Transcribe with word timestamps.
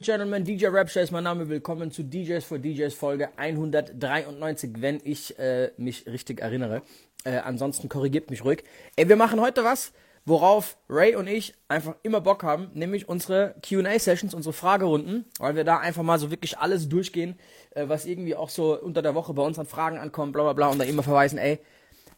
Gentlemen, 0.00 0.44
DJ 0.44 0.66
Rapture 0.66 1.02
ist 1.02 1.10
mein 1.10 1.24
Name. 1.24 1.48
Willkommen 1.48 1.90
zu 1.90 2.04
DJs 2.04 2.44
for 2.44 2.60
DJs 2.60 2.94
Folge 2.94 3.30
193, 3.36 4.70
wenn 4.78 5.00
ich 5.02 5.36
äh, 5.40 5.72
mich 5.76 6.06
richtig 6.06 6.40
erinnere. 6.40 6.82
Äh, 7.24 7.38
ansonsten 7.38 7.88
korrigiert 7.88 8.30
mich 8.30 8.44
ruhig. 8.44 8.62
Ey, 8.94 9.08
wir 9.08 9.16
machen 9.16 9.40
heute 9.40 9.64
was, 9.64 9.92
worauf 10.24 10.76
Ray 10.88 11.16
und 11.16 11.26
ich 11.26 11.54
einfach 11.66 11.96
immer 12.04 12.20
Bock 12.20 12.44
haben, 12.44 12.70
nämlich 12.74 13.08
unsere 13.08 13.56
Q&A-Sessions, 13.68 14.34
unsere 14.34 14.52
Fragerunden, 14.52 15.24
weil 15.40 15.56
wir 15.56 15.64
da 15.64 15.78
einfach 15.78 16.04
mal 16.04 16.20
so 16.20 16.30
wirklich 16.30 16.58
alles 16.58 16.88
durchgehen, 16.88 17.36
äh, 17.70 17.88
was 17.88 18.06
irgendwie 18.06 18.36
auch 18.36 18.50
so 18.50 18.80
unter 18.80 19.02
der 19.02 19.16
Woche 19.16 19.34
bei 19.34 19.42
uns 19.42 19.58
an 19.58 19.66
Fragen 19.66 19.98
ankommt, 19.98 20.32
bla 20.32 20.44
bla 20.44 20.52
bla, 20.52 20.68
und 20.68 20.78
da 20.78 20.84
immer 20.84 21.02
verweisen, 21.02 21.40
ey, 21.40 21.58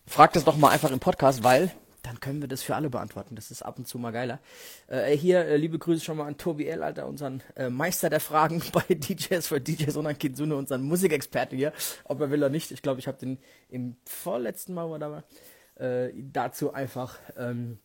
fragt 0.07 0.37
das 0.37 0.45
doch 0.45 0.59
mal 0.59 0.69
einfach 0.69 0.91
im 0.91 1.01
Podcast, 1.01 1.45
weil 1.45 1.71
dann 2.03 2.21
können 2.21 2.41
wir 2.41 2.48
das 2.48 2.62
für 2.62 2.75
alle 2.75 2.91
beantworten. 2.91 3.37
Das 3.37 3.51
ist 3.51 3.62
ab 3.62 3.79
und 3.79 3.87
zu 3.87 3.98
mal 3.98 4.11
geiler. 4.11 4.41
Äh, 4.89 5.16
hier, 5.16 5.45
äh, 5.45 5.57
liebe 5.57 5.79
Grüße 5.79 6.05
schon 6.05 6.16
mal 6.16 6.27
an 6.27 6.37
Tobi 6.37 6.66
L., 6.66 6.83
Alter, 6.83 7.07
unseren 7.07 7.43
äh, 7.57 7.69
Meister 7.69 8.11
der 8.11 8.21
Fragen 8.21 8.62
bei 8.73 8.83
DJs 8.95 9.46
für 9.46 9.61
DJs 9.61 9.97
und 9.97 10.06
an 10.06 10.19
Kinsune, 10.19 10.56
unseren 10.56 10.83
Musikexperten 10.83 11.56
hier. 11.56 11.73
Ob 12.05 12.20
er 12.20 12.30
will 12.30 12.39
oder 12.39 12.48
nicht. 12.48 12.70
Ich 12.70 12.83
glaube, 12.83 13.01
ich 13.01 13.09
habe 13.09 13.19
den 13.19 13.39
im 13.69 13.97
vorletzten 14.05 14.75
Mal 14.75 14.87
oder 14.87 15.25
äh, 15.77 16.11
dazu 16.15 16.73
einfach, 16.73 17.19
ähm, 17.37 17.78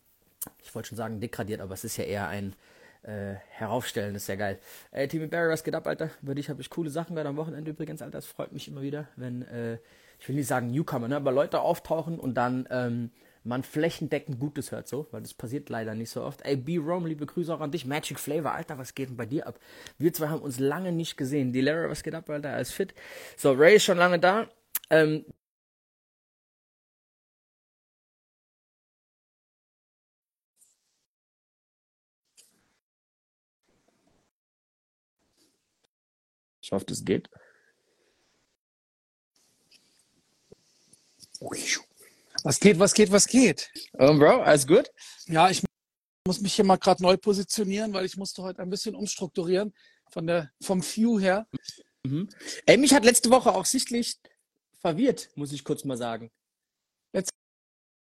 ich 0.62 0.74
wollte 0.74 0.88
schon 0.88 0.98
sagen 0.98 1.20
degradiert, 1.20 1.60
aber 1.60 1.74
es 1.74 1.84
ist 1.84 1.96
ja 1.96 2.04
eher 2.04 2.28
ein 2.28 2.54
äh, 3.02 3.34
heraufstellen, 3.48 4.14
das 4.14 4.24
ist 4.24 4.28
ja 4.28 4.36
geil. 4.36 4.58
Ey, 4.90 5.08
Timmy 5.08 5.26
Barry, 5.26 5.52
was 5.52 5.64
geht 5.64 5.74
ab, 5.74 5.86
Alter? 5.86 6.10
Über 6.22 6.34
dich 6.34 6.48
habe 6.50 6.60
ich 6.60 6.70
coole 6.70 6.90
Sachen 6.90 7.14
gehört 7.14 7.28
am 7.28 7.36
Wochenende 7.36 7.70
übrigens, 7.70 8.02
Alter. 8.02 8.18
Es 8.18 8.26
freut 8.26 8.52
mich 8.52 8.68
immer 8.68 8.82
wieder, 8.82 9.08
wenn, 9.16 9.42
äh, 9.42 9.78
ich 10.18 10.28
will 10.28 10.36
nicht 10.36 10.48
sagen 10.48 10.70
Newcomer, 10.70 11.08
ne, 11.08 11.16
aber 11.16 11.32
Leute 11.32 11.60
auftauchen 11.60 12.18
und 12.18 12.34
dann, 12.34 12.66
ähm, 12.70 13.10
man 13.46 13.62
flächendeckend 13.62 14.38
Gutes 14.40 14.72
hört, 14.72 14.88
so, 14.88 15.06
weil 15.12 15.22
das 15.22 15.34
passiert 15.34 15.68
leider 15.70 15.94
nicht 15.94 16.10
so 16.10 16.22
oft. 16.22 16.42
Ey, 16.42 16.56
B-Rom, 16.56 17.06
liebe 17.06 17.26
Grüße 17.26 17.54
auch 17.54 17.60
an 17.60 17.70
dich. 17.70 17.86
Magic 17.86 18.18
Flavor, 18.20 18.52
Alter, 18.52 18.78
was 18.78 18.94
geht 18.94 19.08
denn 19.10 19.16
bei 19.16 19.26
dir 19.26 19.46
ab? 19.46 19.58
Wir 19.98 20.12
zwei 20.12 20.28
haben 20.28 20.42
uns 20.42 20.58
lange 20.58 20.92
nicht 20.92 21.16
gesehen. 21.16 21.52
Die 21.52 21.60
Lara, 21.60 21.88
was 21.88 22.02
geht 22.02 22.14
ab, 22.14 22.28
Alter? 22.30 22.50
Alles 22.54 22.72
fit. 22.72 22.94
So, 23.36 23.52
Ray 23.52 23.76
ist 23.76 23.84
schon 23.84 23.98
lange 23.98 24.18
da. 24.18 24.48
Ähm, 24.90 25.24
ich 36.60 36.72
hoffe, 36.72 36.84
das 36.86 37.04
geht. 37.04 37.28
Was 42.46 42.60
geht, 42.60 42.78
was 42.78 42.94
geht, 42.94 43.10
was 43.10 43.26
geht? 43.26 43.72
Um, 43.94 44.20
Bro, 44.20 44.42
alles 44.42 44.68
gut? 44.68 44.92
Ja, 45.26 45.50
ich 45.50 45.64
muss 46.28 46.40
mich 46.40 46.54
hier 46.54 46.64
mal 46.64 46.76
gerade 46.76 47.02
neu 47.02 47.16
positionieren, 47.16 47.92
weil 47.92 48.04
ich 48.04 48.16
musste 48.16 48.40
heute 48.44 48.62
ein 48.62 48.70
bisschen 48.70 48.94
umstrukturieren 48.94 49.74
von 50.12 50.28
der, 50.28 50.52
vom 50.62 50.80
View 50.80 51.18
her. 51.18 51.48
Mhm. 52.04 52.28
Ey, 52.64 52.76
mich 52.76 52.94
hat 52.94 53.04
letzte 53.04 53.30
Woche 53.30 53.52
auch 53.52 53.64
sichtlich 53.64 54.14
verwirrt, 54.80 55.28
muss 55.34 55.50
ich 55.50 55.64
kurz 55.64 55.82
mal 55.82 55.96
sagen. 55.96 56.30
Letzte 57.12 57.32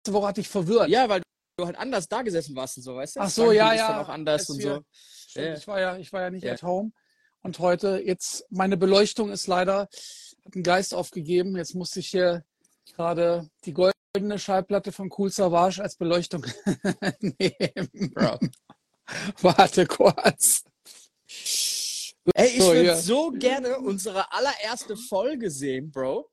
Woche 0.06 0.28
hatte 0.28 0.41
ich 0.41 0.48
verwirrt. 0.48 0.88
Ja, 0.88 1.10
weil 1.10 1.20
du 1.58 1.66
halt 1.66 1.77
anders 1.77 2.08
da 2.08 2.22
gesessen 2.22 2.56
warst 2.56 2.78
und 2.78 2.84
so, 2.84 2.97
weißt 2.97 3.16
du? 3.16 3.20
Ach 3.20 3.28
so, 3.28 3.53
ja, 3.53 3.75
ja. 3.75 3.88
Dann 3.88 3.98
auch 4.06 4.08
anders 4.08 4.48
und 4.48 4.62
so. 4.62 4.80
Stimmt, 5.28 5.47
Ja. 5.47 5.55
Ich 5.58 5.69
war 5.69 5.78
ja, 5.78 5.97
ich 5.98 6.10
war 6.10 6.22
ja 6.22 6.30
nicht 6.30 6.44
Ja. 6.44 6.55
at 6.55 6.62
home. 6.62 6.92
Und 7.42 7.58
heute, 7.58 8.00
jetzt, 8.03 8.47
meine 8.48 8.78
Beleuchtung 8.78 9.30
ist 9.30 9.47
leider, 9.47 9.91
hat 10.47 10.55
einen 10.55 10.62
Geist 10.64 10.94
aufgegeben. 10.94 11.55
Jetzt 11.55 11.75
musste 11.75 12.00
ich 12.00 12.08
hier 12.08 12.47
gerade 12.94 13.50
die 13.66 13.75
goldene 14.14 14.38
Schallplatte 14.38 14.92
von 14.92 15.10
Cool 15.16 15.30
Savage 15.30 15.82
als 15.82 15.96
Beleuchtung 15.96 16.44
nehmen. 17.20 18.12
Bro. 18.12 18.38
Warte 19.41 19.86
kurz. 19.86 20.64
Ey, 22.34 22.48
ich 22.48 22.60
So, 22.60 22.66
würde 22.66 22.84
ja. 22.84 22.96
so 22.96 23.30
gerne 23.30 23.78
unsere 23.78 24.30
allererste 24.32 24.96
Folge 24.98 25.50
sehen, 25.50 25.91
Bro, 25.91 26.30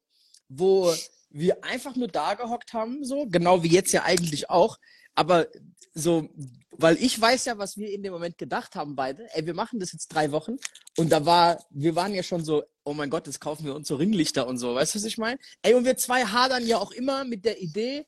wo 0.49 0.93
wir 1.29 1.63
einfach 1.63 1.95
nur 1.95 2.07
da 2.07 2.33
gehockt 2.33 2.73
haben, 2.73 3.03
so, 3.03 3.27
genau 3.27 3.63
wie 3.63 3.69
jetzt 3.69 3.91
ja 3.91 4.03
eigentlich 4.03 4.49
auch, 4.49 4.77
aber 5.15 5.47
so, 5.93 6.29
weil 6.71 6.97
ich 6.97 7.19
weiß 7.19 7.45
ja, 7.45 7.57
was 7.57 7.77
wir 7.77 7.91
in 7.91 8.03
dem 8.03 8.13
Moment 8.13 8.37
gedacht 8.37 8.75
haben 8.75 8.95
beide. 8.95 9.27
Ey, 9.33 9.45
wir 9.45 9.53
machen 9.53 9.79
das 9.79 9.91
jetzt 9.91 10.07
drei 10.09 10.31
Wochen 10.31 10.57
und 10.97 11.11
da 11.11 11.25
war, 11.25 11.63
wir 11.69 11.95
waren 11.95 12.13
ja 12.13 12.23
schon 12.23 12.43
so, 12.43 12.63
oh 12.83 12.93
mein 12.93 13.09
Gott, 13.09 13.27
jetzt 13.27 13.41
kaufen 13.41 13.65
wir 13.65 13.75
uns 13.75 13.87
so 13.87 13.95
Ringlichter 13.95 14.47
und 14.47 14.57
so, 14.57 14.75
weißt 14.75 14.95
du, 14.95 14.99
was 14.99 15.05
ich 15.05 15.17
meine? 15.17 15.39
Ey, 15.61 15.73
und 15.73 15.85
wir 15.85 15.97
zwei 15.97 16.25
hadern 16.25 16.65
ja 16.65 16.77
auch 16.77 16.91
immer 16.91 17.25
mit 17.25 17.45
der 17.45 17.61
Idee, 17.61 18.05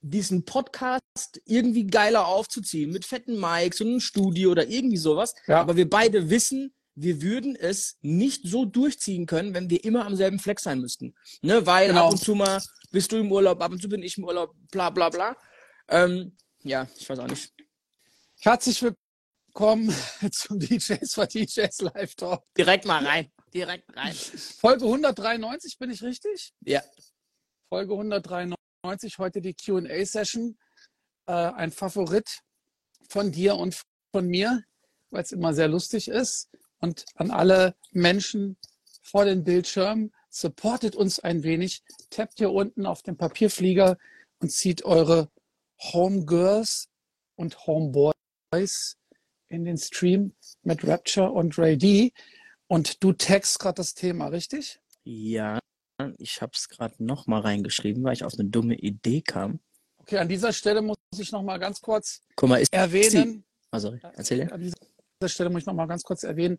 diesen 0.00 0.44
Podcast 0.44 1.40
irgendwie 1.46 1.86
geiler 1.86 2.26
aufzuziehen, 2.26 2.90
mit 2.90 3.06
fetten 3.06 3.40
Mics 3.40 3.80
und 3.80 3.88
einem 3.88 4.00
Studio 4.00 4.50
oder 4.50 4.68
irgendwie 4.68 4.98
sowas. 4.98 5.34
Ja. 5.46 5.60
Aber 5.60 5.76
wir 5.76 5.88
beide 5.88 6.28
wissen, 6.28 6.74
wir 6.94 7.22
würden 7.22 7.56
es 7.56 7.98
nicht 8.02 8.46
so 8.46 8.64
durchziehen 8.64 9.26
können, 9.26 9.54
wenn 9.54 9.70
wir 9.70 9.84
immer 9.84 10.06
am 10.06 10.16
selben 10.16 10.38
Fleck 10.38 10.60
sein 10.60 10.80
müssten. 10.80 11.14
Ne? 11.42 11.66
Weil 11.66 11.88
Genau. 11.88 12.06
ab 12.06 12.12
und 12.12 12.18
zu 12.18 12.34
mal 12.34 12.62
bist 12.90 13.12
du 13.12 13.16
im 13.16 13.30
Urlaub, 13.32 13.60
ab 13.60 13.72
und 13.72 13.82
zu 13.82 13.88
bin 13.88 14.02
ich 14.02 14.16
im 14.18 14.24
Urlaub, 14.24 14.54
bla 14.70 14.90
bla 14.90 15.08
bla. 15.10 15.36
Ähm, 15.88 16.36
ja, 16.62 16.86
ich 16.96 17.08
weiß 17.08 17.18
auch 17.18 17.26
nicht. 17.28 17.52
Herzlich 18.40 18.82
willkommen 18.82 19.92
zum 20.32 20.58
DJs 20.60 21.12
for 21.12 21.26
DJs 21.26 21.80
Live 21.80 22.14
Talk. 22.14 22.44
Direkt 22.56 22.84
mal 22.84 23.04
rein. 23.04 23.30
Direkt 23.52 23.94
rein. 23.96 24.14
Folge 24.14 24.84
193, 24.84 25.78
bin 25.78 25.90
ich 25.90 26.02
richtig? 26.02 26.52
Ja. 26.60 26.82
Folge 27.68 27.92
193, 27.92 29.18
heute 29.18 29.40
die 29.40 29.54
QA-Session. 29.54 30.56
Äh, 31.26 31.32
ein 31.32 31.72
Favorit 31.72 32.40
von 33.08 33.32
dir 33.32 33.56
und 33.56 33.80
von 34.12 34.26
mir, 34.26 34.62
weil 35.10 35.22
es 35.22 35.32
immer 35.32 35.54
sehr 35.54 35.68
lustig 35.68 36.08
ist. 36.08 36.50
Und 36.84 37.06
an 37.14 37.30
alle 37.30 37.76
Menschen 37.92 38.58
vor 39.00 39.24
den 39.24 39.42
Bildschirmen, 39.42 40.12
supportet 40.28 40.94
uns 40.94 41.18
ein 41.18 41.42
wenig. 41.42 41.82
Tappt 42.10 42.36
hier 42.36 42.50
unten 42.50 42.84
auf 42.84 43.00
den 43.00 43.16
Papierflieger 43.16 43.96
und 44.40 44.50
zieht 44.50 44.84
eure 44.84 45.30
Homegirls 45.80 46.90
und 47.36 47.66
Homeboys 47.66 48.98
in 49.48 49.64
den 49.64 49.78
Stream 49.78 50.34
mit 50.62 50.86
Rapture 50.86 51.30
und 51.30 51.56
Ray 51.58 51.78
D. 51.78 52.12
Und 52.66 53.02
du 53.02 53.14
text 53.14 53.60
gerade 53.60 53.76
das 53.76 53.94
Thema, 53.94 54.26
richtig? 54.26 54.78
Ja, 55.04 55.60
ich 56.18 56.42
habe 56.42 56.52
es 56.54 56.68
gerade 56.68 57.02
noch 57.02 57.26
mal 57.26 57.40
reingeschrieben, 57.40 58.04
weil 58.04 58.12
ich 58.12 58.24
auf 58.24 58.34
eine 58.34 58.50
dumme 58.50 58.74
Idee 58.74 59.22
kam. 59.22 59.60
Okay, 59.96 60.18
an 60.18 60.28
dieser 60.28 60.52
Stelle 60.52 60.82
muss 60.82 60.98
ich 61.16 61.32
noch 61.32 61.42
mal 61.42 61.58
ganz 61.58 61.80
kurz 61.80 62.20
Guck 62.36 62.50
mal, 62.50 62.60
ist 62.60 62.74
erwähnen. 62.74 63.42
Oh, 63.72 63.78
sorry, 63.78 64.00
erzähl 64.02 64.40
ja. 64.40 64.48
An 64.48 64.60
dieser 64.60 65.28
Stelle 65.30 65.48
muss 65.48 65.62
ich 65.62 65.66
noch 65.66 65.72
mal 65.72 65.86
ganz 65.86 66.02
kurz 66.02 66.24
erwähnen. 66.24 66.58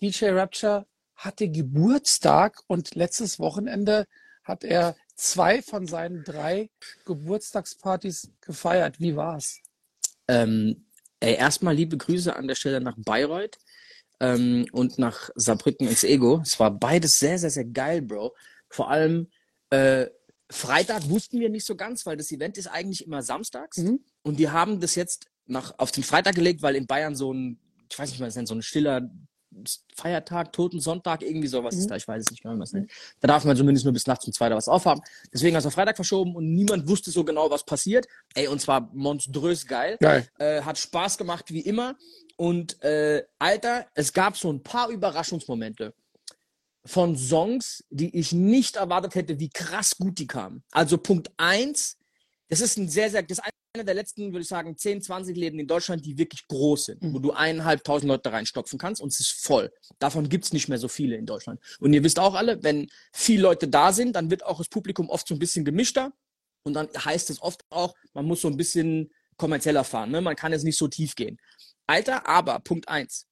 DJ 0.00 0.26
Rapture 0.30 0.86
hatte 1.16 1.48
Geburtstag 1.48 2.60
und 2.66 2.94
letztes 2.94 3.38
Wochenende 3.38 4.06
hat 4.44 4.64
er 4.64 4.96
zwei 5.14 5.62
von 5.62 5.86
seinen 5.86 6.22
drei 6.24 6.70
Geburtstagspartys 7.04 8.30
gefeiert. 8.40 9.00
Wie 9.00 9.16
war's? 9.16 9.60
Ähm, 10.28 10.86
ey, 11.20 11.34
erstmal 11.34 11.74
liebe 11.74 11.96
Grüße 11.96 12.34
an 12.34 12.46
der 12.46 12.54
Stelle 12.54 12.80
nach 12.80 12.96
Bayreuth 12.98 13.58
ähm, 14.20 14.66
und 14.72 14.98
nach 14.98 15.30
Saarbrücken 15.34 15.88
ins 15.88 16.04
Ego. 16.04 16.40
Es 16.42 16.60
war 16.60 16.70
beides 16.70 17.18
sehr, 17.18 17.38
sehr, 17.38 17.50
sehr 17.50 17.64
geil, 17.64 18.02
Bro. 18.02 18.34
Vor 18.68 18.90
allem 18.90 19.30
äh, 19.70 20.06
Freitag 20.50 21.08
wussten 21.08 21.40
wir 21.40 21.48
nicht 21.48 21.66
so 21.66 21.74
ganz, 21.74 22.06
weil 22.06 22.16
das 22.16 22.30
Event 22.30 22.56
ist 22.58 22.68
eigentlich 22.68 23.04
immer 23.04 23.22
samstags. 23.22 23.78
Mhm. 23.78 24.00
Und 24.22 24.38
die 24.38 24.50
haben 24.50 24.80
das 24.80 24.94
jetzt 24.94 25.26
nach, 25.46 25.74
auf 25.78 25.92
den 25.92 26.04
Freitag 26.04 26.34
gelegt, 26.34 26.62
weil 26.62 26.76
in 26.76 26.86
Bayern 26.86 27.16
so 27.16 27.32
ein, 27.32 27.58
ich 27.90 27.98
weiß 27.98 28.10
nicht, 28.10 28.36
nennt, 28.36 28.48
so 28.48 28.54
ein 28.54 28.62
stiller 28.62 29.10
Feiertag, 29.94 30.52
Totensonntag, 30.52 31.22
irgendwie 31.22 31.48
sowas 31.48 31.74
Mhm. 31.74 31.80
ist 31.80 31.90
da. 31.90 31.96
Ich 31.96 32.06
weiß 32.06 32.22
es 32.24 32.30
nicht 32.30 32.42
genau, 32.42 32.60
es 32.62 32.72
nennt. 32.72 32.90
Da 33.20 33.28
darf 33.28 33.44
man 33.44 33.56
zumindest 33.56 33.84
nur 33.84 33.92
bis 33.92 34.06
nachts 34.06 34.26
um 34.26 34.32
zwei 34.32 34.46
oder 34.46 34.56
was 34.56 34.68
aufhaben. 34.68 35.00
Deswegen 35.32 35.56
hast 35.56 35.64
du 35.64 35.70
Freitag 35.70 35.96
verschoben 35.96 36.34
und 36.36 36.54
niemand 36.54 36.88
wusste 36.88 37.10
so 37.10 37.24
genau, 37.24 37.50
was 37.50 37.64
passiert. 37.64 38.06
Ey, 38.34 38.48
und 38.48 38.60
zwar 38.60 38.90
monströs 38.92 39.66
geil. 39.66 39.96
Geil. 40.00 40.28
Äh, 40.38 40.62
hat 40.62 40.78
Spaß 40.78 41.18
gemacht 41.18 41.52
wie 41.52 41.60
immer. 41.60 41.96
Und 42.36 42.82
äh, 42.82 43.24
Alter, 43.38 43.86
es 43.94 44.12
gab 44.12 44.36
so 44.36 44.52
ein 44.52 44.62
paar 44.62 44.88
Überraschungsmomente 44.90 45.94
von 46.84 47.16
Songs, 47.16 47.82
die 47.90 48.16
ich 48.16 48.32
nicht 48.32 48.76
erwartet 48.76 49.14
hätte, 49.14 49.40
wie 49.40 49.48
krass 49.48 49.96
gut 49.96 50.18
die 50.18 50.26
kamen. 50.26 50.62
Also 50.70 50.98
Punkt 50.98 51.30
eins, 51.36 51.96
das 52.48 52.60
ist 52.60 52.76
ein 52.78 52.88
sehr, 52.88 53.10
sehr, 53.10 53.22
das 53.22 53.40
einer 53.76 53.84
der 53.84 53.94
letzten, 53.94 54.32
würde 54.32 54.40
ich 54.40 54.48
sagen, 54.48 54.76
10, 54.76 55.02
20 55.02 55.36
Läden 55.36 55.60
in 55.60 55.66
Deutschland, 55.66 56.04
die 56.04 56.16
wirklich 56.18 56.46
groß 56.48 56.86
sind, 56.86 57.02
Mhm. 57.02 57.14
wo 57.14 57.18
du 57.18 57.32
eineinhalbtausend 57.32 58.08
Leute 58.08 58.32
reinstopfen 58.32 58.78
kannst 58.78 59.00
und 59.02 59.12
es 59.12 59.20
ist 59.20 59.32
voll. 59.32 59.72
Davon 59.98 60.28
gibt's 60.28 60.52
nicht 60.52 60.68
mehr 60.68 60.78
so 60.78 60.88
viele 60.88 61.16
in 61.16 61.26
Deutschland. 61.26 61.60
Und 61.80 61.92
ihr 61.92 62.02
wisst 62.02 62.18
auch 62.18 62.34
alle, 62.34 62.62
wenn 62.62 62.88
viele 63.12 63.42
Leute 63.42 63.68
da 63.68 63.92
sind, 63.92 64.14
dann 64.16 64.30
wird 64.30 64.44
auch 64.44 64.58
das 64.58 64.68
Publikum 64.68 65.08
oft 65.10 65.28
so 65.28 65.34
ein 65.34 65.38
bisschen 65.38 65.64
gemischter 65.64 66.12
und 66.64 66.74
dann 66.74 66.88
heißt 66.96 67.30
es 67.30 67.40
oft 67.42 67.64
auch, 67.70 67.94
man 68.14 68.24
muss 68.24 68.40
so 68.40 68.48
ein 68.48 68.56
bisschen 68.56 69.10
kommerzieller 69.36 69.84
fahren, 69.84 70.10
ne? 70.10 70.20
man 70.20 70.34
kann 70.34 70.52
jetzt 70.52 70.64
nicht 70.64 70.78
so 70.78 70.88
tief 70.88 71.14
gehen. 71.14 71.38
Alter, 71.86 72.26
aber 72.26 72.58
Punkt 72.60 72.88
eins, 72.88 73.26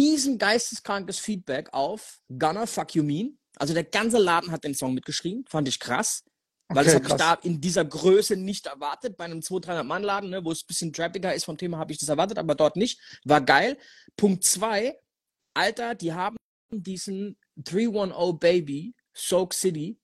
riesen 0.00 0.38
geisteskrankes 0.38 1.18
Feedback 1.18 1.68
auf 1.72 2.20
Gunner 2.28 2.66
Fuck 2.66 2.94
You 2.94 3.02
Mean. 3.02 3.38
Also 3.56 3.74
der 3.74 3.84
ganze 3.84 4.18
Laden 4.18 4.50
hat 4.50 4.64
den 4.64 4.74
Song 4.74 4.94
mitgeschrieben, 4.94 5.44
fand 5.48 5.68
ich 5.68 5.78
krass. 5.78 6.24
Weil 6.68 6.84
das 6.84 6.94
Okay, 6.94 7.04
habe 7.04 7.14
ich 7.14 7.18
da 7.18 7.34
in 7.34 7.60
dieser 7.60 7.84
Größe 7.84 8.36
nicht 8.36 8.66
erwartet. 8.66 9.16
Bei 9.16 9.24
einem 9.24 9.40
200-300-Mann-Laden, 9.40 10.30
ne, 10.30 10.44
wo 10.44 10.52
es 10.52 10.62
ein 10.62 10.66
bisschen 10.66 10.92
trappiger 10.92 11.34
ist 11.34 11.44
vom 11.44 11.56
Thema, 11.56 11.78
habe 11.78 11.92
ich 11.92 11.98
das 11.98 12.08
erwartet, 12.10 12.38
aber 12.38 12.54
dort 12.54 12.76
nicht. 12.76 13.00
War 13.24 13.40
geil. 13.40 13.78
Punkt 14.16 14.44
zwei, 14.44 14.98
Alter, 15.54 15.94
die 15.94 16.12
haben 16.12 16.36
diesen 16.70 17.38
310 17.56 18.38
Baby, 18.38 18.94
Soak 19.14 19.54
City, 19.54 19.98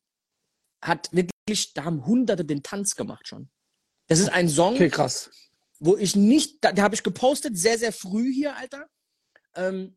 hat 0.80 1.10
wirklich, 1.12 1.74
da 1.74 1.84
haben 1.84 2.06
Hunderte 2.06 2.44
den 2.44 2.62
Tanz 2.62 2.96
gemacht 2.96 3.28
schon. 3.28 3.50
Das 4.06 4.18
ist 4.18 4.30
ein 4.30 4.48
Song, 4.48 4.74
Okay, 4.74 4.88
krass. 4.90 5.30
wo 5.80 5.96
ich 5.96 6.16
nicht, 6.16 6.64
da, 6.64 6.72
da 6.72 6.82
habe 6.82 6.94
ich 6.94 7.02
gepostet, 7.02 7.58
sehr, 7.58 7.78
sehr 7.78 7.92
früh 7.92 8.32
hier, 8.32 8.56
Alter. 8.56 8.88
Ähm, 9.54 9.96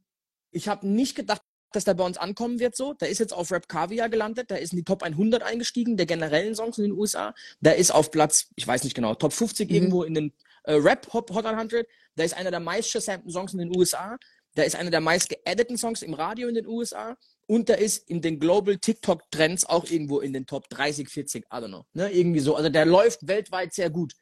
ich 0.52 0.68
habe 0.68 0.88
nicht 0.88 1.16
gedacht, 1.16 1.42
dass 1.72 1.84
der 1.84 1.94
bei 1.94 2.04
uns 2.06 2.18
ankommen 2.18 2.60
wird 2.60 2.76
so. 2.76 2.94
Der 2.94 3.10
ist 3.10 3.20
jetzt 3.20 3.34
auf 3.34 3.52
Rap 3.52 3.68
Caviar 3.68 4.10
gelandet, 4.10 4.50
der 4.50 4.62
ist 4.62 4.74
in 4.74 4.78
die 4.78 4.84
Top 4.84 5.04
100 5.04 5.44
eingestiegen, 5.44 5.98
der 5.98 6.06
generellen 6.06 6.56
Songs 6.56 6.78
in 6.78 6.86
den 6.86 6.94
USA. 6.94 7.34
Der 7.60 7.76
ist 7.78 7.92
auf 7.92 8.12
Platz, 8.12 8.48
ich 8.56 8.68
weiß 8.68 8.84
nicht 8.84 8.96
genau, 8.96 9.16
Top 9.16 9.34
50 9.34 9.70
Mhm. 9.70 9.76
irgendwo 9.76 10.04
in 10.04 10.14
den 10.14 10.34
äh, 10.64 10.74
Rap 10.74 11.12
Hot 11.14 11.32
Hot 11.32 11.46
100. 11.46 11.86
Der 12.16 12.26
ist 12.26 12.36
einer 12.36 12.52
der 12.52 12.60
meist 12.60 12.92
gesampten 12.94 13.32
Songs 13.32 13.54
in 13.54 13.60
den 13.60 13.76
USA. 13.76 14.18
Der 14.56 14.66
ist 14.66 14.76
einer 14.76 14.90
der 14.90 15.02
meist 15.02 15.30
geediteten 15.30 15.78
Songs 15.78 16.02
im 16.02 16.14
Radio 16.14 16.48
in 16.48 16.56
den 16.56 16.68
USA. 16.68 17.16
Und 17.46 17.70
der 17.70 17.78
ist 17.78 18.10
in 18.10 18.22
den 18.22 18.40
Global 18.40 18.78
TikTok 18.78 19.22
Trends 19.32 19.66
auch 19.66 19.86
irgendwo 19.86 20.20
in 20.20 20.34
den 20.34 20.46
Top 20.46 20.70
30, 20.70 21.08
40, 21.08 21.46
I 21.46 21.48
don't 21.50 21.68
know. 21.68 21.86
Ne? 21.94 22.12
Irgendwie 22.12 22.40
so. 22.40 22.56
Also 22.56 22.70
der 22.70 22.86
läuft 22.86 23.28
weltweit 23.28 23.74
sehr 23.74 23.90
gut. 23.90 24.14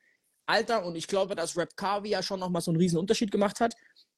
Alter, 0.45 0.85
und 0.85 0.95
ich 0.95 1.07
glaube, 1.07 1.35
dass 1.35 1.57
Rap 1.57 1.75
Caviar 1.75 2.21
schon 2.21 2.39
nochmal 2.39 2.61
so 2.61 2.69
einen 2.69 2.79
riesen 2.79 2.99
Unterschied 2.99 3.31
gemacht 3.31 3.59
hat. 3.59 3.73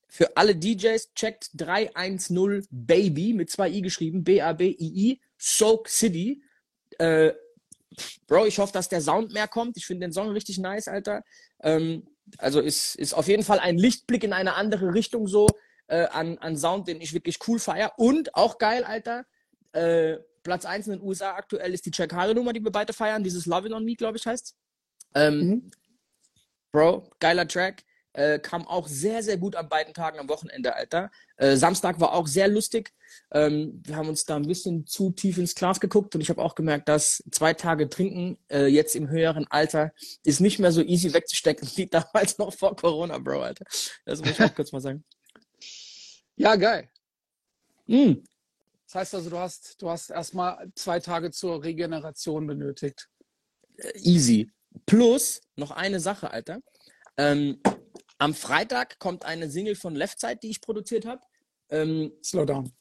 Für 0.08 0.36
alle 0.38 0.56
DJs 0.56 1.14
checkt 1.14 1.50
310 1.56 2.68
Baby 2.72 3.34
mit 3.34 3.50
zwei 3.50 3.70
i 3.70 3.82
geschrieben, 3.82 4.24
B-A-B-I-I, 4.24 5.20
Soak 5.38 5.90
City. 5.90 6.42
Äh, 6.98 7.34
Bro, 8.28 8.46
ich 8.46 8.60
hoffe, 8.60 8.74
dass 8.74 8.90
der 8.90 9.02
Sound 9.02 9.34
mehr 9.34 9.48
kommt. 9.48 9.78
Ich 9.78 9.86
finde 9.86 10.08
den 10.08 10.14
Song 10.14 10.30
richtig 10.30 10.60
nice, 10.60 10.88
Alter. 10.88 11.24
Ähm, 11.62 12.08
also 12.38 12.60
ist, 12.60 12.96
ist 12.96 13.14
auf 13.14 13.28
jeden 13.28 13.44
Fall 13.44 13.60
ein 13.60 13.78
Lichtblick 13.78 14.24
in 14.24 14.34
eine 14.34 14.56
andere 14.56 14.94
Richtung 14.94 15.28
so 15.28 15.48
äh, 15.88 16.06
an, 16.08 16.38
an 16.40 16.58
Sound, 16.58 16.88
den 16.88 17.02
ich 17.02 17.14
wirklich 17.14 17.40
cool 17.48 17.60
feier. 17.60 17.94
Und 17.98 18.36
auch 18.36 18.58
geil, 18.58 18.84
Alter. 18.84 19.26
Äh, 19.74 20.18
Platz 20.44 20.66
1 20.66 20.88
in 20.88 20.94
den 20.94 21.02
USA 21.02 21.34
aktuell 21.36 21.74
ist 21.74 21.86
die 21.86 21.92
Jack 21.94 22.14
Harlow 22.14 22.34
Nummer, 22.34 22.54
die 22.54 22.64
wir 22.64 22.72
beide 22.72 22.94
feiern. 22.94 23.24
Dieses 23.24 23.46
Love 23.46 23.68
It 23.68 23.74
On 23.74 23.84
Me, 23.84 23.96
glaube 23.96 24.18
ich, 24.18 24.26
heißt. 24.26 24.56
Ähm, 25.16 25.40
Mhm. 25.40 25.72
Bro, 26.72 27.10
geiler 27.20 27.48
Track. 27.48 27.84
Äh, 28.18 28.40
kam 28.40 28.68
auch 28.68 28.88
sehr, 28.88 29.22
sehr 29.22 29.38
gut 29.38 29.56
an 29.56 29.70
beiden 29.70 29.94
Tagen 29.94 30.18
am 30.18 30.28
Wochenende, 30.28 30.74
Alter. 30.74 31.12
Äh, 31.36 31.56
Samstag 31.56 32.00
war 32.00 32.14
auch 32.14 32.26
sehr 32.26 32.48
lustig. 32.48 32.92
Ähm, 33.32 33.80
wir 33.86 33.96
haben 33.96 34.10
uns 34.10 34.26
da 34.26 34.36
ein 34.38 34.48
bisschen 34.48 34.88
zu 34.88 35.12
tief 35.12 35.38
ins 35.38 35.54
Glas 35.54 35.80
geguckt 35.80 36.16
und 36.16 36.22
ich 36.22 36.32
habe 36.32 36.42
auch 36.42 36.56
gemerkt, 36.56 36.90
dass 36.90 37.24
zwei 37.30 37.54
Tage 37.54 37.90
trinken 37.90 38.40
äh, 38.50 38.66
jetzt 38.66 38.96
im 38.96 39.08
höheren 39.08 39.46
Alter 39.52 39.94
ist 40.24 40.40
nicht 40.40 40.58
mehr 40.58 40.72
so 40.72 40.82
easy 40.82 41.14
wegzustecken 41.14 41.70
wie 41.76 41.86
damals 41.92 42.40
noch 42.40 42.52
vor 42.52 42.76
Corona, 42.76 43.20
Bro, 43.20 43.44
Alter. 43.44 43.66
Das 44.04 44.20
muss 44.20 44.32
ich 44.32 44.42
auch 44.42 44.56
kurz 44.56 44.72
mal 44.72 44.82
sagen. 44.82 45.06
Ja, 46.38 46.56
geil. 46.56 46.90
Mm, 47.86 48.14
Das 48.88 48.96
heißt 48.96 49.14
also, 49.14 49.30
du 49.30 49.38
hast, 49.38 49.80
du 49.80 49.92
hast 49.92 50.10
erstmal 50.10 50.72
zwei 50.74 51.00
Tage 51.00 51.30
zur 51.30 51.64
Regeneration 51.64 52.48
benötigt. 52.48 53.10
easy. 53.94 54.50
Plus 54.88 55.40
noch 55.56 55.70
eine 55.70 56.00
Sache, 56.00 56.32
Alter. 56.32 56.62
Ähm, 57.16 57.62
am 58.18 58.34
Freitag 58.34 59.00
kommt 59.00 59.26
eine 59.26 59.50
Single 59.50 59.76
von 59.76 59.96
Left 59.96 60.20
Side, 60.20 60.40
die 60.42 60.50
ich 60.50 60.62
produziert 60.62 61.06
habe. 61.06 61.22
Ähm, 61.70 62.14
Slow 62.24 62.46
down. 62.46 62.72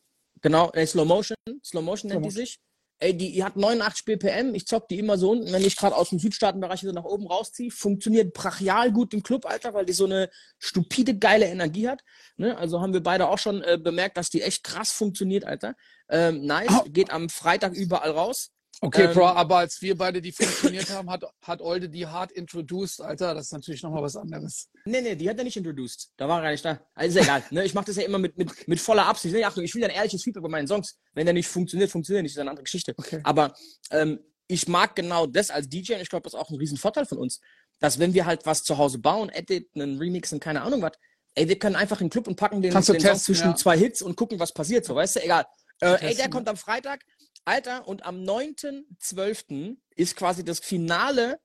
Genau, 0.43 0.71
äh, 0.73 0.87
Slow 0.87 1.07
Motion. 1.07 1.37
Slow 1.65 1.83
Motion 1.83 2.11
nennt 2.11 2.25
die 2.25 2.31
Slow 2.31 2.41
sich. 2.41 2.61
Ey, 2.99 3.15
die, 3.15 3.33
die 3.33 3.45
hat 3.45 3.57
89 3.57 4.07
BPM. 4.07 4.55
Ich 4.55 4.67
zock 4.67 4.89
die 4.89 4.99
immer 4.99 5.19
so 5.19 5.31
unten, 5.31 5.53
wenn 5.53 5.65
ich 5.65 5.77
gerade 5.77 5.95
aus 5.95 6.09
dem 6.09 6.19
Südstaatenbereich 6.19 6.81
so 6.81 6.93
nach 6.93 7.05
oben 7.05 7.27
rausziehe. 7.27 7.71
Funktioniert 7.71 8.33
brachial 8.33 8.91
gut 8.91 9.13
im 9.13 9.23
Club, 9.23 9.45
Alter, 9.45 9.75
weil 9.75 9.85
die 9.85 9.93
so 9.93 10.07
eine 10.07 10.31
stupide, 10.59 11.19
geile 11.19 11.45
Energie 11.47 11.89
hat. 11.89 12.03
Ne? 12.37 12.57
Also 12.57 12.81
haben 12.81 12.95
wir 12.95 13.03
beide 13.03 13.29
auch 13.29 13.39
schon 13.39 13.63
äh, 13.63 13.79
bemerkt, 13.79 14.17
dass 14.17 14.31
die 14.31 14.41
echt 14.41 14.65
krass 14.65 14.93
funktioniert, 14.93 15.45
Alter. 15.45 15.75
Ähm, 16.09 16.47
nice. 16.47 16.71
Au. 16.71 16.85
Geht 16.89 17.11
am 17.11 17.29
Freitag 17.29 17.75
überall 17.75 18.13
raus. 18.13 18.53
Okay, 18.81 19.05
Ähm, 19.05 19.15
Bro, 19.15 19.27
aber 19.27 19.59
als 19.59 19.81
wir 19.81 19.97
beide 19.97 20.21
die 20.21 20.33
funktioniert 20.33 20.91
haben, 20.91 21.09
hat, 21.11 21.25
hat 21.43 21.63
Olde 21.63 21.89
die 21.89 22.07
hart 22.07 22.33
introduced, 22.33 23.01
Alter. 23.01 23.35
Das 23.35 23.47
ist 23.47 23.53
natürlich 23.53 23.83
nochmal 23.83 24.03
was 24.03 24.17
anderes. 24.17 24.69
Nee, 24.85 25.01
nee, 25.01 25.15
die 25.15 25.29
hat 25.29 25.39
er 25.39 25.45
nicht 25.45 25.57
introduced. 25.57 26.11
Da 26.17 26.29
war 26.29 26.39
er 26.39 26.43
gar 26.43 26.51
nicht 26.51 26.65
da. 26.65 26.81
Also 26.95 27.19
ist 27.19 27.25
egal. 27.25 27.43
Ne? 27.51 27.65
Ich 27.65 27.75
mache 27.75 27.87
das 27.87 27.97
ja 27.97 28.03
immer 28.03 28.19
mit, 28.19 28.37
mit, 28.37 28.69
mit 28.69 28.81
voller 28.81 29.07
Absicht. 29.07 29.35
Ne? 29.35 29.45
Achtung, 29.45 29.65
ich 29.65 29.75
will 29.75 29.85
ein 29.85 29.91
ehrliches 29.91 30.23
Feedback 30.23 30.43
bei 30.43 30.49
meinen 30.49 30.69
Songs. 30.69 30.99
Wenn 31.15 31.25
der 31.27 31.33
nicht 31.33 31.49
funktioniert, 31.49 31.91
funktioniert 31.91 32.21
er 32.21 32.23
nicht. 32.25 32.35
Das 32.35 32.39
ist 32.39 32.41
eine 32.43 32.51
andere 32.51 32.65
Geschichte. 32.65 32.95
Okay. 32.97 33.21
Aber 33.25 33.55
ähm, 33.91 34.21
ich 34.49 34.69
mag 34.69 34.95
genau 34.95 35.27
das 35.27 35.51
als 35.51 35.69
DJ 35.69 35.95
und 35.95 36.01
ich 36.03 36.11
glaube, 36.11 36.25
das 36.25 36.35
ist 36.35 36.39
auch 36.39 36.51
ein 36.51 36.57
riesen 36.57 36.77
Vorteil 36.77 37.07
von 37.07 37.19
uns, 37.19 37.41
dass 37.81 37.99
wenn 37.99 38.15
wir 38.15 38.27
halt 38.27 38.47
was 38.47 38.63
zu 38.63 38.79
Hause 38.79 38.99
bauen, 38.99 39.29
editen, 39.31 39.83
einen 39.83 39.99
remixen, 39.99 40.39
keine 40.39 40.63
Ahnung 40.63 40.83
was, 40.83 40.93
ey, 41.35 41.49
wir 41.49 41.59
können 41.59 41.77
einfach 41.77 42.01
in 42.01 42.07
den 42.07 42.11
Club 42.11 42.29
und 42.29 42.37
packen 42.37 42.63
den, 42.63 42.73
den 42.73 42.83
Song 42.83 42.99
testen, 42.99 43.19
zwischen 43.19 43.49
ja. 43.49 43.57
zwei 43.57 43.77
Hits 43.77 44.03
und 44.03 44.17
gucken, 44.17 44.39
was 44.39 44.53
passiert. 44.53 44.85
So, 44.85 44.95
weißt 44.95 45.17
du, 45.17 45.25
egal. 45.25 45.47
Äh, 45.81 46.09
ey, 46.09 46.15
der 46.15 46.31
kommt 46.31 46.49
am 46.49 46.57
Freitag. 46.57 47.05
Alter, 47.47 47.87
und 47.87 48.05
am 48.05 48.23
9.12. 48.23 49.77
ist 49.95 50.17
quasi 50.17 50.45
das 50.45 50.59
Finale 50.59 51.39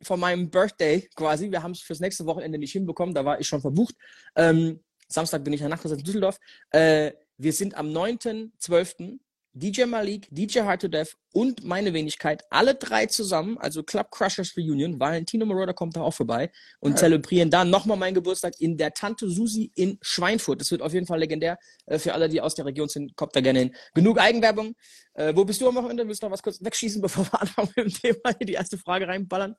von 0.00 0.20
meinem 0.20 0.48
Birthday 0.48 1.08
quasi. 1.16 1.50
Wir 1.50 1.62
haben 1.62 1.72
es 1.72 1.80
fürs 1.80 2.00
nächste 2.00 2.24
Wochenende 2.24 2.56
nicht 2.56 2.72
hinbekommen, 2.72 3.14
da 3.14 3.24
war 3.24 3.40
ich 3.40 3.48
schon 3.48 3.60
verbucht. 3.60 3.96
Ähm, 4.36 4.80
Samstag 5.08 5.42
bin 5.42 5.52
ich 5.52 5.60
ja 5.60 5.68
nachts 5.68 5.90
in 5.90 5.98
Düsseldorf. 5.98 6.38
Äh, 6.70 7.12
wir 7.36 7.52
sind 7.52 7.74
am 7.74 7.88
9.12. 7.88 9.18
DJ 9.52 9.84
Malik, 9.86 10.28
DJ 10.30 10.60
Hard 10.60 10.80
to 10.82 10.88
Death 10.88 11.16
und 11.32 11.64
meine 11.64 11.92
Wenigkeit, 11.92 12.44
alle 12.50 12.76
drei 12.76 13.06
zusammen, 13.06 13.58
also 13.58 13.82
Club 13.82 14.10
Crushers 14.12 14.56
Reunion. 14.56 15.00
Valentino 15.00 15.44
Moroder 15.44 15.74
kommt 15.74 15.96
da 15.96 16.02
auch 16.02 16.14
vorbei 16.14 16.52
und 16.78 16.92
Ja. 16.92 16.96
zelebrieren 16.98 17.50
dann 17.50 17.68
nochmal 17.68 17.96
meinen 17.96 18.14
Geburtstag 18.14 18.54
in 18.60 18.76
der 18.76 18.92
Tante 18.94 19.28
Susi 19.28 19.72
in 19.74 19.98
Schweinfurt. 20.02 20.60
Das 20.60 20.70
wird 20.70 20.82
auf 20.82 20.92
jeden 20.92 21.06
Fall 21.06 21.18
legendär. 21.18 21.58
Äh, 21.86 21.98
für 21.98 22.14
alle, 22.14 22.28
die 22.28 22.40
aus 22.40 22.54
der 22.54 22.64
Region 22.64 22.88
sind, 22.88 23.16
kommt 23.16 23.34
da 23.34 23.40
gerne 23.40 23.58
hin. 23.58 23.74
Genug 23.92 24.18
Eigenwerbung. 24.20 24.74
Äh, 25.14 25.34
wo 25.34 25.44
bist 25.44 25.60
du 25.60 25.68
am 25.68 25.74
Wochenende? 25.74 26.06
Willst 26.06 26.22
du 26.22 26.26
noch 26.26 26.32
was 26.32 26.42
kurz 26.42 26.62
wegschießen, 26.62 27.02
bevor 27.02 27.24
wir 27.24 27.40
anfangen 27.40 27.72
mit 27.76 27.86
dem 27.86 27.92
Thema? 27.92 28.32
Die 28.40 28.52
erste 28.52 28.78
Frage 28.78 29.08
reinballern. 29.08 29.56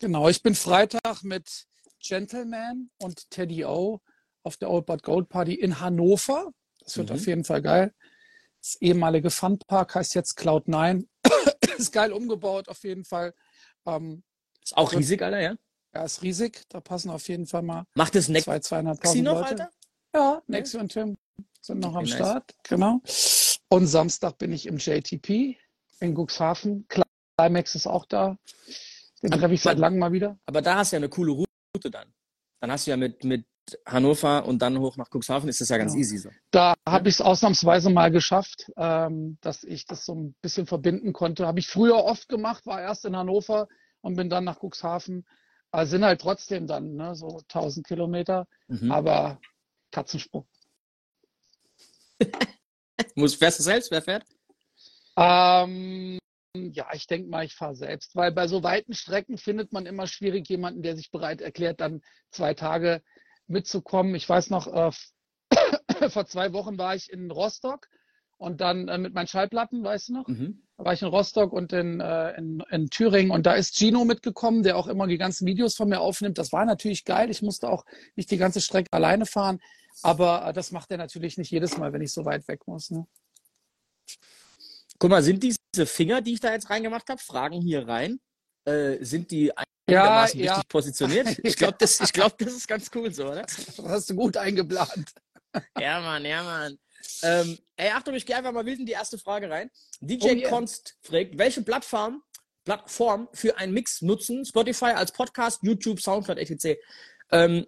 Genau, 0.00 0.28
ich 0.28 0.42
bin 0.42 0.54
Freitag 0.56 1.22
mit 1.22 1.66
Gentleman 2.02 2.90
und 2.98 3.30
Teddy 3.30 3.64
O 3.64 4.00
auf 4.42 4.56
der 4.56 4.70
Old 4.70 4.86
But 4.86 5.02
Gold 5.02 5.28
Party 5.28 5.54
in 5.54 5.78
Hannover. 5.80 6.50
Das 6.82 6.96
wird 6.96 7.10
Mhm. 7.10 7.14
auf 7.16 7.26
jeden 7.26 7.44
Fall 7.44 7.62
geil. 7.62 7.92
Das 8.60 8.76
ehemalige 8.80 9.30
Funpark 9.30 9.94
heißt 9.94 10.14
jetzt 10.14 10.38
Cloud9. 10.38 11.06
ist 11.78 11.92
geil 11.92 12.12
umgebaut, 12.12 12.68
auf 12.68 12.82
jeden 12.84 13.04
Fall. 13.04 13.34
Ähm, 13.86 14.22
Ist 14.62 14.76
auch 14.76 14.92
riesig, 14.92 15.22
Alter, 15.22 15.40
ja? 15.40 15.54
ja, 15.94 16.04
ist 16.04 16.22
riesig. 16.22 16.64
Da 16.68 16.80
passen 16.80 17.10
auf 17.10 17.26
jeden 17.28 17.46
Fall 17.46 17.62
mal 17.62 17.84
Macht 17.94 18.14
das 18.14 18.28
Nexi 18.28 18.44
zwei, 18.44 18.58
zweieinhalbtausend 18.60 19.24
noch, 19.24 19.40
Leute. 19.40 19.50
Alter? 19.50 19.70
Ja, 20.14 20.42
Nexi 20.46 20.76
und 20.76 20.92
Tim 20.92 21.16
sind 21.62 21.80
noch 21.80 21.90
Okay, 21.90 21.98
am 21.98 22.04
nice. 22.04 22.14
Start. 22.14 22.54
Genau. 22.64 23.00
Und 23.68 23.86
Samstag 23.86 24.38
bin 24.38 24.52
ich 24.52 24.66
im 24.66 24.78
JTP 24.78 25.56
in 26.00 26.14
Cuxhaven. 26.14 26.86
Climax 26.88 27.74
ist 27.74 27.86
auch 27.86 28.04
da. 28.06 28.36
Den 29.22 29.30
treffe 29.30 29.54
ich 29.54 29.62
seit 29.62 29.78
langem 29.78 29.98
mal 29.98 30.12
wieder. 30.12 30.38
Aber 30.46 30.62
da 30.62 30.76
hast 30.76 30.92
du 30.92 30.96
ja 30.96 30.98
eine 30.98 31.08
coole 31.08 31.32
Route 31.32 31.90
dann. 31.90 32.12
Dann 32.60 32.72
hast 32.72 32.86
du 32.86 32.90
ja 32.90 32.96
mit, 32.96 33.22
mit 33.24 33.46
Hannover 33.86 34.44
und 34.46 34.60
dann 34.62 34.78
hoch 34.78 34.96
nach 34.96 35.08
Cuxhaven, 35.10 35.48
ist 35.48 35.60
das 35.60 35.68
ja 35.68 35.78
ganz 35.78 35.92
Genau. 35.92 36.00
easy 36.00 36.18
so. 36.18 36.30
Da 36.50 36.74
habe 36.88 37.08
ich 37.08 37.16
es 37.16 37.20
ausnahmsweise 37.20 37.90
mal 37.90 38.10
geschafft, 38.10 38.70
ähm, 38.76 39.38
dass 39.40 39.62
ich 39.64 39.86
das 39.86 40.04
so 40.04 40.14
ein 40.14 40.34
bisschen 40.42 40.66
verbinden 40.66 41.12
konnte. 41.12 41.46
Habe 41.46 41.60
ich 41.60 41.68
früher 41.68 41.96
oft 42.04 42.28
gemacht, 42.28 42.66
war 42.66 42.80
erst 42.80 43.04
in 43.04 43.16
Hannover 43.16 43.68
und 44.00 44.16
bin 44.16 44.28
dann 44.30 44.44
nach 44.44 44.60
Cuxhaven. 44.60 45.26
Aber 45.70 45.86
sind 45.86 46.04
halt 46.04 46.20
trotzdem 46.20 46.66
dann 46.66 46.94
ne, 46.96 47.14
so 47.14 47.40
1000 47.48 47.86
Kilometer, 47.86 48.46
Mhm. 48.66 48.90
aber 48.90 49.40
Katzensprung. 49.92 50.48
Muss, 53.14 53.34
fährst 53.34 53.60
du 53.60 53.62
selbst? 53.62 53.90
Wer 53.90 54.02
fährt? 54.02 54.24
Ähm, 55.16 56.18
ja, 56.56 56.88
ich 56.92 57.06
denke 57.06 57.28
mal, 57.28 57.44
ich 57.44 57.54
fahre 57.54 57.76
selbst, 57.76 58.16
weil 58.16 58.32
bei 58.32 58.48
so 58.48 58.62
weiten 58.62 58.94
Strecken 58.94 59.38
findet 59.38 59.72
man 59.72 59.86
immer 59.86 60.06
schwierig 60.06 60.48
jemanden, 60.48 60.82
der 60.82 60.96
sich 60.96 61.10
bereit 61.10 61.40
erklärt, 61.40 61.80
dann 61.80 62.02
zwei 62.30 62.54
Tage 62.54 63.02
mitzukommen. 63.50 64.14
Ich 64.14 64.28
weiß 64.28 64.50
noch, 64.50 64.66
äh, 64.66 64.90
vor 66.10 66.26
zwei 66.26 66.52
Wochen 66.52 66.78
war 66.78 66.94
ich 66.94 67.12
in 67.12 67.30
Rostock 67.30 67.88
und 68.38 68.60
dann 68.60 68.88
äh, 68.88 68.96
mit 68.96 69.12
meinen 69.12 69.26
Schallplatten, 69.26 69.84
weißt 69.84 70.08
du 70.08 70.12
noch? 70.14 70.28
Mhm. 70.28 70.62
Da 70.78 70.84
war 70.84 70.92
ich 70.94 71.02
in 71.02 71.08
Rostock 71.08 71.52
und 71.52 71.72
in, 71.72 72.00
äh, 72.00 72.36
in, 72.38 72.62
in 72.70 72.88
Thüringen 72.88 73.30
und 73.30 73.44
da 73.44 73.52
ist 73.52 73.76
Gino 73.76 74.04
mitgekommen, 74.04 74.62
der 74.62 74.78
auch 74.78 74.86
immer 74.86 75.06
die 75.06 75.18
ganzen 75.18 75.46
Videos 75.46 75.76
von 75.76 75.88
mir 75.90 76.00
aufnimmt. 76.00 76.38
Das 76.38 76.52
war 76.52 76.64
natürlich 76.64 77.04
geil. 77.04 77.30
Ich 77.30 77.42
musste 77.42 77.68
auch 77.68 77.84
nicht 78.16 78.30
die 78.30 78.38
ganze 78.38 78.60
Strecke 78.62 78.88
alleine 78.92 79.26
fahren, 79.26 79.60
aber 80.02 80.46
äh, 80.46 80.52
das 80.52 80.72
macht 80.72 80.90
er 80.90 80.96
natürlich 80.96 81.36
nicht 81.36 81.50
jedes 81.50 81.76
Mal, 81.76 81.92
wenn 81.92 82.02
ich 82.02 82.12
so 82.12 82.24
weit 82.24 82.48
weg 82.48 82.66
muss. 82.66 82.90
Ne? 82.90 83.06
Guck 84.98 85.10
mal, 85.10 85.22
sind 85.22 85.42
diese 85.42 85.86
Finger, 85.86 86.22
die 86.22 86.34
ich 86.34 86.40
da 86.40 86.52
jetzt 86.52 86.70
reingemacht 86.70 87.08
habe, 87.08 87.20
Fragen 87.20 87.60
hier 87.60 87.86
rein, 87.86 88.20
äh, 88.64 89.04
sind 89.04 89.30
die 89.30 89.52
Ja, 89.90 90.02
einigermaßen 90.02 90.40
ja. 90.40 90.52
richtig 90.52 90.68
positioniert? 90.68 91.28
Ich 91.42 91.56
glaube, 91.56 91.76
das, 91.78 92.00
ich 92.00 92.12
glaub, 92.12 92.36
das 92.38 92.52
ist 92.52 92.68
ganz 92.68 92.90
cool 92.94 93.12
so, 93.12 93.26
oder? 93.26 93.42
Das 93.42 93.78
hast 93.84 94.10
du 94.10 94.14
gut 94.14 94.36
eingeplant. 94.36 95.12
Ja, 95.80 96.00
Mann, 96.00 96.24
ja, 96.24 96.44
Mann. 96.44 96.78
Ähm, 97.24 97.58
ey, 97.74 97.90
Achtung, 97.90 98.14
ich 98.14 98.24
gehe 98.24 98.36
einfach 98.36 98.52
mal 98.52 98.64
wild 98.64 98.78
in 98.78 98.86
die 98.86 98.92
erste 98.92 99.18
Frage 99.18 99.50
rein. 99.50 99.68
DJ 100.00 100.24
Oh, 100.24 100.28
yeah. 100.28 100.48
Konst 100.48 100.96
fragt, 101.02 101.36
welche 101.36 101.62
Plattform 101.62 102.22
Plattform 102.64 103.28
für 103.32 103.56
einen 103.56 103.72
Mix 103.72 104.02
nutzen. 104.02 104.44
Spotify 104.44 104.92
als 104.92 105.12
Podcast, 105.12 105.60
YouTube, 105.62 106.00
Soundcloud, 106.00 106.38
etc. 106.38 106.78
Ähm, 107.32 107.66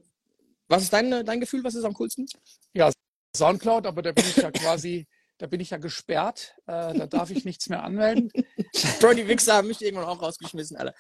was 0.68 0.84
ist 0.84 0.92
dein, 0.92 1.10
dein 1.24 1.40
Gefühl? 1.40 1.64
Was 1.64 1.74
ist 1.74 1.84
am 1.84 1.94
coolsten? 1.94 2.26
Ja, 2.72 2.90
Soundcloud, 3.36 3.86
aber 3.86 4.02
da 4.02 4.12
bin 4.12 4.24
ich 4.24 4.36
ja 4.36 4.50
quasi, 4.50 5.06
da 5.38 5.46
bin 5.46 5.60
ich 5.60 5.70
ja 5.70 5.78
gesperrt. 5.78 6.54
Äh, 6.66 6.94
da 6.94 7.06
darf 7.06 7.30
ich 7.30 7.44
nichts 7.44 7.68
mehr 7.68 7.82
anmelden. 7.82 8.30
Bro, 9.00 9.14
die 9.14 9.26
Wichser 9.28 9.54
haben 9.54 9.68
mich 9.68 9.82
irgendwann 9.82 10.06
auch 10.06 10.20
rausgeschmissen, 10.20 10.76
alle. 10.76 10.94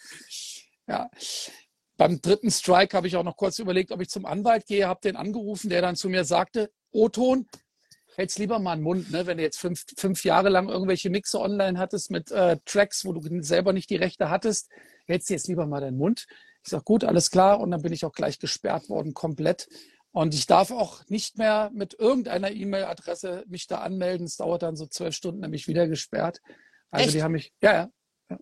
Ja. 0.86 1.10
Beim 1.96 2.20
dritten 2.20 2.50
Strike 2.50 2.96
habe 2.96 3.06
ich 3.06 3.16
auch 3.16 3.22
noch 3.22 3.36
kurz 3.36 3.58
überlegt, 3.58 3.92
ob 3.92 4.00
ich 4.00 4.08
zum 4.08 4.26
Anwalt 4.26 4.66
gehe, 4.66 4.88
habe 4.88 5.00
den 5.02 5.16
angerufen, 5.16 5.70
der 5.70 5.82
dann 5.82 5.96
zu 5.96 6.08
mir 6.08 6.24
sagte, 6.24 6.70
O-Ton, 6.90 7.46
hältst 8.16 8.38
lieber 8.38 8.58
mal 8.58 8.72
einen 8.72 8.82
Mund, 8.82 9.10
ne? 9.10 9.26
wenn 9.26 9.38
du 9.38 9.42
jetzt 9.42 9.58
fünf, 9.58 9.84
fünf 9.96 10.24
Jahre 10.24 10.48
lang 10.48 10.68
irgendwelche 10.68 11.10
Mixe 11.10 11.40
online 11.40 11.78
hattest 11.78 12.10
mit 12.10 12.30
äh, 12.30 12.58
Tracks, 12.64 13.04
wo 13.04 13.12
du 13.12 13.42
selber 13.42 13.72
nicht 13.72 13.90
die 13.90 13.96
Rechte 13.96 14.30
hattest, 14.30 14.70
hältst 15.06 15.30
du 15.30 15.34
jetzt 15.34 15.48
lieber 15.48 15.66
mal 15.66 15.80
deinen 15.80 15.98
Mund. 15.98 16.26
Ich 16.64 16.70
sage, 16.70 16.84
gut, 16.84 17.04
alles 17.04 17.30
klar. 17.30 17.60
Und 17.60 17.70
dann 17.70 17.82
bin 17.82 17.92
ich 17.92 18.04
auch 18.04 18.12
gleich 18.12 18.38
gesperrt 18.38 18.88
worden, 18.88 19.14
komplett. 19.14 19.68
Und 20.12 20.34
ich 20.34 20.46
darf 20.46 20.70
auch 20.70 21.06
nicht 21.08 21.38
mehr 21.38 21.70
mit 21.72 21.94
irgendeiner 21.94 22.50
E-Mail-Adresse 22.50 23.44
mich 23.48 23.66
da 23.66 23.78
anmelden. 23.78 24.26
Es 24.26 24.36
dauert 24.36 24.62
dann 24.62 24.76
so 24.76 24.86
zwölf 24.86 25.14
Stunden, 25.14 25.40
nämlich 25.40 25.68
wieder 25.68 25.88
gesperrt. 25.88 26.40
Also 26.90 27.06
Echt? 27.06 27.14
die 27.14 27.22
haben 27.22 27.32
mich, 27.32 27.52
ja, 27.62 27.90
ja. 28.28 28.38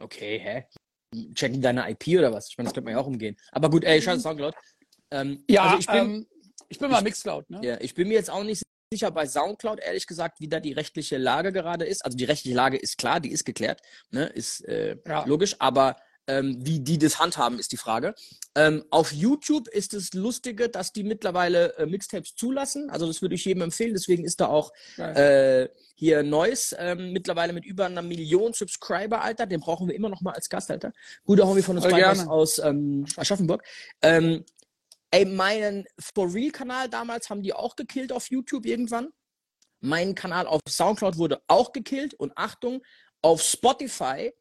Okay, 0.00 0.38
hä? 0.38 0.66
Checken 1.34 1.60
deine 1.62 1.88
IP 1.90 2.18
oder 2.18 2.32
was? 2.32 2.48
Ich 2.48 2.58
meine, 2.58 2.66
das 2.68 2.74
könnte 2.74 2.84
man 2.86 2.94
ja 2.94 3.00
auch 3.00 3.06
umgehen. 3.06 3.36
Aber 3.52 3.70
gut, 3.70 3.84
ey, 3.84 4.00
scheiße 4.00 4.20
Soundcloud. 4.20 4.54
Ähm, 5.10 5.44
Ja, 5.48 5.62
also 5.64 5.78
ich 5.78 5.86
bin, 5.86 5.96
ähm, 5.96 6.26
ich 6.68 6.78
bin 6.78 6.90
mal 6.90 7.02
Mixcloud, 7.02 7.48
ne? 7.50 7.60
Ja, 7.62 7.80
ich 7.80 7.94
bin 7.94 8.08
mir 8.08 8.14
jetzt 8.14 8.30
auch 8.30 8.42
nicht 8.44 8.62
sicher 8.92 9.10
bei 9.10 9.26
Soundcloud, 9.26 9.80
ehrlich 9.80 10.06
gesagt, 10.06 10.40
wie 10.40 10.48
da 10.48 10.60
die 10.60 10.72
rechtliche 10.72 11.18
Lage 11.18 11.52
gerade 11.52 11.84
ist. 11.84 12.04
Also 12.04 12.16
die 12.16 12.24
rechtliche 12.24 12.56
Lage 12.56 12.76
ist 12.76 12.96
klar, 12.98 13.20
die 13.20 13.30
ist 13.30 13.44
geklärt, 13.44 13.80
ne? 14.10 14.26
ist 14.26 14.60
äh, 14.66 14.96
Ja. 15.06 15.24
logisch, 15.26 15.56
aber 15.58 15.96
ähm, 16.26 16.56
wie 16.60 16.80
die 16.80 16.98
das 16.98 17.18
handhaben, 17.18 17.58
ist 17.58 17.72
die 17.72 17.76
Frage. 17.76 18.14
Ähm, 18.54 18.84
auf 18.90 19.12
YouTube 19.12 19.68
ist 19.68 19.94
es 19.94 20.14
Lustige, 20.14 20.68
dass 20.68 20.92
die 20.92 21.02
mittlerweile 21.02 21.76
äh, 21.76 21.86
Mixtapes 21.86 22.34
zulassen. 22.34 22.88
Also 22.90 23.06
das 23.06 23.20
würde 23.20 23.34
ich 23.34 23.44
jedem 23.44 23.62
empfehlen. 23.62 23.92
Deswegen 23.94 24.24
ist 24.24 24.40
da 24.40 24.46
auch 24.46 24.72
äh, 24.96 25.68
hier 25.96 26.22
Neues 26.22 26.74
ähm, 26.78 27.12
mittlerweile 27.12 27.52
mit 27.52 27.64
über 27.64 27.86
einer 27.86 28.02
Million 28.02 28.52
Subscriber, 28.52 29.22
Alter. 29.22 29.46
Den 29.46 29.60
brauchen 29.60 29.88
wir 29.88 29.94
immer 29.94 30.08
noch 30.08 30.20
mal 30.20 30.32
als 30.32 30.48
Gast, 30.48 30.70
Alter. 30.70 30.92
Guter 31.24 31.46
Homie 31.46 31.62
von 31.62 31.76
uns 31.76 31.86
beiden 31.86 32.28
aus 32.28 32.58
ähm, 32.58 33.06
Aschaffenburg. 33.16 33.62
Ähm, 34.02 34.44
ey, 35.10 35.24
meinen 35.24 35.84
For 35.98 36.32
Real-Kanal 36.32 36.88
damals 36.88 37.30
haben 37.30 37.42
die 37.42 37.52
auch 37.52 37.76
gekillt 37.76 38.12
auf 38.12 38.30
YouTube 38.30 38.66
irgendwann. 38.66 39.08
Mein 39.80 40.14
Kanal 40.14 40.46
auf 40.46 40.60
Soundcloud 40.68 41.18
wurde 41.18 41.42
auch 41.48 41.72
gekillt. 41.72 42.14
Und 42.14 42.32
Achtung, 42.36 42.82
auf 43.20 43.42
Spotify 43.42 44.32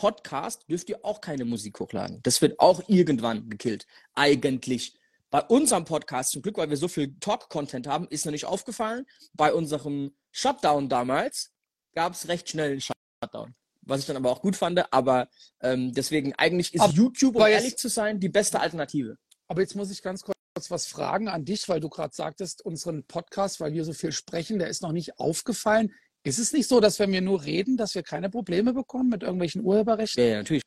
Podcast 0.00 0.64
dürft 0.66 0.88
ihr 0.88 1.04
auch 1.04 1.20
keine 1.20 1.44
Musik 1.44 1.78
hochladen. 1.78 2.20
Das 2.22 2.40
wird 2.40 2.58
auch 2.58 2.80
irgendwann 2.88 3.50
gekillt. 3.50 3.86
Eigentlich. 4.14 4.98
Bei 5.28 5.42
unserem 5.42 5.84
Podcast, 5.84 6.32
zum 6.32 6.40
Glück, 6.40 6.56
weil 6.56 6.70
wir 6.70 6.78
so 6.78 6.88
viel 6.88 7.14
Talk-Content 7.20 7.86
haben, 7.86 8.08
ist 8.08 8.24
noch 8.24 8.32
nicht 8.32 8.46
aufgefallen. 8.46 9.04
Bei 9.34 9.52
unserem 9.52 10.16
Shutdown 10.32 10.88
damals 10.88 11.52
gab 11.94 12.14
es 12.14 12.28
recht 12.28 12.48
schnell 12.48 12.70
einen 12.70 12.80
Shutdown. 12.80 13.54
Was 13.82 14.00
ich 14.00 14.06
dann 14.06 14.16
aber 14.16 14.30
auch 14.30 14.40
gut 14.40 14.56
fand. 14.56 14.82
Aber 14.90 15.28
ähm, 15.60 15.92
deswegen, 15.92 16.34
eigentlich 16.36 16.72
ist 16.72 16.80
Aber 16.80 16.94
YouTube, 16.94 17.36
um 17.36 17.46
ehrlich 17.46 17.76
zu 17.76 17.88
sein, 17.88 18.18
die 18.18 18.30
beste 18.30 18.58
Alternative. 18.58 19.18
Aber 19.48 19.60
jetzt 19.60 19.76
muss 19.76 19.90
ich 19.90 20.00
ganz 20.00 20.22
kurz 20.22 20.34
was 20.70 20.86
fragen 20.86 21.28
an 21.28 21.44
dich, 21.44 21.68
weil 21.68 21.80
du 21.80 21.90
gerade 21.90 22.14
sagtest, 22.14 22.64
unseren 22.64 23.04
Podcast, 23.04 23.60
weil 23.60 23.74
wir 23.74 23.84
so 23.84 23.92
viel 23.92 24.12
sprechen, 24.12 24.58
der 24.58 24.68
ist 24.68 24.80
noch 24.80 24.92
nicht 24.92 25.18
aufgefallen. 25.18 25.92
Ist 26.22 26.38
es 26.38 26.52
nicht 26.52 26.68
so, 26.68 26.80
dass 26.80 26.98
wenn 26.98 27.12
wir 27.12 27.20
nur 27.22 27.42
reden, 27.44 27.76
dass 27.76 27.94
wir 27.94 28.02
keine 28.02 28.28
Probleme 28.28 28.72
bekommen 28.74 29.08
mit 29.08 29.22
irgendwelchen 29.22 29.62
Urheberrechten? 29.64 30.22
Ja, 30.22 30.36
natürlich. 30.38 30.62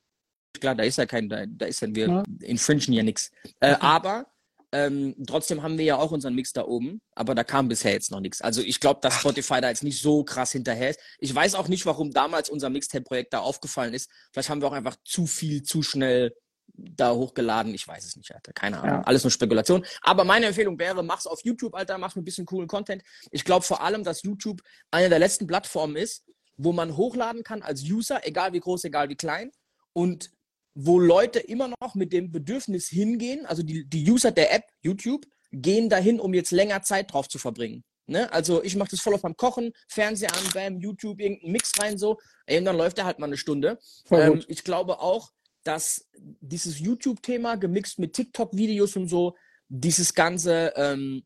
Klar, 0.59 0.75
da 0.75 0.83
ist 0.83 0.97
ja 0.97 1.05
kein, 1.05 1.29
da, 1.29 1.45
da 1.45 1.65
ist 1.65 1.81
ja, 1.81 1.93
wir 1.93 2.07
Ja. 2.07 2.23
infringen 2.41 2.93
ja 2.93 3.03
nichts. 3.03 3.29
Äh, 3.59 3.73
Okay. 3.73 3.77
aber 3.81 4.27
ähm, 4.71 5.15
trotzdem 5.27 5.61
haben 5.61 5.77
wir 5.77 5.85
ja 5.85 5.97
auch 5.97 6.11
unseren 6.11 6.33
Mix 6.33 6.51
da 6.51 6.65
oben, 6.65 6.99
aber 7.15 7.35
da 7.35 7.43
kam 7.43 7.67
bisher 7.67 7.91
jetzt 7.91 8.09
noch 8.09 8.19
nichts. 8.19 8.41
Also 8.41 8.61
ich 8.61 8.79
glaube, 8.79 9.01
dass 9.01 9.19
Spotify 9.19 9.61
da 9.61 9.69
jetzt 9.69 9.83
nicht 9.83 10.01
so 10.01 10.23
krass 10.23 10.51
hinterher 10.51 10.89
ist. 10.89 10.99
Ich 11.19 11.33
weiß 11.33 11.53
auch 11.53 11.67
nicht, 11.67 11.85
warum 11.85 12.11
damals 12.11 12.49
unser 12.49 12.71
Mixtape-Projekt 12.71 13.33
da 13.33 13.39
aufgefallen 13.39 13.93
ist. 13.93 14.09
Vielleicht 14.31 14.49
haben 14.49 14.61
wir 14.61 14.67
auch 14.67 14.73
einfach 14.73 14.95
zu 15.05 15.27
viel, 15.27 15.61
zu 15.61 15.83
schnell 15.83 16.33
da 16.75 17.13
hochgeladen. 17.13 17.73
Ich 17.73 17.87
weiß 17.87 18.05
es 18.05 18.15
nicht, 18.15 18.33
Alter. 18.33 18.53
Keine 18.53 18.79
Ahnung. 18.79 18.95
Ja. 18.95 19.01
Alles 19.01 19.23
nur 19.23 19.31
Spekulation. 19.31 19.85
Aber 20.01 20.23
meine 20.23 20.47
Empfehlung 20.47 20.77
wäre, 20.79 21.03
mach's 21.03 21.27
auf 21.27 21.43
YouTube, 21.43 21.75
Alter, 21.75 21.97
mach 21.97 22.15
ein 22.15 22.23
bisschen 22.23 22.45
coolen 22.45 22.67
Content. 22.67 23.03
Ich 23.31 23.45
glaube 23.45 23.65
vor 23.65 23.81
allem, 23.81 24.03
dass 24.03 24.23
YouTube 24.23 24.61
eine 24.91 25.09
der 25.09 25.19
letzten 25.19 25.47
Plattformen 25.47 25.95
ist, 25.95 26.23
wo 26.57 26.71
man 26.71 26.97
hochladen 26.97 27.43
kann 27.43 27.61
als 27.61 27.83
User, 27.83 28.25
egal 28.27 28.53
wie 28.53 28.59
groß, 28.59 28.83
egal 28.85 29.09
wie 29.09 29.15
klein. 29.15 29.51
Und 29.93 30.31
wo 30.75 30.99
Leute 30.99 31.39
immer 31.39 31.71
noch 31.79 31.95
mit 31.95 32.13
dem 32.13 32.31
Bedürfnis 32.31 32.87
hingehen, 32.87 33.45
also 33.45 33.61
die, 33.61 33.85
die 33.87 34.09
User 34.09 34.31
der 34.31 34.53
App 34.53 34.63
YouTube, 34.81 35.25
gehen 35.51 35.87
dahin, 35.89 36.19
um 36.19 36.33
jetzt 36.33 36.51
länger 36.51 36.81
Zeit 36.81 37.13
drauf 37.13 37.27
zu 37.27 37.37
verbringen. 37.37 37.83
Ne? 38.07 38.31
Also 38.33 38.63
ich 38.63 38.75
mache 38.75 38.89
das 38.89 39.01
voll 39.01 39.13
auf 39.13 39.21
beim 39.21 39.37
Kochen, 39.37 39.71
Fernseher 39.87 40.33
an, 40.35 40.49
bam, 40.53 40.79
YouTube, 40.79 41.21
irgendeinen 41.21 41.51
Mix 41.51 41.71
rein 41.79 41.97
so, 41.97 42.19
ey, 42.47 42.57
und 42.57 42.65
dann 42.65 42.75
läuft 42.75 42.97
er 42.97 43.05
halt 43.05 43.19
mal 43.19 43.27
eine 43.27 43.37
Stunde. 43.37 43.79
Ähm, 44.09 44.43
ich 44.47 44.63
glaube 44.63 44.99
auch, 44.99 45.31
dass 45.63 46.07
dieses 46.41 46.79
YouTube-Thema 46.79 47.55
gemixt 47.55 47.99
mit 47.99 48.13
TikTok-Videos 48.13 48.95
und 48.95 49.07
so 49.07 49.35
dieses 49.69 50.13
ganze 50.13 50.73
ähm, 50.75 51.23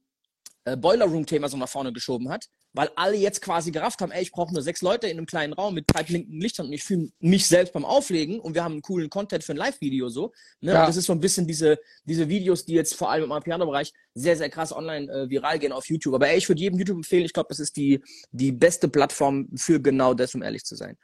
äh, 0.65 0.77
Boiler 0.77 1.05
Room-Thema 1.05 1.49
so 1.49 1.57
nach 1.57 1.69
vorne 1.69 1.91
geschoben 1.91 2.29
hat, 2.29 2.45
weil 2.73 2.89
alle 2.95 3.15
jetzt 3.17 3.41
quasi 3.41 3.71
gerafft 3.71 4.01
haben, 4.01 4.11
ey, 4.11 4.21
ich 4.21 4.31
brauche 4.31 4.53
nur 4.53 4.61
sechs 4.61 4.81
Leute 4.81 5.07
in 5.07 5.17
einem 5.17 5.25
kleinen 5.25 5.53
Raum 5.53 5.73
mit 5.73 5.85
drei 5.87 6.03
blinkenden 6.03 6.41
Lichtern 6.41 6.67
und 6.67 6.73
ich 6.73 6.83
fühle 6.83 7.09
mich 7.19 7.47
selbst 7.47 7.73
beim 7.73 7.85
Auflegen 7.85 8.39
und 8.39 8.53
wir 8.53 8.63
haben 8.63 8.73
einen 8.73 8.81
coolen 8.81 9.09
Content 9.09 9.43
für 9.43 9.53
ein 9.53 9.57
Live-Video 9.57 10.09
so. 10.09 10.33
Ne? 10.61 10.73
Ja. 10.73 10.81
Und 10.81 10.89
das 10.89 10.97
ist 10.97 11.05
so 11.05 11.13
ein 11.13 11.19
bisschen 11.19 11.47
diese, 11.47 11.79
diese 12.03 12.29
Videos, 12.29 12.65
die 12.65 12.73
jetzt 12.73 12.95
vor 12.95 13.09
allem 13.09 13.31
im 13.31 13.43
Piano-Bereich 13.43 13.93
sehr, 14.13 14.37
sehr 14.37 14.49
krass 14.49 14.71
online 14.71 15.11
äh, 15.11 15.29
viral 15.29 15.57
gehen 15.57 15.71
auf 15.71 15.87
YouTube. 15.87 16.13
Aber 16.15 16.29
ey, 16.29 16.37
ich 16.37 16.47
würde 16.47 16.61
jedem 16.61 16.77
YouTube 16.77 16.97
empfehlen, 16.97 17.25
ich 17.25 17.33
glaube, 17.33 17.47
das 17.49 17.59
ist 17.59 17.75
die, 17.77 18.01
die 18.31 18.51
beste 18.51 18.87
Plattform 18.87 19.47
für 19.55 19.81
genau 19.81 20.13
das, 20.13 20.35
um 20.35 20.43
ehrlich 20.43 20.63
zu 20.63 20.75
sein. 20.75 20.97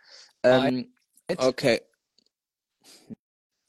Ähm, 0.44 0.94
okay, 1.38 1.82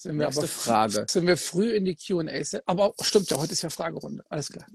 Sind 0.04 0.18
wir, 0.18 0.26
aber, 0.26 0.46
Frage. 0.46 1.06
sind 1.08 1.26
wir 1.26 1.38
früh 1.38 1.70
in 1.70 1.86
die 1.86 1.96
Q&A? 1.96 2.60
Aber 2.66 2.92
stimmt 3.00 3.30
ja, 3.30 3.38
heute 3.38 3.54
ist 3.54 3.62
ja 3.62 3.70
Fragerunde. 3.70 4.22
Alles 4.28 4.50
klar. 4.50 4.66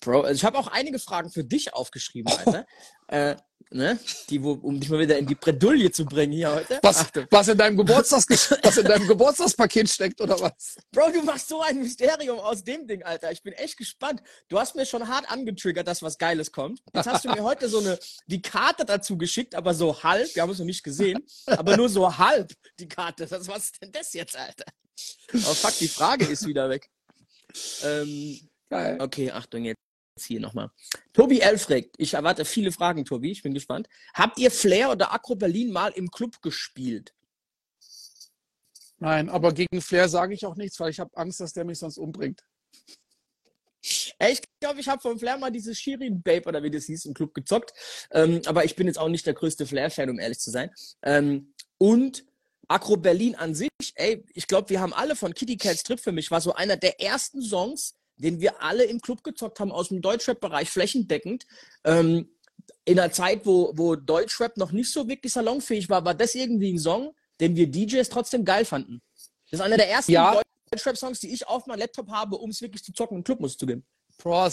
Bro, 0.00 0.20
also 0.20 0.34
ich 0.34 0.44
habe 0.44 0.56
auch 0.58 0.68
einige 0.68 1.00
Fragen 1.00 1.28
für 1.28 1.42
dich 1.42 1.74
aufgeschrieben, 1.74 2.32
Alter. 2.46 2.68
Äh, 3.10 3.36
ne? 3.70 3.98
Die, 4.28 4.42
wo, 4.42 4.52
um 4.52 4.78
dich 4.78 4.88
mal 4.88 5.00
wieder 5.00 5.18
in 5.18 5.26
die 5.26 5.34
Bredouille 5.34 5.90
zu 5.90 6.04
bringen 6.04 6.32
hier 6.32 6.52
heute. 6.54 6.78
Was, 6.82 6.98
Achtung. 6.98 7.26
was, 7.30 7.48
in 7.48 7.58
deinem 7.58 7.76
Geburtstags 7.76 8.26
was 8.62 8.76
in 8.76 8.84
deinem 8.84 9.06
Geburtstagspaket 9.06 9.88
steckt 9.88 10.20
oder 10.20 10.40
was? 10.40 10.76
Bro, 10.92 11.10
du 11.10 11.22
machst 11.22 11.48
so 11.48 11.60
ein 11.60 11.78
Mysterium 11.78 12.38
aus 12.38 12.62
dem 12.62 12.86
Ding, 12.86 13.02
Alter. 13.02 13.32
Ich 13.32 13.42
bin 13.42 13.52
echt 13.54 13.76
gespannt. 13.76 14.22
Du 14.48 14.58
hast 14.58 14.76
mir 14.76 14.86
schon 14.86 15.06
hart 15.08 15.30
angetriggert, 15.30 15.86
dass 15.88 16.02
was 16.02 16.18
Geiles 16.18 16.52
kommt. 16.52 16.80
Jetzt 16.94 17.06
hast 17.06 17.24
du 17.24 17.30
mir 17.30 17.42
heute 17.42 17.68
so 17.68 17.80
eine, 17.80 17.98
die 18.26 18.42
Karte 18.42 18.84
dazu 18.84 19.18
geschickt, 19.18 19.54
aber 19.54 19.74
so 19.74 20.02
halb. 20.02 20.34
Wir 20.34 20.42
haben 20.42 20.50
es 20.50 20.58
noch 20.58 20.66
nicht 20.66 20.84
gesehen, 20.84 21.24
aber 21.46 21.76
nur 21.76 21.88
so 21.88 22.16
halb 22.16 22.52
die 22.78 22.88
Karte. 22.88 23.26
Das, 23.26 23.48
was 23.48 23.64
ist 23.64 23.82
denn 23.82 23.92
das 23.92 24.12
jetzt, 24.12 24.36
Alter? 24.36 24.64
Oh 25.34 25.54
fuck, 25.54 25.76
die 25.78 25.88
Frage 25.88 26.26
ist 26.26 26.46
wieder 26.46 26.68
weg. 26.68 26.88
Ähm, 27.82 28.48
Geil. 28.68 28.98
Okay, 29.00 29.32
Achtung, 29.32 29.64
jetzt 29.64 29.80
hier 30.18 30.40
nochmal. 30.40 30.70
Tobi 31.12 31.40
L. 31.40 31.58
fragt, 31.58 31.94
ich 31.98 32.14
erwarte 32.14 32.44
viele 32.44 32.72
Fragen, 32.72 33.04
Tobi, 33.04 33.32
ich 33.32 33.42
bin 33.42 33.54
gespannt. 33.54 33.88
Habt 34.14 34.38
ihr 34.38 34.50
Flair 34.50 34.90
oder 34.90 35.12
Akro 35.12 35.34
Berlin 35.34 35.72
mal 35.72 35.92
im 35.92 36.10
Club 36.10 36.40
gespielt? 36.42 37.14
Nein, 38.98 39.30
aber 39.30 39.52
gegen 39.52 39.80
Flair 39.80 40.08
sage 40.08 40.34
ich 40.34 40.44
auch 40.44 40.56
nichts, 40.56 40.78
weil 40.78 40.90
ich 40.90 41.00
habe 41.00 41.16
Angst, 41.16 41.40
dass 41.40 41.54
der 41.54 41.64
mich 41.64 41.78
sonst 41.78 41.96
umbringt. 41.96 42.42
Ey, 44.18 44.32
ich 44.32 44.42
glaube, 44.60 44.80
ich 44.80 44.88
habe 44.88 45.00
von 45.00 45.18
Flair 45.18 45.38
mal 45.38 45.50
dieses 45.50 45.78
Shirin 45.80 46.22
Babe 46.22 46.46
oder 46.46 46.62
wie 46.62 46.70
das 46.70 46.84
hieß 46.84 47.06
im 47.06 47.14
Club 47.14 47.32
gezockt. 47.32 47.72
Ähm, 48.10 48.42
aber 48.44 48.66
ich 48.66 48.76
bin 48.76 48.86
jetzt 48.86 48.98
auch 48.98 49.08
nicht 49.08 49.26
der 49.26 49.32
größte 49.32 49.66
Flair-Fan, 49.66 50.10
um 50.10 50.18
ehrlich 50.18 50.38
zu 50.38 50.50
sein. 50.50 50.70
Ähm, 51.02 51.54
und 51.78 52.24
Akro 52.68 52.98
Berlin 52.98 53.34
an 53.34 53.54
sich, 53.54 53.70
ey, 53.94 54.22
ich 54.34 54.46
glaube, 54.46 54.68
wir 54.68 54.80
haben 54.80 54.92
alle 54.92 55.16
von 55.16 55.32
Kitty 55.32 55.56
Cat's 55.56 55.82
Trip 55.82 55.98
für 55.98 56.12
mich, 56.12 56.30
war 56.30 56.42
so 56.42 56.52
einer 56.52 56.76
der 56.76 57.00
ersten 57.00 57.40
Songs, 57.40 57.96
den 58.20 58.40
wir 58.40 58.62
alle 58.62 58.84
im 58.84 59.00
Club 59.00 59.24
gezockt 59.24 59.60
haben, 59.60 59.72
aus 59.72 59.88
dem 59.88 60.02
Deutschrap-Bereich 60.02 60.70
flächendeckend. 60.70 61.46
Ähm, 61.84 62.30
in 62.84 62.98
einer 62.98 63.12
Zeit, 63.12 63.46
wo, 63.46 63.72
wo 63.74 63.96
Deutschrap 63.96 64.56
noch 64.56 64.72
nicht 64.72 64.92
so 64.92 65.08
wirklich 65.08 65.32
salonfähig 65.32 65.88
war, 65.88 66.04
war 66.04 66.14
das 66.14 66.34
irgendwie 66.34 66.72
ein 66.72 66.78
Song, 66.78 67.14
den 67.40 67.56
wir 67.56 67.66
DJs 67.66 68.08
trotzdem 68.08 68.44
geil 68.44 68.64
fanden. 68.64 69.00
Das 69.50 69.60
ist 69.60 69.60
einer 69.60 69.76
der 69.76 69.90
ersten 69.90 70.12
Ja. 70.12 70.40
Deutschrap-Songs, 70.70 71.20
die 71.20 71.32
ich 71.32 71.46
auf 71.46 71.66
meinem 71.66 71.80
Laptop 71.80 72.08
habe, 72.10 72.36
um 72.36 72.50
es 72.50 72.60
wirklich 72.60 72.84
zu 72.84 72.92
zocken 72.92 73.18
im 73.18 73.24
Club, 73.24 73.40
muss 73.40 73.52
ich 73.52 73.58
zugeben. 73.58 73.84
Bro, 74.18 74.50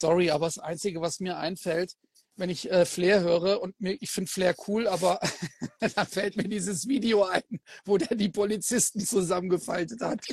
sorry, 0.00 0.30
aber 0.30 0.46
das 0.46 0.58
Einzige, 0.58 1.00
was 1.00 1.18
mir 1.20 1.36
einfällt, 1.36 1.94
wenn 2.38 2.50
ich 2.50 2.70
äh, 2.70 2.86
Flair 2.86 3.20
höre 3.20 3.60
und 3.60 3.78
mir, 3.80 3.96
ich 4.00 4.10
finde 4.10 4.30
Flair 4.30 4.54
cool, 4.68 4.86
aber 4.86 5.20
da 5.94 6.04
fällt 6.04 6.36
mir 6.36 6.48
dieses 6.48 6.86
Video 6.86 7.24
ein, 7.24 7.42
wo 7.84 7.98
der 7.98 8.16
die 8.16 8.28
Polizisten 8.28 9.00
zusammengefaltet 9.00 10.00
hat. 10.00 10.24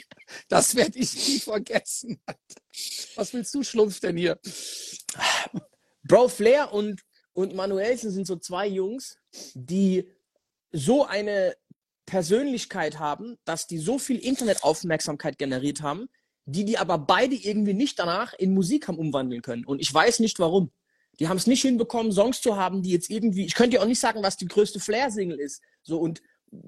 Das 0.47 0.75
werde 0.75 0.99
ich 0.99 1.15
nie 1.27 1.39
vergessen. 1.39 2.21
Was 3.15 3.33
willst 3.33 3.53
du, 3.55 3.63
Schlumpf, 3.63 3.99
denn 3.99 4.17
hier? 4.17 4.39
Bro, 6.03 6.29
Flair 6.29 6.71
und, 6.71 7.01
und 7.33 7.55
Manuelsen 7.55 8.11
sind 8.11 8.27
so 8.27 8.35
zwei 8.35 8.67
Jungs, 8.67 9.17
die 9.55 10.07
so 10.71 11.05
eine 11.05 11.55
Persönlichkeit 12.05 12.99
haben, 12.99 13.37
dass 13.45 13.65
die 13.65 13.79
so 13.79 13.97
viel 13.97 14.19
Internetaufmerksamkeit 14.19 15.39
generiert 15.39 15.81
haben, 15.81 16.07
die 16.45 16.65
die 16.65 16.77
aber 16.77 16.99
beide 16.99 17.33
irgendwie 17.33 17.73
nicht 17.73 17.97
danach 17.97 18.33
in 18.33 18.53
Musik 18.53 18.87
haben 18.87 18.99
umwandeln 18.99 19.41
können. 19.41 19.65
Und 19.65 19.81
ich 19.81 19.91
weiß 19.91 20.19
nicht 20.19 20.37
warum. 20.37 20.71
Die 21.19 21.27
haben 21.27 21.37
es 21.37 21.47
nicht 21.47 21.61
hinbekommen, 21.61 22.11
Songs 22.11 22.41
zu 22.41 22.55
haben, 22.57 22.81
die 22.81 22.91
jetzt 22.91 23.09
irgendwie, 23.09 23.45
ich 23.45 23.55
könnte 23.55 23.77
ja 23.77 23.81
auch 23.81 23.87
nicht 23.87 23.99
sagen, 23.99 24.23
was 24.23 24.37
die 24.37 24.47
größte 24.47 24.79
Flair-Single 24.79 25.39
ist. 25.39 25.61
So 25.83 25.99
und 25.99 26.21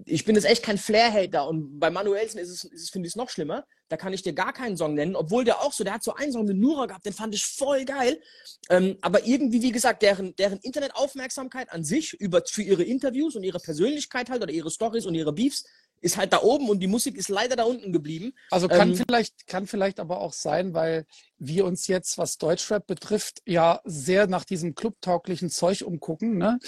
ich 0.05 0.25
bin 0.25 0.35
jetzt 0.35 0.45
echt 0.45 0.63
kein 0.63 0.77
Flair-Hater 0.77 1.47
und 1.47 1.79
bei 1.79 1.89
Manuelsen 1.89 2.39
ist 2.39 2.49
es, 2.49 2.63
ist 2.63 2.83
es 2.83 2.89
finde 2.89 3.07
ich 3.07 3.13
es 3.13 3.15
noch 3.15 3.29
schlimmer. 3.29 3.65
Da 3.89 3.95
kann 3.95 4.11
ich 4.11 4.21
dir 4.21 4.33
gar 4.33 4.51
keinen 4.51 4.75
Song 4.75 4.95
nennen, 4.95 5.15
obwohl 5.15 5.45
der 5.45 5.61
auch 5.61 5.71
so, 5.71 5.83
der 5.83 5.93
hat 5.93 6.03
so 6.03 6.13
einen 6.13 6.31
Song 6.31 6.45
mit 6.45 6.57
Nura 6.57 6.87
gehabt, 6.87 7.05
den 7.05 7.13
fand 7.13 7.33
ich 7.35 7.45
voll 7.45 7.85
geil. 7.85 8.21
Ähm, 8.69 8.97
aber 9.01 9.25
irgendwie, 9.25 9.61
wie 9.61 9.71
gesagt, 9.71 10.01
deren, 10.01 10.35
deren 10.35 10.59
Internetaufmerksamkeit 10.59 11.71
an 11.71 11.83
sich 11.83 12.13
über, 12.13 12.41
für 12.45 12.63
ihre 12.63 12.83
Interviews 12.83 13.35
und 13.35 13.43
ihre 13.43 13.59
Persönlichkeit 13.59 14.29
halt 14.29 14.41
oder 14.41 14.51
ihre 14.51 14.71
Stories 14.71 15.05
und 15.05 15.15
ihre 15.15 15.31
Beefs 15.31 15.65
ist 16.01 16.17
halt 16.17 16.33
da 16.33 16.41
oben 16.41 16.69
und 16.69 16.79
die 16.79 16.87
Musik 16.87 17.17
ist 17.17 17.29
leider 17.29 17.55
da 17.55 17.63
unten 17.63 17.91
geblieben. 17.91 18.33
Also 18.51 18.67
kann 18.67 18.91
ähm, 18.91 18.95
vielleicht, 18.95 19.47
kann 19.47 19.67
vielleicht 19.67 19.99
aber 19.99 20.19
auch 20.19 20.33
sein, 20.33 20.73
weil 20.73 21.05
wir 21.37 21.65
uns 21.65 21.87
jetzt, 21.87 22.17
was 22.17 22.37
Deutschrap 22.37 22.87
betrifft, 22.87 23.41
ja 23.45 23.81
sehr 23.83 24.27
nach 24.27 24.45
diesem 24.45 24.75
clubtauglichen 24.75 25.49
Zeug 25.49 25.83
umgucken. 25.83 26.37
Ne? 26.37 26.59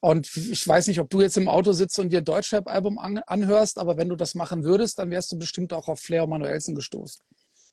Und 0.00 0.34
ich 0.36 0.66
weiß 0.66 0.86
nicht, 0.86 1.00
ob 1.00 1.10
du 1.10 1.20
jetzt 1.20 1.36
im 1.36 1.48
Auto 1.48 1.72
sitzt 1.72 1.98
und 1.98 2.10
dir 2.10 2.20
Deutschrap-Album 2.20 2.98
an, 2.98 3.18
anhörst, 3.26 3.78
aber 3.78 3.96
wenn 3.96 4.08
du 4.08 4.16
das 4.16 4.34
machen 4.34 4.64
würdest, 4.64 4.98
dann 4.98 5.10
wärst 5.10 5.32
du 5.32 5.38
bestimmt 5.38 5.72
auch 5.72 5.88
auf 5.88 6.00
Flair 6.00 6.24
und 6.24 6.30
Manuelsen 6.30 6.74
gestoßen. 6.74 7.22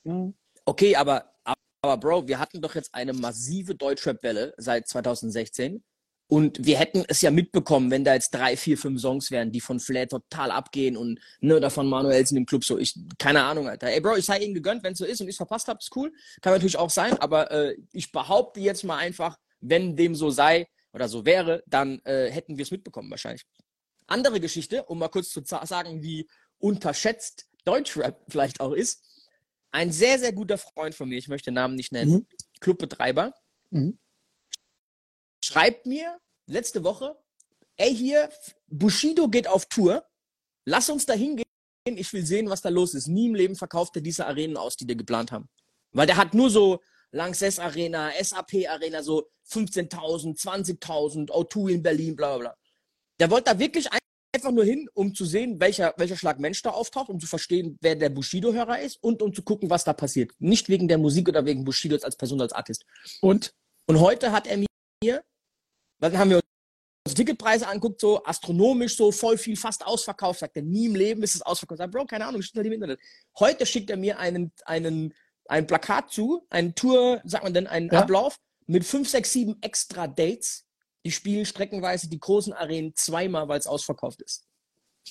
Ne? 0.04 0.34
Okay, 0.66 0.96
aber, 0.96 1.34
aber 1.82 1.98
Bro, 1.98 2.28
wir 2.28 2.40
hatten 2.40 2.62
doch 2.62 2.76
jetzt 2.76 2.94
eine 2.94 3.14
massive 3.14 3.76
Deutschrap-Welle 3.76 4.54
seit 4.58 4.88
2016. 4.88 5.84
Und 6.28 6.66
wir 6.66 6.80
hätten 6.80 7.04
es 7.08 7.22
ja 7.22 7.30
mitbekommen, 7.30 7.92
wenn 7.92 8.04
da 8.04 8.16
jetzt 8.16 8.32
drei, 8.32 8.58
vier, 8.58 8.78
fünf 8.80 9.00
Songs 9.00 9.30
wären, 9.30 9.52
die 9.52 9.62
von 9.62 9.80
Flair 9.80 10.08
total 10.08 10.50
abgehen 10.50 10.98
und 10.98 11.20
ne, 11.40 11.56
oder 11.56 11.70
von 11.70 11.88
Manuelsen 11.88 12.36
im 12.38 12.48
Club 12.48 12.64
so. 12.64 12.80
Ich, 12.80 12.96
keine 13.20 13.44
Ahnung, 13.44 13.70
Alter. 13.70 13.88
Ey, 13.88 14.02
Bro, 14.02 14.16
ich 14.18 14.26
sei 14.26 14.40
ihnen 14.40 14.56
gegönnt, 14.56 14.84
wenn 14.84 14.94
es 14.94 14.98
so 14.98 15.06
ist 15.06 15.22
und 15.22 15.28
ich 15.28 15.34
es 15.34 15.38
verpasst 15.38 15.68
habe, 15.68 15.80
ist 15.80 15.96
cool. 15.96 16.12
Kann 16.42 16.54
natürlich 16.54 16.78
auch 16.78 16.90
sein, 16.90 17.16
aber 17.20 17.52
äh, 17.52 17.76
ich 17.94 18.12
behaupte 18.12 18.60
jetzt 18.60 18.84
mal 18.84 18.98
einfach, 18.98 19.38
wenn 19.60 19.96
dem 19.96 20.16
so 20.16 20.32
sei 20.32 20.68
oder 20.94 21.08
so 21.08 21.26
wäre, 21.26 21.64
dann 21.68 22.00
äh, 22.06 22.32
hätten 22.32 22.58
wir 22.58 22.64
es 22.64 22.72
mitbekommen 22.72 23.12
wahrscheinlich. 23.12 23.46
Andere 24.08 24.40
Geschichte, 24.40 24.84
um 24.86 24.98
mal 24.98 25.10
kurz 25.10 25.30
zu 25.30 25.44
sagen, 25.44 26.02
wie 26.02 26.28
unterschätzt 26.58 27.46
Deutschrap 27.66 28.20
vielleicht 28.30 28.62
auch 28.62 28.72
ist. 28.72 29.04
Ein 29.72 29.92
sehr, 29.92 30.18
sehr 30.18 30.34
guter 30.34 30.58
Freund 30.58 30.96
von 30.96 31.10
mir, 31.10 31.18
ich 31.18 31.28
möchte 31.28 31.52
den 31.52 31.56
Namen 31.56 31.76
nicht 31.76 31.92
nennen, 31.92 32.12
mhm. 32.12 32.28
Clubbetreiber, 32.62 33.34
mhm 33.70 34.00
schreibt 35.46 35.86
mir 35.86 36.20
letzte 36.48 36.84
Woche, 36.84 37.16
ey 37.78 37.96
hier, 37.96 38.30
Bushido 38.68 39.28
geht 39.28 39.48
auf 39.48 39.68
Tour, 39.68 40.04
lass 40.66 40.90
uns 40.90 41.06
da 41.06 41.14
hingehen, 41.14 41.46
ich 41.86 42.12
will 42.14 42.26
sehen, 42.26 42.50
was 42.50 42.62
da 42.62 42.70
los 42.70 42.96
ist. 42.96 43.08
Nie 43.08 43.28
im 43.28 43.36
Leben 43.36 43.56
verkauft 43.56 43.96
er 43.96 44.02
diese 44.02 44.26
Arenen 44.26 44.58
aus, 44.58 44.76
die 44.76 44.88
wir 44.88 44.96
geplant 44.96 45.32
haben. 45.32 45.48
Weil 45.92 46.08
der 46.08 46.18
hat 46.18 46.34
nur 46.34 46.50
so 46.50 46.82
Lanxess 47.12 47.60
Arena, 47.60 48.12
SAP 48.20 48.68
Arena, 48.68 49.04
so 49.04 49.30
15.000, 49.52 50.36
20.000, 50.42 51.30
O2 51.30 51.70
in 51.70 51.84
Berlin, 51.84 52.16
bla 52.16 52.38
bla 52.38 52.38
bla. 52.38 52.58
Der 53.20 53.30
wollte 53.30 53.52
da 53.52 53.60
wirklich 53.60 53.88
einfach 54.34 54.52
nur 54.52 54.66
hin, 54.66 54.90
um 54.94 55.14
zu 55.14 55.26
sehen, 55.26 55.60
welcher, 55.60 55.94
welcher 55.98 56.18
Schlag 56.18 56.40
Mensch 56.40 56.62
da 56.64 56.72
auftaucht, 56.72 57.10
um 57.10 57.20
zu 57.20 57.28
verstehen, 57.28 57.78
wer 57.82 57.96
der 57.96 58.10
Bushido-Hörer 58.10 58.80
ist 58.80 59.02
und 59.02 59.22
um 59.22 59.32
zu 59.34 59.44
gucken, 59.44 59.70
was 59.70 59.84
da 59.84 59.94
passiert. 59.94 60.32
Nicht 60.40 60.70
wegen 60.70 60.88
der 60.88 60.98
Musik 60.98 61.30
oder 61.30 61.46
wegen 61.46 61.64
Bushido 61.64 61.98
als 62.02 62.18
Person, 62.18 62.42
als 62.42 62.52
Artist. 62.52 62.84
Und, 63.22 63.54
und 63.86 64.00
heute 64.00 64.32
hat 64.32 64.48
er 64.48 64.58
mir 64.58 65.24
dann 66.00 66.18
haben 66.18 66.30
wir 66.30 66.40
uns 67.06 67.16
Ticketpreise 67.16 67.68
anguckt, 67.68 68.02
so 68.02 68.24
astronomisch, 68.24 68.98
so 68.98 69.12
voll 69.12 69.38
viel, 69.38 69.56
fast 69.56 69.86
ausverkauft. 69.86 70.40
Sagt 70.40 70.56
er, 70.58 70.64
nie 70.64 70.88
im 70.88 70.96
Leben 70.96 71.24
ist 71.24 71.36
es 71.36 71.42
ausverkauft. 71.42 71.78
Sagt, 71.78 71.92
Bro, 71.92 72.06
keine 72.06 72.26
Ahnung, 72.26 72.42
steht 72.42 72.58
halt 72.58 72.68
im 72.68 72.74
Internet. 72.74 73.00
Heute 73.40 73.66
schickt 73.66 73.90
er 73.90 73.98
mir 73.98 74.20
einen, 74.20 74.52
einen, 74.66 75.14
ein 75.48 75.68
Plakat 75.68 76.12
zu, 76.12 76.46
einen 76.50 76.74
Tour, 76.76 77.22
sagt 77.24 77.44
man 77.44 77.54
denn, 77.54 77.68
einen 77.68 77.90
ja. 77.92 78.02
Ablauf 78.02 78.38
mit 78.68 78.84
fünf, 78.84 79.10
sechs, 79.10 79.32
sieben 79.32 79.58
extra 79.62 80.08
Dates. 80.08 80.66
Die 81.06 81.12
spielen 81.12 81.46
streckenweise 81.46 82.10
die 82.10 82.20
großen 82.20 82.54
Arenen 82.54 82.96
zweimal, 82.96 83.48
weil 83.48 83.60
es 83.60 83.68
ausverkauft 83.68 84.22
ist. 84.24 84.48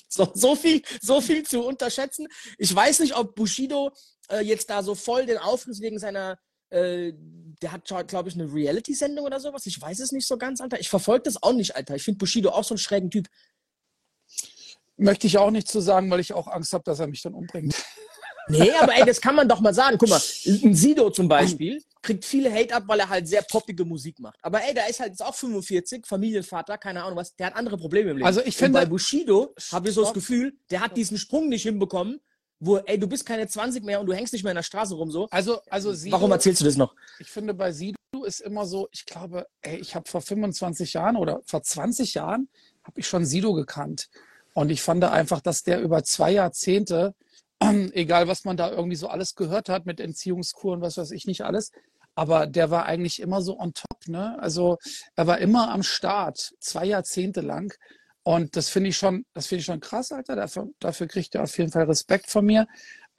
So, 0.09 0.29
so, 0.33 0.55
viel, 0.57 0.81
so 1.01 1.21
viel 1.21 1.43
zu 1.43 1.63
unterschätzen. 1.65 2.27
Ich 2.57 2.75
weiß 2.75 2.99
nicht, 2.99 3.15
ob 3.15 3.33
Bushido 3.33 3.93
äh, 4.29 4.41
jetzt 4.41 4.69
da 4.69 4.83
so 4.83 4.93
voll 4.93 5.25
den 5.25 5.37
Aufriss 5.37 5.79
wegen 5.79 5.99
seiner 5.99 6.37
äh, 6.75 7.13
der 7.61 7.71
hat, 7.71 7.85
glaube 8.07 8.29
ich, 8.29 8.35
eine 8.35 8.51
Reality-Sendung 8.51 9.25
oder 9.25 9.39
sowas. 9.39 9.65
Ich 9.65 9.81
weiß 9.81 9.99
es 9.99 10.11
nicht 10.11 10.27
so 10.27 10.37
ganz, 10.37 10.59
Alter. 10.59 10.79
Ich 10.79 10.89
verfolge 10.89 11.23
das 11.23 11.41
auch 11.41 11.53
nicht, 11.53 11.75
Alter. 11.75 11.95
Ich 11.95 12.03
finde 12.03 12.17
Bushido 12.17 12.49
auch 12.49 12.63
so 12.63 12.73
einen 12.73 12.79
schrägen 12.79 13.09
Typ. 13.09 13.27
Möchte 14.97 15.27
ich 15.27 15.37
auch 15.37 15.51
nicht 15.51 15.67
zu 15.67 15.79
sagen, 15.79 16.09
weil 16.11 16.19
ich 16.19 16.33
auch 16.33 16.47
Angst 16.47 16.73
habe, 16.73 16.83
dass 16.83 16.99
er 16.99 17.07
mich 17.07 17.21
dann 17.21 17.33
umbringt. 17.33 17.75
Nee, 18.47 18.69
aber 18.79 18.95
ey, 18.95 19.03
das 19.03 19.19
kann 19.19 19.33
man 19.33 19.49
doch 19.49 19.59
mal 19.59 19.73
sagen. 19.73 19.97
Guck 19.97 20.09
mal, 20.09 20.21
ein 20.45 20.75
Sido 20.75 21.09
zum 21.09 21.27
Beispiel 21.27 21.81
kriegt 22.03 22.23
viele 22.23 22.53
Hate 22.53 22.75
ab, 22.75 22.83
weil 22.85 22.99
er 22.99 23.09
halt 23.09 23.27
sehr 23.27 23.41
poppige 23.41 23.83
Musik 23.83 24.19
macht. 24.19 24.37
Aber 24.43 24.63
ey, 24.63 24.71
der 24.75 24.87
ist 24.87 24.99
halt 24.99 25.09
jetzt 25.09 25.23
auch 25.23 25.33
45, 25.33 26.05
Familienvater, 26.05 26.77
keine 26.77 27.03
Ahnung 27.03 27.17
was, 27.17 27.35
der 27.35 27.47
hat 27.47 27.55
andere 27.55 27.75
Probleme 27.75 28.11
im 28.11 28.17
Leben. 28.17 28.27
Also 28.27 28.41
ich 28.45 28.55
finde. 28.55 28.79
bei 28.79 28.85
Bushido 28.85 29.55
habe 29.71 29.89
ich 29.89 29.95
so 29.95 30.03
das 30.03 30.13
Gefühl, 30.13 30.55
der 30.69 30.81
hat 30.81 30.95
diesen 30.95 31.17
Sprung 31.17 31.49
nicht 31.49 31.63
hinbekommen, 31.63 32.21
wo, 32.59 32.77
ey, 32.77 32.97
du 32.97 33.07
bist 33.07 33.25
keine 33.25 33.47
20 33.47 33.83
mehr 33.83 33.99
und 33.99 34.07
du 34.07 34.13
hängst 34.13 34.33
nicht 34.33 34.43
mehr 34.43 34.51
in 34.51 34.57
der 34.57 34.63
Straße 34.63 34.95
rum 34.95 35.11
so. 35.11 35.27
Also, 35.31 35.59
also 35.69 35.93
Sido, 35.93 36.15
Warum 36.15 36.31
erzählst 36.31 36.61
du 36.61 36.65
das 36.65 36.77
noch? 36.77 36.95
Ich 37.19 37.29
finde, 37.29 37.53
bei 37.53 37.71
Sido 37.71 37.97
ist 38.25 38.39
immer 38.39 38.65
so, 38.65 38.87
ich 38.91 39.05
glaube, 39.05 39.45
ey, 39.61 39.77
ich 39.77 39.95
habe 39.95 40.09
vor 40.09 40.21
25 40.21 40.93
Jahren 40.93 41.17
oder 41.17 41.41
vor 41.45 41.61
20 41.61 42.13
Jahren 42.13 42.49
habe 42.83 42.99
ich 42.99 43.07
schon 43.07 43.25
Sido 43.25 43.53
gekannt. 43.53 44.09
Und 44.53 44.69
ich 44.69 44.81
fand 44.81 45.03
einfach, 45.03 45.41
dass 45.41 45.63
der 45.63 45.81
über 45.81 46.03
zwei 46.03 46.31
Jahrzehnte, 46.31 47.13
egal 47.59 48.27
was 48.27 48.45
man 48.45 48.55
da 48.55 48.71
irgendwie 48.71 48.95
so 48.95 49.07
alles 49.07 49.35
gehört 49.35 49.69
hat 49.69 49.85
mit 49.85 49.99
Entziehungskur 49.99 50.73
und 50.73 50.81
was 50.81 50.97
weiß 50.97 51.11
ich 51.11 51.25
nicht 51.25 51.41
alles, 51.41 51.71
aber 52.15 52.47
der 52.47 52.71
war 52.71 52.85
eigentlich 52.85 53.21
immer 53.21 53.41
so 53.41 53.59
on 53.59 53.73
top, 53.73 54.07
ne? 54.07 54.39
Also 54.39 54.77
er 55.15 55.27
war 55.27 55.39
immer 55.39 55.71
am 55.71 55.83
Start, 55.83 56.53
zwei 56.59 56.85
Jahrzehnte 56.85 57.41
lang. 57.41 57.73
Und 58.27 58.55
das 58.55 58.69
finde 58.69 58.89
ich 58.89 58.97
schon, 58.97 59.23
das 59.33 59.45
finde 59.45 59.59
ich 59.59 59.65
schon 59.65 59.79
krass, 59.79 60.11
Alter. 60.11 60.35
Dafür, 60.35 60.71
dafür 60.79 61.07
kriegt 61.07 61.35
er 61.35 61.43
auf 61.43 61.55
jeden 61.59 61.71
Fall 61.71 61.83
Respekt 61.83 62.27
von 62.27 62.43
mir. 62.43 62.67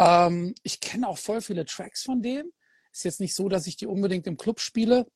Ähm, 0.01 0.53
ich 0.65 0.81
kenne 0.81 1.07
auch 1.07 1.17
voll 1.17 1.41
viele 1.41 1.65
Tracks 1.65 2.03
von 2.03 2.23
dem. 2.23 2.53
Ist 2.93 3.05
jetzt 3.05 3.21
nicht 3.21 3.37
so, 3.37 3.49
dass 3.49 3.69
ich 3.69 3.77
die 3.77 3.87
unbedingt 3.87 4.27
im 4.27 4.37
Club 4.37 4.59
spiele, 4.59 5.07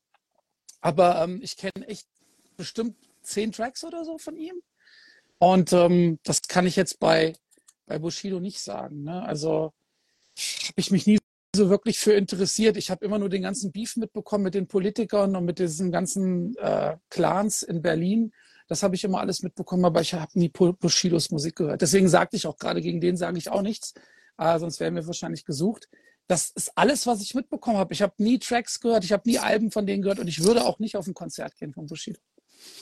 aber 0.81 1.25
ähm, 1.25 1.41
ich 1.43 1.57
kenne 1.57 1.89
echt 1.89 2.07
bestimmt 2.57 2.97
zehn 3.23 3.51
Tracks 3.51 3.83
oder 3.83 4.05
so 4.05 4.17
von 4.17 4.37
ihm. 4.37 4.63
Und 5.39 5.73
ähm, 5.73 6.21
das 6.23 6.43
kann 6.43 6.69
ich 6.69 6.77
jetzt 6.77 7.01
bei, 7.01 7.35
bei 7.87 7.99
Bushido 7.99 8.39
nicht 8.39 8.61
sagen. 8.61 9.03
Ne? 9.03 9.25
Also 9.25 9.73
habe 10.69 10.75
ich 10.77 10.93
mich 10.93 11.09
nie 11.09 11.19
so 11.57 11.69
wirklich 11.69 11.99
für 11.99 12.13
interessiert. 12.13 12.77
Ich 12.77 12.93
habe 12.93 13.05
immer 13.05 13.19
nur 13.19 13.29
den 13.29 13.43
ganzen 13.43 13.73
Beef 13.73 13.97
mitbekommen 13.97 14.45
mit 14.45 14.55
den 14.55 14.69
Politikern 14.69 15.35
und 15.35 15.45
mit 15.47 15.59
diesen 15.59 15.91
ganzen 15.91 16.57
äh, 16.59 16.97
Clans 17.09 17.65
in 17.65 17.83
Berlin. 17.83 18.33
Das 18.71 18.85
habe 18.85 18.95
ich 18.95 19.03
immer 19.03 19.19
alles 19.19 19.43
mitbekommen, 19.43 19.85
aber 19.85 20.01
ich 20.01 20.15
habe 20.15 20.31
nie 20.39 20.49
Bushidos 20.49 21.33
Musik 21.33 21.57
gehört. 21.57 21.83
Deswegen 21.83 22.09
sagte 22.09 22.37
ich 22.37 22.47
auch 22.47 22.57
gerade, 22.57 22.81
gegen 22.81 23.01
den 23.01 23.17
sage 23.17 23.37
ich 23.37 23.51
auch 23.51 23.63
nichts, 23.63 23.95
äh, 24.39 24.61
sonst 24.61 24.79
wären 24.79 24.95
wir 24.95 25.05
wahrscheinlich 25.09 25.45
gesucht. 25.45 25.89
Das 26.29 26.51
ist 26.51 26.71
alles, 26.77 27.05
was 27.05 27.21
ich 27.21 27.35
mitbekommen 27.35 27.79
habe. 27.79 27.93
Ich 27.93 28.01
habe 28.01 28.15
nie 28.19 28.39
Tracks 28.39 28.79
gehört, 28.79 29.03
ich 29.03 29.11
habe 29.11 29.29
nie 29.29 29.41
Alben 29.41 29.73
von 29.73 29.87
denen 29.87 30.03
gehört 30.03 30.21
und 30.21 30.29
ich 30.29 30.45
würde 30.45 30.65
auch 30.65 30.79
nicht 30.79 30.97
auf 30.97 31.09
ein 31.09 31.15
Konzert 31.15 31.57
gehen 31.57 31.73
von 31.73 31.87
Bushido. 31.87 32.21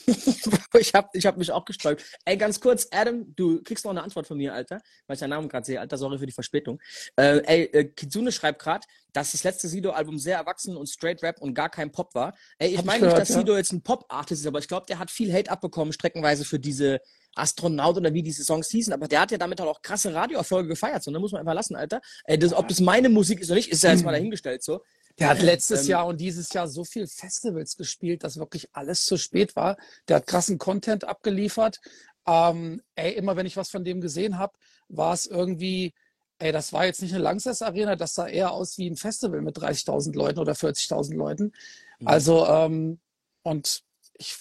ich 0.79 0.95
habe 0.95 1.09
ich 1.13 1.27
hab 1.27 1.37
mich 1.37 1.53
auch 1.53 1.65
gesträubt. 1.65 2.03
Ey, 2.25 2.37
ganz 2.37 2.61
kurz, 2.61 2.89
Adam, 2.91 3.35
du 3.35 3.63
kriegst 3.63 3.85
noch 3.85 3.91
eine 3.91 4.03
Antwort 4.03 4.27
von 4.27 4.37
mir, 4.37 4.55
Alter, 4.55 4.81
weil 5.07 5.15
ich 5.15 5.21
deinen 5.21 5.31
Namen 5.31 5.49
gerade 5.49 5.67
sehe. 5.67 5.81
Alter, 5.81 5.99
sorry 5.99 6.19
für 6.19 6.27
die 6.27 6.33
Verspätung. 6.33 6.81
Äh, 7.17 7.39
ey, 7.45 7.63
äh, 7.65 7.85
Kitsune 7.85 8.33
schreibt 8.33 8.61
gerade, 8.61 8.87
dass 9.13 9.33
das 9.33 9.45
letzte 9.45 9.69
Sido-Album 9.69 10.19
sehr 10.19 10.39
erwachsen 10.39 10.77
und 10.77 10.89
straight 10.89 11.23
Rap 11.23 11.41
und 11.41 11.55
gar 11.55 11.69
kein 11.69 11.91
Pop 11.93 12.15
war. 12.15 12.35
Ey, 12.59 12.75
ich 12.75 12.85
meine 12.85 13.07
nicht, 13.07 13.19
dass 13.19 13.29
ja. 13.31 13.39
Sido 13.39 13.57
jetzt 13.57 13.73
ein 13.73 13.83
Pop-Artist 13.83 14.43
ist, 14.43 14.47
aber 14.47 14.59
ich 14.59 14.69
glaube, 14.69 14.87
der 14.87 14.99
hat 14.99 15.11
viel 15.11 15.33
Hate 15.33 15.51
abbekommen, 15.51 15.93
streckenweise 15.93 16.45
für 16.45 16.59
diese 16.59 17.01
Astronaut 17.35 17.97
oder 17.97 18.13
wie 18.13 18.23
diese 18.23 18.45
Songs 18.45 18.69
hießen, 18.71 18.93
aber 18.93 19.09
der 19.09 19.21
hat 19.21 19.31
ja 19.31 19.39
damit 19.39 19.61
halt 19.61 19.71
auch 19.71 19.83
krasse 19.83 20.13
Radioerfolge 20.13 20.69
gefeiert, 20.69 21.03
so, 21.03 21.11
da 21.11 21.19
ne, 21.19 21.21
muss 21.21 21.33
man 21.33 21.41
einfach 21.41 21.55
lassen, 21.55 21.77
Alter. 21.77 22.01
Ey, 22.25 22.39
das, 22.39 22.53
ob 22.53 22.69
das 22.69 22.81
meine 22.81 23.09
Musik 23.09 23.41
ist 23.41 23.49
oder 23.51 23.57
nicht, 23.57 23.71
ist 23.71 23.83
ja 23.83 23.93
jetzt 23.93 24.05
mal 24.05 24.13
dahingestellt, 24.19 24.63
so. 24.63 24.83
Der 25.19 25.31
hat 25.31 25.43
letztes 25.43 25.85
ähm, 25.85 25.91
Jahr 25.91 26.07
und 26.07 26.21
dieses 26.21 26.53
Jahr 26.53 26.69
so 26.69 26.85
viel 26.85 27.07
Festivals 27.07 27.77
gespielt, 27.77 28.23
dass 28.25 28.39
wirklich 28.39 28.69
alles 28.73 29.05
zu 29.05 29.17
spät 29.17 29.57
war. 29.57 29.77
Der 30.07 30.17
hat 30.17 30.27
krassen 30.27 30.59
Content 30.59 31.05
abgeliefert. 31.05 31.81
Ähm, 32.27 32.83
ey, 32.95 33.15
immer 33.15 33.37
wenn 33.37 33.47
ich 33.47 33.57
was 33.57 33.71
von 33.71 33.85
dem 33.85 34.01
gesehen 34.01 34.39
habe, 34.39 34.53
war 34.89 35.15
es 35.15 35.27
irgendwie, 35.27 35.95
ey, 36.39 36.53
das 36.53 36.73
war 36.73 36.87
jetzt 36.87 37.03
nicht 37.03 37.15
eine 37.15 37.23
Langsess 37.23 37.63
Arena, 37.63 37.97
das 37.97 38.15
sah 38.15 38.29
eher 38.29 38.53
aus 38.53 38.79
wie 38.79 38.89
ein 38.89 38.97
Festival 38.97 39.43
mit 39.43 39.57
30.000 39.57 40.15
Leuten 40.15 40.39
oder 40.39 40.53
40.000 40.53 41.15
Leuten. 41.15 41.53
Mhm. 41.99 42.09
Also, 42.09 42.47
ähm, 42.47 42.99
und 43.43 43.83
ich 44.15 44.37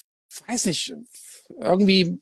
weiß 0.48 0.66
nicht, 0.66 0.94
irgendwie 1.60 2.20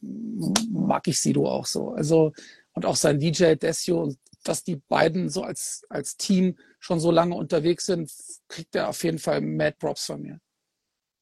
mag 0.00 1.08
ich 1.08 1.20
Sido 1.20 1.48
auch 1.48 1.66
so. 1.66 1.90
Also, 1.90 2.32
und 2.72 2.84
auch 2.84 2.96
sein 2.96 3.18
DJ 3.18 3.54
Desio, 3.54 4.14
dass 4.42 4.62
die 4.62 4.76
beiden 4.76 5.30
so 5.30 5.42
als, 5.42 5.84
als 5.88 6.16
Team 6.16 6.56
schon 6.84 7.00
so 7.00 7.10
lange 7.10 7.34
unterwegs 7.34 7.86
sind, 7.86 8.12
kriegt 8.46 8.74
er 8.74 8.90
auf 8.90 9.02
jeden 9.04 9.18
Fall 9.18 9.40
Mad 9.40 9.76
Props 9.78 10.04
von 10.04 10.20
mir. 10.20 10.38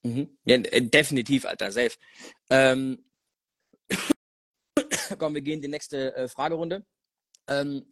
Mhm. 0.02 0.36
Ja, 0.44 0.56
äh, 0.56 0.82
definitiv, 0.82 1.44
Alter, 1.44 1.70
safe. 1.70 1.96
Ähm, 2.50 3.04
komm, 5.18 5.34
wir 5.34 5.40
gehen 5.40 5.54
in 5.54 5.62
die 5.62 5.68
nächste 5.68 6.16
äh, 6.16 6.26
Fragerunde. 6.26 6.84
Ähm, 7.46 7.86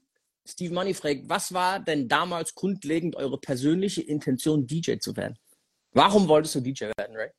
Steve 0.44 0.74
Money 0.74 0.94
fragt, 0.94 1.28
was 1.28 1.52
war 1.52 1.78
denn 1.78 2.09
damals 2.09 2.56
grundlegend 2.56 3.14
eure 3.14 3.38
persönliche 3.38 4.02
Intention, 4.02 4.66
DJ 4.66 4.98
zu 4.98 5.16
werden? 5.16 5.38
Warum 5.92 6.26
wolltest 6.26 6.56
du 6.56 6.61
DJ 6.61 6.87
werden, 6.96 7.16
Ray? 7.16 7.30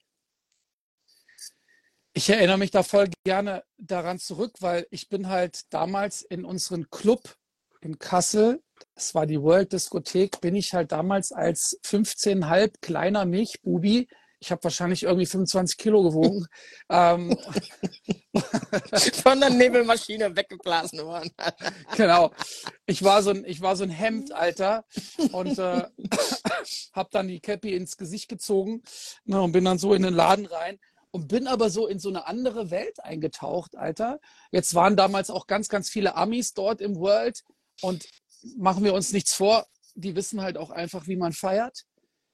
Ich 2.13 2.30
erinnere 2.30 2.58
mich 2.58 2.72
da 2.72 2.84
voll 2.84 3.10
gerne 3.26 3.65
daran 3.78 4.17
zurück, 4.17 4.54
weil 4.62 4.88
ich 4.91 5.10
bin 5.10 5.28
halt 5.28 5.74
damals 5.74 6.22
in 6.22 6.46
unseren 6.46 6.89
Club 6.89 7.36
in 7.82 8.00
Kassel, 8.00 8.63
das 8.96 9.15
war 9.15 9.26
die 9.26 9.41
World 9.41 9.74
Diskothek, 9.74 10.41
bin 10.41 10.56
ich 10.56 10.74
halt 10.74 10.91
damals 10.91 11.32
als 11.32 11.80
15,5 11.84 12.74
kleiner 12.82 13.26
Milchbubi 13.26 14.08
ich 14.41 14.52
habe 14.52 14.63
wahrscheinlich 14.63 15.04
irgendwie 15.04 15.28
25 15.28 15.78
Kilo 15.78 16.02
gewogen. 16.02 16.48
ähm, 16.89 17.38
Von 19.24 19.39
der 19.39 19.52
Nebelmaschine 19.52 20.36
weggeblasen 20.36 21.06
worden. 21.06 21.32
genau. 21.96 22.32
Ich 22.88 23.04
war 23.04 23.22
so 23.22 23.30
ein, 23.30 23.46
ich 23.46 23.62
war 23.62 23.76
so 23.76 23.84
ein 23.84 23.91
Hemd, 23.91 24.34
Alter, 24.34 24.84
und 25.32 25.60
äh, 25.60 25.84
habe 26.94 27.10
dann 27.12 27.28
die 27.28 27.39
Cappy 27.39 27.76
ins 27.76 27.98
Gesicht 27.98 28.30
gezogen 28.30 28.82
ne, 29.26 29.39
und 29.39 29.52
bin 29.52 29.63
dann 29.63 29.78
so 29.78 29.94
in 29.94 30.02
den 30.02 30.15
Laden 30.15 30.48
rein 30.48 30.80
und 31.12 31.28
bin 31.28 31.48
aber 31.48 31.70
so 31.70 31.86
in 31.86 32.00
so 32.00 32.10
eine 32.10 32.26
andere 32.26 32.72
Welt 32.72 33.00
eingetaucht, 33.04 33.76
Alter. 33.76 34.20
Jetzt 34.52 34.74
waren 34.74 34.96
damals 34.96 35.30
auch 35.30 35.46
ganz, 35.46 35.70
ganz 35.70 35.88
viele 35.88 36.15
Amis 36.15 36.56
dort 36.56 36.82
im 36.82 36.96
World 36.96 37.44
und 37.82 38.08
machen 38.58 38.84
wir 38.84 38.93
uns 38.93 39.12
nichts 39.12 39.34
vor, 39.34 39.65
die 39.95 40.15
wissen 40.15 40.41
halt 40.41 40.58
auch 40.58 40.69
einfach, 40.69 41.08
wie 41.08 41.15
man 41.15 41.34
feiert 41.34 41.86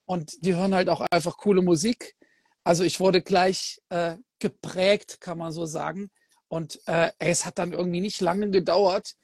und 0.06 0.46
die 0.46 0.56
hören 0.56 0.74
halt 0.74 0.90
auch 0.90 1.02
einfach 1.02 1.38
coole 1.38 1.62
Musik. 1.62 2.16
Also 2.64 2.84
ich 2.84 3.00
wurde 3.00 3.22
gleich 3.22 3.80
äh, 3.90 4.18
geprägt, 4.40 5.22
kann 5.22 5.38
man 5.38 5.52
so 5.52 5.66
sagen. 5.66 6.10
Und 6.48 6.80
äh, 6.88 7.12
es 7.20 7.46
hat 7.46 7.60
dann 7.60 7.74
irgendwie 7.74 8.02
nicht 8.02 8.22
lange 8.22 8.50
gedauert. 8.50 9.16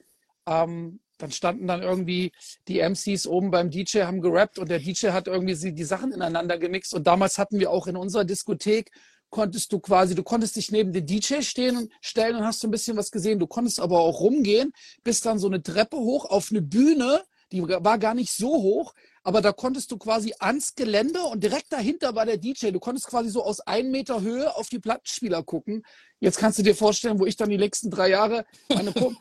Ähm, 0.46 1.00
dann 1.18 1.32
standen 1.32 1.68
dann 1.68 1.82
irgendwie 1.82 2.32
die 2.68 2.80
MCs 2.80 3.28
oben 3.28 3.52
beim 3.52 3.70
DJ, 3.70 4.02
haben 4.02 4.22
gerappt 4.22 4.60
und 4.60 4.70
der 4.70 4.80
DJ 4.80 5.10
hat 5.10 5.28
irgendwie 5.28 5.74
die 5.74 5.84
Sachen 5.84 6.12
ineinander 6.12 6.58
gemixt. 6.58 6.94
Und 6.94 7.08
damals 7.08 7.38
hatten 7.38 7.60
wir 7.60 7.72
auch 7.72 7.88
in 7.88 7.96
unserer 7.96 8.26
Diskothek, 8.26 8.92
konntest 9.34 9.74
du 9.74 9.80
quasi, 9.80 10.14
du 10.16 10.24
konntest 10.24 10.56
dich 10.56 10.72
neben 10.72 10.94
den 10.94 11.06
DJ 11.06 11.42
stehen 11.42 11.76
und 11.76 11.92
stellen 12.02 12.36
und 12.38 12.46
hast 12.46 12.60
so 12.60 12.68
ein 12.68 12.72
bisschen 12.72 12.96
was 12.96 13.12
gesehen. 13.12 13.40
Du 13.40 13.48
konntest 13.48 13.80
aber 13.80 14.00
auch 14.00 14.22
rumgehen, 14.22 14.72
bist 15.04 15.26
dann 15.26 15.40
so 15.40 15.48
eine 15.48 15.62
Treppe 15.62 15.98
hoch 15.98 16.26
auf 16.26 16.52
eine 16.52 16.62
Bühne, 16.62 17.24
die 17.52 17.62
war 17.68 17.98
gar 17.98 18.14
nicht 18.14 18.32
so 18.32 18.48
hoch, 18.48 18.94
aber 19.24 19.42
da 19.42 19.54
konntest 19.54 19.90
du 19.92 19.98
quasi 19.98 20.34
ans 20.40 20.76
Gelände 20.76 21.22
und 21.24 21.42
direkt 21.44 21.72
dahinter 21.72 22.14
war 22.14 22.26
der 22.26 22.38
DJ. 22.38 22.72
Du 22.72 22.80
konntest 22.80 23.08
quasi 23.08 23.30
so 23.30 23.44
aus 23.44 23.62
einem 23.62 23.92
Meter 23.92 24.22
Höhe 24.22 24.54
auf 24.56 24.68
die 24.68 24.80
Plattenspieler 24.80 25.44
gucken. 25.44 25.84
Jetzt 26.20 26.38
kannst 26.38 26.60
du 26.60 26.64
dir 26.64 26.76
vorstellen, 26.76 27.20
wo 27.20 27.26
ich 27.26 27.38
dann 27.38 27.50
die 27.50 27.58
nächsten 27.58 27.90
drei 27.90 28.10
Jahre, 28.10 28.46
meine, 28.68 28.92
Kump 28.92 29.18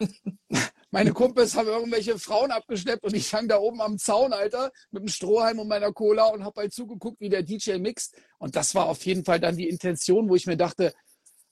meine 0.91 1.13
Kumpels 1.13 1.57
haben 1.57 1.69
irgendwelche 1.69 2.19
Frauen 2.19 2.51
abgeschleppt 2.51 3.05
und 3.05 3.15
ich 3.15 3.33
hang 3.33 3.47
da 3.47 3.59
oben 3.59 3.81
am 3.81 3.97
Zaun, 3.97 4.33
Alter, 4.33 4.73
mit 4.91 5.03
dem 5.03 5.09
Strohhalm 5.09 5.61
und 5.61 5.69
meiner 5.69 5.93
Cola 5.93 6.27
und 6.27 6.45
habe 6.45 6.63
halt 6.63 6.73
zugeguckt, 6.73 7.21
wie 7.21 7.29
der 7.29 7.45
DJ 7.45 7.79
mixt. 7.79 8.17
Und 8.39 8.57
das 8.57 8.75
war 8.75 8.87
auf 8.87 9.05
jeden 9.07 9.25
Fall 9.25 9.39
dann 9.39 9.57
die 9.57 9.69
Intention, 9.69 10.29
wo 10.29 10.35
ich 10.35 10.47
mir 10.47 10.57
dachte, 10.57 10.93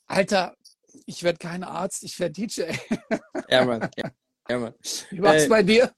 Alter, 0.07 0.57
ich 1.07 1.23
werde 1.23 1.39
kein 1.39 1.63
Arzt, 1.63 2.03
ich 2.03 2.19
werde 2.19 2.33
DJ. 2.33 2.73
Ja, 3.49 3.65
Mann. 3.65 3.89
Ja, 3.97 4.11
ja 4.49 4.59
Mann. 4.59 4.75
Wie 5.11 5.23
war's 5.23 5.45
äh, 5.45 5.49
bei 5.49 5.63
dir? 5.63 5.93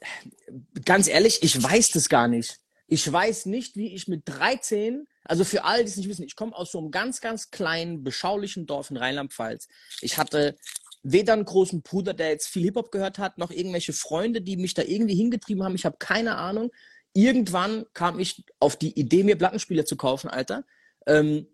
ganz 0.84 1.08
ehrlich, 1.08 1.42
ich 1.42 1.62
weiß 1.62 1.90
das 1.90 2.08
gar 2.08 2.28
nicht. 2.28 2.58
Ich 2.86 3.10
weiß 3.10 3.46
nicht, 3.46 3.76
wie 3.76 3.94
ich 3.94 4.08
mit 4.08 4.22
13, 4.24 5.06
also 5.24 5.44
für 5.44 5.64
alle, 5.64 5.84
die 5.84 5.90
es 5.90 5.96
nicht 5.96 6.08
wissen, 6.08 6.24
ich 6.24 6.36
komme 6.36 6.56
aus 6.56 6.72
so 6.72 6.78
einem 6.78 6.90
ganz, 6.90 7.20
ganz 7.20 7.50
kleinen, 7.50 8.02
beschaulichen 8.02 8.66
Dorf 8.66 8.90
in 8.90 8.96
Rheinland-Pfalz. 8.96 9.68
Ich 10.00 10.16
hatte 10.16 10.56
weder 11.02 11.34
einen 11.34 11.44
großen 11.44 11.82
Bruder, 11.82 12.14
der 12.14 12.30
jetzt 12.30 12.48
viel 12.48 12.62
Hip-Hop 12.64 12.90
gehört 12.90 13.18
hat, 13.18 13.36
noch 13.36 13.50
irgendwelche 13.50 13.92
Freunde, 13.92 14.40
die 14.40 14.56
mich 14.56 14.74
da 14.74 14.82
irgendwie 14.82 15.14
hingetrieben 15.14 15.64
haben. 15.64 15.74
Ich 15.74 15.84
habe 15.84 15.96
keine 15.98 16.36
Ahnung. 16.36 16.70
Irgendwann 17.12 17.84
kam 17.92 18.18
ich 18.18 18.44
auf 18.58 18.76
die 18.76 18.98
Idee, 18.98 19.22
mir 19.22 19.36
Plattenspieler 19.36 19.84
zu 19.84 19.96
kaufen, 19.96 20.28
Alter. 20.28 20.64
Ähm, 21.06 21.46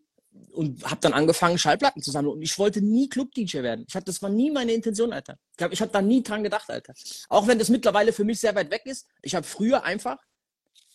und 0.52 0.84
habe 0.84 1.00
dann 1.00 1.12
angefangen, 1.12 1.58
Schallplatten 1.58 2.02
zu 2.02 2.10
sammeln. 2.10 2.34
Und 2.34 2.42
ich 2.42 2.58
wollte 2.58 2.80
nie 2.80 3.08
Club-DJ 3.08 3.62
werden. 3.62 3.84
Ich 3.88 3.94
hab, 3.94 4.04
das 4.04 4.22
war 4.22 4.30
nie 4.30 4.50
meine 4.50 4.72
Intention, 4.72 5.12
Alter. 5.12 5.38
Ich 5.56 5.62
habe 5.62 5.74
ich 5.74 5.80
hab 5.80 5.92
da 5.92 6.02
nie 6.02 6.22
dran 6.22 6.42
gedacht, 6.42 6.70
Alter. 6.70 6.94
Auch 7.28 7.46
wenn 7.46 7.58
das 7.58 7.68
mittlerweile 7.68 8.12
für 8.12 8.24
mich 8.24 8.40
sehr 8.40 8.54
weit 8.54 8.70
weg 8.70 8.82
ist. 8.84 9.06
Ich 9.22 9.34
habe 9.34 9.46
früher 9.46 9.84
einfach, 9.84 10.18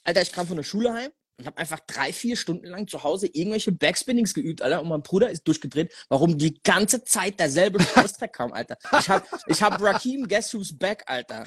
Alter, 0.03 0.21
ich 0.21 0.31
kam 0.31 0.47
von 0.47 0.57
der 0.57 0.63
Schule 0.63 0.93
heim, 0.93 1.11
ich 1.39 1.47
habe 1.47 1.57
einfach 1.57 1.79
drei, 1.87 2.11
vier 2.11 2.35
Stunden 2.35 2.67
lang 2.67 2.87
zu 2.87 3.03
Hause 3.03 3.27
irgendwelche 3.27 3.71
Backspinnings 3.71 4.33
geübt, 4.33 4.61
Alter. 4.61 4.81
Und 4.81 4.89
mein 4.89 5.01
Bruder 5.01 5.29
ist 5.29 5.47
durchgedreht, 5.47 5.93
warum 6.09 6.37
die 6.37 6.61
ganze 6.61 7.03
Zeit 7.03 7.39
derselbe 7.39 7.81
Scheißdreck 7.81 8.33
kam, 8.33 8.51
Alter. 8.51 8.77
Ich 8.99 9.09
habe 9.09 9.25
ich 9.47 9.61
hab 9.61 9.81
Rakim 9.81 10.27
Guess 10.27 10.53
Who's 10.53 10.77
Back, 10.77 11.03
Alter. 11.07 11.45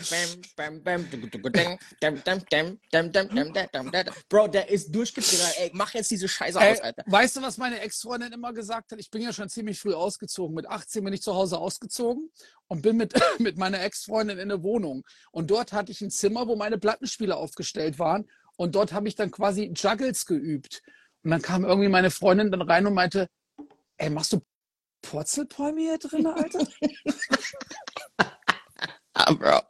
Bam, 0.56 0.82
bam, 0.82 0.82
bam, 0.82 1.06
Bro, 4.28 4.48
der 4.48 4.70
ist 4.70 4.94
durchgedreht. 4.94 5.40
Ey, 5.58 5.70
mach 5.74 5.92
jetzt 5.94 6.10
diese 6.10 6.28
Scheiße 6.28 6.58
Ey, 6.58 6.72
aus, 6.72 6.80
Alter. 6.80 7.04
Weißt 7.06 7.36
du, 7.36 7.42
was 7.42 7.58
meine 7.58 7.80
Ex-Freundin 7.80 8.32
immer 8.32 8.52
gesagt 8.52 8.92
hat? 8.92 8.98
Ich 8.98 9.10
bin 9.10 9.22
ja 9.22 9.32
schon 9.32 9.48
ziemlich 9.48 9.78
früh 9.78 9.94
ausgezogen. 9.94 10.54
Mit 10.54 10.66
18 10.66 11.04
bin 11.04 11.12
ich 11.12 11.22
zu 11.22 11.34
Hause 11.34 11.58
ausgezogen 11.58 12.30
und 12.68 12.80
bin 12.80 12.96
mit, 12.96 13.12
mit 13.38 13.58
meiner 13.58 13.82
Ex-Freundin 13.82 14.38
in 14.38 14.50
eine 14.50 14.62
Wohnung. 14.62 15.04
Und 15.30 15.50
dort 15.50 15.72
hatte 15.72 15.92
ich 15.92 16.00
ein 16.00 16.10
Zimmer, 16.10 16.46
wo 16.46 16.56
meine 16.56 16.78
Plattenspieler 16.78 17.36
aufgestellt 17.36 17.98
waren. 17.98 18.28
Und 18.62 18.76
dort 18.76 18.92
habe 18.92 19.08
ich 19.08 19.16
dann 19.16 19.32
quasi 19.32 19.72
Juggles 19.74 20.24
geübt. 20.24 20.82
Und 21.24 21.32
dann 21.32 21.42
kam 21.42 21.64
irgendwie 21.64 21.88
meine 21.88 22.12
Freundin 22.12 22.52
dann 22.52 22.62
rein 22.62 22.86
und 22.86 22.94
meinte, 22.94 23.26
ey, 23.96 24.08
machst 24.08 24.34
du 24.34 24.40
Purzelbäume 25.02 25.80
hier 25.80 25.98
drin, 25.98 26.28
Alter? 26.28 26.64
ah, 29.14 29.32
Bro. 29.32 29.62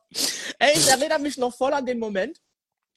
Ey, 0.58 0.72
ich 0.74 0.86
erinnere 0.88 1.20
mich 1.20 1.38
noch 1.38 1.56
voll 1.56 1.72
an 1.72 1.86
den 1.86 1.98
Moment, 1.98 2.38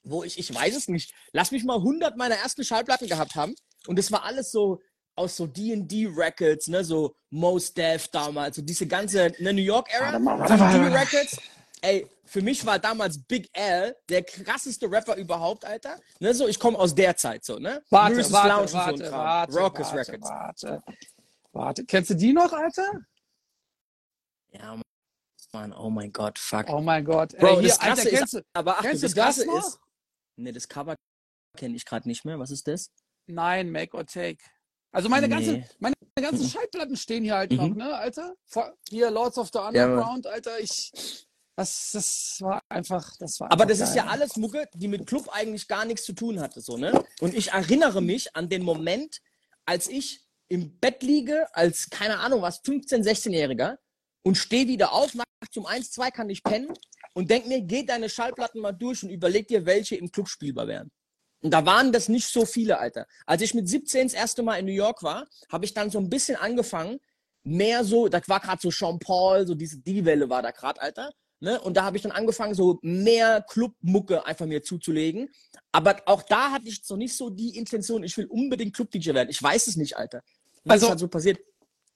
wo 0.02 0.22
ich, 0.22 0.38
ich 0.38 0.54
weiß 0.54 0.76
es 0.76 0.88
nicht, 0.88 1.14
lass 1.32 1.50
mich 1.50 1.64
mal 1.64 1.78
100 1.78 2.14
meiner 2.18 2.34
ersten 2.34 2.62
Schallplatten 2.62 3.08
gehabt 3.08 3.34
haben. 3.34 3.54
Und 3.86 3.98
es 3.98 4.12
war 4.12 4.24
alles 4.24 4.50
so 4.50 4.82
aus 5.14 5.34
so 5.34 5.46
D&D 5.46 6.08
Records, 6.14 6.68
ne, 6.68 6.84
so 6.84 7.16
Most 7.30 7.78
Def 7.78 8.08
damals, 8.08 8.56
so 8.56 8.60
diese 8.60 8.86
ganze 8.86 9.32
ne, 9.38 9.54
New 9.54 9.62
York 9.62 9.88
Era, 9.90 10.18
D&D 10.18 10.94
Records 10.94 11.38
ey, 11.82 12.06
für 12.24 12.42
mich 12.42 12.64
war 12.66 12.78
damals 12.78 13.22
Big 13.22 13.48
L 13.52 13.96
der 14.08 14.22
krasseste 14.22 14.90
Rapper 14.90 15.16
überhaupt, 15.16 15.64
Alter. 15.64 15.98
Ne, 16.20 16.34
so, 16.34 16.48
ich 16.48 16.58
komme 16.58 16.78
aus 16.78 16.94
der 16.94 17.16
Zeit, 17.16 17.44
so, 17.44 17.58
ne? 17.58 17.82
Warte, 17.90 18.14
Lyricist 18.14 18.32
warte, 18.32 18.48
Lounge 18.48 18.72
warte, 18.72 19.04
so 19.06 19.12
warte, 19.12 19.58
Raucous 19.58 19.92
warte, 19.92 20.12
Records. 20.12 20.30
Warte, 20.30 20.82
warte. 21.52 21.84
Kennst 21.84 22.10
du 22.10 22.14
die 22.14 22.32
noch, 22.32 22.52
Alter? 22.52 23.00
Ja, 24.50 24.80
Mann, 25.52 25.72
oh 25.72 25.90
mein 25.90 26.12
Gott, 26.12 26.38
fuck. 26.38 26.68
Oh 26.68 26.80
mein 26.80 27.04
Gott. 27.04 27.36
Bro, 27.38 27.46
ey, 27.46 27.54
hier, 27.60 27.68
das 27.68 27.78
Krasse 27.78 28.00
Alter, 28.00 28.10
kennst 28.10 28.34
ist, 28.34 28.40
du, 28.40 28.46
aber 28.52 28.78
ach, 28.78 28.82
kennst 28.82 29.02
das, 29.02 29.14
das 29.14 29.24
Krasse 29.24 29.46
noch? 29.46 29.58
ist, 29.58 29.80
ne, 30.36 30.52
das 30.52 30.68
Cover 30.68 30.96
kenne 31.56 31.76
ich 31.76 31.84
gerade 31.84 32.08
nicht 32.08 32.24
mehr. 32.24 32.38
Was 32.38 32.50
ist 32.50 32.66
das? 32.68 32.90
Nein, 33.26 33.70
Make 33.70 33.96
or 33.96 34.04
Take. 34.04 34.44
Also 34.92 35.08
meine 35.08 35.28
nee. 35.28 35.34
ganzen, 35.34 35.64
meine 35.78 35.94
ganzen 36.14 36.44
mhm. 36.44 36.48
Schallplatten 36.48 36.96
stehen 36.96 37.24
hier 37.24 37.36
halt 37.36 37.52
mhm. 37.52 37.58
noch, 37.58 37.74
ne, 37.74 37.94
Alter? 37.94 38.34
Hier 38.88 39.10
Lords 39.10 39.38
of 39.38 39.50
the 39.52 39.58
Underground, 39.58 40.24
ja, 40.24 40.30
Alter. 40.32 40.60
Ich, 40.60 41.25
das, 41.56 41.90
das 41.92 42.36
war 42.40 42.62
einfach, 42.68 43.16
das 43.18 43.40
war. 43.40 43.50
Aber 43.50 43.64
das 43.64 43.78
geil. 43.78 43.88
ist 43.88 43.94
ja 43.96 44.06
alles 44.06 44.36
Mucke, 44.36 44.68
die 44.74 44.88
mit 44.88 45.06
Club 45.06 45.28
eigentlich 45.32 45.66
gar 45.66 45.86
nichts 45.86 46.04
zu 46.04 46.12
tun 46.12 46.38
hatte, 46.40 46.60
so, 46.60 46.76
ne? 46.76 47.04
Und 47.20 47.34
ich 47.34 47.52
erinnere 47.52 48.02
mich 48.02 48.36
an 48.36 48.48
den 48.48 48.62
Moment, 48.62 49.20
als 49.64 49.88
ich 49.88 50.26
im 50.48 50.78
Bett 50.78 51.02
liege, 51.02 51.48
als, 51.54 51.88
keine 51.90 52.18
Ahnung 52.18 52.42
was, 52.42 52.62
15-, 52.62 53.02
16-Jähriger 53.02 53.78
und 54.22 54.36
stehe 54.36 54.68
wieder 54.68 54.92
auf, 54.92 55.14
nachts 55.14 55.56
um 55.56 55.66
1, 55.66 55.90
2 55.92 56.10
kann 56.10 56.28
ich 56.28 56.42
pennen 56.42 56.72
und 57.14 57.30
denk 57.30 57.46
mir, 57.46 57.62
geh 57.62 57.84
deine 57.84 58.10
Schallplatten 58.10 58.60
mal 58.60 58.72
durch 58.72 59.02
und 59.02 59.10
überleg 59.10 59.48
dir, 59.48 59.64
welche 59.64 59.96
im 59.96 60.10
Club 60.10 60.28
spielbar 60.28 60.68
wären. 60.68 60.90
Und 61.42 61.50
da 61.52 61.64
waren 61.64 61.90
das 61.92 62.08
nicht 62.08 62.28
so 62.28 62.44
viele, 62.44 62.78
Alter. 62.78 63.06
Als 63.24 63.42
ich 63.42 63.54
mit 63.54 63.68
17 63.68 64.08
das 64.08 64.14
erste 64.14 64.42
Mal 64.42 64.56
in 64.58 64.66
New 64.66 64.72
York 64.72 65.02
war, 65.02 65.26
habe 65.50 65.64
ich 65.64 65.72
dann 65.72 65.90
so 65.90 65.98
ein 65.98 66.10
bisschen 66.10 66.36
angefangen, 66.36 66.98
mehr 67.44 67.84
so, 67.84 68.08
da 68.08 68.20
war 68.26 68.40
gerade 68.40 68.60
so 68.60 68.70
Sean 68.70 68.98
Paul, 68.98 69.46
so 69.46 69.54
diese 69.54 69.78
die 69.78 70.04
Welle 70.04 70.28
war 70.28 70.42
da 70.42 70.50
gerade, 70.50 70.80
Alter. 70.80 71.10
Ne? 71.40 71.60
Und 71.60 71.76
da 71.76 71.84
habe 71.84 71.96
ich 71.96 72.02
dann 72.02 72.12
angefangen, 72.12 72.54
so 72.54 72.78
mehr 72.82 73.42
Clubmucke 73.42 74.24
einfach 74.24 74.46
mir 74.46 74.62
zuzulegen. 74.62 75.28
Aber 75.70 75.96
auch 76.06 76.22
da 76.22 76.50
hatte 76.52 76.68
ich 76.68 76.82
so 76.82 76.96
nicht 76.96 77.14
so 77.16 77.28
die 77.28 77.56
Intention, 77.56 78.04
ich 78.04 78.16
will 78.16 78.26
unbedingt 78.26 78.74
Club-DJ 78.74 79.12
werden. 79.12 79.28
Ich 79.28 79.42
weiß 79.42 79.66
es 79.66 79.76
nicht, 79.76 79.96
Alter. 79.96 80.22
Was 80.64 80.74
also, 80.74 80.86
ist 80.86 80.90
halt 80.90 81.00
so 81.00 81.08
passiert? 81.08 81.38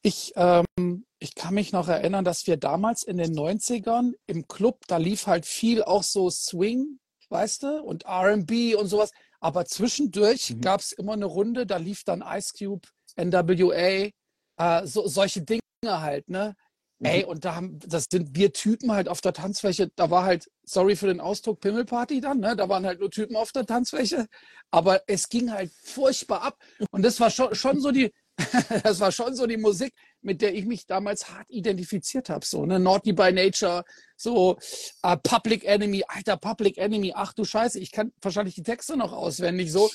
Ich, 0.02 0.32
ähm, 0.36 1.04
ich 1.18 1.34
kann 1.34 1.54
mich 1.54 1.72
noch 1.72 1.88
erinnern, 1.88 2.24
dass 2.24 2.46
wir 2.46 2.56
damals 2.56 3.02
in 3.02 3.16
den 3.16 3.34
90ern 3.34 4.12
im 4.26 4.46
Club, 4.46 4.80
da 4.86 4.98
lief 4.98 5.26
halt 5.26 5.46
viel 5.46 5.82
auch 5.82 6.02
so 6.02 6.30
Swing, 6.30 6.98
weißt 7.30 7.62
du, 7.62 7.82
und 7.82 8.04
RB 8.06 8.76
und 8.76 8.88
sowas. 8.88 9.10
Aber 9.40 9.64
zwischendurch 9.64 10.50
mhm. 10.50 10.60
gab 10.60 10.80
es 10.80 10.92
immer 10.92 11.14
eine 11.14 11.26
Runde, 11.26 11.66
da 11.66 11.78
lief 11.78 12.04
dann 12.04 12.22
Ice 12.26 12.52
Cube, 12.56 12.86
NWA, 13.16 14.10
äh, 14.56 14.86
so, 14.86 15.06
solche 15.08 15.42
Dinge 15.42 15.60
halt, 15.84 16.28
ne? 16.28 16.54
Ey, 17.02 17.24
und 17.24 17.46
da 17.46 17.54
haben, 17.54 17.78
das 17.86 18.08
sind 18.10 18.36
wir 18.36 18.52
Typen 18.52 18.92
halt 18.92 19.08
auf 19.08 19.22
der 19.22 19.32
Tanzfläche. 19.32 19.90
Da 19.96 20.10
war 20.10 20.24
halt, 20.24 20.50
sorry 20.64 20.96
für 20.96 21.06
den 21.06 21.20
Ausdruck, 21.20 21.60
Pimmelparty 21.60 22.20
dann, 22.20 22.40
ne? 22.40 22.54
Da 22.54 22.68
waren 22.68 22.84
halt 22.84 23.00
nur 23.00 23.10
Typen 23.10 23.36
auf 23.36 23.52
der 23.52 23.64
Tanzfläche. 23.64 24.26
Aber 24.70 25.00
es 25.06 25.30
ging 25.30 25.50
halt 25.50 25.72
furchtbar 25.82 26.42
ab. 26.42 26.58
Und 26.90 27.02
das 27.02 27.18
war 27.18 27.30
schon, 27.30 27.54
schon 27.54 27.80
so 27.80 27.90
die, 27.90 28.12
das 28.84 29.00
war 29.00 29.12
schon 29.12 29.34
so 29.34 29.46
die 29.46 29.56
Musik, 29.56 29.94
mit 30.20 30.42
der 30.42 30.54
ich 30.54 30.66
mich 30.66 30.86
damals 30.86 31.30
hart 31.30 31.46
identifiziert 31.48 32.28
habe. 32.28 32.44
So, 32.44 32.66
ne? 32.66 32.78
Naughty 32.78 33.14
by 33.14 33.32
Nature, 33.32 33.82
so 34.16 34.58
uh, 35.02 35.16
Public 35.22 35.64
Enemy, 35.64 36.04
alter 36.06 36.36
Public 36.36 36.76
Enemy, 36.76 37.12
ach 37.14 37.32
du 37.32 37.46
Scheiße, 37.46 37.78
ich 37.80 37.92
kann 37.92 38.12
wahrscheinlich 38.20 38.56
die 38.56 38.62
Texte 38.62 38.98
noch 38.98 39.14
auswendig. 39.14 39.72
So, 39.72 39.90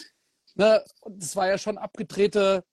ne? 0.56 0.84
Und 1.02 1.22
das 1.22 1.36
war 1.36 1.48
ja 1.48 1.60
schon 1.60 1.78
abgedrehte, 1.78 2.64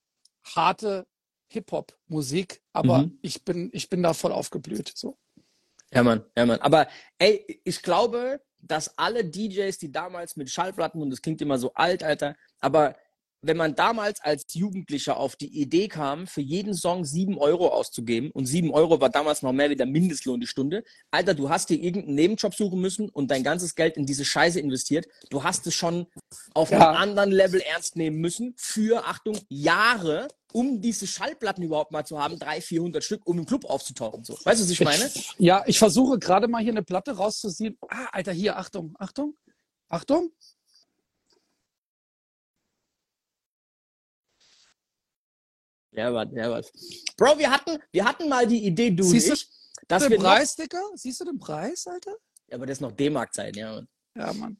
harte 0.42 1.06
Hip-Hop-Musik, 1.52 2.62
aber 2.72 2.98
mhm. 2.98 3.18
ich, 3.22 3.44
bin, 3.44 3.70
ich 3.72 3.88
bin 3.88 4.02
da 4.02 4.14
voll 4.14 4.32
aufgeblüht. 4.32 4.92
So. 4.94 5.16
Ja, 5.92 6.02
Mann, 6.02 6.24
ja, 6.36 6.46
Mann. 6.46 6.60
Aber 6.60 6.88
ey, 7.18 7.60
ich 7.64 7.82
glaube, 7.82 8.40
dass 8.60 8.96
alle 8.96 9.24
DJs, 9.24 9.76
die 9.78 9.92
damals 9.92 10.36
mit 10.36 10.50
Schallplatten, 10.50 11.02
und 11.02 11.10
das 11.10 11.20
klingt 11.20 11.42
immer 11.42 11.58
so 11.58 11.72
alt, 11.74 12.02
Alter, 12.02 12.36
aber 12.60 12.96
wenn 13.44 13.56
man 13.56 13.74
damals 13.74 14.20
als 14.20 14.46
Jugendlicher 14.54 15.16
auf 15.16 15.34
die 15.34 15.60
Idee 15.60 15.88
kam, 15.88 16.28
für 16.28 16.40
jeden 16.40 16.74
Song 16.74 17.04
sieben 17.04 17.38
Euro 17.38 17.68
auszugeben, 17.68 18.30
und 18.30 18.46
sieben 18.46 18.70
Euro 18.70 19.00
war 19.00 19.10
damals 19.10 19.42
noch 19.42 19.52
mehr 19.52 19.68
wie 19.68 19.76
der 19.76 19.86
Mindestlohn 19.86 20.40
die 20.40 20.46
Stunde, 20.46 20.84
Alter, 21.10 21.34
du 21.34 21.50
hast 21.50 21.68
dir 21.68 21.78
irgendeinen 21.78 22.14
Nebenjob 22.14 22.54
suchen 22.54 22.80
müssen 22.80 23.08
und 23.08 23.30
dein 23.32 23.42
ganzes 23.42 23.74
Geld 23.74 23.96
in 23.96 24.06
diese 24.06 24.24
Scheiße 24.24 24.60
investiert. 24.60 25.06
Du 25.28 25.42
hast 25.42 25.66
es 25.66 25.74
schon 25.74 26.06
auf 26.54 26.70
ja. 26.70 26.78
einem 26.78 26.96
anderen 26.96 27.32
Level 27.32 27.60
ernst 27.60 27.96
nehmen 27.96 28.18
müssen 28.18 28.54
für, 28.56 29.04
Achtung, 29.06 29.36
Jahre, 29.48 30.28
um 30.52 30.80
diese 30.80 31.06
Schallplatten 31.06 31.62
überhaupt 31.62 31.92
mal 31.92 32.04
zu 32.04 32.18
haben, 32.18 32.38
300, 32.38 32.64
400 32.64 33.04
Stück, 33.04 33.26
um 33.26 33.38
im 33.38 33.46
Club 33.46 33.64
aufzutauchen. 33.64 34.24
So. 34.24 34.34
Weißt 34.44 34.60
du, 34.60 34.64
was 34.64 34.70
ich 34.70 34.80
meine? 34.80 35.06
Ich, 35.06 35.34
ja, 35.38 35.62
ich 35.66 35.78
versuche 35.78 36.18
gerade 36.18 36.48
mal 36.48 36.62
hier 36.62 36.72
eine 36.72 36.82
Platte 36.82 37.12
rauszuziehen. 37.12 37.78
Ah, 37.88 38.08
Alter, 38.12 38.32
hier, 38.32 38.56
Achtung, 38.56 38.94
Achtung, 38.98 39.36
Achtung. 39.88 40.32
Ja, 45.92 46.12
was, 46.14 46.28
ja, 46.32 46.50
was. 46.50 46.72
Bro, 47.16 47.38
wir 47.38 47.50
hatten, 47.50 47.78
wir 47.92 48.04
hatten 48.04 48.28
mal 48.28 48.46
die 48.46 48.64
Idee, 48.64 48.90
du 48.90 49.02
Siehst 49.04 49.28
und 49.28 49.34
ich, 49.34 49.48
dass 49.88 50.02
den 50.04 50.12
wir 50.12 50.18
Preis, 50.18 50.56
noch... 50.56 50.64
Dicker? 50.64 50.82
Siehst 50.94 51.20
du 51.20 51.24
den 51.26 51.38
Preis, 51.38 51.86
Alter? 51.86 52.16
Ja, 52.48 52.56
aber 52.56 52.66
das 52.66 52.78
ist 52.78 52.80
noch 52.80 52.92
D-Mark-Zeit, 52.92 53.56
ja, 53.56 53.74
Mann. 53.74 53.88
Ja, 54.16 54.32
Mann. 54.32 54.58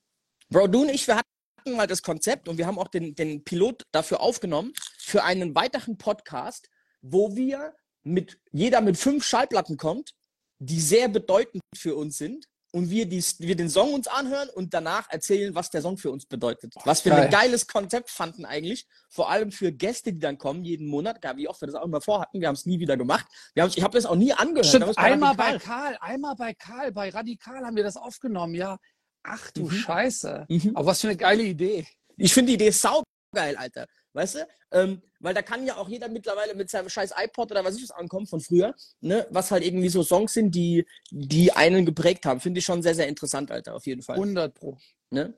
Bro, 0.51 0.67
du 0.67 0.83
und 0.83 0.91
ich, 0.91 1.07
wir 1.07 1.17
hatten 1.17 1.32
mal 1.67 1.87
das 1.87 2.03
Konzept 2.03 2.49
und 2.49 2.59
wir 2.59 2.67
haben 2.67 2.79
auch 2.79 2.89
den, 2.89 3.15
den 3.15 3.45
Pilot 3.45 3.83
dafür 3.93 4.21
aufgenommen, 4.21 4.73
für 4.99 5.25
einen 5.25 5.55
weiteren 5.55 5.99
Podcast, 5.99 6.69
wo 7.01 7.37
wir 7.37 7.75
mit, 8.03 8.39
jeder 8.53 8.81
mit 8.81 8.97
fünf 8.97 9.25
Schallplatten 9.25 9.77
kommt, 9.77 10.13
die 10.59 10.81
sehr 10.81 11.09
bedeutend 11.09 11.63
für 11.75 11.97
uns 11.97 12.19
sind 12.19 12.47
und 12.73 12.91
wir, 12.91 13.07
die, 13.07 13.23
wir 13.39 13.55
den 13.55 13.69
Song 13.69 13.93
uns 13.93 14.07
anhören 14.07 14.49
und 14.49 14.73
danach 14.73 15.11
erzählen, 15.11 15.55
was 15.55 15.71
der 15.71 15.83
Song 15.83 15.99
für 15.99 16.11
uns 16.11 16.27
bedeutet. 16.27 16.75
Was 16.85 17.05
wir 17.05 17.13
Geil. 17.13 17.25
ein 17.25 17.31
geiles 17.31 17.67
Konzept 17.67 18.11
fanden 18.11 18.45
eigentlich, 18.45 18.87
vor 19.11 19.31
allem 19.31 19.53
für 19.53 19.73
Gäste, 19.73 20.13
die 20.13 20.19
dann 20.19 20.39
kommen 20.39 20.65
jeden 20.65 20.89
Monat, 20.89 21.19
wie 21.37 21.49
oft 21.49 21.61
wir 21.61 21.67
das 21.67 21.75
auch 21.75 21.85
immer 21.85 22.01
vorhatten, 22.01 22.41
wir 22.41 22.49
haben 22.49 22.55
es 22.55 22.67
nie 22.67 22.81
wieder 22.81 22.97
gemacht. 22.97 23.27
Wir 23.55 23.67
ich 23.67 23.83
habe 23.83 23.97
das 23.97 24.07
auch 24.07 24.17
nie 24.17 24.33
angehört. 24.33 24.67
Stimmt, 24.67 24.97
einmal 24.99 25.35
bei 25.35 25.59
Karl, 25.59 25.97
einmal 26.01 26.35
bei 26.35 26.55
Karl, 26.55 26.93
bei 26.93 27.11
Radikal 27.11 27.65
haben 27.65 27.77
wir 27.77 27.85
das 27.85 27.97
aufgenommen, 27.97 28.55
ja. 28.55 28.79
Ach 29.23 29.51
du 29.53 29.65
mhm. 29.65 29.71
Scheiße. 29.71 30.47
Mhm. 30.49 30.73
Aber 30.75 30.87
was 30.87 31.01
für 31.01 31.09
eine 31.09 31.17
geile 31.17 31.43
Idee. 31.43 31.87
Ich 32.17 32.33
finde 32.35 32.49
die 32.49 32.55
Idee 32.55 32.71
saugeil, 32.71 33.57
Alter. 33.57 33.87
Weißt 34.13 34.37
du? 34.37 34.49
Ähm, 34.73 35.03
weil 35.21 35.35
da 35.35 35.43
kann 35.43 35.67
ja 35.67 35.77
auch 35.77 35.89
jeder 35.89 36.09
mittlerweile 36.09 36.55
mit 36.55 36.71
seinem 36.71 36.89
scheiß 36.89 37.13
iPod 37.17 37.51
oder 37.51 37.65
was 37.65 37.77
ich 37.77 37.83
was 37.83 37.91
ankommen 37.91 38.27
von 38.27 38.41
früher, 38.41 38.75
ne? 39.01 39.27
Was 39.31 39.51
halt 39.51 39.65
irgendwie 39.65 39.89
so 39.89 40.03
Songs 40.03 40.35
sind, 40.35 40.55
die, 40.55 40.87
die 41.11 41.53
einen 41.53 41.87
geprägt 41.87 42.27
haben. 42.27 42.41
Finde 42.41 42.59
ich 42.59 42.65
schon 42.65 42.83
sehr, 42.83 42.95
sehr 42.95 43.09
interessant, 43.09 43.51
Alter, 43.51 43.75
auf 43.75 43.87
jeden 43.87 44.03
Fall. 44.03 44.17
100 44.17 44.55
Pro. 44.55 44.77
Ne? 45.11 45.35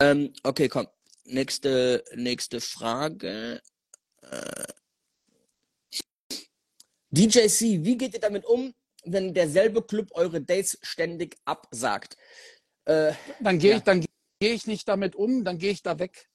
Ähm, 0.00 0.32
okay, 0.42 0.68
komm. 0.68 0.88
Nächste, 1.24 2.04
nächste 2.14 2.60
Frage. 2.60 3.60
Äh, 4.22 4.64
DJC, 7.10 7.84
wie 7.84 7.96
geht 7.96 8.14
ihr 8.14 8.20
damit 8.20 8.44
um, 8.44 8.74
wenn 9.04 9.32
derselbe 9.32 9.82
Club 9.82 10.10
eure 10.12 10.40
Dates 10.40 10.78
ständig 10.82 11.36
absagt? 11.44 12.16
Äh, 12.86 13.12
dann 13.40 13.58
gehe 13.58 13.72
ja. 13.72 13.76
ich, 13.78 13.82
dann 13.82 14.04
gehe 14.40 14.52
ich 14.52 14.66
nicht 14.66 14.88
damit 14.88 15.16
um, 15.16 15.44
dann 15.44 15.58
gehe 15.58 15.70
ich 15.70 15.82
da 15.82 15.98
weg. 15.98 16.28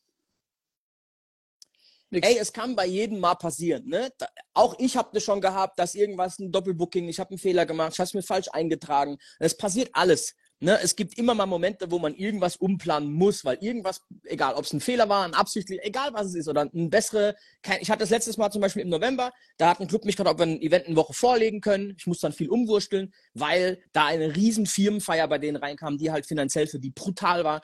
Nix. 2.11 2.27
Ey, 2.27 2.37
es 2.39 2.51
kann 2.51 2.75
bei 2.75 2.87
jedem 2.87 3.19
mal 3.19 3.35
passieren. 3.35 3.87
Ne? 3.87 4.11
Da, 4.17 4.27
auch 4.55 4.75
ich 4.79 4.97
habe 4.97 5.09
das 5.13 5.23
schon 5.23 5.41
gehabt, 5.41 5.77
dass 5.77 5.93
irgendwas 5.93 6.39
ein 6.39 6.51
Doppelbooking, 6.51 7.07
ich 7.07 7.19
habe 7.19 7.31
einen 7.31 7.37
Fehler 7.37 7.67
gemacht, 7.67 7.93
ich 7.93 7.99
habe 7.99 8.07
es 8.07 8.13
mir 8.15 8.23
falsch 8.23 8.47
eingetragen. 8.51 9.17
Es 9.37 9.55
passiert 9.55 9.89
alles. 9.93 10.35
Ne? 10.61 10.77
Es 10.81 10.95
gibt 10.95 11.17
immer 11.17 11.33
mal 11.33 11.45
Momente, 11.45 11.89
wo 11.89 11.99
man 11.99 12.13
irgendwas 12.13 12.57
umplanen 12.57 13.11
muss, 13.13 13.45
weil 13.45 13.57
irgendwas, 13.61 14.01
egal 14.25 14.55
ob 14.55 14.65
es 14.65 14.73
ein 14.73 14.81
Fehler 14.81 15.07
war, 15.07 15.25
ein 15.25 15.33
absichtlich, 15.33 15.79
egal 15.83 16.13
was 16.13 16.27
es 16.27 16.35
ist, 16.35 16.47
oder 16.49 16.69
ein 16.73 16.89
bessere. 16.89 17.35
Kein, 17.61 17.79
ich 17.81 17.89
hatte 17.89 18.01
das 18.01 18.09
letztes 18.09 18.37
Mal 18.37 18.51
zum 18.51 18.61
Beispiel 18.61 18.81
im 18.81 18.89
November, 18.89 19.31
da 19.57 19.69
hat 19.69 19.79
ein 19.79 19.87
Club 19.87 20.03
mich 20.03 20.17
gefragt, 20.17 20.33
ob 20.33 20.39
wir 20.39 20.47
ein 20.47 20.61
Event 20.61 20.87
eine 20.87 20.95
Woche 20.97 21.13
vorlegen 21.13 21.61
können. 21.61 21.95
Ich 21.97 22.07
muss 22.07 22.19
dann 22.19 22.33
viel 22.33 22.49
umwursteln, 22.49 23.13
weil 23.33 23.81
da 23.93 24.07
eine 24.07 24.35
riesen 24.35 24.65
Firmenfeier 24.65 25.27
bei 25.27 25.37
denen 25.37 25.57
reinkam, 25.57 25.97
die 25.97 26.11
halt 26.11 26.25
finanziell 26.25 26.67
für 26.67 26.79
die 26.79 26.91
brutal 26.91 27.43
war 27.43 27.61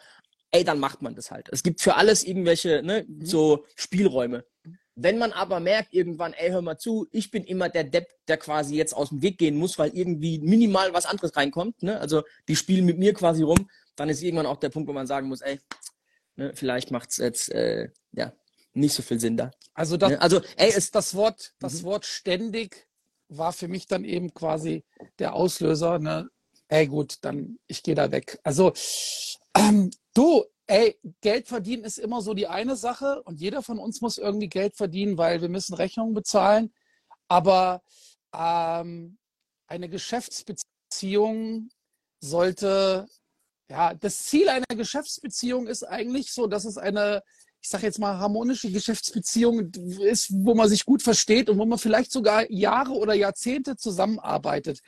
ey, 0.52 0.64
dann 0.64 0.80
macht 0.80 1.02
man 1.02 1.16
das 1.16 1.32
halt. 1.32 1.50
Es 1.52 1.64
gibt 1.64 1.82
für 1.82 1.96
alles 1.96 2.24
irgendwelche, 2.24 2.82
ne, 2.82 3.06
mhm. 3.08 3.26
so 3.26 3.66
Spielräume. 3.76 4.46
Wenn 4.96 5.18
man 5.18 5.34
aber 5.34 5.60
merkt 5.60 5.94
irgendwann, 5.94 6.34
ey, 6.34 6.52
hör 6.52 6.62
mal 6.62 6.78
zu, 6.78 7.08
ich 7.12 7.30
bin 7.30 7.44
immer 7.44 7.68
der 7.68 7.84
Depp, 7.84 8.08
der 8.28 8.38
quasi 8.38 8.76
jetzt 8.76 8.94
aus 8.94 9.10
dem 9.10 9.22
Weg 9.22 9.38
gehen 9.38 9.58
muss, 9.58 9.78
weil 9.78 9.92
irgendwie 9.94 10.40
minimal 10.40 10.94
was 10.94 11.06
anderes 11.06 11.36
reinkommt, 11.36 11.84
ne? 11.84 12.00
Also 12.00 12.24
die 12.48 12.56
spielen 12.56 12.86
mit 12.86 12.98
mir 12.98 13.14
quasi 13.14 13.44
rum, 13.44 13.70
dann 13.98 14.10
ist 14.10 14.22
irgendwann 14.22 14.46
auch 14.46 14.58
der 14.58 14.70
Punkt, 14.70 14.88
wo 14.88 14.94
man 14.94 15.06
sagen 15.06 15.28
muss, 15.28 15.42
ey, 15.42 15.60
ne, 16.38 16.54
vielleicht 16.56 16.92
es 16.92 17.18
jetzt 17.18 17.52
äh, 17.52 17.90
ja 18.14 18.32
nicht 18.74 18.94
so 18.94 19.04
viel 19.04 19.20
Sinn 19.20 19.36
da. 19.36 19.52
Also 19.74 19.98
das, 19.98 20.12
ne? 20.12 20.22
also 20.22 20.42
ey, 20.56 20.72
es, 20.76 20.92
das 20.92 21.14
Wort, 21.14 21.54
das 21.60 21.82
mhm. 21.82 21.86
Wort 21.86 22.06
ständig 22.06 22.88
war 23.28 23.52
für 23.52 23.68
mich 23.68 23.88
dann 23.88 24.06
eben 24.06 24.34
quasi 24.34 24.86
der 25.20 25.34
Auslöser, 25.34 26.00
ne? 26.00 26.30
Ey, 26.68 26.88
gut, 26.88 27.18
dann 27.22 27.60
ich 27.68 27.84
gehe 27.84 27.96
da 27.96 28.12
weg. 28.12 28.40
Also 28.44 28.74
ähm, 29.56 29.92
du, 30.14 30.46
ey, 30.68 31.00
Geld 31.22 31.48
verdienen 31.48 31.84
ist 31.84 31.98
immer 31.98 32.22
so 32.22 32.34
die 32.34 32.48
eine 32.48 32.76
Sache 32.76 33.22
und 33.24 33.40
jeder 33.40 33.62
von 33.62 33.80
uns 33.80 34.02
muss 34.02 34.18
irgendwie 34.18 34.50
Geld 34.50 34.76
verdienen, 34.76 35.18
weil 35.18 35.42
wir 35.42 35.50
müssen 35.50 35.76
Rechnungen 35.76 36.14
bezahlen. 36.14 36.74
Aber 37.28 37.82
ähm, 38.34 39.18
eine 39.68 39.90
Geschäftsbeziehung 39.90 41.70
sollte, 42.20 43.08
ja, 43.70 43.94
das 43.94 44.26
Ziel 44.26 44.50
einer 44.50 44.66
Geschäftsbeziehung 44.76 45.68
ist 45.68 45.84
eigentlich 45.84 46.32
so, 46.32 46.48
dass 46.48 46.66
es 46.66 46.78
eine, 46.78 47.24
ich 47.62 47.70
sage 47.70 47.86
jetzt 47.86 48.00
mal, 48.00 48.18
harmonische 48.18 48.72
Geschäftsbeziehung 48.72 49.72
ist, 50.02 50.32
wo 50.32 50.56
man 50.56 50.70
sich 50.70 50.86
gut 50.86 51.02
versteht 51.02 51.50
und 51.50 51.58
wo 51.58 51.66
man 51.66 51.80
vielleicht 51.80 52.12
sogar 52.12 52.50
Jahre 52.52 52.94
oder 52.94 53.14
Jahrzehnte 53.14 53.76
zusammenarbeitet. 53.76 54.82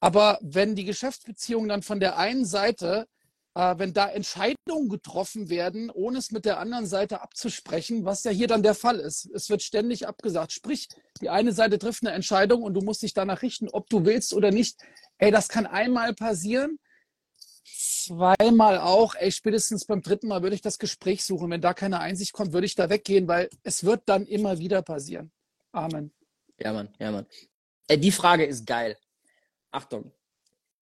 Aber 0.00 0.38
wenn 0.42 0.74
die 0.74 0.84
Geschäftsbeziehung 0.84 1.68
dann 1.68 1.82
von 1.82 2.00
der 2.00 2.18
einen 2.18 2.44
Seite 2.44 3.06
äh, 3.54 3.74
wenn 3.78 3.92
da 3.92 4.08
Entscheidungen 4.08 4.88
getroffen 4.88 5.50
werden, 5.50 5.90
ohne 5.90 6.18
es 6.18 6.30
mit 6.30 6.44
der 6.44 6.58
anderen 6.58 6.86
Seite 6.86 7.20
abzusprechen, 7.20 8.04
was 8.04 8.24
ja 8.24 8.30
hier 8.30 8.48
dann 8.48 8.62
der 8.62 8.74
Fall 8.74 8.98
ist. 8.98 9.26
Es 9.34 9.50
wird 9.50 9.62
ständig 9.62 10.06
abgesagt. 10.06 10.52
Sprich, 10.52 10.88
die 11.20 11.28
eine 11.28 11.52
Seite 11.52 11.78
trifft 11.78 12.02
eine 12.02 12.14
Entscheidung 12.14 12.62
und 12.62 12.74
du 12.74 12.80
musst 12.80 13.02
dich 13.02 13.14
danach 13.14 13.42
richten, 13.42 13.68
ob 13.68 13.88
du 13.90 14.04
willst 14.04 14.34
oder 14.34 14.50
nicht. 14.50 14.78
Ey, 15.18 15.30
das 15.30 15.48
kann 15.48 15.66
einmal 15.66 16.14
passieren, 16.14 16.78
zweimal 17.64 18.78
auch. 18.78 19.14
Ey, 19.14 19.30
spätestens 19.30 19.84
beim 19.84 20.02
dritten 20.02 20.28
Mal 20.28 20.42
würde 20.42 20.56
ich 20.56 20.62
das 20.62 20.78
Gespräch 20.78 21.24
suchen. 21.24 21.50
Wenn 21.50 21.60
da 21.60 21.74
keine 21.74 22.00
Einsicht 22.00 22.32
kommt, 22.32 22.52
würde 22.52 22.66
ich 22.66 22.74
da 22.74 22.88
weggehen, 22.90 23.28
weil 23.28 23.50
es 23.62 23.84
wird 23.84 24.02
dann 24.06 24.26
immer 24.26 24.58
wieder 24.58 24.82
passieren. 24.82 25.30
Amen. 25.72 26.12
Ja, 26.58 26.72
Mann, 26.72 26.88
ja, 26.98 27.10
Mann. 27.10 27.26
Ey, 27.88 27.98
die 27.98 28.12
Frage 28.12 28.44
ist 28.44 28.66
geil. 28.66 28.96
Achtung, 29.70 30.12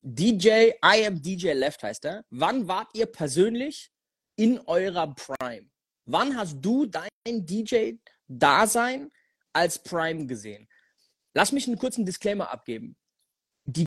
DJ, 0.02 0.72
I 0.82 1.06
am 1.06 1.20
DJ 1.20 1.52
Left 1.52 1.82
heißt 1.82 2.06
er. 2.06 2.24
Wann 2.30 2.68
wart 2.68 2.88
ihr 2.94 3.04
persönlich 3.06 3.90
in 4.36 4.58
eurer 4.60 5.14
Prime? 5.14 5.68
Wann 6.06 6.36
hast 6.36 6.56
du 6.60 6.86
dein 6.86 7.10
DJ-Dasein 7.26 9.10
als 9.52 9.82
Prime 9.82 10.26
gesehen? 10.26 10.68
Lass 11.34 11.52
mich 11.52 11.66
einen 11.66 11.76
kurzen 11.78 12.06
Disclaimer 12.06 12.50
abgeben. 12.50 12.96
Die 13.64 13.86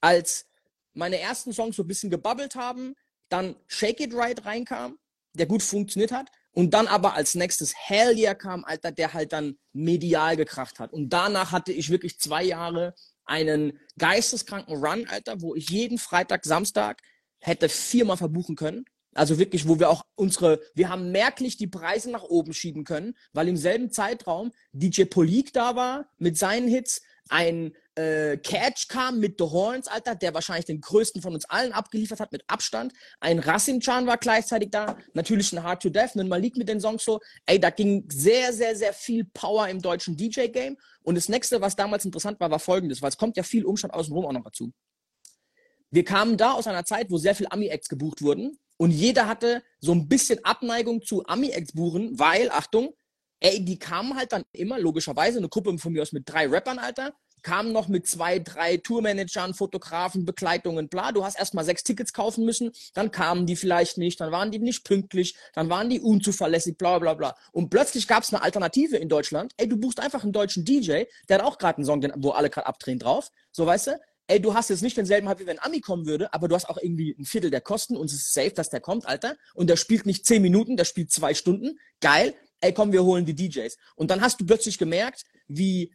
als 0.00 0.46
meine 0.92 1.18
ersten 1.18 1.52
Songs 1.52 1.76
so 1.76 1.82
ein 1.82 1.88
bisschen 1.88 2.10
gebabbelt 2.10 2.54
haben, 2.54 2.94
dann 3.32 3.56
Shake 3.66 4.00
It 4.00 4.14
Right 4.14 4.44
reinkam, 4.44 4.98
der 5.34 5.46
gut 5.46 5.62
funktioniert 5.62 6.12
hat. 6.12 6.28
Und 6.54 6.74
dann 6.74 6.86
aber 6.86 7.14
als 7.14 7.34
nächstes 7.34 7.72
Hell 7.74 8.18
Yeah 8.18 8.34
kam, 8.34 8.64
Alter, 8.64 8.92
der 8.92 9.14
halt 9.14 9.32
dann 9.32 9.56
medial 9.72 10.36
gekracht 10.36 10.78
hat. 10.78 10.92
Und 10.92 11.08
danach 11.08 11.50
hatte 11.50 11.72
ich 11.72 11.88
wirklich 11.88 12.18
zwei 12.18 12.44
Jahre 12.44 12.94
einen 13.24 13.78
geisteskranken 13.98 14.76
Run, 14.76 15.06
Alter, 15.08 15.40
wo 15.40 15.54
ich 15.54 15.70
jeden 15.70 15.98
Freitag, 15.98 16.44
Samstag 16.44 17.00
hätte 17.38 17.68
viermal 17.68 18.18
verbuchen 18.18 18.56
können. 18.56 18.84
Also 19.14 19.38
wirklich, 19.38 19.68
wo 19.68 19.78
wir 19.78 19.90
auch 19.90 20.02
unsere, 20.14 20.60
wir 20.74 20.88
haben 20.88 21.10
merklich 21.12 21.56
die 21.56 21.66
Preise 21.66 22.10
nach 22.10 22.22
oben 22.22 22.52
schieben 22.54 22.84
können, 22.84 23.14
weil 23.32 23.48
im 23.48 23.56
selben 23.56 23.90
Zeitraum 23.90 24.52
DJ 24.72 25.04
Polik 25.04 25.52
da 25.52 25.76
war 25.76 26.06
mit 26.18 26.38
seinen 26.38 26.68
Hits, 26.68 27.02
ein 27.28 27.74
äh, 27.96 28.36
Catch 28.38 28.88
kam 28.88 29.20
mit 29.20 29.36
The 29.38 29.44
Horns, 29.44 29.88
Alter, 29.88 30.14
der 30.14 30.34
wahrscheinlich 30.34 30.64
den 30.64 30.80
größten 30.80 31.20
von 31.22 31.34
uns 31.34 31.44
allen 31.46 31.72
abgeliefert 31.72 32.20
hat, 32.20 32.32
mit 32.32 32.42
Abstand. 32.46 32.92
Ein 33.20 33.38
Rasim 33.38 33.80
Chan 33.80 34.06
war 34.06 34.16
gleichzeitig 34.16 34.70
da, 34.70 34.96
natürlich 35.14 35.52
ein 35.52 35.62
Hard 35.62 35.82
to 35.82 35.90
Death, 35.90 36.16
ein 36.16 36.28
Malik 36.28 36.56
mit 36.56 36.68
den 36.68 36.80
Songs 36.80 37.04
so. 37.04 37.20
Ey, 37.46 37.60
da 37.60 37.70
ging 37.70 38.08
sehr, 38.10 38.52
sehr, 38.52 38.76
sehr 38.76 38.92
viel 38.92 39.24
Power 39.24 39.68
im 39.68 39.80
deutschen 39.80 40.16
DJ-Game. 40.16 40.76
Und 41.02 41.16
das 41.16 41.28
nächste, 41.28 41.60
was 41.60 41.76
damals 41.76 42.04
interessant 42.04 42.40
war, 42.40 42.50
war 42.50 42.58
folgendes, 42.58 43.02
weil 43.02 43.10
es 43.10 43.16
kommt 43.16 43.36
ja 43.36 43.42
viel 43.42 43.64
Umstand 43.64 43.94
außenrum 43.94 44.26
auch 44.26 44.32
noch 44.32 44.44
dazu. 44.44 44.72
Wir 45.90 46.04
kamen 46.04 46.38
da 46.38 46.52
aus 46.52 46.66
einer 46.66 46.84
Zeit, 46.84 47.10
wo 47.10 47.18
sehr 47.18 47.34
viel 47.34 47.46
Ami-Acts 47.50 47.88
gebucht 47.88 48.22
wurden 48.22 48.58
und 48.78 48.90
jeder 48.90 49.28
hatte 49.28 49.62
so 49.80 49.92
ein 49.92 50.08
bisschen 50.08 50.42
Abneigung 50.44 51.02
zu 51.02 51.24
Ami-Acts 51.26 51.72
buchen, 51.74 52.18
weil, 52.18 52.50
Achtung, 52.50 52.94
ey, 53.40 53.62
die 53.62 53.78
kamen 53.78 54.16
halt 54.16 54.32
dann 54.32 54.44
immer, 54.52 54.78
logischerweise, 54.78 55.38
eine 55.38 55.48
Gruppe 55.48 55.76
von 55.76 55.92
mir 55.92 56.00
aus 56.00 56.12
mit 56.12 56.22
drei 56.26 56.46
Rappern, 56.46 56.78
Alter, 56.78 57.14
kamen 57.42 57.72
noch 57.72 57.88
mit 57.88 58.06
zwei, 58.06 58.38
drei 58.38 58.76
Tourmanagern, 58.76 59.54
Fotografen, 59.54 60.24
Begleitungen, 60.24 60.88
bla. 60.88 61.12
Du 61.12 61.24
hast 61.24 61.38
erstmal 61.38 61.64
sechs 61.64 61.84
Tickets 61.84 62.12
kaufen 62.12 62.44
müssen, 62.44 62.72
dann 62.94 63.10
kamen 63.10 63.46
die 63.46 63.56
vielleicht 63.56 63.98
nicht, 63.98 64.20
dann 64.20 64.32
waren 64.32 64.50
die 64.50 64.58
nicht 64.58 64.84
pünktlich, 64.84 65.36
dann 65.54 65.68
waren 65.68 65.90
die 65.90 66.00
unzuverlässig, 66.00 66.78
bla 66.78 66.98
bla 66.98 67.14
bla. 67.14 67.36
Und 67.52 67.70
plötzlich 67.70 68.08
gab 68.08 68.22
es 68.22 68.32
eine 68.32 68.42
Alternative 68.42 68.96
in 68.96 69.08
Deutschland. 69.08 69.52
Ey, 69.56 69.68
du 69.68 69.76
buchst 69.76 70.00
einfach 70.00 70.22
einen 70.22 70.32
deutschen 70.32 70.64
DJ, 70.64 71.04
der 71.28 71.38
hat 71.38 71.44
auch 71.44 71.58
gerade 71.58 71.78
einen 71.78 71.86
Song, 71.86 72.02
wo 72.16 72.30
alle 72.30 72.50
gerade 72.50 72.66
abdrehen 72.66 72.98
drauf. 72.98 73.30
So, 73.50 73.66
weißt 73.66 73.88
du? 73.88 74.00
Ey, 74.28 74.40
du 74.40 74.54
hast 74.54 74.70
jetzt 74.70 74.82
nicht 74.82 74.96
denselben 74.96 75.28
Hype, 75.28 75.40
wie 75.40 75.46
wenn 75.46 75.58
Ami 75.58 75.80
kommen 75.80 76.06
würde, 76.06 76.32
aber 76.32 76.48
du 76.48 76.54
hast 76.54 76.68
auch 76.68 76.78
irgendwie 76.78 77.14
ein 77.18 77.24
Viertel 77.24 77.50
der 77.50 77.60
Kosten 77.60 77.96
und 77.96 78.06
es 78.06 78.14
ist 78.14 78.32
safe, 78.32 78.52
dass 78.52 78.70
der 78.70 78.80
kommt, 78.80 79.06
Alter. 79.06 79.36
Und 79.54 79.68
der 79.68 79.76
spielt 79.76 80.06
nicht 80.06 80.24
zehn 80.24 80.40
Minuten, 80.40 80.76
der 80.76 80.84
spielt 80.84 81.10
zwei 81.10 81.34
Stunden. 81.34 81.78
Geil. 82.00 82.34
Ey, 82.60 82.72
komm, 82.72 82.92
wir 82.92 83.02
holen 83.02 83.26
die 83.26 83.34
DJs. 83.34 83.76
Und 83.96 84.10
dann 84.10 84.20
hast 84.20 84.40
du 84.40 84.46
plötzlich 84.46 84.78
gemerkt, 84.78 85.24
wie 85.48 85.92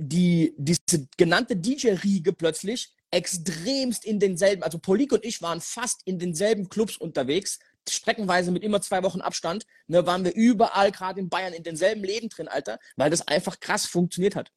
die, 0.00 0.54
diese 0.56 1.06
genannte 1.16 1.56
DJ-Riege 1.56 2.32
plötzlich 2.32 2.94
extremst 3.10 4.04
in 4.04 4.20
denselben, 4.20 4.62
also 4.62 4.78
Polik 4.78 5.12
und 5.12 5.24
ich 5.24 5.42
waren 5.42 5.60
fast 5.60 6.00
in 6.04 6.18
denselben 6.18 6.68
Clubs 6.68 6.96
unterwegs, 6.96 7.58
streckenweise 7.88 8.50
mit 8.50 8.62
immer 8.62 8.80
zwei 8.80 9.02
Wochen 9.02 9.20
Abstand, 9.20 9.66
ne, 9.88 10.06
waren 10.06 10.24
wir 10.24 10.34
überall, 10.34 10.92
gerade 10.92 11.20
in 11.20 11.28
Bayern, 11.28 11.52
in 11.52 11.62
denselben 11.62 12.04
Läden 12.04 12.28
drin, 12.28 12.48
Alter, 12.48 12.78
weil 12.96 13.10
das 13.10 13.26
einfach 13.26 13.58
krass 13.60 13.86
funktioniert 13.86 14.36
hat. 14.36 14.52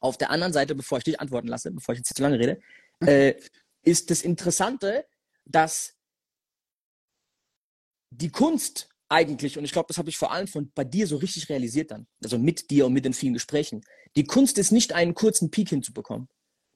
Auf 0.00 0.18
der 0.18 0.30
anderen 0.30 0.52
Seite, 0.52 0.74
bevor 0.74 0.98
ich 0.98 1.04
dich 1.04 1.20
antworten 1.20 1.48
lasse, 1.48 1.70
bevor 1.70 1.94
ich 1.94 2.00
jetzt 2.00 2.14
zu 2.14 2.22
lange 2.22 2.38
rede, 2.38 2.60
äh, 3.00 3.34
ist 3.82 4.10
das 4.10 4.22
Interessante, 4.22 5.06
dass 5.44 5.94
die 8.10 8.30
Kunst 8.30 8.88
eigentlich, 9.08 9.58
und 9.58 9.64
ich 9.64 9.72
glaube, 9.72 9.86
das 9.88 9.98
habe 9.98 10.08
ich 10.08 10.16
vor 10.16 10.32
allem 10.32 10.46
von 10.46 10.70
bei 10.74 10.84
dir 10.84 11.06
so 11.06 11.16
richtig 11.16 11.48
realisiert 11.48 11.90
dann, 11.90 12.06
also 12.22 12.38
mit 12.38 12.70
dir 12.70 12.86
und 12.86 12.92
mit 12.92 13.04
den 13.04 13.14
vielen 13.14 13.34
Gesprächen, 13.34 13.84
die 14.16 14.24
Kunst 14.24 14.58
ist 14.58 14.72
nicht, 14.72 14.92
einen 14.92 15.14
kurzen 15.14 15.50
Peak 15.50 15.68
hinzubekommen. 15.68 16.28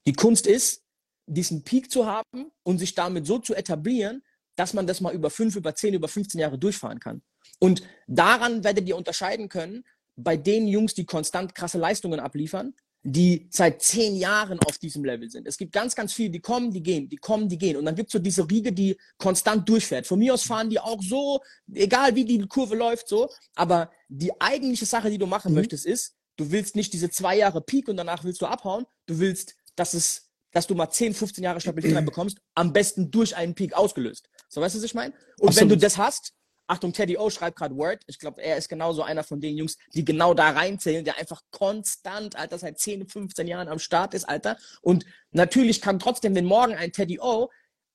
Die 0.05 0.13
Kunst 0.13 0.47
ist, 0.47 0.83
diesen 1.25 1.63
Peak 1.63 1.91
zu 1.91 2.05
haben 2.05 2.51
und 2.63 2.79
sich 2.79 2.95
damit 2.95 3.25
so 3.25 3.39
zu 3.39 3.53
etablieren, 3.53 4.23
dass 4.55 4.73
man 4.73 4.87
das 4.87 5.01
mal 5.01 5.13
über 5.13 5.29
fünf, 5.29 5.55
über 5.55 5.75
zehn, 5.75 5.93
über 5.93 6.07
15 6.07 6.39
Jahre 6.39 6.57
durchfahren 6.57 6.99
kann. 6.99 7.21
Und 7.59 7.83
daran 8.07 8.63
werdet 8.63 8.87
ihr 8.87 8.97
unterscheiden 8.97 9.49
können, 9.49 9.83
bei 10.15 10.35
den 10.35 10.67
Jungs, 10.67 10.93
die 10.93 11.05
konstant 11.05 11.55
krasse 11.55 11.77
Leistungen 11.77 12.19
abliefern, 12.19 12.73
die 13.01 13.47
seit 13.49 13.81
zehn 13.81 14.15
Jahren 14.15 14.59
auf 14.59 14.77
diesem 14.77 15.05
Level 15.05 15.29
sind. 15.29 15.47
Es 15.47 15.57
gibt 15.57 15.71
ganz, 15.71 15.95
ganz 15.95 16.11
viele, 16.13 16.31
die 16.31 16.41
kommen, 16.41 16.71
die 16.71 16.83
gehen, 16.83 17.07
die 17.07 17.15
kommen, 17.15 17.47
die 17.47 17.57
gehen. 17.57 17.77
Und 17.77 17.85
dann 17.85 17.95
gibt 17.95 18.09
es 18.09 18.13
so 18.13 18.19
diese 18.19 18.49
Riege, 18.49 18.73
die 18.73 18.97
konstant 19.17 19.67
durchfährt. 19.69 20.05
Von 20.05 20.19
mir 20.19 20.33
aus 20.33 20.43
fahren 20.43 20.69
die 20.69 20.79
auch 20.79 21.01
so, 21.01 21.39
egal 21.73 22.15
wie 22.15 22.25
die 22.25 22.39
Kurve 22.47 22.75
läuft, 22.75 23.07
so. 23.07 23.29
Aber 23.55 23.89
die 24.09 24.31
eigentliche 24.41 24.85
Sache, 24.85 25.09
die 25.09 25.17
du 25.17 25.27
machen 25.27 25.51
mhm. 25.51 25.59
möchtest, 25.59 25.85
ist, 25.85 26.15
Du 26.39 26.51
willst 26.51 26.77
nicht 26.77 26.93
diese 26.93 27.09
zwei 27.09 27.35
Jahre 27.35 27.59
Peak 27.59 27.89
und 27.89 27.97
danach 27.97 28.23
willst 28.23 28.41
du 28.41 28.45
abhauen. 28.45 28.85
Du 29.07 29.19
willst, 29.19 29.55
dass 29.75 29.93
es, 29.93 30.29
dass 30.53 30.67
du 30.67 30.73
mal 30.73 30.89
10, 30.89 31.13
15 31.13 31.43
Jahre 31.43 31.59
Stabilität 31.59 32.05
bekommst, 32.05 32.37
am 32.55 32.71
besten 32.71 33.11
durch 33.11 33.35
einen 33.35 33.55
Peak 33.55 33.73
ausgelöst. 33.73 34.29
So 34.47 34.61
weißt 34.61 34.73
du, 34.73 34.79
was 34.79 34.85
ich 34.85 34.93
meine? 34.93 35.13
Und 35.37 35.49
Absolut. 35.49 35.57
wenn 35.59 35.69
du 35.69 35.77
das 35.77 35.97
hast, 35.97 36.31
Achtung, 36.69 36.93
Teddy 36.93 37.17
O 37.17 37.31
schreibt 37.31 37.57
gerade 37.57 37.75
Word. 37.75 38.03
Ich 38.05 38.19
glaube, 38.19 38.43
er 38.43 38.55
ist 38.55 38.69
genauso 38.69 39.01
einer 39.01 39.23
von 39.23 39.41
den 39.41 39.57
Jungs, 39.57 39.75
die 39.95 40.05
genau 40.05 40.35
da 40.35 40.51
reinzählen, 40.51 41.03
der 41.03 41.17
einfach 41.17 41.41
konstant, 41.49 42.35
Alter, 42.35 42.59
seit 42.59 42.77
10, 42.77 43.07
15 43.07 43.47
Jahren 43.47 43.67
am 43.67 43.79
Start 43.79 44.13
ist, 44.13 44.29
Alter. 44.29 44.55
Und 44.81 45.03
natürlich 45.31 45.81
kann 45.81 45.97
trotzdem, 45.97 46.35
wenn 46.35 46.45
morgen 46.45 46.75
ein 46.75 46.91
Teddy 46.91 47.19
O 47.19 47.49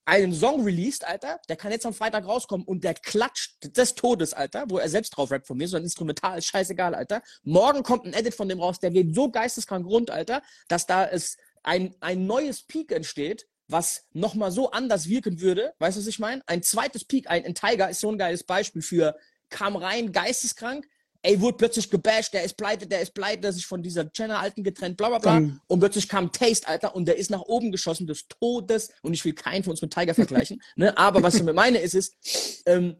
einen 0.06 0.34
Song 0.34 0.64
released, 0.64 1.06
Alter, 1.06 1.40
der 1.48 1.54
kann 1.54 1.70
jetzt 1.70 1.86
am 1.86 1.94
Freitag 1.94 2.26
rauskommen 2.26 2.66
und 2.66 2.82
der 2.82 2.94
klatscht 2.94 3.76
des 3.76 3.94
Todes, 3.94 4.34
Alter, 4.34 4.64
wo 4.68 4.78
er 4.78 4.88
selbst 4.88 5.10
drauf 5.10 5.30
rappt 5.30 5.46
von 5.46 5.56
mir, 5.56 5.68
so 5.68 5.76
ein 5.76 5.84
Instrumental, 5.84 6.38
ist 6.38 6.46
scheißegal, 6.46 6.96
Alter. 6.96 7.22
Morgen 7.44 7.84
kommt 7.84 8.06
ein 8.06 8.12
Edit 8.12 8.34
von 8.34 8.48
dem 8.48 8.60
raus, 8.60 8.80
der 8.80 8.90
geht 8.90 9.14
so 9.14 9.30
geisteskrank 9.30 9.86
rund, 9.86 10.10
Alter, 10.10 10.42
dass 10.66 10.86
da 10.86 11.06
es 11.06 11.36
ein, 11.62 11.94
ein 12.00 12.26
neues 12.26 12.64
Peak 12.64 12.90
entsteht, 12.90 13.46
was 13.68 14.04
nochmal 14.12 14.50
so 14.50 14.70
anders 14.70 15.08
wirken 15.08 15.40
würde, 15.40 15.74
weißt 15.78 15.96
du, 15.96 16.00
was 16.00 16.06
ich 16.06 16.18
meine? 16.18 16.42
Ein 16.46 16.62
zweites 16.62 17.04
Peak, 17.04 17.30
ein, 17.30 17.44
ein 17.44 17.54
Tiger 17.54 17.88
ist 17.90 18.00
so 18.00 18.10
ein 18.10 18.18
geiles 18.18 18.44
Beispiel 18.44 18.82
für, 18.82 19.16
kam 19.48 19.76
rein, 19.76 20.12
geisteskrank, 20.12 20.86
ey, 21.24 21.40
wurde 21.40 21.56
plötzlich 21.56 21.90
gebasht, 21.90 22.34
der 22.34 22.44
ist 22.44 22.56
pleite, 22.56 22.86
der 22.86 23.00
ist 23.00 23.14
pleite, 23.14 23.40
der 23.40 23.52
sich 23.52 23.66
von 23.66 23.82
dieser 23.82 24.10
Jenner-Alten 24.14 24.62
getrennt, 24.62 24.96
bla 24.96 25.08
bla 25.08 25.18
bla. 25.18 25.38
Um, 25.38 25.60
und 25.66 25.80
plötzlich 25.80 26.08
kam 26.08 26.30
Taste, 26.30 26.68
Alter, 26.68 26.94
und 26.94 27.06
der 27.06 27.16
ist 27.16 27.30
nach 27.30 27.40
oben 27.40 27.72
geschossen 27.72 28.06
des 28.06 28.28
Todes. 28.28 28.90
Und 29.02 29.14
ich 29.14 29.24
will 29.24 29.32
keinen 29.32 29.64
von 29.64 29.70
uns 29.70 29.80
mit 29.80 29.92
Tiger 29.92 30.14
vergleichen. 30.14 30.60
ne? 30.76 30.96
Aber 30.98 31.22
was 31.22 31.34
ich 31.34 31.42
mir 31.42 31.54
meine 31.54 31.78
ist, 31.78 31.94
ist, 31.94 32.62
ähm, 32.66 32.96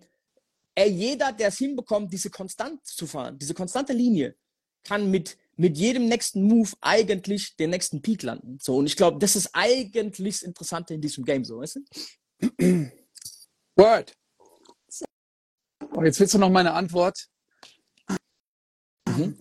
ey, 0.74 0.90
jeder, 0.90 1.33
der 1.33 1.48
es 1.48 1.59
hinbekommt, 1.59 2.12
diese 2.12 2.31
konstant 2.31 2.85
zu 2.87 3.07
fahren, 3.07 3.38
diese 3.38 3.53
konstante 3.53 3.92
Linie, 3.92 4.35
kann 4.83 5.11
mit, 5.11 5.37
mit 5.56 5.76
jedem 5.76 6.06
nächsten 6.08 6.42
Move 6.44 6.70
eigentlich 6.80 7.56
den 7.56 7.70
nächsten 7.70 8.02
Peak 8.02 8.22
landen. 8.22 8.58
So, 8.60 8.76
und 8.76 8.86
ich 8.86 8.96
glaube, 8.96 9.18
das 9.18 9.36
ist 9.36 9.50
eigentlich 9.52 10.40
das 10.40 10.42
Interessante 10.42 10.94
in 10.94 11.00
diesem 11.00 11.24
Game, 11.24 11.44
so, 11.44 11.58
weißt 11.58 11.76
du? 11.76 12.90
Word. 13.76 14.12
Oh, 15.92 16.02
jetzt 16.02 16.18
willst 16.18 16.34
du 16.34 16.38
noch 16.38 16.50
meine 16.50 16.72
Antwort. 16.72 17.28
Mhm. 19.06 19.38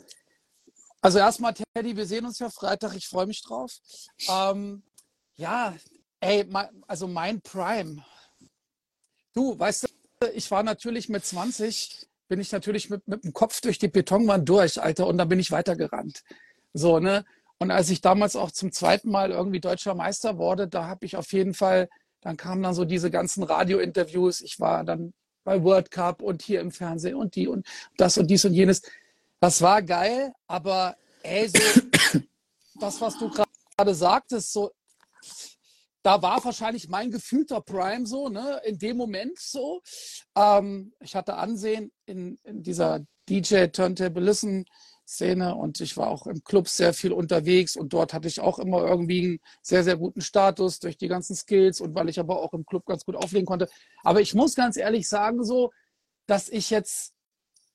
Also 1.02 1.18
erstmal, 1.20 1.54
Teddy, 1.54 1.98
wir 1.98 2.06
sehen 2.06 2.26
uns 2.26 2.40
ja 2.40 2.50
Freitag. 2.50 2.96
Ich 2.96 3.08
freue 3.08 3.26
mich 3.26 3.42
drauf. 3.42 3.74
Ähm, 4.30 4.84
ja, 5.36 5.76
ey, 6.20 6.48
also 6.88 7.08
mein 7.08 7.42
Prime. 7.42 8.06
Du, 9.34 9.58
weißt 9.58 9.84
du, 9.84 10.28
ich 10.28 10.50
war 10.52 10.64
natürlich 10.64 11.10
mit 11.10 11.26
20, 11.26 12.08
bin 12.34 12.42
ich 12.42 12.52
natürlich 12.52 12.90
mit, 12.90 13.08
mit 13.08 13.24
dem 13.24 13.32
Kopf 13.32 13.62
durch 13.62 13.78
die 13.78 13.90
Betonwand 13.90 14.50
durch, 14.50 14.82
Alter, 14.82 15.06
und 15.06 15.20
dann 15.20 15.30
bin 15.30 15.38
ich 15.38 15.52
weitergerannt. 15.52 16.24
So, 16.74 16.98
ne? 16.98 17.26
Und 17.60 17.70
als 17.70 17.92
ich 17.92 18.02
damals 18.02 18.36
auch 18.36 18.50
zum 18.50 18.72
zweiten 18.72 19.12
Mal 19.12 19.30
irgendwie 19.30 19.60
deutscher 19.60 19.94
Meister 19.94 20.40
wurde, 20.40 20.68
da 20.68 20.88
habe 20.88 21.06
ich 21.06 21.16
auf 21.16 21.32
jeden 21.32 21.54
Fall, 21.54 21.90
dann 22.22 22.36
kamen 22.36 22.64
dann 22.64 22.74
so 22.74 22.86
diese 22.86 23.12
ganzen 23.12 23.44
Radiointerviews. 23.44 24.42
Ich 24.42 24.60
war 24.60 24.84
dann 24.84 25.14
bei 25.44 25.62
World 25.62 25.92
Cup 25.92 26.24
und 26.24 26.42
hier 26.42 26.60
im 26.60 26.72
Fernsehen 26.72 27.14
und 27.14 27.36
die 27.36 27.48
und 27.48 27.68
das 27.98 28.18
und 28.18 28.26
dies 28.32 28.46
und 28.46 28.56
jenes. 28.56 28.82
Das 29.40 29.62
war 29.62 29.84
geil, 29.84 30.34
aber 30.48 30.98
ey, 31.22 31.48
so 31.50 31.60
das, 32.80 33.00
was 33.00 33.16
du 33.20 33.30
gerade 33.30 33.94
sagtest, 33.94 34.54
so, 34.54 34.72
da 36.04 36.22
war 36.22 36.44
wahrscheinlich 36.44 36.90
mein 36.90 37.12
gefühlter 37.12 37.62
Prime 37.62 38.06
so, 38.06 38.30
ne, 38.30 38.62
in 38.66 38.78
dem 38.78 38.98
Moment 38.98 39.40
so. 39.40 39.82
Ähm, 40.36 40.94
ich 41.00 41.16
hatte 41.16 41.36
Ansehen 41.36 41.92
in, 42.06 42.38
in 42.44 42.62
dieser 42.62 43.06
DJ 43.30 43.68
Turntable 43.68 44.24
Listen 44.24 44.66
Szene 45.08 45.56
und 45.56 45.82
ich 45.82 45.98
war 45.98 46.08
auch 46.08 46.28
im 46.28 46.44
Club 46.44 46.68
sehr 46.68 46.94
viel 46.94 47.12
unterwegs 47.12 47.76
und 47.76 47.94
dort 47.94 48.14
hatte 48.14 48.28
ich 48.28 48.40
auch 48.40 48.58
immer 48.60 48.86
irgendwie 48.86 49.24
einen 49.24 49.40
sehr, 49.62 49.84
sehr 49.84 49.98
guten 49.98 50.22
Status 50.22 50.80
durch 50.80 50.98
die 50.98 51.08
ganzen 51.08 51.36
Skills 51.36 51.82
und 51.82 51.94
weil 51.94 52.10
ich 52.10 52.20
aber 52.20 52.42
auch 52.42 52.54
im 52.54 52.66
Club 52.66 52.86
ganz 52.86 53.06
gut 53.06 53.16
auflegen 53.16 53.46
konnte. 53.46 53.70
Aber 54.04 54.22
ich 54.22 54.34
muss 54.34 54.56
ganz 54.56 54.78
ehrlich 54.78 55.10
sagen, 55.10 55.44
so, 55.44 55.72
dass 56.26 56.48
ich 56.50 56.70
jetzt 56.70 57.14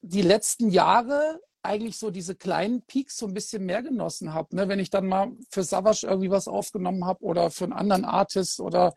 die 0.01 0.23
letzten 0.23 0.71
Jahre 0.71 1.41
eigentlich 1.63 1.99
so 1.99 2.11
diese 2.11 2.35
kleinen 2.35 2.83
Peaks 2.83 3.17
so 3.17 3.27
ein 3.27 3.35
bisschen 3.35 3.65
mehr 3.65 3.83
genossen 3.83 4.33
habe. 4.33 4.55
Ne? 4.55 4.69
Wenn 4.69 4.79
ich 4.79 4.91
dann 4.91 5.07
mal 5.07 5.33
für 5.51 5.63
Savage 5.63 6.07
irgendwie 6.07 6.31
was 6.31 6.49
aufgenommen 6.49 7.05
habe 7.05 7.23
oder 7.25 7.51
für 7.51 7.65
einen 7.65 7.73
anderen 7.73 8.05
Artist 8.05 8.61
oder 8.61 8.95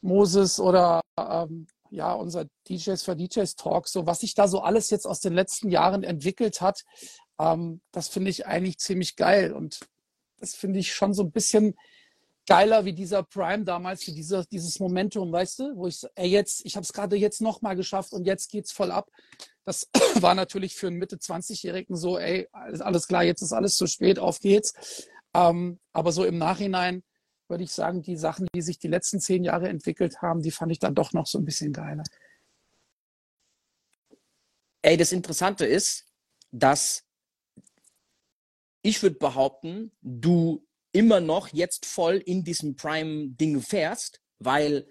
Moses 0.00 0.60
oder 0.60 1.00
ähm, 1.18 1.66
ja, 1.90 2.12
unser 2.12 2.46
DJs 2.68 3.02
für 3.02 3.16
DJs 3.16 3.56
Talk, 3.56 3.88
so 3.88 4.06
was 4.06 4.20
sich 4.20 4.34
da 4.34 4.46
so 4.46 4.60
alles 4.60 4.90
jetzt 4.90 5.06
aus 5.06 5.20
den 5.20 5.34
letzten 5.34 5.70
Jahren 5.70 6.04
entwickelt 6.04 6.60
hat, 6.60 6.84
ähm, 7.38 7.80
das 7.92 8.08
finde 8.08 8.30
ich 8.30 8.46
eigentlich 8.46 8.78
ziemlich 8.78 9.16
geil. 9.16 9.52
Und 9.52 9.80
das 10.38 10.54
finde 10.54 10.78
ich 10.78 10.94
schon 10.94 11.14
so 11.14 11.22
ein 11.22 11.32
bisschen 11.32 11.74
geiler 12.48 12.86
wie 12.86 12.94
dieser 12.94 13.22
Prime 13.22 13.64
damals, 13.64 14.06
wie 14.06 14.14
dieser, 14.14 14.42
dieses 14.46 14.80
Momentum, 14.80 15.30
weißt 15.30 15.58
du, 15.58 15.76
wo 15.76 15.86
ich, 15.86 16.02
ey, 16.14 16.28
jetzt, 16.28 16.64
ich 16.64 16.76
habe 16.76 16.84
es 16.84 16.94
gerade 16.94 17.14
jetzt 17.14 17.42
nochmal 17.42 17.76
geschafft 17.76 18.14
und 18.14 18.24
jetzt 18.24 18.50
geht's 18.50 18.72
voll 18.72 18.90
ab. 18.90 19.10
Das 19.66 19.90
war 20.22 20.34
natürlich 20.34 20.74
für 20.74 20.86
einen 20.86 20.96
Mitte-20-Jährigen 20.96 21.94
so, 21.94 22.18
ey, 22.18 22.48
alles 22.50 23.06
klar, 23.06 23.22
jetzt 23.22 23.42
ist 23.42 23.52
alles 23.52 23.76
zu 23.76 23.86
spät, 23.86 24.18
auf 24.18 24.40
geht's. 24.40 24.72
Ähm, 25.34 25.78
aber 25.92 26.10
so 26.10 26.24
im 26.24 26.38
Nachhinein 26.38 27.04
würde 27.48 27.64
ich 27.64 27.72
sagen, 27.72 28.00
die 28.00 28.16
Sachen, 28.16 28.48
die 28.54 28.62
sich 28.62 28.78
die 28.78 28.88
letzten 28.88 29.20
zehn 29.20 29.44
Jahre 29.44 29.68
entwickelt 29.68 30.22
haben, 30.22 30.40
die 30.40 30.50
fand 30.50 30.72
ich 30.72 30.78
dann 30.78 30.94
doch 30.94 31.12
noch 31.12 31.26
so 31.26 31.38
ein 31.38 31.44
bisschen 31.44 31.74
geiler. 31.74 32.04
Ey, 34.80 34.96
das 34.96 35.12
Interessante 35.12 35.66
ist, 35.66 36.06
dass 36.50 37.04
ich 38.80 39.02
würde 39.02 39.16
behaupten, 39.16 39.92
du 40.00 40.66
immer 40.92 41.20
noch 41.20 41.48
jetzt 41.48 41.86
voll 41.86 42.16
in 42.16 42.44
diesem 42.44 42.76
Prime-Ding 42.76 43.60
fährst, 43.60 44.20
weil 44.38 44.86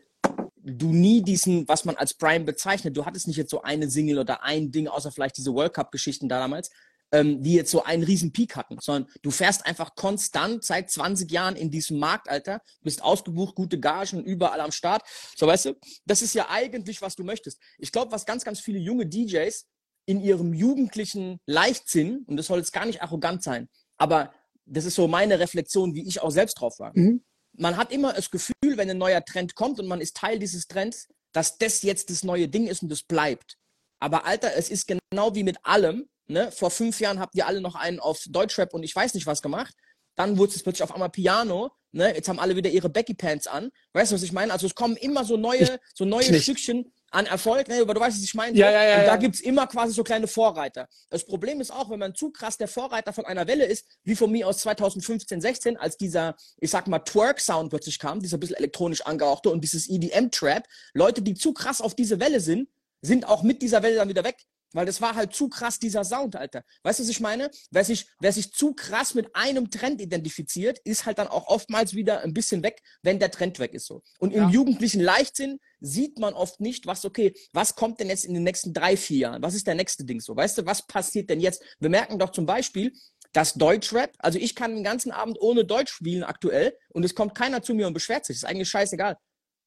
du 0.68 0.92
nie 0.92 1.22
diesen, 1.22 1.68
was 1.68 1.86
man 1.86 1.96
als 1.96 2.14
Prime 2.14 2.46
bezeichnet, 2.46 2.98
du 2.98 3.06
hattest 3.06 3.28
nicht 3.28 3.38
jetzt 3.38 3.52
so 3.52 3.62
eine 3.62 3.90
Single 3.90 4.20
oder 4.20 4.44
ein 4.44 4.72
Ding, 4.72 4.88
außer 4.88 5.12
vielleicht 5.12 5.38
diese 5.38 5.54
World 5.54 5.74
Cup-Geschichten 5.74 6.28
da 6.28 6.40
damals, 6.40 6.70
ähm, 7.12 7.42
die 7.42 7.54
jetzt 7.54 7.72
so 7.72 7.84
einen 7.84 8.04
riesen 8.04 8.34
Peak 8.34 8.56
hatten, 8.56 8.78
sondern 8.82 9.10
du 9.22 9.32
fährst 9.32 9.66
einfach 9.66 9.96
konstant 9.96 10.64
seit 10.64 10.92
20 10.92 11.32
Jahren 11.32 11.56
in 11.56 11.72
diesem 11.72 12.00
Marktalter, 12.00 12.62
bist 12.82 13.02
ausgebucht, 13.02 13.56
gute 13.56 13.80
Gagen, 13.80 14.24
überall 14.24 14.60
am 14.60 14.72
Start. 14.72 15.04
So, 15.36 15.48
weißt 15.48 15.66
du, 15.66 15.74
das 16.06 16.22
ist 16.22 16.34
ja 16.34 16.48
eigentlich, 16.50 17.02
was 17.02 17.16
du 17.16 17.24
möchtest. 17.24 17.62
Ich 17.78 17.92
glaube, 17.92 18.12
was 18.12 18.26
ganz, 18.26 18.44
ganz 18.44 18.60
viele 18.60 18.80
junge 18.80 19.06
DJs 19.06 19.66
in 20.06 20.22
ihrem 20.22 20.54
jugendlichen 20.54 21.40
Leichtsinn, 21.46 22.26
und 22.28 22.38
das 22.38 22.48
soll 22.48 22.60
jetzt 22.60 22.74
gar 22.74 22.86
nicht 22.86 23.02
arrogant 23.02 23.42
sein, 23.42 23.70
aber 23.98 24.34
das 24.68 24.86
ist 24.86 24.96
so 24.96 25.08
meine 25.08 25.40
Reflexion, 25.40 25.96
wie 25.96 26.08
ich 26.08 26.22
auch 26.22 26.30
selbst 26.30 26.60
drauf 26.60 26.80
war. 26.80 26.92
Mhm. 26.96 27.24
Man 27.54 27.78
hat 27.78 27.92
immer 27.92 28.14
das 28.14 28.30
Gefühl, 28.30 28.54
wenn 28.76 28.90
ein 28.90 28.98
neuer 28.98 29.24
Trend 29.24 29.56
kommt 29.56 29.80
und 29.80 29.88
man 29.88 30.02
ist 30.02 30.16
Teil 30.16 30.38
dieses 30.38 30.68
Trends, 30.68 31.08
dass 31.32 31.58
das 31.58 31.82
jetzt 31.82 32.10
das 32.10 32.24
neue 32.24 32.48
Ding 32.48 32.68
ist 32.68 32.84
und 32.84 32.90
das 32.90 33.04
bleibt. 33.04 33.58
Aber 34.00 34.26
Alter, 34.26 34.56
es 34.56 34.70
ist 34.70 34.88
genau 34.88 35.34
wie 35.34 35.44
mit 35.44 35.58
allem. 35.64 36.08
Ne? 36.28 36.52
Vor 36.52 36.70
fünf 36.70 37.00
Jahren 37.00 37.20
habt 37.20 37.36
ihr 37.36 37.48
alle 37.48 37.62
noch 37.62 37.76
einen 37.76 38.00
auf 38.00 38.24
Deutschrap 38.28 38.74
und 38.74 38.84
ich 38.84 38.96
weiß 38.96 39.14
nicht 39.14 39.26
was 39.26 39.42
gemacht. 39.42 39.74
Dann 40.16 40.38
wurde 40.38 40.54
es 40.54 40.64
plötzlich 40.64 40.84
auf 40.84 40.94
einmal 40.94 41.10
Piano. 41.10 41.72
Ne? 41.92 42.14
Jetzt 42.14 42.28
haben 42.28 42.40
alle 42.40 42.56
wieder 42.56 42.70
ihre 42.70 42.90
Becky 42.90 43.14
Pants 43.14 43.48
an. 43.48 43.72
Weißt 43.94 44.12
du, 44.12 44.16
was 44.16 44.24
ich 44.24 44.34
meine? 44.34 44.52
Also 44.52 44.68
es 44.68 44.76
kommen 44.76 44.98
immer 44.98 45.26
so 45.26 45.38
neue, 45.38 45.80
so 45.94 46.06
neue 46.06 46.40
Stückchen 46.40 46.92
an 47.12 47.26
Erfolg, 47.26 47.68
ne, 47.68 47.82
aber 47.82 47.94
du 47.94 48.00
weißt, 48.00 48.18
was 48.18 48.24
ich 48.24 48.34
meine. 48.34 48.58
Ja, 48.58 48.70
ja, 48.70 48.84
ja, 48.84 48.96
und 48.96 49.02
da 49.02 49.08
ja. 49.08 49.16
gibt's 49.16 49.40
immer 49.40 49.68
quasi 49.68 49.94
so 49.94 50.04
kleine 50.04 50.28
Vorreiter. 50.28 50.88
Das 51.10 51.26
Problem 51.26 51.62
ist 51.62 51.72
auch, 51.72 51.90
wenn 51.90 52.00
man 52.00 52.16
zu 52.16 52.32
krass 52.32 52.58
der 52.58 52.68
Vorreiter 52.68 53.14
von 53.14 53.26
einer 53.26 53.48
Welle 53.48 53.66
ist, 53.66 53.86
wie 54.04 54.16
von 54.16 54.32
mir 54.32 54.48
aus 54.48 54.60
2015, 54.60 55.40
16, 55.40 55.78
als 55.78 55.98
dieser, 55.98 56.36
ich 56.60 56.70
sag 56.70 56.88
mal, 56.88 57.00
Twerk-Sound 57.00 57.70
plötzlich 57.70 58.00
kam, 58.00 58.20
dieser 58.20 58.38
bisschen 58.38 58.58
elektronisch 58.58 59.02
angehauchte 59.02 59.50
und 59.50 59.62
dieses 59.62 59.90
EDM-Trap, 59.90 60.64
Leute, 60.94 61.22
die 61.22 61.34
zu 61.34 61.54
krass 61.54 61.82
auf 61.82 61.96
diese 61.96 62.20
Welle 62.20 62.40
sind, 62.40 62.70
sind 63.02 63.28
auch 63.28 63.44
mit 63.44 63.62
dieser 63.62 63.84
Welle 63.84 63.96
dann 63.96 64.10
wieder 64.10 64.24
weg. 64.24 64.38
Weil 64.74 64.86
das 64.86 65.02
war 65.02 65.16
halt 65.16 65.34
zu 65.34 65.48
krass, 65.50 65.80
dieser 65.80 66.04
Sound, 66.04 66.36
Alter. 66.36 66.64
Weißt 66.84 67.00
du, 67.00 67.04
was 67.04 67.10
ich 67.10 67.20
meine? 67.20 67.50
Wer 67.72 67.86
sich, 67.86 68.08
wer 68.20 68.34
sich 68.34 68.52
zu 68.52 68.74
krass 68.74 69.14
mit 69.14 69.34
einem 69.36 69.72
Trend 69.72 70.02
identifiziert, 70.02 70.80
ist 70.84 71.06
halt 71.06 71.20
dann 71.20 71.28
auch 71.28 71.48
oftmals 71.48 71.94
wieder 71.94 72.22
ein 72.22 72.34
bisschen 72.34 72.64
weg, 72.64 72.82
wenn 73.02 73.20
der 73.20 73.32
Trend 73.32 73.60
weg 73.60 73.74
ist 73.74 73.86
so. 73.86 74.04
Und 74.20 74.34
im 74.34 74.44
Ja. 74.44 74.50
jugendlichen 74.50 75.00
Leichtsinn 75.02 75.60
sieht 75.80 76.20
man 76.20 76.34
oft 76.34 76.60
nicht, 76.60 76.86
was, 76.86 77.06
okay, 77.06 77.34
was 77.54 77.76
kommt 77.76 78.00
denn 78.00 78.10
jetzt 78.10 78.26
in 78.26 78.34
den 78.34 78.44
nächsten 78.44 78.74
drei, 78.74 78.98
vier 78.98 79.18
Jahren? 79.18 79.42
Was 79.42 79.54
ist 79.54 79.68
der 79.68 79.76
nächste 79.76 80.04
Ding 80.04 80.20
so? 80.20 80.36
Weißt 80.36 80.58
du, 80.58 80.66
was 80.66 80.86
passiert 80.86 81.30
denn 81.30 81.40
jetzt? 81.40 81.64
Wir 81.80 81.90
merken 81.90 82.20
doch 82.20 82.32
zum 82.32 82.46
Beispiel, 82.46 82.92
dass 83.34 83.54
Deutschrap, 83.54 84.14
also 84.20 84.40
ich 84.40 84.56
kann 84.56 84.76
den 84.76 84.84
ganzen 84.84 85.12
Abend 85.12 85.40
ohne 85.40 85.64
Deutsch 85.66 85.92
spielen 85.94 86.24
aktuell 86.24 86.78
und 86.90 87.04
es 87.06 87.14
kommt 87.16 87.36
keiner 87.36 87.62
zu 87.62 87.74
mir 87.74 87.88
und 87.88 87.94
beschwert 87.94 88.26
sich. 88.26 88.36
Das 88.38 88.44
ist 88.44 88.50
eigentlich 88.50 88.70
scheißegal. 88.70 89.18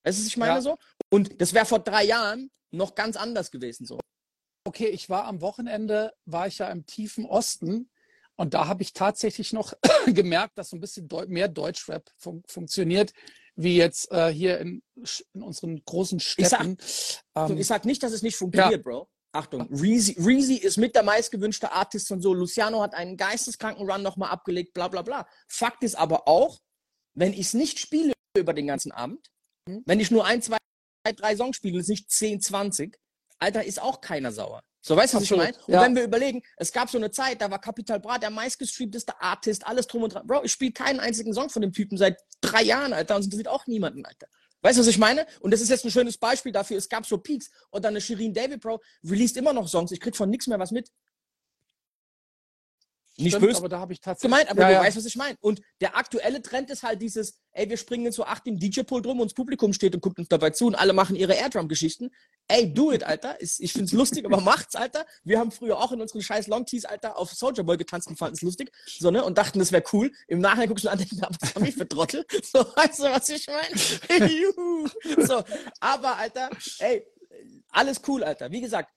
Weißt 0.05 0.19
du, 0.19 0.23
was 0.23 0.29
ich 0.29 0.37
meine 0.37 0.55
Ja. 0.55 0.61
so? 0.61 0.77
Und 1.11 1.41
das 1.41 1.53
wäre 1.55 1.67
vor 1.67 1.79
drei 1.79 2.05
Jahren 2.05 2.51
noch 2.71 2.95
ganz 2.95 3.17
anders 3.17 3.51
gewesen 3.51 3.87
so. 3.87 3.99
Okay, 4.65 4.87
ich 4.89 5.09
war 5.09 5.25
am 5.25 5.41
Wochenende, 5.41 6.13
war 6.27 6.47
ich 6.47 6.59
ja 6.59 6.69
im 6.69 6.87
tiefen 6.87 7.25
Osten 7.27 7.91
und 8.37 8.55
da 8.55 8.67
habe 8.67 8.83
ich 8.83 8.93
tatsächlich 8.93 9.53
noch 9.53 9.73
gemerkt, 10.07 10.59
dass 10.59 10.71
so 10.71 10.77
ein 10.77 10.81
bisschen 10.81 11.09
mehr 11.29 11.49
Deutschrap 11.49 12.11
fun 12.17 12.43
funktioniert, 12.47 13.13
wie 13.57 13.77
jetzt 13.77 14.11
äh, 14.13 14.29
hier 14.33 14.59
in, 14.59 14.83
in 15.35 15.43
unseren 15.43 15.83
großen 15.85 16.19
sag- 16.19 16.47
Städten. 16.47 16.77
Und 17.35 17.51
Ähm, 17.53 17.59
ich 17.59 17.67
sag 17.67 17.85
nicht, 17.85 18.03
dass 18.03 18.13
es 18.13 18.23
nicht 18.23 18.37
funktioniert, 18.37 18.83
Bro. 18.85 19.09
Achtung, 19.33 19.69
Reezy, 19.73 20.17
Reezy 20.19 20.55
ist 20.57 20.77
mit 20.77 20.97
der 20.97 21.05
meistgewünschte 21.05 21.71
Artist 21.71 22.11
und 22.11 22.21
so. 22.21 22.35
Luciano 22.35 22.83
hat 22.83 22.95
einen 22.95 23.17
geisteskranken 23.17 23.89
Run 23.89 24.03
nochmal 24.03 24.31
abgelegt, 24.31 24.73
bla 24.75 24.89
bla 24.89 25.03
bla. 25.03 25.29
Fakt 25.47 25.85
ist 25.85 25.95
aber 25.95 26.27
auch, 26.27 26.59
wenn 27.15 27.33
ich 27.33 27.41
es 27.41 27.55
nicht 27.55 27.79
spiele 27.79 28.13
über 28.37 28.53
den 28.55 28.67
ganzen 28.67 28.91
Abend, 28.93 29.25
Mhm. 29.69 29.83
wenn 29.87 30.01
ich 30.01 30.11
nur 30.11 30.25
ein, 30.25 30.43
zwei, 30.43 30.57
drei 31.17 31.37
Songs 31.37 31.57
spiele, 31.57 31.75
und 31.75 31.81
es 31.83 31.89
nicht 31.89 32.11
10, 32.11 32.41
20, 32.41 32.99
Alter, 33.41 33.65
ist 33.65 33.81
auch 33.81 34.01
keiner 34.01 34.31
sauer. 34.31 34.63
So, 34.83 34.97
weißt 34.97 35.13
du, 35.13 35.17
was 35.19 35.25
ich 35.25 35.31
meine? 35.31 35.57
Und 35.67 35.75
ja. 35.75 35.83
wenn 35.83 35.95
wir 35.95 36.05
überlegen, 36.05 36.43
es 36.57 36.73
gab 36.73 36.89
so 36.89 36.97
eine 36.97 37.11
Zeit, 37.11 37.41
da 37.43 37.51
war 37.51 37.59
Capital 37.59 38.01
Bra 38.01 38.19
der 38.19 38.31
meistgestreamteste 38.31 39.21
Artist, 39.21 39.67
alles 39.67 39.87
drum 39.87 40.05
und 40.05 40.15
dran. 40.15 40.27
Bro, 40.27 40.45
ich 40.45 40.53
spiele 40.53 40.73
keinen 40.73 41.01
einzigen 41.01 41.35
Song 41.35 41.51
von 41.51 41.61
dem 41.61 41.73
Typen 41.73 41.99
seit 41.99 42.19
drei 42.41 42.63
Jahren, 42.63 42.93
Alter, 42.93 43.17
und 43.17 43.21
es 43.21 43.27
interessiert 43.27 43.49
auch 43.49 43.67
niemanden, 43.67 44.07
Alter. 44.07 44.27
Weißt 44.63 44.77
du, 44.77 44.81
was 44.81 44.89
ich 44.89 44.99
meine? 44.99 45.27
Und 45.41 45.53
das 45.53 45.61
ist 45.61 45.71
jetzt 45.71 45.85
ein 45.85 45.91
schönes 45.91 46.19
Beispiel 46.19 46.53
dafür. 46.53 46.77
Es 46.77 46.89
gab 46.89 47.07
so 47.07 47.17
Peaks. 47.19 47.51
Oder 47.73 47.89
eine 47.89 48.01
Shirin 48.01 48.35
David, 48.35 48.61
Bro, 48.61 48.81
released 49.05 49.37
immer 49.37 49.53
noch 49.53 49.69
Songs. 49.69 49.91
Ich 49.91 50.01
krieg 50.01 50.15
von 50.15 50.29
nichts 50.29 50.47
mehr 50.47 50.59
was 50.59 50.71
mit. 50.71 50.91
Nicht 53.21 53.35
stimmt, 53.35 53.47
böse 53.47 53.59
aber 53.59 53.69
da 53.69 53.81
habe 53.81 53.93
ich 53.93 54.01
tatsächlich. 54.01 54.31
gemeint, 54.31 54.51
aber 54.51 54.63
ja, 54.63 54.69
du 54.69 54.75
ja. 54.75 54.81
weißt, 54.81 54.97
was 54.97 55.05
ich 55.05 55.17
meine. 55.17 55.37
Und 55.41 55.61
der 55.81 55.97
aktuelle 55.97 56.43
Trend 56.43 56.71
ist 56.71 56.83
halt 56.83 57.01
dieses, 57.01 57.39
ey, 57.53 57.69
wir 57.69 57.77
springen 57.77 58.13
so 58.13 58.25
acht 58.25 58.47
im 58.47 58.59
DJ-Pool 58.59 59.03
drum 59.03 59.21
und 59.21 59.31
das 59.31 59.35
Publikum 59.35 59.73
steht 59.73 59.95
und 59.95 60.01
guckt 60.01 60.19
uns 60.19 60.29
dabei 60.29 60.51
zu 60.51 60.67
und 60.67 60.75
alle 60.75 60.93
machen 60.93 61.17
ihre 61.17 61.35
Airdrum-Geschichten. 61.35 62.11
Ey, 62.49 62.73
do 62.73 62.93
it, 62.93 63.05
Alter. 63.05 63.37
Ich 63.41 63.73
find's 63.73 63.93
lustig, 63.93 64.25
aber 64.25 64.41
macht's, 64.41 64.75
Alter. 64.75 65.07
Wir 65.25 65.39
haben 65.39 65.53
früher 65.53 65.79
auch 65.79 65.93
in 65.93 66.01
unseren 66.01 66.23
scheiß 66.23 66.47
Longtees, 66.47 66.85
Alter, 66.85 67.19
auf 67.19 67.33
Soldier 67.33 67.65
Boy 67.65 67.77
getanzt 67.77 68.09
und 68.09 68.17
fanden 68.17 68.35
es 68.35 68.43
lustig. 68.43 68.73
So, 68.87 69.11
ne? 69.11 69.25
Und 69.25 69.39
dachten, 69.39 69.59
das 69.59 69.73
wäre 69.73 69.85
cool. 69.93 70.13
Im 70.29 70.41
Nachhinein 70.41 70.69
guckst 70.69 70.85
du 70.85 70.89
an 70.89 71.01
aber 71.21 71.37
was 71.41 71.55
haben 71.55 71.65
wir 71.65 71.73
für 71.73 71.89
Trottel? 71.89 72.25
So, 72.43 72.61
weißt 72.61 73.01
du, 73.01 73.05
was 73.05 73.29
ich 73.29 73.47
meine? 73.47 74.31
Juhu. 74.33 74.89
so, 75.27 75.43
aber, 75.81 76.17
Alter, 76.17 76.51
ey, 76.79 77.07
alles 77.71 78.01
cool, 78.07 78.25
Alter. 78.25 78.51
Wie 78.51 78.61
gesagt, 78.61 78.91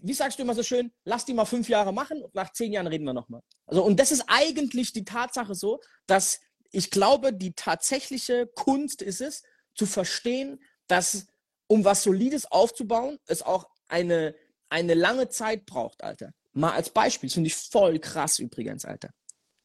wie 0.00 0.14
sagst 0.14 0.38
du 0.38 0.42
immer 0.42 0.54
so 0.54 0.62
schön, 0.62 0.92
lass 1.04 1.24
die 1.24 1.34
mal 1.34 1.44
fünf 1.44 1.68
Jahre 1.68 1.92
machen 1.92 2.22
und 2.22 2.34
nach 2.34 2.52
zehn 2.52 2.72
Jahren 2.72 2.86
reden 2.86 3.04
wir 3.04 3.12
nochmal. 3.12 3.42
Also, 3.66 3.84
und 3.84 3.98
das 3.98 4.12
ist 4.12 4.24
eigentlich 4.28 4.92
die 4.92 5.04
Tatsache 5.04 5.54
so, 5.54 5.80
dass 6.06 6.40
ich 6.70 6.90
glaube, 6.90 7.32
die 7.32 7.52
tatsächliche 7.52 8.46
Kunst 8.46 9.02
ist 9.02 9.20
es, 9.20 9.42
zu 9.74 9.86
verstehen, 9.86 10.62
dass 10.86 11.26
um 11.66 11.84
was 11.84 12.02
Solides 12.02 12.50
aufzubauen, 12.50 13.18
es 13.26 13.42
auch 13.42 13.66
eine, 13.88 14.34
eine 14.68 14.94
lange 14.94 15.28
Zeit 15.28 15.64
braucht, 15.66 16.02
Alter. 16.02 16.32
Mal 16.52 16.72
als 16.72 16.90
Beispiel, 16.90 17.28
das 17.28 17.34
finde 17.34 17.48
ich 17.48 17.54
voll 17.54 17.98
krass 17.98 18.38
übrigens, 18.38 18.84
Alter. 18.84 19.10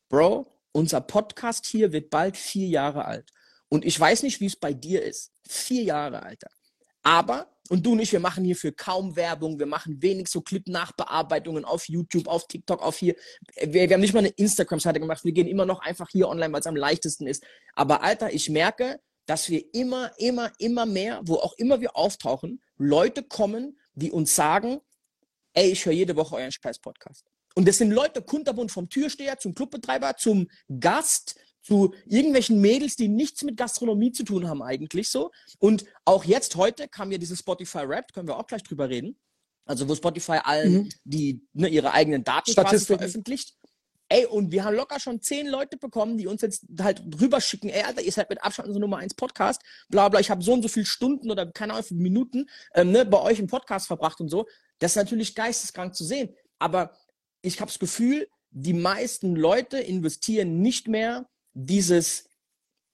Bro, 0.09 0.47
unser 0.71 1.01
Podcast 1.01 1.65
hier 1.65 1.91
wird 1.91 2.09
bald 2.09 2.37
vier 2.37 2.67
Jahre 2.67 3.05
alt. 3.05 3.31
Und 3.69 3.83
ich 3.83 3.99
weiß 3.99 4.23
nicht, 4.23 4.39
wie 4.39 4.45
es 4.45 4.55
bei 4.55 4.73
dir 4.73 5.03
ist. 5.03 5.33
Vier 5.47 5.83
Jahre, 5.83 6.23
Alter. 6.23 6.49
Aber, 7.07 7.47
und 7.69 7.85
du 7.85 7.95
nicht, 7.95 8.11
wir 8.11 8.19
machen 8.19 8.43
hierfür 8.43 8.73
kaum 8.73 9.15
Werbung, 9.15 9.57
wir 9.59 9.65
machen 9.65 10.01
wenig 10.01 10.27
so 10.27 10.41
Clip-Nachbearbeitungen 10.41 11.63
auf 11.63 11.87
YouTube, 11.87 12.27
auf 12.27 12.47
TikTok, 12.47 12.81
auf 12.83 12.97
hier. 12.97 13.15
Wir, 13.55 13.87
wir 13.87 13.93
haben 13.93 14.01
nicht 14.01 14.13
mal 14.13 14.19
eine 14.19 14.27
Instagram-Seite 14.27 14.99
gemacht, 14.99 15.23
wir 15.23 15.31
gehen 15.31 15.47
immer 15.47 15.65
noch 15.65 15.79
einfach 15.79 16.09
hier 16.09 16.27
online, 16.27 16.51
weil 16.51 16.59
es 16.59 16.67
am 16.67 16.75
leichtesten 16.75 17.25
ist. 17.25 17.45
Aber 17.75 18.03
Alter, 18.03 18.33
ich 18.33 18.49
merke, 18.49 18.99
dass 19.25 19.49
wir 19.49 19.73
immer, 19.73 20.11
immer, 20.17 20.51
immer 20.59 20.85
mehr, 20.85 21.21
wo 21.23 21.35
auch 21.35 21.53
immer 21.53 21.79
wir 21.79 21.95
auftauchen, 21.95 22.61
Leute 22.75 23.23
kommen, 23.23 23.79
die 23.93 24.11
uns 24.11 24.35
sagen, 24.35 24.81
ey, 25.53 25.71
ich 25.71 25.85
höre 25.85 25.93
jede 25.93 26.17
Woche 26.17 26.35
euren 26.35 26.51
Scheiß-Podcast. 26.51 27.23
Und 27.55 27.69
das 27.69 27.77
sind 27.77 27.91
Leute 27.91 28.21
kunterbunt 28.21 28.69
vom 28.69 28.89
Türsteher 28.89 29.39
zum 29.39 29.55
Clubbetreiber, 29.55 30.17
zum 30.17 30.49
Gast, 30.77 31.39
zu 31.67 31.93
irgendwelchen 32.05 32.61
Mädels, 32.61 32.95
die 32.95 33.09
nichts 33.09 33.43
mit 33.43 33.57
Gastronomie 33.57 34.13
zu 34.13 34.23
tun 34.23 34.47
haben 34.47 34.61
eigentlich 34.63 35.09
so. 35.09 35.31
Und 35.59 35.83
auch 36.05 36.23
jetzt 36.23 36.55
heute 36.55 36.87
kam 36.87 37.11
ja 37.11 37.17
dieses 37.17 37.39
Spotify 37.39 37.79
Rap, 37.79 38.13
können 38.13 38.27
wir 38.27 38.37
auch 38.37 38.47
gleich 38.47 38.63
drüber 38.63 38.87
reden. 38.89 39.17
Also 39.65 39.87
wo 39.89 39.93
Spotify 39.95 40.39
allen 40.43 40.73
Mhm. 40.73 40.89
die 41.03 41.41
ne, 41.53 41.67
ihre 41.67 41.91
eigenen 41.91 42.23
Daten 42.23 42.53
veröffentlicht. 42.53 43.55
Ey, 44.07 44.25
und 44.25 44.53
wir 44.53 44.63
haben 44.63 44.77
locker 44.77 45.01
schon 45.01 45.21
zehn 45.21 45.47
Leute 45.47 45.75
bekommen, 45.75 46.17
die 46.17 46.27
uns 46.27 46.41
jetzt 46.41 46.63
halt 46.79 47.03
rüberschicken, 47.19 47.69
ey, 47.69 47.83
Alter, 47.83 48.01
ihr 48.01 48.11
seid 48.13 48.29
mit 48.29 48.41
Abstand 48.41 48.69
unser 48.69 48.79
Nummer 48.79 48.99
eins 48.99 49.13
Podcast, 49.13 49.61
bla 49.89 50.07
bla, 50.07 50.21
ich 50.21 50.29
habe 50.29 50.41
so 50.41 50.53
und 50.53 50.61
so 50.61 50.69
viele 50.69 50.85
Stunden 50.85 51.29
oder 51.29 51.51
keine 51.51 51.73
Ahnung, 51.73 51.85
Minuten 51.89 52.49
ähm, 52.75 52.93
ne, 52.93 53.05
bei 53.05 53.19
euch 53.21 53.39
im 53.39 53.47
Podcast 53.47 53.87
verbracht 53.87 54.21
und 54.21 54.29
so. 54.29 54.47
Das 54.79 54.91
ist 54.91 54.95
natürlich 54.95 55.35
geisteskrank 55.35 55.93
zu 55.93 56.05
sehen. 56.05 56.33
Aber 56.59 56.93
ich 57.41 57.59
habe 57.59 57.69
das 57.69 57.79
Gefühl, 57.79 58.29
die 58.51 58.73
meisten 58.73 59.35
Leute 59.35 59.79
investieren 59.79 60.61
nicht 60.61 60.87
mehr 60.87 61.27
dieses, 61.57 62.29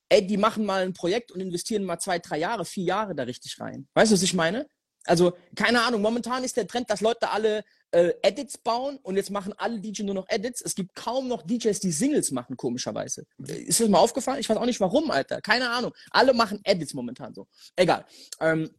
ey, 0.10 0.26
die 0.26 0.38
machen 0.38 0.66
mal 0.66 0.84
ein 0.84 0.94
Projekt 0.94 1.32
und 1.32 1.42
investieren 1.42 1.84
mal 1.84 2.00
zwei, 2.00 2.20
drei 2.20 2.40
Jahre, 2.40 2.66
vier 2.66 2.86
Jahre 2.86 3.16
da 3.16 3.24
richtig 3.24 3.60
rein. 3.60 3.88
Weißt 3.94 4.12
du, 4.12 4.16
was 4.16 4.24
ich 4.24 4.34
meine? 4.34 4.68
Also, 5.06 5.34
keine 5.56 5.82
Ahnung, 5.82 6.02
momentan 6.02 6.46
ist 6.46 6.56
der 6.56 6.66
Trend, 6.66 6.90
dass 6.90 7.02
Leute 7.02 7.30
alle 7.30 7.66
äh, 7.92 8.14
Edits 8.22 8.58
bauen 8.58 9.00
und 9.04 9.18
jetzt 9.18 9.32
machen 9.32 9.54
alle 9.58 9.82
DJs 9.82 10.06
nur 10.06 10.16
noch 10.16 10.30
Edits. 10.30 10.62
Es 10.62 10.76
gibt 10.76 10.96
kaum 10.96 11.28
noch 11.28 11.42
DJs, 11.42 11.78
die 11.82 11.92
Singles 11.92 12.32
machen, 12.32 12.56
komischerweise. 12.56 13.26
Ist 13.38 13.82
das 13.82 13.90
mal 13.90 14.00
aufgefallen? 14.00 14.40
Ich 14.40 14.48
weiß 14.48 14.56
auch 14.56 14.66
nicht 14.66 14.80
warum, 14.80 15.12
Alter. 15.12 15.42
Keine 15.42 15.70
Ahnung. 15.70 15.94
Alle 16.12 16.34
machen 16.34 16.62
Edits 16.64 16.94
momentan 16.94 17.34
so. 17.34 17.48
Egal. 17.76 18.06
Ähm, 18.40 18.70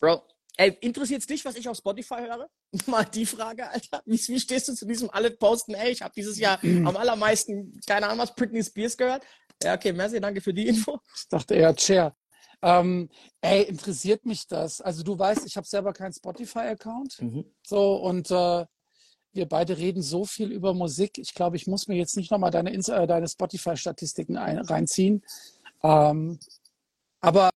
Bro, 0.00 0.20
ey, 0.56 0.76
interessiert 0.80 1.20
es 1.20 1.26
dich, 1.26 1.44
was 1.44 1.56
ich 1.56 1.68
auf 1.68 1.76
Spotify 1.76 2.16
höre? 2.20 2.48
Mal 2.86 3.04
die 3.04 3.26
Frage, 3.26 3.68
Alter. 3.68 4.02
Wie, 4.06 4.18
wie 4.28 4.40
stehst 4.40 4.68
du 4.68 4.74
zu 4.74 4.86
diesem 4.86 5.10
alle 5.10 5.30
posten? 5.30 5.74
Ey, 5.74 5.92
ich 5.92 6.02
habe 6.02 6.12
dieses 6.14 6.38
Jahr 6.38 6.58
am 6.62 6.96
allermeisten, 6.96 7.80
keine 7.86 8.06
Ahnung 8.06 8.18
was, 8.18 8.34
Britney 8.34 8.62
Spears 8.62 8.96
gehört. 8.96 9.24
Ja, 9.62 9.74
okay, 9.74 9.92
merci, 9.92 10.20
danke 10.20 10.40
für 10.40 10.54
die 10.54 10.68
Info. 10.68 10.98
Ich 11.16 11.28
dachte 11.28 11.54
eher 11.54 11.74
Chair. 11.76 12.16
Ähm, 12.64 13.08
ey, 13.40 13.62
interessiert 13.64 14.24
mich 14.24 14.46
das? 14.46 14.80
Also 14.80 15.02
du 15.02 15.18
weißt, 15.18 15.44
ich 15.46 15.56
habe 15.56 15.66
selber 15.66 15.92
keinen 15.92 16.12
Spotify-Account. 16.12 17.20
Mhm. 17.20 17.44
So, 17.66 17.96
und 17.96 18.30
äh, 18.30 18.66
wir 19.32 19.48
beide 19.48 19.78
reden 19.78 20.02
so 20.02 20.24
viel 20.24 20.52
über 20.52 20.74
Musik. 20.74 21.18
Ich 21.18 21.34
glaube, 21.34 21.56
ich 21.56 21.66
muss 21.66 21.88
mir 21.88 21.96
jetzt 21.96 22.16
nicht 22.16 22.30
nochmal 22.30 22.50
deine, 22.50 22.72
äh, 22.72 23.06
deine 23.06 23.26
Spotify-Statistiken 23.28 24.36
ein- 24.36 24.58
reinziehen. 24.58 25.24
Ähm, 25.82 26.38
aber 27.20 27.50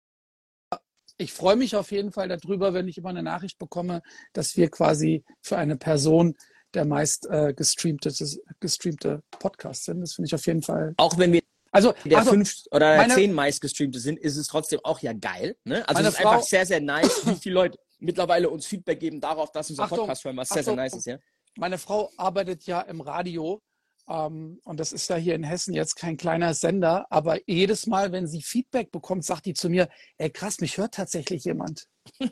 ich 1.18 1.32
freue 1.32 1.56
mich 1.56 1.76
auf 1.76 1.90
jeden 1.92 2.12
Fall 2.12 2.28
darüber, 2.28 2.74
wenn 2.74 2.88
ich 2.88 2.98
immer 2.98 3.10
eine 3.10 3.22
Nachricht 3.22 3.58
bekomme, 3.58 4.02
dass 4.32 4.56
wir 4.56 4.70
quasi 4.70 5.24
für 5.40 5.56
eine 5.56 5.76
Person 5.76 6.36
der 6.74 6.84
meist 6.84 7.26
äh, 7.30 7.54
gestreamte, 7.54 8.12
gestreamte 8.60 9.22
Podcast 9.30 9.84
sind. 9.84 10.00
Das 10.02 10.14
finde 10.14 10.26
ich 10.26 10.34
auf 10.34 10.46
jeden 10.46 10.62
Fall. 10.62 10.92
Auch 10.98 11.16
wenn 11.16 11.32
wir 11.32 11.40
Also, 11.72 11.94
der 12.04 12.18
also 12.18 12.30
fünf 12.32 12.54
oder 12.70 12.96
meine- 12.96 13.14
zehn 13.14 13.32
meistgestreamte 13.32 13.98
sind, 13.98 14.18
ist 14.18 14.36
es 14.36 14.46
trotzdem 14.48 14.80
auch 14.82 15.00
ja 15.00 15.12
geil. 15.14 15.56
Ne? 15.64 15.88
Also 15.88 16.02
es 16.02 16.08
ist 16.08 16.18
Frau- 16.20 16.30
einfach 16.30 16.42
sehr, 16.46 16.66
sehr 16.66 16.80
nice, 16.80 17.26
wie 17.26 17.34
viele 17.36 17.54
Leute 17.54 17.78
mittlerweile 17.98 18.50
uns 18.50 18.66
Feedback 18.66 19.00
geben 19.00 19.20
darauf, 19.22 19.52
dass 19.52 19.70
unser 19.70 19.84
Achtung, 19.84 19.98
Podcast 20.00 20.24
hören, 20.24 20.36
was 20.36 20.48
sehr, 20.50 20.62
sehr 20.62 20.72
Achtung. 20.72 20.84
nice 20.84 20.94
ist, 20.94 21.06
ja. 21.06 21.18
meine 21.56 21.78
Frau 21.78 22.10
arbeitet 22.18 22.64
ja 22.66 22.82
im 22.82 23.00
Radio 23.00 23.62
ähm, 24.08 24.60
und 24.64 24.80
das 24.80 24.92
ist 24.92 25.08
ja 25.08 25.16
hier 25.16 25.34
in 25.34 25.44
Hessen 25.44 25.74
jetzt 25.74 25.96
kein 25.96 26.16
kleiner 26.16 26.54
Sender, 26.54 27.06
aber 27.10 27.38
jedes 27.48 27.86
Mal, 27.86 28.12
wenn 28.12 28.26
sie 28.26 28.42
Feedback 28.42 28.90
bekommt, 28.90 29.24
sagt 29.24 29.46
die 29.46 29.54
zu 29.54 29.68
mir, 29.68 29.88
ey 30.18 30.30
krass, 30.30 30.60
mich 30.60 30.78
hört 30.78 30.94
tatsächlich 30.94 31.44
jemand. 31.44 31.86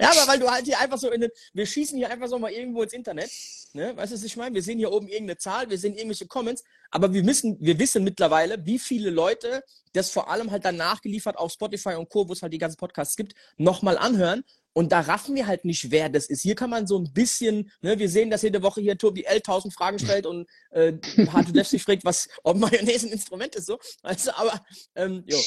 Ja, 0.00 0.10
aber 0.10 0.26
weil 0.26 0.38
du 0.38 0.50
halt 0.50 0.64
hier 0.64 0.78
einfach 0.80 0.98
so 0.98 1.10
in 1.10 1.20
den, 1.20 1.30
wir 1.52 1.66
schießen 1.66 1.96
hier 1.96 2.10
einfach 2.10 2.26
so 2.26 2.38
mal 2.38 2.50
irgendwo 2.50 2.82
ins 2.82 2.92
Internet, 2.92 3.30
ne? 3.72 3.96
Weißt 3.96 4.10
du, 4.12 4.16
was 4.16 4.24
ich 4.24 4.36
meine? 4.36 4.54
Wir 4.54 4.62
sehen 4.62 4.78
hier 4.78 4.90
oben 4.90 5.06
irgendeine 5.06 5.38
Zahl, 5.38 5.70
wir 5.70 5.78
sehen 5.78 5.94
irgendwelche 5.94 6.26
Comments, 6.26 6.62
aber 6.90 7.12
wir 7.12 7.24
wissen, 7.24 7.56
wir 7.60 7.78
wissen 7.78 8.02
mittlerweile, 8.02 8.64
wie 8.66 8.78
viele 8.78 9.10
Leute 9.10 9.62
das 9.92 10.10
vor 10.10 10.28
allem 10.30 10.50
halt 10.50 10.64
dann 10.64 10.76
nachgeliefert 10.76 11.36
auf 11.36 11.52
Spotify 11.52 11.94
und 11.94 12.08
Co., 12.08 12.28
wo 12.28 12.32
es 12.32 12.42
halt 12.42 12.52
die 12.52 12.58
ganzen 12.58 12.78
Podcasts 12.78 13.16
gibt, 13.16 13.34
nochmal 13.58 13.96
anhören. 13.96 14.42
Und 14.72 14.92
da 14.92 15.00
raffen 15.00 15.34
wir 15.34 15.46
halt 15.46 15.64
nicht, 15.64 15.90
wer 15.90 16.08
das 16.08 16.26
ist. 16.26 16.42
Hier 16.42 16.54
kann 16.54 16.70
man 16.70 16.86
so 16.86 16.98
ein 16.98 17.12
bisschen, 17.12 17.72
ne, 17.80 17.98
wir 17.98 18.08
sehen, 18.08 18.30
dass 18.30 18.42
jede 18.42 18.62
Woche 18.62 18.80
hier 18.80 18.96
Tobi 18.96 19.24
L. 19.24 19.40
tausend 19.40 19.74
Fragen 19.74 19.98
stellt 19.98 20.26
und 20.26 20.48
äh, 20.70 20.92
Harte 21.28 21.52
Lefs 21.52 21.70
sich 21.70 21.82
fragt, 21.82 22.04
was, 22.04 22.28
ob 22.44 22.56
Mayonnaise 22.56 23.06
ein 23.06 23.12
Instrument 23.12 23.54
ist, 23.56 23.66
so. 23.66 23.78
Also, 24.02 24.30
aber, 24.32 24.64
ähm, 24.94 25.24
jo. 25.26 25.38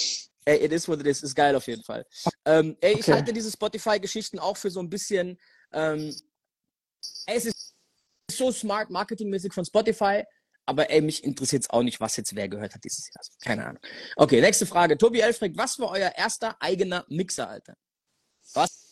Ey, 0.46 0.66
it 0.66 0.74
is 0.74 0.90
what 0.90 1.00
it 1.00 1.08
is. 1.08 1.24
Ist 1.24 1.36
geil 1.36 1.56
auf 1.56 1.66
jeden 1.68 1.84
Fall. 1.84 2.06
Ähm, 2.44 2.76
ey, 2.82 2.94
ich 2.96 3.00
Okay. 3.04 3.14
halte 3.14 3.32
diese 3.32 3.50
Spotify-Geschichten 3.50 4.40
auch 4.40 4.58
für 4.58 4.70
so 4.70 4.82
ein 4.82 4.90
bisschen, 4.90 5.40
ähm, 5.72 6.14
ey, 7.28 7.38
es 7.38 7.46
ist 7.46 7.74
so 8.30 8.52
smart 8.52 8.90
marketingmäßig 8.90 9.54
von 9.54 9.64
Spotify, 9.64 10.24
aber 10.66 10.90
ey, 10.90 11.00
mich 11.00 11.24
interessiert 11.24 11.64
es 11.64 11.70
auch 11.70 11.82
nicht, 11.84 12.02
was 12.02 12.18
jetzt 12.18 12.36
wer 12.36 12.50
gehört 12.50 12.74
hat 12.76 12.84
dieses 12.84 13.08
Jahr. 13.08 13.24
Keine 13.42 13.66
Ahnung. 13.68 13.82
Okay, 14.18 14.42
nächste 14.42 14.66
Frage. 14.66 14.98
Tobi 14.98 15.22
L. 15.22 15.34
fragt, 15.34 15.56
was 15.58 15.80
war 15.80 15.92
euer 15.92 16.12
erster 16.18 16.62
eigener 16.62 17.06
Mixer, 17.08 17.48
Alter? 17.48 17.76
Was, 18.54 18.83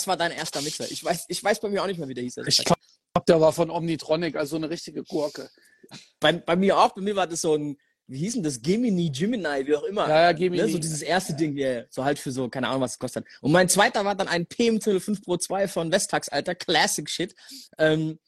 was 0.00 0.06
war 0.06 0.16
dein 0.16 0.32
erster 0.32 0.62
Mixer? 0.62 0.90
Ich 0.90 1.04
weiß, 1.04 1.26
ich 1.28 1.44
weiß 1.44 1.60
bei 1.60 1.68
mir 1.68 1.82
auch 1.82 1.86
nicht 1.86 1.98
mehr, 1.98 2.08
wie 2.08 2.14
der 2.14 2.24
hieß. 2.24 2.38
Also, 2.38 2.48
Ich 2.48 2.64
glaube, 2.64 2.80
der 3.28 3.40
war 3.40 3.52
von 3.52 3.70
Omnitronic, 3.70 4.36
also 4.36 4.56
eine 4.56 4.70
richtige 4.70 5.02
Gurke. 5.04 5.50
bei, 6.20 6.32
bei 6.32 6.56
mir 6.56 6.78
auch, 6.78 6.94
bei 6.94 7.02
mir 7.02 7.16
war 7.16 7.26
das 7.26 7.42
so 7.42 7.54
ein, 7.54 7.76
wie 8.06 8.18
hieß 8.18 8.34
denn 8.34 8.42
das? 8.42 8.60
Gemini, 8.60 9.10
Gemini, 9.10 9.66
wie 9.66 9.76
auch 9.76 9.84
immer. 9.84 10.08
Ja, 10.08 10.22
ja, 10.22 10.32
Gemini. 10.32 10.62
Ne, 10.62 10.68
so 10.68 10.78
dieses 10.78 11.02
erste 11.02 11.34
Ding, 11.34 11.56
yeah, 11.56 11.84
so 11.90 12.02
halt 12.04 12.18
für 12.18 12.32
so, 12.32 12.48
keine 12.48 12.68
Ahnung, 12.68 12.80
was 12.80 12.92
es 12.92 12.98
kostet. 12.98 13.26
Und 13.40 13.52
mein 13.52 13.68
zweiter 13.68 14.04
war 14.04 14.14
dann 14.14 14.26
ein 14.26 14.46
PM5 14.46 15.22
Pro 15.22 15.36
2 15.36 15.68
von 15.68 15.92
Vestax, 15.92 16.28
Alter, 16.28 16.54
Classic 16.54 17.08
Shit. 17.08 17.34
Ähm, 17.78 18.18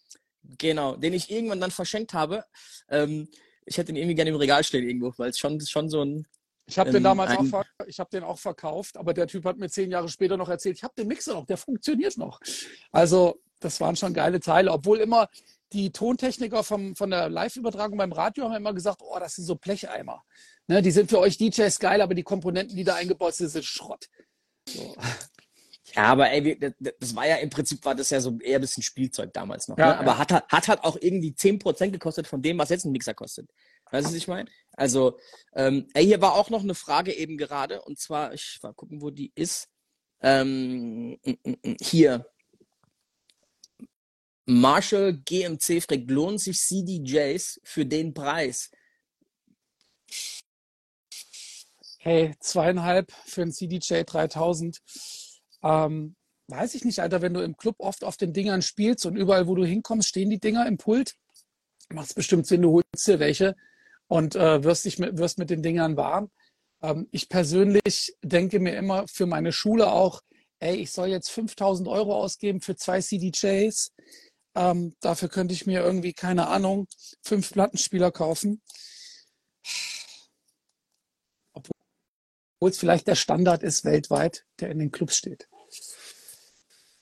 genau, 0.59 0.97
den 0.97 1.15
ich 1.15 1.31
irgendwann 1.31 1.61
dann 1.61 1.71
verschenkt 1.71 2.13
habe. 2.13 2.45
Ähm, 2.91 3.29
ich 3.65 3.79
hätte 3.79 3.93
ihn 3.93 3.97
irgendwie 3.97 4.15
gerne 4.15 4.31
im 4.31 4.37
Regal 4.37 4.63
stehen 4.63 4.87
irgendwo, 4.87 5.15
weil 5.17 5.31
es 5.31 5.39
schon, 5.39 5.61
schon 5.61 5.89
so 5.89 6.05
ein, 6.05 6.27
Ich 6.67 6.79
habe 6.79 6.91
Ähm, 6.91 6.95
den 6.95 7.03
damals 7.05 7.33
auch, 7.33 7.41
ein- 7.41 7.47
ver 7.47 7.65
ich 7.87 7.99
hab 7.99 8.11
den 8.11 8.23
auch 8.23 8.39
verkauft, 8.39 8.97
aber 8.97 9.15
der 9.15 9.27
Typ 9.27 9.45
hat 9.45 9.59
mir 9.59 9.69
zehn 9.69 9.91
Jahre 9.91 10.09
später 10.09 10.37
noch 10.37 10.49
erzählt, 10.49 10.77
ich 10.77 10.85
habe 10.85 10.95
den 10.97 11.09
Mixer 11.09 11.35
noch, 11.35 11.45
der 11.47 11.57
funktioniert 11.57 12.17
noch. 12.17 12.41
Also 12.93 13.41
das 13.61 13.81
waren 13.81 13.97
schon 13.97 14.15
geile 14.15 14.41
Teile, 14.41 14.73
obwohl 14.73 14.99
immer 14.99 15.29
die 15.73 15.91
Tontechniker 15.93 16.63
vom, 16.65 16.95
von 16.97 17.11
der 17.11 17.29
Live-Übertragung 17.29 17.97
beim 17.99 18.13
Radio 18.13 18.45
haben 18.45 18.57
immer 18.57 18.75
gesagt, 18.75 19.01
oh, 19.03 19.19
das 19.19 19.35
sind 19.37 19.45
so 19.45 19.55
Blecheimer. 19.57 20.23
Ne, 20.69 20.83
die 20.83 20.91
sind 20.91 21.11
für 21.11 21.19
euch 21.19 21.39
DJs 21.39 21.79
geil, 21.79 22.01
aber 22.01 22.15
die 22.15 22.23
Komponenten, 22.23 22.77
die 22.77 22.85
da 22.85 22.95
eingebaut 22.95 23.35
sind, 23.35 23.49
sind 23.49 23.65
Schrott. 23.65 24.09
So. 24.69 24.95
ja, 25.95 26.05
aber 26.05 26.31
ey, 26.31 26.59
das, 27.01 27.17
war 27.17 27.27
ja 27.27 27.37
im 27.37 27.51
Prinzip, 27.51 27.85
war 27.85 27.95
das 27.95 28.11
ja 28.11 28.21
so 28.21 28.39
eher 28.41 28.59
ein 28.59 28.61
bisschen 28.61 28.83
Spielzeug 28.83 29.33
damals 29.33 29.67
noch. 29.69 29.77
Ja, 29.79 29.87
ne? 29.89 29.93
ja. 29.95 30.01
Aber 30.01 30.19
hat, 30.19 30.33
halt- 30.33 30.45
hat 30.49 30.69
halt 30.69 30.85
auch 30.85 30.97
irgendwie 31.01 31.31
10% 31.33 31.91
gekostet 31.91 32.27
von 32.27 32.43
dem, 32.43 32.59
was 32.59 32.69
jetzt 32.69 32.85
ein 32.85 32.93
Mixer 32.93 33.15
kostet. 33.15 33.51
Weißt 33.93 34.07
du, 34.07 34.11
was 34.11 34.17
ich 34.17 34.27
meine? 34.27 34.51
Also, 34.73 35.19
ähm, 35.55 35.87
hier 35.95 36.21
war 36.23 36.35
auch 36.35 36.49
noch 36.49 36.63
eine 36.63 36.75
Frage 36.75 37.13
eben 37.13 37.37
gerade, 37.37 37.83
und 37.83 37.99
zwar, 37.99 38.33
ich 38.33 38.59
mal 38.63 38.73
gucken, 38.73 39.03
wo 39.03 39.11
die 39.11 39.31
ist. 39.35 39.69
Ähm, 40.23 41.19
mm, 41.25 41.31
mm, 41.45 41.57
mm, 41.63 41.77
hier. 41.81 42.27
Marshall 44.47 45.13
GMC 45.13 45.83
fragt, 45.83 46.11
lohnt 46.11 46.41
sich 46.41 46.59
CDJs 46.59 47.61
für 47.65 47.85
den 47.85 48.15
Preis? 48.15 48.71
Hey, 51.99 52.35
zweieinhalb 52.41 53.13
für 53.27 53.43
einen 53.43 53.53
CDJ 53.53 54.05
3000. 54.05 54.81
Ähm, 55.63 56.17
weiß 56.49 56.75
ich 56.75 56.85
nicht, 56.85 57.01
Alter, 57.01 57.21
wenn 57.21 57.35
du 57.35 57.41
im 57.41 57.59
Club 57.59 57.77
oft 57.79 58.05
auf 58.05 58.17
den 58.17 58.33
Dingern 58.33 58.63
spielst 58.63 59.05
und 59.05 59.17
überall, 59.17 59.47
wo 59.47 59.55
du 59.55 59.67
hinkommst, 59.67 60.09
stehen 60.09 60.31
die 60.31 60.41
Dinger 60.41 60.67
im 60.67 60.79
Pult, 60.79 61.15
macht's 61.91 62.15
bestimmt 62.15 62.47
Sinn, 62.47 62.63
du 62.63 62.73
holst 62.73 63.07
dir 63.07 63.21
welche 63.21 63.55
und 64.13 64.37
äh, 64.37 64.63
wirst, 64.63 64.85
dich 64.85 64.99
mit, 64.99 65.17
wirst 65.17 65.39
mit 65.39 65.49
den 65.49 65.63
Dingern 65.63 65.97
warm. 65.97 66.31
Ähm, 66.83 67.09
ich 67.13 67.31
persönlich 67.31 68.15
denke 68.23 68.61
mir 68.61 68.77
immer 68.77 69.09
für 69.09 69.25
meine 69.25 69.53
Schule 69.53 69.91
auch, 69.91 70.21
ey, 70.61 70.77
ich 70.77 70.93
soll 70.93 71.09
jetzt 71.09 71.31
5000 71.31 71.89
Euro 71.89 72.15
ausgeben 72.15 72.61
für 72.61 72.77
zwei 72.77 73.01
CDJs. 73.01 73.91
Ähm, 74.55 74.95
dafür 75.01 75.31
könnte 75.31 75.55
ich 75.55 75.65
mir 75.65 75.81
irgendwie, 75.81 76.13
keine 76.13 76.49
Ahnung, 76.49 76.89
fünf 77.23 77.53
Plattenspieler 77.53 78.11
kaufen. 78.11 78.61
Obwohl 81.55 81.73
es 82.69 82.77
vielleicht 82.77 83.07
der 83.07 83.15
Standard 83.15 83.63
ist 83.63 83.87
weltweit, 83.87 84.45
der 84.61 84.73
in 84.73 84.79
den 84.79 84.91
Clubs 84.91 85.17
steht. 85.17 85.49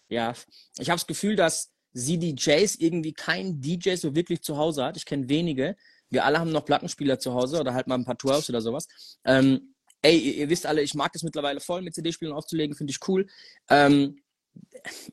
Ja, 0.09 0.33
ich 0.79 0.91
habe 0.91 1.01
das 1.01 1.09
Gefühl, 1.09 1.35
dass 1.35 1.73
CDJs 1.93 2.77
irgendwie 2.77 3.15
kein 3.15 3.61
DJ 3.61 3.97
so 3.97 4.15
wirklich 4.15 4.43
zu 4.43 4.57
Hause 4.57 4.85
hat. 4.85 4.97
Ich 4.97 5.07
kenne 5.07 5.29
wenige. 5.29 5.77
Wir 6.11 6.25
alle 6.25 6.39
haben 6.39 6.53
noch 6.53 6.65
Plattenspieler 6.65 7.19
zu 7.19 7.33
Hause 7.35 7.61
oder 7.61 7.75
halt 7.75 7.87
mal 7.87 7.95
ein 7.95 8.05
paar 8.05 8.19
Tours 8.19 8.49
oder 8.49 8.61
sowas. 8.61 8.87
Ähm, 9.25 9.75
ey, 10.03 10.19
ihr, 10.19 10.35
ihr 10.35 10.49
wisst 10.51 10.67
alle, 10.67 10.83
ich 10.83 10.95
mag 10.95 11.13
das 11.13 11.23
mittlerweile 11.23 11.61
voll 11.61 11.83
mit 11.83 11.95
CD-Spielen 11.95 12.33
aufzulegen, 12.33 12.77
finde 12.77 12.91
ich 12.91 13.09
cool. 13.09 13.27
Ähm, 13.69 14.21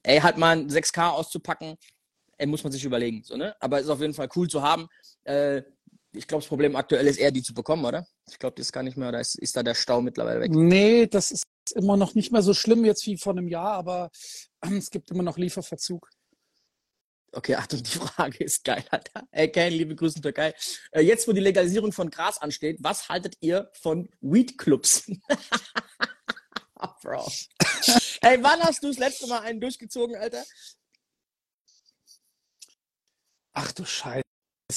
ey, 0.03 0.19
halt 0.19 0.37
mal 0.37 0.57
ein 0.57 0.69
6K 0.69 1.11
auszupacken, 1.11 1.77
ey, 2.37 2.47
muss 2.47 2.63
man 2.63 2.71
sich 2.71 2.83
überlegen. 2.83 3.23
So, 3.23 3.37
ne? 3.37 3.55
Aber 3.59 3.79
ist 3.79 3.89
auf 3.89 4.01
jeden 4.01 4.13
Fall 4.13 4.29
cool 4.35 4.47
zu 4.47 4.61
haben. 4.61 4.87
Äh, 5.23 5.61
ich 6.13 6.27
glaube, 6.27 6.41
das 6.41 6.49
Problem 6.49 6.75
aktuell 6.75 7.05
ist 7.07 7.17
eher, 7.17 7.31
die 7.31 7.43
zu 7.43 7.53
bekommen, 7.53 7.85
oder? 7.85 8.07
Ich 8.29 8.39
glaube, 8.39 8.55
das 8.55 8.67
ist 8.67 8.71
gar 8.71 8.83
nicht 8.83 8.97
mehr, 8.97 9.09
oder 9.09 9.19
ist, 9.19 9.37
ist 9.37 9.55
da 9.55 9.63
der 9.63 9.75
Stau 9.75 10.01
mittlerweile 10.01 10.39
weg? 10.39 10.51
Nee, 10.51 11.07
das 11.07 11.31
ist 11.31 11.43
immer 11.75 11.97
noch 11.97 12.15
nicht 12.15 12.31
mehr 12.31 12.41
so 12.41 12.53
schlimm 12.53 12.85
jetzt 12.85 13.05
wie 13.05 13.17
vor 13.17 13.33
einem 13.33 13.47
Jahr, 13.47 13.73
aber 13.73 14.09
es 14.61 14.89
gibt 14.89 15.11
immer 15.11 15.23
noch 15.23 15.37
Lieferverzug. 15.37 16.09
Okay, 17.31 17.55
Achtung, 17.55 17.83
die 17.83 17.91
Frage 17.91 18.43
ist 18.43 18.63
geil, 18.63 18.83
Alter. 18.89 19.27
Ey, 19.31 19.51
Ken, 19.51 19.73
liebe 19.73 19.95
Grüße 19.95 20.21
Türkei. 20.21 20.53
Äh, 20.91 21.01
jetzt, 21.01 21.27
wo 21.27 21.33
die 21.33 21.41
Legalisierung 21.41 21.91
von 21.91 22.09
Gras 22.09 22.37
ansteht, 22.37 22.77
was 22.81 23.09
haltet 23.09 23.35
ihr 23.41 23.69
von 23.73 24.09
Weed-Clubs? 24.21 25.11
Bro. 27.01 27.31
Ey, 28.21 28.41
wann 28.43 28.61
hast 28.61 28.83
du 28.83 28.87
das 28.87 28.97
letzte 28.97 29.27
Mal 29.27 29.39
einen 29.39 29.59
durchgezogen, 29.59 30.15
Alter? 30.15 30.43
Ach 33.53 33.71
du 33.71 33.85
Scheiße, 33.85 34.21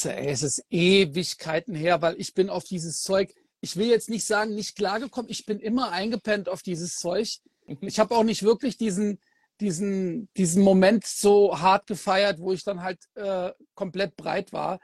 ey, 0.05 0.29
es 0.29 0.43
ist 0.43 0.65
Ewigkeiten 0.71 1.75
her, 1.75 2.01
weil 2.01 2.19
ich 2.19 2.33
bin 2.33 2.49
auf 2.49 2.65
dieses 2.65 3.03
Zeug, 3.03 3.35
ich 3.61 3.77
will 3.77 3.89
jetzt 3.89 4.09
nicht 4.09 4.25
sagen, 4.25 4.55
nicht 4.55 4.77
klargekommen, 4.77 5.31
ich 5.31 5.45
bin 5.45 5.61
immer 5.61 5.91
eingepennt 5.91 6.49
auf 6.49 6.63
dieses 6.63 6.97
Zeug. 6.97 7.29
Ich 7.83 8.01
habe 8.01 8.17
auch 8.17 8.25
nicht 8.25 8.43
wirklich 8.43 8.79
diesen, 8.79 9.21
diesen, 9.61 10.29
diesen 10.37 10.63
Moment 10.63 11.07
so 11.07 11.61
hart 11.61 11.87
gefeiert, 11.87 12.41
wo 12.41 12.53
ich 12.53 12.65
dann 12.65 12.83
halt 12.83 12.99
äh, 13.15 13.51
komplett 13.75 14.17
breit 14.17 14.53
war. 14.53 14.81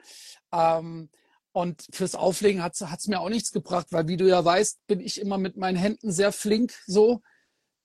Ähm, 0.51 1.09
und 1.51 1.87
fürs 1.91 2.13
Auflegen 2.13 2.61
hat 2.61 2.79
es 2.79 3.07
mir 3.07 3.19
auch 3.19 3.29
nichts 3.29 3.51
gebracht, 3.51 3.87
weil 3.89 4.07
wie 4.07 4.17
du 4.17 4.27
ja 4.27 4.45
weißt, 4.45 4.85
bin 4.85 4.99
ich 4.99 5.19
immer 5.19 5.37
mit 5.37 5.57
meinen 5.57 5.77
Händen 5.77 6.11
sehr 6.11 6.31
flink 6.31 6.73
so. 6.85 7.21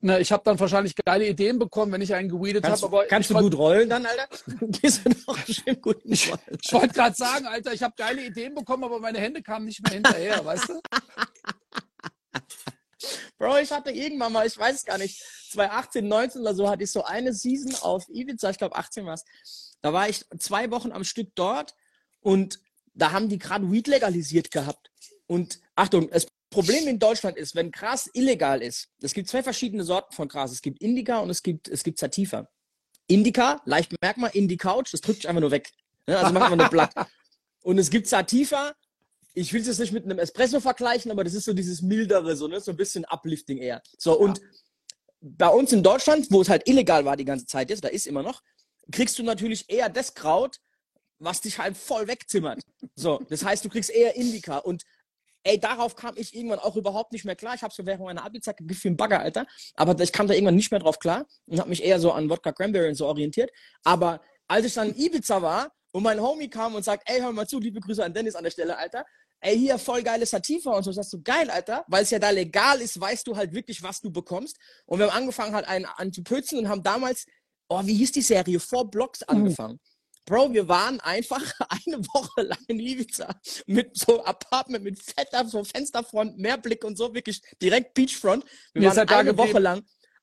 Ne, 0.04 0.20
ich 0.20 0.32
habe 0.32 0.42
dann 0.44 0.58
wahrscheinlich 0.58 0.96
geile 0.96 1.28
Ideen 1.28 1.60
bekommen, 1.60 1.92
wenn 1.92 2.02
ich 2.02 2.12
einen 2.12 2.28
geweedet 2.28 2.66
habe. 2.66 3.06
Kannst 3.08 3.30
du 3.30 3.34
gut 3.34 3.56
rollen 3.56 3.88
dann, 3.88 4.04
Alter? 4.04 4.28
Gehst 4.60 5.06
du 5.06 5.10
doch 5.26 5.38
schön 5.46 5.80
gut 5.80 5.98
Ich, 6.04 6.30
ich 6.60 6.72
wollte 6.72 6.92
gerade 6.92 7.14
sagen, 7.14 7.46
Alter, 7.46 7.72
ich 7.72 7.84
habe 7.84 7.94
geile 7.96 8.26
Ideen 8.26 8.52
bekommen, 8.52 8.82
aber 8.82 8.98
meine 8.98 9.20
Hände 9.20 9.42
kamen 9.42 9.64
nicht 9.64 9.80
mehr 9.82 9.94
hinterher, 9.94 10.44
weißt 10.44 10.70
du? 10.70 10.80
Bro, 13.38 13.58
ich 13.58 13.70
hatte 13.70 13.92
irgendwann 13.92 14.32
mal, 14.32 14.44
ich 14.46 14.58
weiß 14.58 14.74
es 14.74 14.84
gar 14.84 14.98
nicht, 14.98 15.22
2018, 15.52 16.06
19 16.06 16.40
oder 16.40 16.54
so, 16.54 16.68
hatte 16.68 16.84
ich 16.84 16.90
so 16.90 17.04
eine 17.04 17.32
Season 17.32 17.74
auf 17.82 18.08
Ibiza, 18.08 18.50
ich 18.50 18.58
glaube 18.58 18.76
18 18.76 19.06
war 19.06 19.14
es. 19.14 19.24
Da 19.80 19.92
war 19.92 20.08
ich 20.08 20.24
zwei 20.38 20.70
Wochen 20.70 20.92
am 20.92 21.04
Stück 21.04 21.30
dort 21.34 21.74
und 22.20 22.60
da 22.94 23.12
haben 23.12 23.28
die 23.28 23.38
gerade 23.38 23.70
Weed 23.70 23.88
legalisiert 23.88 24.50
gehabt. 24.50 24.90
Und 25.26 25.60
Achtung, 25.74 26.10
das 26.10 26.26
Problem 26.50 26.86
in 26.86 26.98
Deutschland 26.98 27.36
ist, 27.36 27.54
wenn 27.54 27.70
Gras 27.70 28.10
illegal 28.12 28.62
ist, 28.62 28.88
es 29.00 29.14
gibt 29.14 29.28
zwei 29.28 29.42
verschiedene 29.42 29.84
Sorten 29.84 30.14
von 30.14 30.28
Gras. 30.28 30.52
Es 30.52 30.62
gibt 30.62 30.80
Indica 30.82 31.18
und 31.18 31.30
es 31.30 31.42
gibt, 31.42 31.68
es 31.68 31.82
gibt 31.82 31.98
Sativa. 31.98 32.48
Indica, 33.06 33.62
leicht 33.64 33.92
merkt 34.00 34.18
man, 34.18 34.30
Indie-Couch, 34.30 34.92
das 34.92 35.00
drückt 35.00 35.22
sich 35.22 35.28
einfach 35.28 35.40
nur 35.40 35.50
weg. 35.50 35.70
Also 36.06 36.32
macht 36.32 36.50
man 36.50 36.58
nur 36.58 36.68
Blatt. 36.68 36.92
Und 37.62 37.78
es 37.78 37.90
gibt 37.90 38.08
Sativa, 38.08 38.72
ich 39.34 39.52
will 39.52 39.60
es 39.60 39.68
jetzt 39.68 39.78
nicht 39.78 39.92
mit 39.92 40.04
einem 40.04 40.18
Espresso 40.18 40.60
vergleichen, 40.60 41.10
aber 41.10 41.24
das 41.24 41.34
ist 41.34 41.44
so 41.44 41.52
dieses 41.52 41.80
mildere, 41.80 42.36
so, 42.36 42.48
ne? 42.48 42.60
so 42.60 42.72
ein 42.72 42.76
bisschen 42.76 43.04
Uplifting 43.04 43.58
eher. 43.58 43.82
So, 43.96 44.18
und 44.18 44.38
ja. 44.38 44.44
Bei 45.22 45.48
uns 45.48 45.72
in 45.72 45.82
Deutschland, 45.82 46.26
wo 46.30 46.42
es 46.42 46.48
halt 46.48 46.68
illegal 46.68 47.04
war 47.04 47.16
die 47.16 47.24
ganze 47.24 47.46
Zeit 47.46 47.70
jetzt, 47.70 47.84
da 47.84 47.88
ist 47.88 48.06
immer 48.06 48.22
noch, 48.22 48.42
kriegst 48.90 49.18
du 49.18 49.22
natürlich 49.22 49.70
eher 49.70 49.88
das 49.88 50.14
Kraut, 50.14 50.58
was 51.18 51.40
dich 51.40 51.58
halt 51.58 51.76
voll 51.76 52.08
wegzimmert. 52.08 52.60
So, 52.96 53.20
das 53.28 53.44
heißt, 53.44 53.64
du 53.64 53.68
kriegst 53.68 53.90
eher 53.90 54.16
Indica. 54.16 54.58
Und 54.58 54.82
ey, 55.44 55.58
darauf 55.58 55.94
kam 55.94 56.14
ich 56.16 56.34
irgendwann 56.34 56.58
auch 56.58 56.74
überhaupt 56.74 57.12
nicht 57.12 57.24
mehr 57.24 57.36
klar. 57.36 57.54
Ich 57.54 57.62
habe 57.62 57.72
so 57.72 57.86
während 57.86 58.02
meiner 58.02 58.24
Abi-Zeit 58.24 58.56
wie 58.60 58.88
ein 58.88 58.96
Bagger, 58.96 59.20
Alter. 59.20 59.46
Aber 59.74 59.98
ich 60.00 60.12
kam 60.12 60.26
da 60.26 60.34
irgendwann 60.34 60.56
nicht 60.56 60.72
mehr 60.72 60.80
drauf 60.80 60.98
klar 60.98 61.26
und 61.46 61.60
habe 61.60 61.68
mich 61.70 61.84
eher 61.84 62.00
so 62.00 62.10
an 62.10 62.28
Wodka 62.28 62.52
Cranberry 62.52 62.88
und 62.88 62.96
so 62.96 63.06
orientiert. 63.06 63.50
Aber 63.84 64.20
als 64.48 64.66
ich 64.66 64.74
dann 64.74 64.90
in 64.90 64.96
Ibiza 64.96 65.40
war 65.40 65.72
und 65.92 66.02
mein 66.02 66.20
Homie 66.20 66.50
kam 66.50 66.74
und 66.74 66.84
sagt, 66.84 67.08
ey, 67.08 67.20
hör 67.20 67.32
mal 67.32 67.46
zu, 67.46 67.60
liebe 67.60 67.80
Grüße 67.80 68.04
an 68.04 68.12
Dennis 68.12 68.34
an 68.34 68.42
der 68.42 68.50
Stelle, 68.50 68.76
Alter. 68.76 69.04
Ey, 69.44 69.58
hier 69.58 69.76
voll 69.76 70.04
geile 70.04 70.24
Sativa 70.24 70.70
und 70.70 70.84
so. 70.84 70.92
Das 70.92 71.06
ist 71.06 71.10
so 71.10 71.20
geil, 71.20 71.50
Alter. 71.50 71.84
Weil 71.88 72.04
es 72.04 72.10
ja 72.10 72.20
da 72.20 72.30
legal 72.30 72.80
ist, 72.80 72.98
weißt 72.98 73.26
du 73.26 73.36
halt 73.36 73.52
wirklich, 73.52 73.82
was 73.82 74.00
du 74.00 74.10
bekommst. 74.10 74.56
Und 74.86 75.00
wir 75.00 75.06
haben 75.06 75.16
angefangen 75.16 75.54
halt 75.54 75.66
einen 75.66 75.84
an 75.84 76.12
zu 76.12 76.22
pützen 76.22 76.60
und 76.60 76.68
haben 76.68 76.84
damals, 76.84 77.26
oh, 77.68 77.80
wie 77.84 77.94
hieß 77.94 78.12
die 78.12 78.22
Serie? 78.22 78.60
Four 78.60 78.88
Blocks 78.88 79.20
mhm. 79.22 79.36
angefangen. 79.36 79.74
Mhm. 79.74 80.24
Bro, 80.26 80.52
wir 80.52 80.68
waren 80.68 81.00
einfach 81.00 81.42
eine 81.68 81.98
Woche 81.98 82.42
lang 82.42 82.60
in 82.68 82.78
Ibiza 82.78 83.34
mit 83.66 83.98
so 83.98 84.24
Apartment, 84.24 84.84
mit 84.84 85.02
fetter 85.02 85.44
so 85.48 85.64
Fensterfront, 85.64 86.38
Meerblick 86.38 86.84
und 86.84 86.96
so, 86.96 87.12
wirklich 87.12 87.42
direkt 87.60 87.94
Beachfront. 87.94 88.44
Wir 88.72 88.82
Mir 88.82 88.96
waren 88.96 89.08
eine 89.08 89.36
Woche 89.36 89.58
lang 89.58 89.82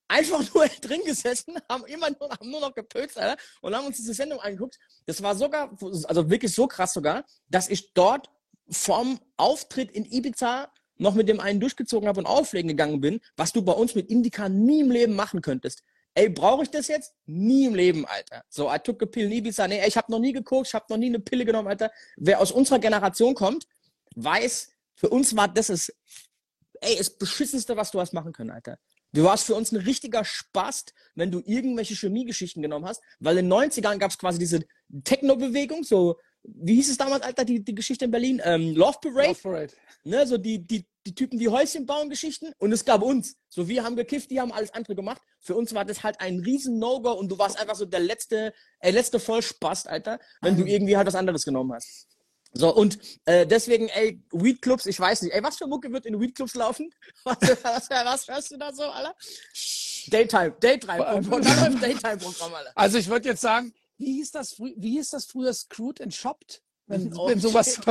einfach 0.10 0.42
nur 0.54 0.66
drin 0.82 1.02
gesessen, 1.06 1.56
haben 1.70 1.86
immer 1.86 2.10
nur, 2.10 2.30
haben 2.30 2.50
nur 2.50 2.62
noch 2.62 2.74
gepökt, 2.74 3.18
Alter, 3.18 3.42
und 3.62 3.76
haben 3.76 3.86
uns 3.86 3.98
diese 3.98 4.14
Sendung 4.14 4.40
angeguckt. 4.40 4.80
Das 5.06 5.22
war 5.22 5.36
sogar, 5.36 5.78
also 5.82 6.30
wirklich 6.30 6.54
so 6.54 6.68
krass 6.68 6.94
sogar, 6.94 7.26
dass 7.50 7.70
ich 7.70 7.94
dort 7.94 8.30
vom 8.70 9.20
Auftritt 9.38 9.92
in 9.92 10.06
Ibiza 10.06 10.72
noch 10.98 11.16
mit 11.16 11.30
dem 11.30 11.40
einen 11.40 11.60
durchgezogen 11.60 12.08
habe 12.08 12.20
und 12.20 12.26
auflegen 12.26 12.68
gegangen 12.68 13.02
bin, 13.02 13.20
was 13.38 13.54
du 13.54 13.62
bei 13.62 13.72
uns 13.72 13.96
mit 13.96 14.10
Indica 14.10 14.50
nie 14.50 14.82
im 14.82 14.92
Leben 14.92 15.16
machen 15.16 15.42
könntest. 15.42 15.82
Ey, 16.14 16.28
brauche 16.28 16.64
ich 16.64 16.70
das 16.70 16.88
jetzt? 16.88 17.14
Nie 17.26 17.68
im 17.68 17.76
Leben, 17.76 18.06
Alter. 18.06 18.44
So, 18.50 18.70
I 18.70 18.78
took 18.80 19.02
a 19.04 19.06
pill 19.06 19.28
in 19.28 19.32
Ibiza. 19.32 19.68
Nee, 19.68 19.86
ich 19.88 19.96
habe 19.96 20.12
noch 20.12 20.20
nie 20.20 20.34
geguckt, 20.34 20.68
ich 20.68 20.74
habe 20.74 20.86
noch 20.90 20.98
nie 20.98 21.08
eine 21.08 21.20
Pille 21.20 21.46
genommen, 21.46 21.68
Alter. 21.68 21.92
Wer 22.18 22.42
aus 22.42 22.52
unserer 22.52 22.80
Generation 22.80 23.36
kommt, 23.36 23.68
weiß, 24.16 24.72
für 24.96 25.10
uns 25.10 25.36
war 25.36 25.48
das 25.48 25.70
es, 25.70 25.94
ey, 26.82 26.98
das 26.98 27.10
Beschissenste, 27.18 27.78
was 27.78 27.92
du 27.92 28.02
hast 28.02 28.14
machen 28.14 28.34
können, 28.34 28.52
Alter. 28.52 28.78
Du 29.14 29.24
warst 29.24 29.46
für 29.46 29.56
uns 29.56 29.72
ein 29.72 29.78
richtiger 29.78 30.24
Spast, 30.24 30.94
wenn 31.16 31.32
du 31.32 31.42
irgendwelche 31.46 31.96
Chemiegeschichten 31.96 32.62
genommen 32.62 32.86
hast, 32.86 33.02
weil 33.20 33.38
in 33.38 33.50
den 33.50 33.54
90ern 33.54 33.98
gab 33.98 34.12
es 34.12 34.18
quasi 34.18 34.38
diese 34.38 34.66
Techno-Bewegung, 35.04 35.84
so 35.84 36.20
wie 36.44 36.76
hieß 36.76 36.90
es 36.90 36.98
damals, 36.98 37.24
Alter, 37.24 37.46
die, 37.46 37.64
die 37.64 37.76
Geschichte 37.76 38.06
in 38.06 38.12
Berlin? 38.12 38.42
Ähm, 38.44 38.76
Love 38.76 38.98
Parade. 39.02 39.30
Love 39.30 39.42
Parade. 39.42 39.74
Ne, 40.04 40.26
so 40.26 40.38
die, 40.38 40.66
die, 40.66 40.86
die 41.06 41.14
Typen, 41.14 41.38
die 41.38 41.50
Häuschen 41.50 41.86
bauen, 41.86 42.10
Geschichten. 42.10 42.54
Und 42.58 42.72
es 42.72 42.86
gab 42.86 43.02
uns. 43.02 43.36
So, 43.50 43.68
wir 43.68 43.84
haben 43.84 43.96
gekifft, 43.96 44.32
die 44.32 44.40
haben 44.40 44.52
alles 44.52 44.74
andere 44.74 44.96
gemacht. 44.96 45.22
Für 45.40 45.56
uns 45.56 45.74
war 45.74 45.86
das 45.86 46.04
halt 46.04 46.20
ein 46.22 46.40
riesen 46.40 46.80
No-Go 46.80 47.12
und 47.12 47.30
du 47.30 47.38
warst 47.38 47.60
einfach 47.60 47.76
so 47.76 47.86
der 47.86 48.00
letzte, 48.00 48.54
äh, 48.80 48.92
letzte 48.92 49.20
Vollspast, 49.20 49.88
Alter, 49.88 50.20
wenn 50.42 50.56
du 50.56 50.62
mhm. 50.62 50.68
irgendwie 50.68 50.98
halt 50.98 51.08
was 51.08 51.16
anderes 51.16 51.44
genommen 51.44 51.74
hast. 51.74 52.08
So, 52.52 52.74
und 52.74 52.98
äh, 53.26 53.46
deswegen, 53.46 53.90
ey, 53.90 54.24
Weed-Clubs, 54.32 54.88
ich 54.88 55.00
weiß 55.00 55.22
nicht, 55.22 55.34
ey, 55.34 55.44
was 55.44 55.58
für 55.58 55.68
Mucke 55.68 55.92
wird 55.92 56.06
in 56.06 56.20
Weed-Clubs 56.20 56.56
laufen? 56.56 56.90
Was, 57.24 57.38
was, 57.64 57.90
was 57.90 58.28
hörst 58.28 58.52
du 58.52 58.58
da 58.58 58.74
so, 58.74 58.84
Alter? 58.84 59.14
Daytime, 60.08 60.56
Daytime, 60.60 61.22
Daytime-Programm, 61.82 62.54
Alter. 62.54 62.72
Also 62.74 62.98
ich 62.98 63.08
würde 63.08 63.30
jetzt 63.30 63.42
sagen, 63.42 63.72
wie 64.00 64.14
hieß 64.14 64.32
das, 64.32 64.60
wie 64.60 64.92
hieß 64.92 65.12
das 65.12 65.26
früher 65.26 65.54
Screwed 65.54 66.02
and 66.02 66.14
Shopped? 66.14 66.62
Wenn, 66.88 67.14
oh, 67.16 67.28
wenn 67.28 67.40
sowas. 67.40 67.80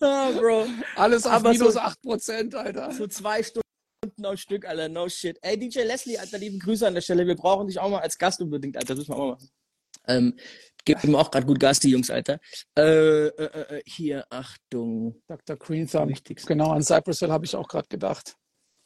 ah, 0.00 0.30
Bro. 0.32 0.66
Alles 0.96 1.26
auf 1.26 1.32
Aber 1.32 1.50
minus 1.50 1.74
so, 1.74 1.80
8%, 1.80 2.54
Alter. 2.54 2.92
So 2.92 3.06
zwei 3.06 3.42
Stunden 3.42 3.64
am 4.22 4.36
Stück, 4.36 4.66
Alter. 4.66 4.88
No 4.88 5.08
shit. 5.08 5.38
Ey, 5.42 5.58
DJ 5.58 5.80
Leslie, 5.80 6.18
Alter, 6.18 6.38
lieben 6.38 6.58
Grüße 6.58 6.86
an 6.86 6.94
der 6.94 7.00
Stelle. 7.00 7.26
Wir 7.26 7.36
brauchen 7.36 7.66
dich 7.66 7.80
auch 7.80 7.90
mal 7.90 8.00
als 8.00 8.18
Gast 8.18 8.40
unbedingt, 8.40 8.76
Alter. 8.76 8.94
Das 8.94 8.98
müssen 8.98 9.12
wir 9.12 9.16
auch 9.16 9.20
mal 9.20 9.32
machen. 9.32 9.50
Ähm, 10.06 10.38
geben 10.84 11.16
auch 11.16 11.30
gerade 11.30 11.46
gut 11.46 11.58
Gas, 11.58 11.80
die 11.80 11.90
Jungs, 11.90 12.10
Alter. 12.10 12.38
Äh, 12.76 13.28
äh, 13.28 13.78
äh, 13.78 13.82
hier, 13.86 14.26
Achtung. 14.30 15.22
Dr. 15.26 15.56
Green 15.56 15.88
Thumb. 15.88 16.12
Genau, 16.24 16.72
an 16.72 16.82
Cypress 16.82 17.20
Hill 17.20 17.32
habe 17.32 17.46
ich 17.46 17.56
auch 17.56 17.66
gerade 17.66 17.88
gedacht. 17.88 18.36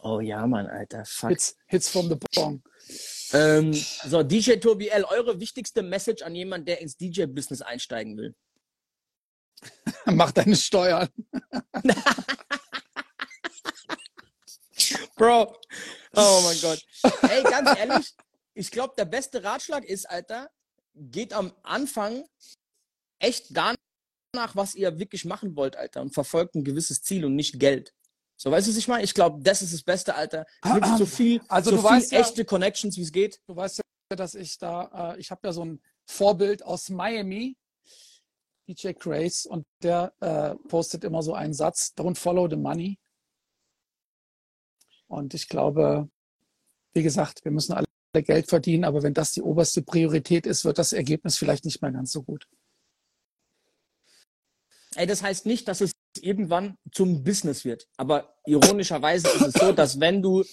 Oh 0.01 0.21
ja, 0.21 0.47
Mann, 0.47 0.69
Alter. 0.69 1.05
Fuck. 1.05 1.31
Hits, 1.31 1.57
Hits 1.67 1.89
from 1.89 2.09
the 2.09 2.17
Bong. 2.35 2.63
Ähm, 3.33 3.73
so, 3.73 4.23
DJ 4.23 4.57
Tobi 4.57 4.89
L, 4.89 5.05
eure 5.05 5.39
wichtigste 5.41 5.83
Message 5.83 6.23
an 6.23 6.35
jemanden, 6.35 6.67
der 6.67 6.81
ins 6.81 6.97
DJ-Business 6.97 7.63
einsteigen 7.63 8.17
will? 8.17 8.35
Mach 10.07 10.33
deine 10.33 10.57
Steuern. 10.57 11.09
Bro. 15.17 15.57
Oh 16.15 16.41
mein 16.45 16.61
Gott. 16.61 16.81
Ey, 17.29 17.43
ganz 17.43 17.79
ehrlich, 17.79 18.15
ich 18.55 18.71
glaube, 18.71 18.95
der 18.97 19.05
beste 19.05 19.43
Ratschlag 19.43 19.85
ist, 19.85 20.09
Alter, 20.09 20.49
geht 20.95 21.33
am 21.33 21.53
Anfang 21.63 22.25
echt 23.19 23.47
danach, 23.51 24.55
was 24.55 24.75
ihr 24.75 24.99
wirklich 24.99 25.25
machen 25.25 25.57
wollt, 25.57 25.77
Alter, 25.77 26.01
und 26.03 26.15
verfolgt 26.15 26.55
ein 26.55 26.65
gewisses 26.65 27.03
Ziel 27.03 27.25
und 27.25 27.35
nicht 27.35 27.59
Geld. 27.59 27.93
So, 28.41 28.53
weißt 28.53 28.69
du, 28.69 28.71
was 28.71 28.79
ich 28.79 28.87
meine? 28.87 29.03
Ich 29.03 29.15
glaube, 29.15 29.43
das 29.43 29.63
ist 29.63 29.75
das 29.75 29.83
Beste, 29.83 30.15
Alter. 30.15 30.47
Wirklich 30.63 30.97
so 30.97 31.07
viel, 31.07 31.41
also 31.49 31.77
so 31.77 31.89
viel 31.89 32.19
echte 32.19 32.43
ja, 32.43 32.45
Connections, 32.45 32.97
wie 32.97 33.03
es 33.03 33.11
geht. 33.11 33.41
Du 33.49 33.57
weißt 33.57 33.79
ja, 33.79 34.17
dass 34.17 34.37
ich 34.37 34.59
da, 34.59 35.15
äh, 35.15 35.21
ich 35.21 35.33
habe 35.33 35.41
ja 35.49 35.53
so 35.53 35.65
ein 35.65 35.83
Vorbild 36.07 36.63
aus 36.63 36.89
Miami, 36.89 37.57
DJ 38.69 38.93
Grace, 38.93 39.45
und 39.45 39.67
der 39.83 40.13
äh, 40.21 40.55
postet 40.69 41.03
immer 41.03 41.21
so 41.23 41.35
einen 41.35 41.53
Satz, 41.53 41.93
don't 41.97 42.17
follow 42.17 42.49
the 42.49 42.57
money. 42.57 43.01
Und 45.09 45.35
ich 45.35 45.49
glaube, 45.49 46.09
wie 46.93 47.03
gesagt, 47.03 47.45
wir 47.45 47.51
müssen 47.51 47.73
alle 47.73 47.87
Geld 48.23 48.49
verdienen, 48.49 48.85
aber 48.85 49.03
wenn 49.03 49.15
das 49.15 49.33
die 49.33 49.43
oberste 49.43 49.83
Priorität 49.83 50.47
ist, 50.47 50.65
wird 50.65 50.79
das 50.79 50.93
Ergebnis 50.93 51.39
vielleicht 51.39 51.65
nicht 51.65 51.83
mehr 51.83 51.91
ganz 51.91 52.13
so 52.13 52.23
gut. 52.23 52.47
Ey, 54.95 55.07
das 55.07 55.23
heißt 55.23 55.45
nicht, 55.45 55.67
dass 55.67 55.81
es 55.81 55.93
irgendwann 56.21 56.77
zum 56.93 57.23
Business 57.23 57.65
wird. 57.65 57.87
Aber 57.97 58.35
ironischerweise 58.47 59.29
ist 59.29 59.43
es 59.43 59.55
so, 59.55 59.73
dass 59.73 60.01
wenn 60.01 60.23
du 60.23 60.45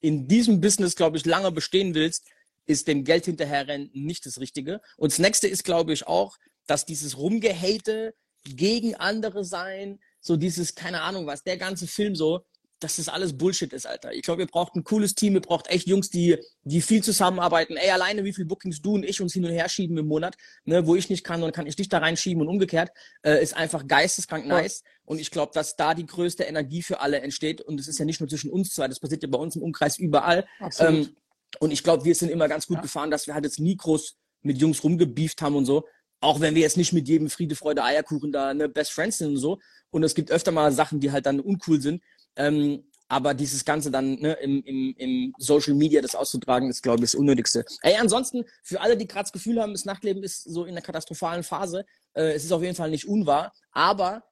in 0.00 0.26
diesem 0.28 0.60
Business, 0.60 0.96
glaube 0.96 1.16
ich, 1.16 1.26
lange 1.26 1.52
bestehen 1.52 1.94
willst, 1.94 2.26
ist 2.66 2.88
dem 2.88 3.04
Geld 3.04 3.26
hinterherrennen 3.26 3.90
nicht 3.92 4.24
das 4.26 4.40
Richtige. 4.40 4.80
Und 4.96 5.12
das 5.12 5.18
nächste 5.18 5.48
ist, 5.48 5.64
glaube 5.64 5.92
ich, 5.92 6.06
auch, 6.06 6.36
dass 6.66 6.86
dieses 6.86 7.18
Rumgehate 7.18 8.14
gegen 8.44 8.94
andere 8.94 9.44
sein, 9.44 10.00
so 10.20 10.36
dieses, 10.36 10.74
keine 10.74 11.02
Ahnung 11.02 11.26
was, 11.26 11.42
der 11.42 11.58
ganze 11.58 11.86
Film 11.86 12.14
so, 12.14 12.44
dass 12.80 12.96
das 12.96 13.08
alles 13.08 13.36
Bullshit 13.36 13.72
ist, 13.72 13.86
Alter. 13.86 14.12
Ich 14.12 14.22
glaube, 14.22 14.42
ihr 14.42 14.48
braucht 14.48 14.74
ein 14.74 14.84
cooles 14.84 15.14
Team, 15.14 15.34
ihr 15.34 15.40
braucht 15.40 15.68
echt 15.68 15.88
Jungs, 15.88 16.10
die, 16.10 16.36
die 16.64 16.82
viel 16.82 17.02
zusammenarbeiten. 17.02 17.76
Ey, 17.76 17.90
alleine 17.90 18.24
wie 18.24 18.32
viele 18.32 18.46
Bookings 18.46 18.82
du 18.82 18.94
und 18.94 19.04
ich 19.04 19.20
uns 19.20 19.32
hin 19.32 19.44
und 19.44 19.52
her 19.52 19.68
schieben 19.68 19.96
im 19.96 20.06
Monat, 20.06 20.36
ne, 20.64 20.86
wo 20.86 20.94
ich 20.94 21.08
nicht 21.08 21.24
kann, 21.24 21.40
dann 21.40 21.52
kann 21.52 21.66
ich 21.66 21.76
dich 21.76 21.88
da 21.88 21.98
reinschieben 21.98 22.42
und 22.42 22.48
umgekehrt, 22.48 22.90
äh, 23.22 23.42
ist 23.42 23.56
einfach 23.56 23.86
geisteskrank 23.86 24.46
nice. 24.46 24.82
Und 25.04 25.20
ich 25.20 25.30
glaube, 25.30 25.52
dass 25.54 25.76
da 25.76 25.94
die 25.94 26.06
größte 26.06 26.44
Energie 26.44 26.82
für 26.82 27.00
alle 27.00 27.20
entsteht. 27.20 27.60
Und 27.60 27.78
es 27.78 27.88
ist 27.88 27.98
ja 27.98 28.04
nicht 28.04 28.20
nur 28.20 28.28
zwischen 28.28 28.50
uns 28.50 28.70
zwei, 28.70 28.88
das 28.88 29.00
passiert 29.00 29.22
ja 29.22 29.28
bei 29.28 29.38
uns 29.38 29.56
im 29.56 29.62
Umkreis 29.62 29.98
überall. 29.98 30.46
Ähm, 30.78 31.14
und 31.60 31.70
ich 31.70 31.82
glaube, 31.82 32.04
wir 32.04 32.14
sind 32.14 32.30
immer 32.30 32.48
ganz 32.48 32.66
gut 32.66 32.78
ja. 32.78 32.82
gefahren, 32.82 33.10
dass 33.10 33.26
wir 33.26 33.34
halt 33.34 33.44
jetzt 33.44 33.60
nie 33.60 33.76
groß 33.76 34.16
mit 34.42 34.58
Jungs 34.58 34.82
rumgebieft 34.82 35.42
haben 35.42 35.56
und 35.56 35.66
so. 35.66 35.84
Auch 36.20 36.40
wenn 36.40 36.54
wir 36.54 36.62
jetzt 36.62 36.76
nicht 36.76 36.92
mit 36.92 37.06
jedem 37.06 37.28
Friede, 37.28 37.54
Freude, 37.54 37.84
Eierkuchen 37.84 38.32
da 38.32 38.54
ne, 38.54 38.68
Best 38.68 38.92
Friends 38.92 39.18
sind 39.18 39.28
und 39.28 39.36
so. 39.36 39.58
Und 39.90 40.02
es 40.02 40.14
gibt 40.14 40.30
öfter 40.30 40.52
mal 40.52 40.72
Sachen, 40.72 41.00
die 41.00 41.12
halt 41.12 41.26
dann 41.26 41.40
uncool 41.40 41.80
sind. 41.80 42.02
Ähm, 42.36 42.84
aber 43.08 43.34
dieses 43.34 43.64
Ganze 43.64 43.90
dann 43.90 44.14
ne, 44.14 44.32
im, 44.40 44.62
im, 44.64 44.94
im 44.96 45.34
Social 45.38 45.74
Media 45.74 46.00
das 46.00 46.14
auszutragen, 46.14 46.70
ist, 46.70 46.82
glaube 46.82 46.98
ich, 46.98 47.10
das 47.10 47.14
Unnötigste. 47.14 47.64
Ey, 47.82 47.96
ansonsten, 47.96 48.44
für 48.62 48.80
alle, 48.80 48.96
die 48.96 49.06
gerade 49.06 49.24
das 49.24 49.32
Gefühl 49.32 49.60
haben, 49.60 49.72
das 49.72 49.84
Nachtleben 49.84 50.22
ist 50.22 50.42
so 50.44 50.64
in 50.64 50.70
einer 50.70 50.80
katastrophalen 50.80 51.42
Phase, 51.42 51.84
äh, 52.14 52.32
es 52.32 52.44
ist 52.44 52.52
auf 52.52 52.62
jeden 52.62 52.74
Fall 52.74 52.90
nicht 52.90 53.06
unwahr, 53.06 53.52
aber 53.72 54.24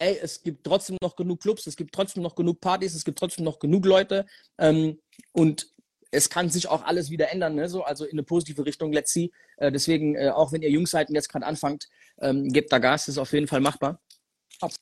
ey, 0.00 0.18
es 0.20 0.42
gibt 0.42 0.64
trotzdem 0.64 0.96
noch 1.02 1.14
genug 1.14 1.40
Clubs, 1.40 1.66
es 1.66 1.76
gibt 1.76 1.94
trotzdem 1.94 2.22
noch 2.22 2.34
genug 2.34 2.60
Partys, 2.60 2.94
es 2.94 3.04
gibt 3.04 3.18
trotzdem 3.18 3.44
noch 3.44 3.58
genug 3.58 3.86
Leute 3.86 4.26
ähm, 4.58 4.98
und 5.32 5.68
es 6.10 6.28
kann 6.28 6.50
sich 6.50 6.66
auch 6.66 6.84
alles 6.84 7.10
wieder 7.10 7.30
ändern, 7.30 7.54
ne? 7.54 7.68
so, 7.68 7.84
also 7.84 8.04
in 8.04 8.12
eine 8.12 8.24
positive 8.24 8.66
Richtung, 8.66 8.92
let's 8.92 9.12
see. 9.12 9.30
Äh, 9.58 9.70
deswegen, 9.70 10.16
äh, 10.16 10.30
auch 10.30 10.50
wenn 10.50 10.62
ihr 10.62 10.70
Jungs 10.70 10.90
seid 10.90 11.08
und 11.08 11.14
jetzt 11.14 11.28
gerade 11.28 11.46
anfangt, 11.46 11.88
ähm, 12.20 12.48
gebt 12.48 12.72
da 12.72 12.78
Gas, 12.78 13.06
das 13.06 13.14
ist 13.14 13.18
auf 13.18 13.32
jeden 13.32 13.46
Fall 13.46 13.60
machbar. 13.60 14.00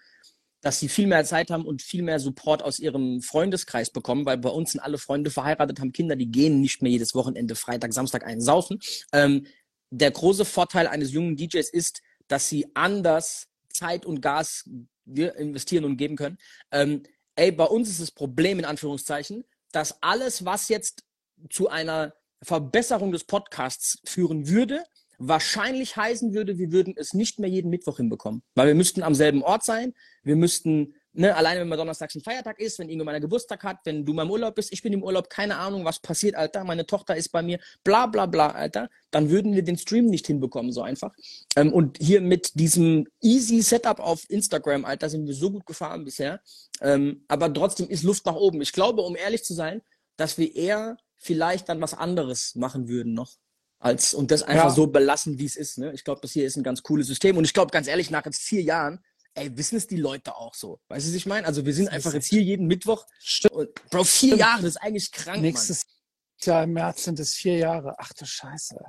dass 0.61 0.79
sie 0.79 0.89
viel 0.89 1.07
mehr 1.07 1.23
Zeit 1.23 1.51
haben 1.51 1.65
und 1.65 1.81
viel 1.81 2.03
mehr 2.03 2.19
Support 2.19 2.63
aus 2.63 2.79
ihrem 2.79 3.21
Freundeskreis 3.21 3.91
bekommen, 3.91 4.25
weil 4.25 4.37
bei 4.37 4.49
uns 4.49 4.71
sind 4.71 4.81
alle 4.81 4.97
Freunde 4.97 5.31
verheiratet, 5.31 5.79
haben 5.79 5.93
Kinder, 5.93 6.15
die 6.15 6.29
gehen 6.29 6.59
nicht 6.59 6.81
mehr 6.81 6.91
jedes 6.91 7.15
Wochenende, 7.15 7.55
Freitag, 7.55 7.93
Samstag 7.93 8.25
einen 8.25 8.41
saufen. 8.41 8.79
Ähm, 9.13 9.45
der 9.89 10.11
große 10.11 10.45
Vorteil 10.45 10.87
eines 10.87 11.11
jungen 11.11 11.35
DJs 11.35 11.69
ist, 11.69 12.01
dass 12.27 12.49
sie 12.49 12.67
anders 12.75 13.47
Zeit 13.69 14.05
und 14.05 14.21
Gas 14.21 14.69
investieren 15.05 15.85
und 15.85 15.97
geben 15.97 16.15
können. 16.15 16.37
Ähm, 16.71 17.03
ey, 17.35 17.51
bei 17.51 17.65
uns 17.65 17.89
ist 17.89 18.01
das 18.01 18.11
Problem 18.11 18.59
in 18.59 18.65
Anführungszeichen, 18.65 19.43
dass 19.71 20.01
alles, 20.01 20.45
was 20.45 20.69
jetzt 20.69 21.03
zu 21.49 21.69
einer 21.69 22.13
Verbesserung 22.43 23.11
des 23.11 23.23
Podcasts 23.23 23.99
führen 24.05 24.47
würde, 24.47 24.83
wahrscheinlich 25.17 25.97
heißen 25.97 26.33
würde, 26.33 26.57
wir 26.57 26.71
würden 26.71 26.93
es 26.97 27.13
nicht 27.13 27.39
mehr 27.39 27.49
jeden 27.49 27.69
Mittwoch 27.69 27.97
hinbekommen. 27.97 28.41
Weil 28.55 28.67
wir 28.67 28.75
müssten 28.75 29.03
am 29.03 29.15
selben 29.15 29.43
Ort 29.43 29.63
sein, 29.63 29.93
wir 30.23 30.35
müssten, 30.35 30.95
ne, 31.13 31.35
alleine 31.35 31.61
wenn 31.61 31.67
mal 31.67 31.77
donnerstags 31.77 32.15
ein 32.15 32.21
Feiertag 32.21 32.59
ist, 32.59 32.79
wenn 32.79 32.87
irgendjemand 32.87 33.15
einen 33.15 33.23
Geburtstag 33.23 33.63
hat, 33.63 33.77
wenn 33.83 34.05
du 34.05 34.13
mal 34.13 34.23
im 34.23 34.31
Urlaub 34.31 34.55
bist, 34.55 34.71
ich 34.71 34.81
bin 34.81 34.93
im 34.93 35.03
Urlaub, 35.03 35.29
keine 35.29 35.57
Ahnung, 35.57 35.85
was 35.85 35.99
passiert, 35.99 36.35
Alter, 36.35 36.63
meine 36.63 36.85
Tochter 36.85 37.15
ist 37.15 37.29
bei 37.29 37.41
mir, 37.41 37.59
bla 37.83 38.05
bla 38.05 38.25
bla, 38.25 38.51
Alter, 38.51 38.89
dann 39.11 39.29
würden 39.29 39.53
wir 39.53 39.63
den 39.63 39.77
Stream 39.77 40.05
nicht 40.05 40.27
hinbekommen, 40.27 40.71
so 40.71 40.81
einfach. 40.81 41.13
Ähm, 41.55 41.73
und 41.73 41.97
hier 41.99 42.21
mit 42.21 42.59
diesem 42.59 43.07
easy 43.21 43.61
Setup 43.61 43.99
auf 43.99 44.29
Instagram, 44.29 44.85
Alter, 44.85 45.09
sind 45.09 45.25
wir 45.25 45.33
so 45.33 45.51
gut 45.51 45.65
gefahren 45.65 46.05
bisher. 46.05 46.41
Ähm, 46.81 47.23
aber 47.27 47.53
trotzdem 47.53 47.89
ist 47.89 48.03
Luft 48.03 48.25
nach 48.25 48.35
oben. 48.35 48.61
Ich 48.61 48.73
glaube, 48.73 49.01
um 49.01 49.15
ehrlich 49.15 49.43
zu 49.43 49.53
sein, 49.53 49.81
dass 50.17 50.37
wir 50.37 50.55
eher 50.55 50.97
vielleicht 51.17 51.69
dann 51.69 51.81
was 51.81 51.93
anderes 51.93 52.55
machen 52.55 52.87
würden 52.87 53.13
noch 53.13 53.37
als 53.79 54.13
und 54.13 54.31
das 54.31 54.43
einfach 54.43 54.65
ja. 54.65 54.69
so 54.69 54.87
belassen, 54.87 55.39
wie 55.39 55.45
es 55.45 55.55
ist. 55.55 55.77
Ne? 55.77 55.93
Ich 55.93 56.03
glaube, 56.03 56.21
das 56.21 56.31
hier 56.31 56.45
ist 56.45 56.57
ein 56.57 56.63
ganz 56.63 56.83
cooles 56.83 57.07
System. 57.07 57.37
Und 57.37 57.45
ich 57.45 57.53
glaube, 57.53 57.71
ganz 57.71 57.87
ehrlich, 57.87 58.09
nach 58.11 58.25
jetzt 58.25 58.41
vier 58.41 58.61
Jahren, 58.61 58.99
ey, 59.39 59.57
wissen 59.57 59.77
es 59.77 59.87
die 59.87 59.97
Leute 59.97 60.35
auch 60.35 60.53
so. 60.53 60.79
Weißt 60.87 61.05
du, 61.05 61.09
was 61.09 61.15
ich 61.15 61.25
meine? 61.25 61.47
Also 61.47 61.65
wir 61.65 61.73
sind 61.73 61.85
das 61.85 61.95
einfach 61.95 62.13
jetzt 62.13 62.27
hier 62.27 62.41
jeden 62.41 62.67
Mittwoch. 62.67 63.05
Stimmt. 63.19 63.73
Bro, 63.89 64.03
vier. 64.03 64.35
Jahre, 64.35 64.61
das 64.61 64.75
ist 64.75 64.81
eigentlich 64.81 65.11
krank. 65.11 65.41
Nächstes 65.41 65.85
Mann. 65.85 66.45
Jahr 66.45 66.63
im 66.63 66.73
März 66.73 67.03
sind 67.03 67.19
es 67.19 67.33
vier 67.33 67.57
Jahre. 67.57 67.95
Ach 67.97 68.13
du 68.13 68.25
Scheiße. 68.25 68.79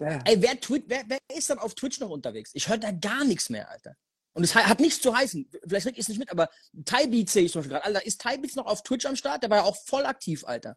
Ja. 0.00 0.18
Ey, 0.24 0.40
wer, 0.42 0.56
wer, 0.86 1.04
wer 1.06 1.18
ist 1.36 1.50
dann 1.50 1.58
auf 1.58 1.74
Twitch 1.74 2.00
noch 2.00 2.10
unterwegs? 2.10 2.50
Ich 2.54 2.68
höre 2.68 2.78
da 2.78 2.90
gar 2.90 3.24
nichts 3.24 3.50
mehr, 3.50 3.70
Alter. 3.70 3.94
Und 4.34 4.44
es 4.44 4.54
hat 4.54 4.80
nichts 4.80 5.00
zu 5.00 5.14
heißen. 5.14 5.48
Vielleicht 5.66 5.86
krieg 5.86 5.94
ich 5.94 6.00
es 6.00 6.08
nicht 6.08 6.18
mit, 6.18 6.30
aber 6.30 6.48
Tybeats 6.84 7.34
sehe 7.34 7.44
ich 7.44 7.52
zum 7.52 7.60
Beispiel 7.60 7.72
gerade. 7.72 7.84
Alter, 7.84 8.06
ist 8.06 8.20
Tybeats 8.20 8.56
noch 8.56 8.66
auf 8.66 8.82
Twitch 8.82 9.04
am 9.06 9.14
Start? 9.14 9.42
Der 9.42 9.50
war 9.50 9.58
ja 9.58 9.64
auch 9.64 9.76
voll 9.84 10.06
aktiv, 10.06 10.44
Alter. 10.44 10.76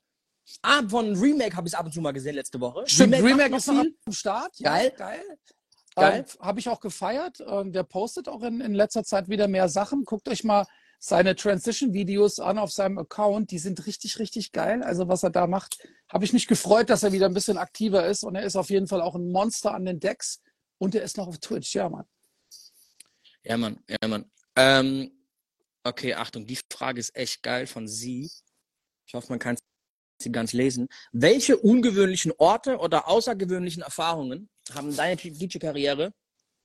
Ah, 0.62 0.84
von 0.88 1.16
Remake 1.16 1.56
habe 1.56 1.68
ich 1.68 1.74
es 1.74 1.80
ab 1.80 1.86
und 1.86 1.93
zu 1.93 2.01
mal 2.01 2.12
gesehen 2.12 2.36
letzte 2.36 2.60
Woche. 2.60 2.84
Stimmt, 2.86 3.16
Remake, 3.16 3.34
Remake 3.34 3.56
ist 3.56 3.68
noch 3.68 3.84
am 4.06 4.14
Start. 4.14 4.51
Ja, 4.60 4.89
geil. 4.89 5.24
Geil. 5.96 6.26
Ähm, 6.28 6.46
habe 6.46 6.60
ich 6.60 6.70
auch 6.70 6.82
gefeiert. 6.82 7.43
Ähm, 7.48 7.72
der 7.72 7.84
postet 7.84 8.28
auch 8.28 8.43
in, 8.43 8.60
in 8.62 8.74
letzter 8.74 9.04
Zeit 9.04 9.30
wieder 9.30 9.48
mehr 9.48 9.70
Sachen. 9.70 10.04
Guckt 10.04 10.28
euch 10.28 10.43
mal 10.43 10.66
seine 11.00 11.36
Transition-Videos 11.36 12.39
an 12.39 12.58
auf 12.58 12.72
seinem 12.72 12.98
Account. 12.98 13.52
Die 13.52 13.60
sind 13.60 13.86
richtig, 13.86 14.20
richtig 14.20 14.52
geil. 14.52 14.84
Also 14.84 15.08
was 15.08 15.24
er 15.24 15.30
da 15.30 15.48
macht, 15.48 15.78
habe 16.10 16.26
ich 16.26 16.34
mich 16.34 16.48
gefreut, 16.48 16.89
dass 16.89 17.04
er 17.04 17.14
wieder 17.14 17.28
ein 17.28 17.34
bisschen 17.34 17.58
aktiver 17.58 18.06
ist. 18.06 18.24
Und 18.24 18.36
er 18.36 18.43
ist 18.43 18.56
auf 18.56 18.70
jeden 18.70 18.88
Fall 18.88 19.02
auch 19.02 19.16
ein 19.16 19.32
Monster 19.32 19.74
an 19.74 19.86
den 19.86 20.00
Decks. 20.00 20.41
Und 20.78 20.96
er 20.96 21.04
ist 21.04 21.18
noch 21.18 21.28
auf 21.28 21.38
Twitch. 21.39 21.74
Ja, 21.76 21.88
Mann. 21.88 22.06
Ja, 23.43 23.58
Mann. 23.58 23.80
Ja, 23.88 24.08
Mann. 24.08 24.26
Ähm, 24.58 25.12
okay, 25.84 26.14
Achtung, 26.14 26.46
die 26.46 26.60
Frage 26.70 27.00
ist 27.00 27.16
echt 27.16 27.41
geil 27.41 27.68
von 27.68 27.88
Sie. 27.88 28.30
Ich 29.08 29.14
hoffe, 29.14 29.28
man 29.30 29.39
kann 29.39 29.58
sie 30.22 30.32
ganz 30.32 30.52
lesen. 30.52 30.88
Welche 31.12 31.58
ungewöhnlichen 31.58 32.34
Orte 32.38 32.78
oder 32.80 33.08
außergewöhnlichen 33.08 33.84
Erfahrungen 33.84 34.50
haben 34.74 34.95
deine 34.95 35.16
DJ-Karriere, 35.16 36.13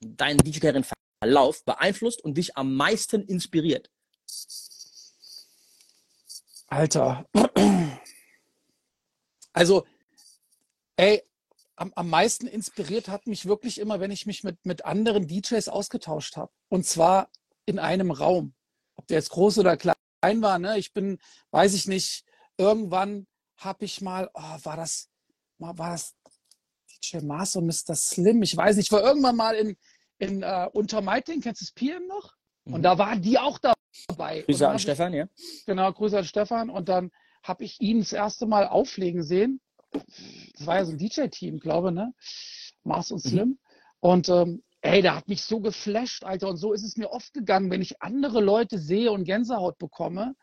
deinen 0.01 0.39
DJ-Karrierenverlauf 0.39 1.65
beeinflusst 1.65 2.23
und 2.23 2.35
dich 2.39 2.57
am 2.57 2.75
meisten 2.75 3.23
inspiriert? 3.23 3.91
Alter. 6.69 7.27
Also, 9.53 9.85
ey, 10.97 11.23
am, 11.75 11.93
am 11.97 12.09
meisten 12.09 12.47
inspiriert 12.47 13.09
hat 13.09 13.27
mich 13.27 13.47
wirklich 13.47 13.79
immer, 13.79 14.01
wenn 14.01 14.11
ich 14.11 14.27
mich 14.27 14.45
mit, 14.45 14.65
mit 14.65 14.85
anderen 14.85 15.27
DJs 15.27 15.69
ausgetauscht 15.69 16.37
habe. 16.37 16.53
Und 16.69 16.87
zwar 16.87 17.31
in 17.67 17.79
einem 17.79 18.11
Raum. 18.11 18.55
Ob 18.97 19.07
der 19.09 19.17
jetzt 19.19 19.31
groß 19.31 19.59
oder 19.59 19.77
klein 19.77 19.95
war, 20.23 20.59
ne? 20.59 20.79
Ich 20.79 20.93
bin, 20.93 21.19
weiß 21.51 21.75
ich 21.75 21.89
nicht, 21.89 22.25
irgendwann 22.59 23.27
habe 23.57 23.85
ich 23.85 24.01
mal, 24.01 24.31
oh, 24.35 24.59
war 24.63 24.77
das, 24.77 25.09
war 25.59 25.75
das 25.75 26.15
DJ 27.01 27.19
Mars 27.25 27.57
und 27.57 27.67
Mr. 27.67 27.95
Slim? 27.95 28.43
Ich 28.43 28.57
weiß 28.57 28.77
nicht, 28.77 28.87
ich 28.87 28.93
war 28.93 29.03
irgendwann 29.03 29.37
mal 29.37 29.55
in, 29.55 29.77
in 30.19 30.45
uh, 30.45 30.69
Untermeiting, 30.73 31.41
kennst 31.41 31.61
du 31.61 31.65
das 31.65 31.73
PM 31.73 32.07
noch? 32.07 32.35
Mhm. 32.65 32.75
Und 32.75 32.83
da 32.83 32.99
waren 32.99 33.23
die 33.23 33.39
auch 33.39 33.59
dabei. 33.59 34.43
Grüße 34.43 34.69
an 34.69 34.79
Stefan, 34.79 35.13
ja. 35.13 35.27
Genau, 35.67 35.93
Grüße 35.93 36.19
an 36.19 36.25
Stefan. 36.25 36.71
Und 36.71 36.89
dann 36.89 37.11
habe 37.43 37.65
ich 37.65 37.81
ihn 37.81 38.01
das 38.01 38.13
erste 38.13 38.47
Mal 38.47 38.67
auflegen 38.67 39.23
sehen. 39.23 39.61
Das 39.93 40.67
war 40.67 40.77
ja 40.77 40.85
so 40.85 40.93
ein 40.93 40.99
DJ-Team, 40.99 41.59
glaube 41.59 41.89
ich, 41.89 41.95
ne? 41.95 42.15
Mars 42.85 43.11
und 43.11 43.25
mhm. 43.25 43.29
Slim. 43.29 43.49
Mhm. 43.49 43.59
Und 44.01 44.29
ähm, 44.29 44.63
ey, 44.83 45.03
der 45.03 45.17
hat 45.17 45.29
mich 45.29 45.43
so 45.43 45.61
geflasht, 45.61 46.25
Alter. 46.25 46.49
Und 46.49 46.57
so 46.57 46.73
ist 46.73 46.85
es 46.85 46.97
mir 46.97 47.11
oft 47.11 47.33
gegangen, 47.33 47.71
wenn 47.71 47.83
ich 47.83 48.01
andere 48.03 48.41
Leute 48.41 48.79
sehe 48.79 49.13
und 49.13 49.25
Gänsehaut 49.25 49.79
bekomme, 49.79 50.35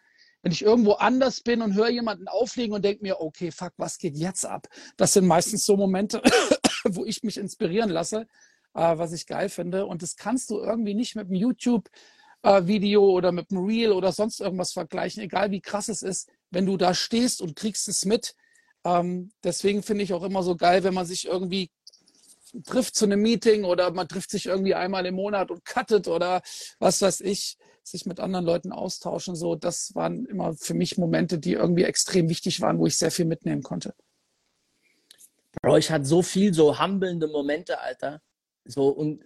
wenn 0.41 0.51
ich 0.51 0.63
irgendwo 0.63 0.93
anders 0.93 1.41
bin 1.41 1.61
und 1.61 1.73
höre 1.73 1.89
jemanden 1.89 2.27
auflegen 2.27 2.73
und 2.73 2.85
denke 2.85 3.03
mir, 3.03 3.19
okay, 3.19 3.51
fuck, 3.51 3.73
was 3.77 3.97
geht 3.97 4.15
jetzt 4.15 4.45
ab? 4.45 4.67
Das 4.95 5.13
sind 5.13 5.25
meistens 5.25 5.65
so 5.65 5.75
Momente, 5.75 6.21
wo 6.85 7.05
ich 7.05 7.23
mich 7.23 7.37
inspirieren 7.37 7.89
lasse, 7.89 8.27
äh, 8.73 8.97
was 8.97 9.13
ich 9.13 9.25
geil 9.25 9.49
finde. 9.49 9.85
Und 9.85 10.01
das 10.01 10.15
kannst 10.15 10.49
du 10.49 10.59
irgendwie 10.59 10.93
nicht 10.93 11.15
mit 11.15 11.27
einem 11.27 11.35
YouTube-Video 11.35 13.01
äh, 13.01 13.11
oder 13.11 13.31
mit 13.31 13.51
einem 13.51 13.65
Reel 13.65 13.91
oder 13.91 14.11
sonst 14.11 14.39
irgendwas 14.39 14.73
vergleichen, 14.73 15.23
egal 15.23 15.51
wie 15.51 15.61
krass 15.61 15.89
es 15.89 16.01
ist, 16.01 16.29
wenn 16.51 16.65
du 16.65 16.77
da 16.77 16.93
stehst 16.93 17.41
und 17.41 17.55
kriegst 17.55 17.87
es 17.87 18.05
mit. 18.05 18.35
Ähm, 18.85 19.31
deswegen 19.43 19.83
finde 19.83 20.03
ich 20.03 20.13
auch 20.13 20.23
immer 20.23 20.43
so 20.43 20.55
geil, 20.55 20.83
wenn 20.83 20.93
man 20.93 21.05
sich 21.05 21.25
irgendwie 21.25 21.71
trifft 22.63 22.95
zu 22.95 23.05
einem 23.05 23.21
Meeting 23.21 23.63
oder 23.63 23.91
man 23.91 24.07
trifft 24.07 24.31
sich 24.31 24.45
irgendwie 24.45 24.75
einmal 24.75 25.05
im 25.05 25.15
Monat 25.15 25.51
und 25.51 25.65
cuttet 25.65 26.07
oder 26.07 26.41
was 26.79 27.01
weiß 27.01 27.21
ich 27.21 27.57
sich 27.83 28.05
mit 28.05 28.19
anderen 28.19 28.45
Leuten 28.45 28.71
austauschen. 28.71 29.35
So, 29.35 29.55
das 29.55 29.95
waren 29.95 30.25
immer 30.25 30.53
für 30.53 30.73
mich 30.73 30.97
Momente, 30.97 31.39
die 31.39 31.53
irgendwie 31.53 31.83
extrem 31.83 32.29
wichtig 32.29 32.61
waren, 32.61 32.79
wo 32.79 32.85
ich 32.85 32.97
sehr 32.97 33.11
viel 33.11 33.25
mitnehmen 33.25 33.63
konnte. 33.63 33.93
Bro, 35.61 35.77
ich 35.77 35.89
hatte 35.89 36.05
so 36.05 36.21
viel 36.21 36.53
so 36.53 36.79
humbelnde 36.79 37.27
Momente, 37.27 37.79
Alter. 37.79 38.21
So, 38.65 38.89
und 38.89 39.23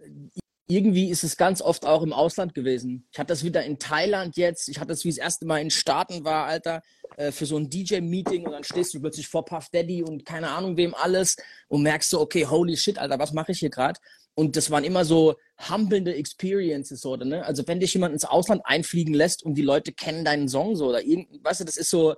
irgendwie 0.71 1.09
ist 1.09 1.25
es 1.25 1.35
ganz 1.35 1.61
oft 1.61 1.85
auch 1.85 2.01
im 2.01 2.13
Ausland 2.13 2.53
gewesen. 2.53 3.05
Ich 3.11 3.19
hatte 3.19 3.27
das 3.27 3.43
wieder 3.43 3.63
in 3.63 3.77
Thailand 3.77 4.37
jetzt. 4.37 4.69
Ich 4.69 4.79
hatte 4.79 4.89
das, 4.89 5.03
wie 5.03 5.09
das 5.09 5.17
erste 5.17 5.45
Mal 5.45 5.59
in 5.59 5.69
Staaten 5.69 6.23
war, 6.23 6.45
Alter, 6.45 6.81
äh, 7.17 7.31
für 7.31 7.45
so 7.45 7.57
ein 7.57 7.69
DJ-Meeting 7.69 8.45
und 8.45 8.53
dann 8.53 8.63
stehst 8.63 8.93
du 8.93 9.01
plötzlich 9.01 9.27
vor 9.27 9.43
Puff 9.43 9.67
Daddy 9.69 10.01
und 10.01 10.25
keine 10.25 10.49
Ahnung 10.49 10.77
wem 10.77 10.95
alles 10.95 11.35
und 11.67 11.83
merkst 11.83 12.09
so, 12.09 12.21
okay, 12.21 12.45
holy 12.45 12.77
shit, 12.77 12.97
Alter, 12.97 13.19
was 13.19 13.33
mache 13.33 13.51
ich 13.51 13.59
hier 13.59 13.69
gerade? 13.69 13.99
Und 14.33 14.55
das 14.55 14.71
waren 14.71 14.85
immer 14.85 15.03
so 15.03 15.35
humbelnde 15.69 16.15
Experiences, 16.15 17.05
oder, 17.05 17.25
ne? 17.25 17.45
Also 17.45 17.67
wenn 17.67 17.81
dich 17.81 17.93
jemand 17.93 18.13
ins 18.13 18.23
Ausland 18.23 18.61
einfliegen 18.63 19.13
lässt 19.13 19.43
und 19.43 19.55
die 19.55 19.61
Leute 19.61 19.91
kennen 19.91 20.23
deinen 20.23 20.47
Song 20.47 20.77
so 20.77 20.87
oder 20.87 21.03
irgend, 21.03 21.43
weißt 21.43 21.61
du, 21.61 21.65
das 21.65 21.75
ist 21.75 21.89
so, 21.89 22.15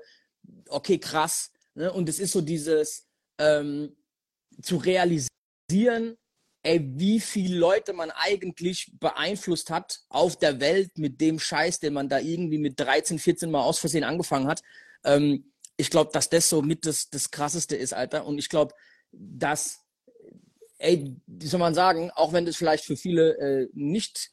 okay, 0.70 1.00
krass. 1.00 1.50
Ne? 1.74 1.92
Und 1.92 2.08
es 2.08 2.20
ist 2.20 2.34
so 2.34 2.42
dieses 2.42 3.08
ähm, 3.40 3.96
zu 4.62 4.78
realisieren, 4.78 6.18
ey, 6.64 6.82
wie 6.96 7.20
viele 7.20 7.58
Leute 7.58 7.94
man 7.94 8.10
eigentlich 8.12 8.92
beeinflusst 9.00 9.70
hat 9.70 10.00
auf 10.10 10.38
der 10.38 10.60
Welt 10.62 10.98
mit 10.98 11.20
dem 11.20 11.38
Scheiß, 11.40 11.80
den 11.80 11.94
man 11.94 12.10
da 12.10 12.20
irgendwie 12.20 12.58
mit 12.58 12.80
13, 12.80 13.20
14 13.20 13.52
Mal 13.52 13.62
aus 13.62 13.80
Versehen 13.80 14.06
angefangen 14.06 14.48
hat. 14.48 14.62
Ähm, 15.04 15.52
ich 15.76 15.90
glaube, 15.90 16.12
dass 16.14 16.30
das 16.30 16.50
so 16.50 16.62
mit 16.62 16.86
das, 16.86 17.10
das 17.10 17.32
Krasseste 17.32 17.76
ist, 17.76 17.94
Alter. 17.94 18.26
Und 18.26 18.38
ich 18.38 18.48
glaube, 18.48 18.74
dass, 19.12 19.80
ey, 20.78 21.16
wie 21.28 21.48
soll 21.48 21.60
man 21.60 21.76
sagen, 21.76 22.12
auch 22.12 22.32
wenn 22.32 22.46
das 22.46 22.56
vielleicht 22.56 22.86
für 22.86 22.96
viele 22.96 23.38
äh, 23.38 23.70
nicht 23.74 24.32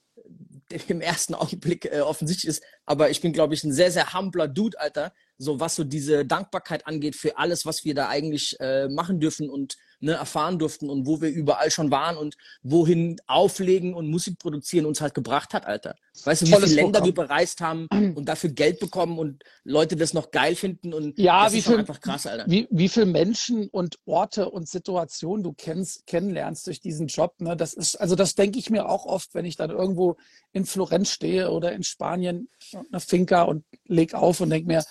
im 0.87 1.01
ersten 1.01 1.35
Augenblick 1.35 1.87
äh, 1.87 2.01
offensichtlich 2.01 2.49
ist, 2.49 2.63
aber 2.87 3.11
ich 3.11 3.21
bin, 3.21 3.33
glaube 3.33 3.55
ich, 3.55 3.65
ein 3.65 3.73
sehr, 3.73 3.91
sehr 3.91 4.15
humbler 4.15 4.47
Dude, 4.47 4.79
Alter, 4.79 5.13
so 5.37 5.59
was 5.59 5.75
so 5.75 5.83
diese 5.83 6.25
Dankbarkeit 6.25 6.87
angeht 6.87 7.17
für 7.17 7.39
alles, 7.39 7.67
was 7.67 7.85
wir 7.85 7.95
da 7.95 8.09
eigentlich 8.09 8.57
äh, 8.61 8.89
machen 8.89 9.19
dürfen 9.19 9.51
und 9.51 9.77
ne, 10.01 10.13
erfahren 10.13 10.59
durften 10.59 10.91
und 10.91 11.07
wo 11.07 11.21
wir 11.21 11.31
überall 11.31 11.71
schon 11.71 11.91
waren 11.91 12.17
und 12.17 12.37
wohin 12.63 13.21
Auflegen 13.27 13.95
und 13.95 14.09
Musik 14.09 14.39
produzieren 14.39 14.87
uns 14.87 15.01
halt 15.01 15.15
gebracht 15.15 15.55
hat, 15.55 15.67
Alter. 15.67 15.95
Weißt 16.25 16.43
du, 16.43 16.47
wie 16.47 16.53
viele 16.53 16.67
Länder 16.67 17.05
wir 17.05 17.15
bereist 17.15 17.61
haben 17.61 17.87
und 18.17 18.25
dafür 18.27 18.51
Geld 18.51 18.81
bekommen 18.81 19.19
und 19.19 19.43
Leute 19.65 19.97
das 19.97 20.15
noch 20.15 20.31
geil 20.31 20.57
finden 20.57 20.93
und 20.93 21.19
ja, 21.19 21.45
das 21.45 21.53
wie 21.53 21.59
ist 21.59 21.67
viel, 21.67 21.79
einfach 21.79 22.01
krass, 22.01 22.27
Alter. 22.27 22.45
Wie, 22.49 22.67
wie 22.71 22.89
viele 22.89 23.07
Menschen 23.07 23.69
und 23.69 23.99
Orte 24.07 24.51
und 24.51 24.69
Situationen 24.69 25.43
du 25.43 25.53
kennst, 25.53 26.07
kennenlernst 26.07 26.67
durch 26.67 26.81
diesen 26.81 27.07
Job. 27.07 27.35
Ne? 27.41 27.57
Das 27.57 27.75
ist, 27.75 27.97
also 27.97 28.17
das 28.17 28.35
denke 28.35 28.59
ich 28.59 28.71
mir 28.71 28.89
auch 28.89 29.07
oft, 29.07 29.35
wenn 29.35 29.45
ich 29.45 29.57
dann 29.57 29.71
irgendwo 29.71 30.17
in 30.53 30.67
Florenz 30.67 31.11
stehe 31.11 31.51
oder 31.51 31.73
in 31.73 31.83
Spanien 31.83 32.49
eine 32.91 33.01
Finca 33.01 33.43
und 33.43 33.65
leg 33.87 34.15
auf 34.15 34.41
und 34.41 34.51
denke 34.51 34.67
mir, 34.67 34.85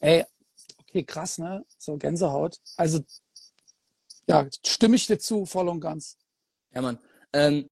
ey, 0.00 0.24
okay, 0.80 1.04
krass, 1.04 1.38
ne? 1.38 1.64
So 1.78 1.96
Gänsehaut. 1.96 2.58
Also 2.76 3.00
ja, 4.28 4.48
stimme 4.64 4.96
ich 4.96 5.06
dir 5.06 5.18
zu, 5.18 5.46
voll 5.46 5.68
und 5.68 5.80
ganz. 5.80 6.18
Ja, 6.72 6.82
Mann. 6.82 6.98
Ähm, 7.32 7.68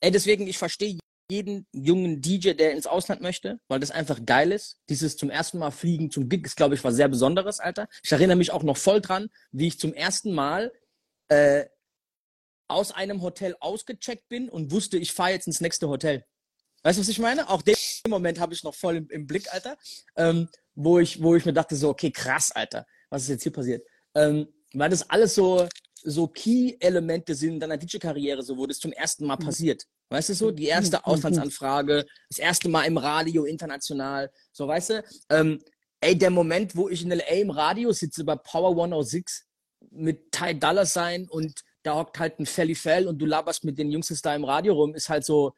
ey, 0.00 0.10
deswegen, 0.10 0.46
ich 0.46 0.58
verstehe 0.58 0.98
jeden 1.30 1.66
jungen 1.72 2.20
DJ, 2.20 2.52
der 2.52 2.72
ins 2.72 2.86
Ausland 2.86 3.22
möchte, 3.22 3.58
weil 3.68 3.80
das 3.80 3.90
einfach 3.90 4.20
geil 4.24 4.52
ist. 4.52 4.78
Dieses 4.88 5.16
zum 5.16 5.30
ersten 5.30 5.58
Mal 5.58 5.70
fliegen 5.70 6.10
zum 6.10 6.28
Gig 6.28 6.44
ist, 6.44 6.56
glaube 6.56 6.74
ich, 6.74 6.84
was 6.84 6.94
sehr 6.94 7.08
Besonderes, 7.08 7.58
Alter. 7.58 7.88
Ich 8.04 8.12
erinnere 8.12 8.36
mich 8.36 8.50
auch 8.50 8.62
noch 8.62 8.76
voll 8.76 9.00
dran, 9.00 9.28
wie 9.50 9.68
ich 9.68 9.78
zum 9.78 9.94
ersten 9.94 10.32
Mal 10.32 10.72
äh, 11.28 11.64
aus 12.68 12.92
einem 12.92 13.22
Hotel 13.22 13.56
ausgecheckt 13.60 14.28
bin 14.28 14.48
und 14.48 14.70
wusste, 14.70 14.98
ich 14.98 15.12
fahre 15.12 15.30
jetzt 15.30 15.46
ins 15.46 15.60
nächste 15.60 15.88
Hotel. 15.88 16.24
Weißt 16.82 16.98
du, 16.98 17.00
was 17.00 17.08
ich 17.08 17.18
meine? 17.18 17.48
Auch 17.48 17.62
den 17.62 17.76
Moment 18.08 18.40
habe 18.40 18.54
ich 18.54 18.64
noch 18.64 18.74
voll 18.74 18.96
im, 18.96 19.10
im 19.10 19.26
Blick, 19.26 19.52
Alter, 19.52 19.76
ähm, 20.16 20.48
wo, 20.74 20.98
ich, 20.98 21.22
wo 21.22 21.34
ich 21.34 21.44
mir 21.44 21.52
dachte, 21.52 21.76
so, 21.76 21.88
okay, 21.88 22.10
krass, 22.10 22.50
Alter, 22.52 22.86
was 23.08 23.22
ist 23.22 23.28
jetzt 23.28 23.42
hier 23.42 23.52
passiert? 23.52 23.86
Ähm, 24.14 24.48
weil 24.74 24.90
das 24.90 25.08
alles 25.08 25.34
so, 25.34 25.66
so 26.02 26.26
Key-Elemente 26.26 27.34
sind 27.34 27.54
in 27.54 27.60
deiner 27.60 27.76
DJ-Karriere, 27.76 28.42
so 28.42 28.56
wo 28.56 28.66
das 28.66 28.78
zum 28.78 28.92
ersten 28.92 29.26
Mal 29.26 29.36
mhm. 29.36 29.44
passiert. 29.44 29.84
Weißt 30.10 30.28
du 30.28 30.34
so? 30.34 30.50
Die 30.50 30.66
erste 30.66 30.98
mhm. 30.98 31.04
Auslandsanfrage, 31.04 32.06
das 32.28 32.38
erste 32.38 32.68
Mal 32.68 32.84
im 32.84 32.98
Radio 32.98 33.44
international, 33.44 34.30
so 34.52 34.68
weißt 34.68 34.90
du? 34.90 35.04
Ähm, 35.30 35.62
ey, 36.00 36.16
der 36.16 36.30
Moment, 36.30 36.76
wo 36.76 36.88
ich 36.88 37.02
in 37.02 37.10
LA 37.10 37.24
im 37.40 37.50
Radio 37.50 37.92
sitze 37.92 38.24
bei 38.24 38.36
Power 38.36 38.70
106 38.70 39.46
mit 39.90 40.32
Ty 40.32 40.58
Dollar 40.58 40.86
sein 40.86 41.28
und 41.28 41.62
da 41.82 41.96
hockt 41.96 42.18
halt 42.18 42.38
ein 42.38 42.46
Felly 42.46 42.74
Fell 42.74 43.08
und 43.08 43.18
du 43.18 43.26
laberst 43.26 43.64
mit 43.64 43.78
den 43.78 43.90
Jungs 43.90 44.08
da 44.22 44.34
im 44.34 44.44
Radio 44.44 44.74
rum, 44.74 44.94
ist 44.94 45.08
halt 45.08 45.24
so, 45.24 45.54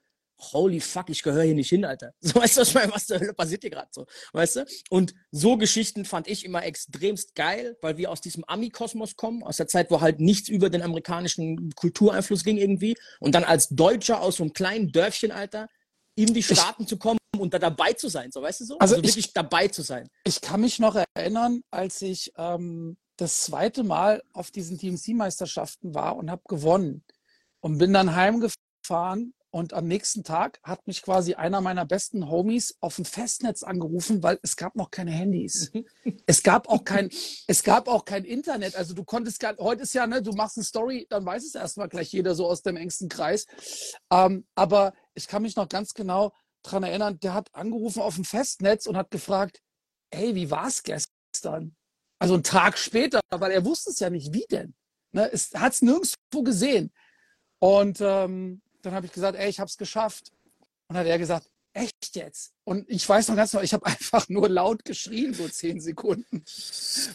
holy 0.53 0.81
fuck, 0.81 1.09
ich 1.11 1.23
gehöre 1.23 1.45
hier 1.45 1.55
nicht 1.55 1.69
hin, 1.69 1.85
Alter. 1.85 2.13
So, 2.21 2.41
weißt 2.41 2.57
du, 2.57 2.61
was, 2.61 2.75
meine, 2.75 2.93
was 2.93 3.07
zur 3.07 3.21
Hölle 3.21 3.35
passiert 3.35 3.63
hier 3.63 3.71
gerade 3.71 3.89
so, 3.91 4.07
weißt 4.33 4.57
du? 4.57 4.67
Und 4.91 5.15
so 5.31 5.57
Geschichten 5.57 6.05
fand 6.05 6.29
ich 6.29 6.45
immer 6.45 6.65
extremst 6.65 7.35
geil, 7.35 7.77
weil 7.81 7.97
wir 7.97 8.11
aus 8.11 8.21
diesem 8.21 8.45
Ami-Kosmos 8.45 9.17
kommen, 9.17 9.43
aus 9.43 9.57
der 9.59 9.69
Zeit, 9.69 9.91
wo 9.91 10.01
halt 10.01 10.21
nichts 10.21 10.49
über 10.49 10.71
den 10.71 10.83
amerikanischen 10.83 11.71
Kultureinfluss 11.75 12.45
ging 12.45 12.57
irgendwie 12.57 12.97
und 13.21 13.35
dann 13.35 13.45
als 13.45 13.69
Deutscher 13.69 14.21
aus 14.21 14.37
so 14.37 14.45
einem 14.45 14.53
kleinen 14.53 14.93
Dörfchen, 14.93 15.33
Alter, 15.33 15.69
in 16.17 16.33
die 16.33 16.43
Staaten 16.43 16.83
ich, 16.83 16.89
zu 16.89 16.97
kommen 16.97 17.19
und 17.39 17.55
da 17.55 17.59
dabei 17.59 17.93
zu 17.93 18.09
sein, 18.09 18.31
so, 18.31 18.43
weißt 18.43 18.61
du 18.61 18.65
so? 18.65 18.79
Also, 18.79 18.95
also 18.95 18.97
wirklich 18.97 19.27
ich, 19.27 19.33
dabei 19.33 19.69
zu 19.69 19.83
sein. 19.83 20.09
Ich 20.25 20.41
kann 20.41 20.61
mich 20.61 20.79
noch 20.79 20.97
erinnern, 21.15 21.63
als 21.71 22.03
ich 22.03 22.33
ähm, 22.37 22.97
das 23.17 23.43
zweite 23.43 23.85
Mal 23.85 24.23
auf 24.33 24.51
diesen 24.51 24.79
DMC-Meisterschaften 24.79 25.95
war 25.95 26.17
und 26.17 26.31
habe 26.31 26.43
gewonnen 26.49 27.05
und 27.61 27.79
bin 27.79 27.93
dann 27.93 28.15
heimgefahren 28.15 29.35
und 29.55 29.73
am 29.73 29.87
nächsten 29.87 30.25
Tag 30.25 30.59
hat 30.65 30.85
mich 30.89 31.01
quasi 31.01 31.35
einer 31.35 31.61
meiner 31.61 31.87
besten 31.87 32.29
Homies 32.29 32.77
auf 32.81 32.97
dem 32.97 33.05
Festnetz 33.05 33.63
angerufen, 33.63 34.21
weil 34.21 34.41
es 34.43 34.57
gab 34.57 34.75
noch 34.75 34.91
keine 34.91 35.13
Handys. 35.13 35.71
es 36.27 36.43
gab 36.43 36.69
auch 36.69 36.83
kein, 36.83 37.09
es 37.47 37.63
gab 37.63 37.87
auch 37.87 38.05
kein 38.05 38.25
Internet. 38.25 38.75
Also 38.75 38.95
du 38.95 39.05
konntest 39.05 39.39
gar, 39.39 39.57
heute 39.59 39.85
ist 39.85 39.95
ja, 39.95 40.09
ne, 40.09 40.21
du 40.23 40.33
machst 40.33 40.57
eine 40.57 40.65
Story, 40.65 41.07
dann 41.09 41.25
weiß 41.25 41.45
es 41.45 41.55
erstmal 41.55 41.89
gleich 41.89 42.13
jeder 42.13 42.35
so 42.35 42.49
aus 42.49 42.63
dem 42.63 42.77
engsten 42.77 43.09
Kreis. 43.09 43.47
Ähm, 44.11 44.45
aber 44.57 44.93
ich 45.15 45.29
kann 45.29 45.43
mich 45.43 45.55
noch 45.55 45.69
ganz 45.69 45.95
genau 45.95 46.33
daran 46.65 46.83
erinnern, 46.83 47.21
der 47.21 47.35
hat 47.35 47.55
angerufen 47.55 48.03
auf 48.03 48.17
dem 48.17 48.25
Festnetz 48.25 48.87
und 48.87 48.97
hat 48.97 49.13
gefragt, 49.13 49.63
hey, 50.13 50.35
wie 50.35 50.51
war 50.51 50.67
es 50.67 50.83
gestern? 50.83 51.77
Also 52.19 52.35
einen 52.35 52.43
Tag 52.43 52.77
später, 52.77 53.21
weil 53.31 53.53
er 53.53 53.65
wusste 53.65 53.91
es 53.91 54.01
ja 54.01 54.11
nicht, 54.11 54.33
wie 54.33 54.47
denn. 54.51 54.75
Ne, 55.13 55.31
es 55.33 55.53
hat 55.55 55.75
es 55.75 55.83
nirgendwo 55.83 56.43
gesehen. 56.43 56.93
Und 57.61 58.01
ähm, 58.01 58.61
dann 58.85 58.95
habe 58.95 59.07
ich 59.07 59.13
gesagt, 59.13 59.39
ey, 59.39 59.49
ich 59.49 59.61
habe 59.61 59.69
es 59.69 59.77
geschafft. 59.77 60.33
Und 60.89 60.97
hat 60.97 61.07
er 61.07 61.19
gesagt, 61.19 61.51
echt 61.73 62.15
jetzt? 62.15 62.53
Und 62.65 62.89
ich 62.89 63.09
weiß 63.09 63.29
noch 63.29 63.37
ganz 63.37 63.51
genau, 63.51 63.63
ich 63.63 63.75
habe 63.75 63.87
einfach 63.87 64.29
nur 64.29 64.49
laut 64.49 64.85
geschrien, 64.85 65.35
so 65.35 65.49
zehn 65.49 65.81
Sekunden, 65.81 66.45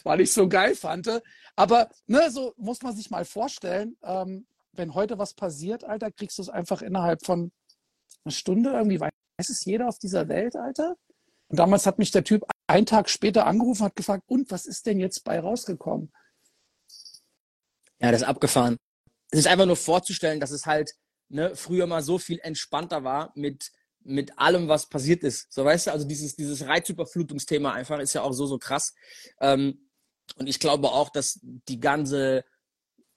weil 0.03 0.21
ich 0.21 0.33
so 0.33 0.47
geil 0.47 0.75
fand. 0.75 1.21
Aber 1.55 1.89
ne, 2.07 2.29
so 2.31 2.53
muss 2.57 2.81
man 2.81 2.95
sich 2.95 3.09
mal 3.09 3.25
vorstellen, 3.25 3.97
ähm, 4.03 4.45
wenn 4.73 4.93
heute 4.93 5.17
was 5.17 5.33
passiert, 5.33 5.83
Alter, 5.83 6.11
kriegst 6.11 6.37
du 6.37 6.41
es 6.41 6.49
einfach 6.49 6.81
innerhalb 6.81 7.25
von 7.25 7.51
einer 8.23 8.31
Stunde 8.31 8.71
irgendwie, 8.71 8.99
weiß 8.99 9.11
es 9.37 9.65
jeder 9.65 9.87
auf 9.87 9.99
dieser 9.99 10.27
Welt, 10.27 10.55
Alter. 10.55 10.95
Und 11.47 11.57
damals 11.57 11.85
hat 11.85 11.97
mich 11.97 12.11
der 12.11 12.23
Typ 12.23 12.45
einen 12.67 12.85
Tag 12.85 13.09
später 13.09 13.47
angerufen, 13.47 13.83
hat 13.83 13.95
gefragt, 13.95 14.23
und 14.27 14.51
was 14.51 14.65
ist 14.65 14.85
denn 14.85 14.99
jetzt 14.99 15.23
bei 15.23 15.39
rausgekommen? 15.39 16.11
Ja, 17.99 18.11
das 18.11 18.21
ist 18.21 18.27
abgefahren. 18.27 18.77
Es 19.31 19.39
ist 19.39 19.47
einfach 19.47 19.65
nur 19.65 19.75
vorzustellen, 19.75 20.39
dass 20.39 20.51
es 20.51 20.65
halt 20.65 20.93
ne, 21.29 21.55
früher 21.55 21.87
mal 21.87 22.01
so 22.01 22.17
viel 22.17 22.39
entspannter 22.39 23.03
war 23.03 23.31
mit, 23.35 23.71
mit 24.01 24.37
allem, 24.37 24.67
was 24.67 24.89
passiert 24.89 25.23
ist. 25.23 25.51
So 25.51 25.63
weißt 25.63 25.87
du, 25.87 25.91
also 25.91 26.07
dieses, 26.07 26.35
dieses 26.35 26.65
Reizüberflutungsthema 26.65 27.71
einfach 27.71 27.99
ist 27.99 28.13
ja 28.13 28.21
auch 28.21 28.33
so, 28.33 28.45
so 28.45 28.57
krass. 28.57 28.93
Ähm, 29.39 29.89
und 30.35 30.47
ich 30.47 30.59
glaube 30.59 30.89
auch, 30.89 31.09
dass 31.09 31.39
die 31.41 31.79
ganze 31.79 32.43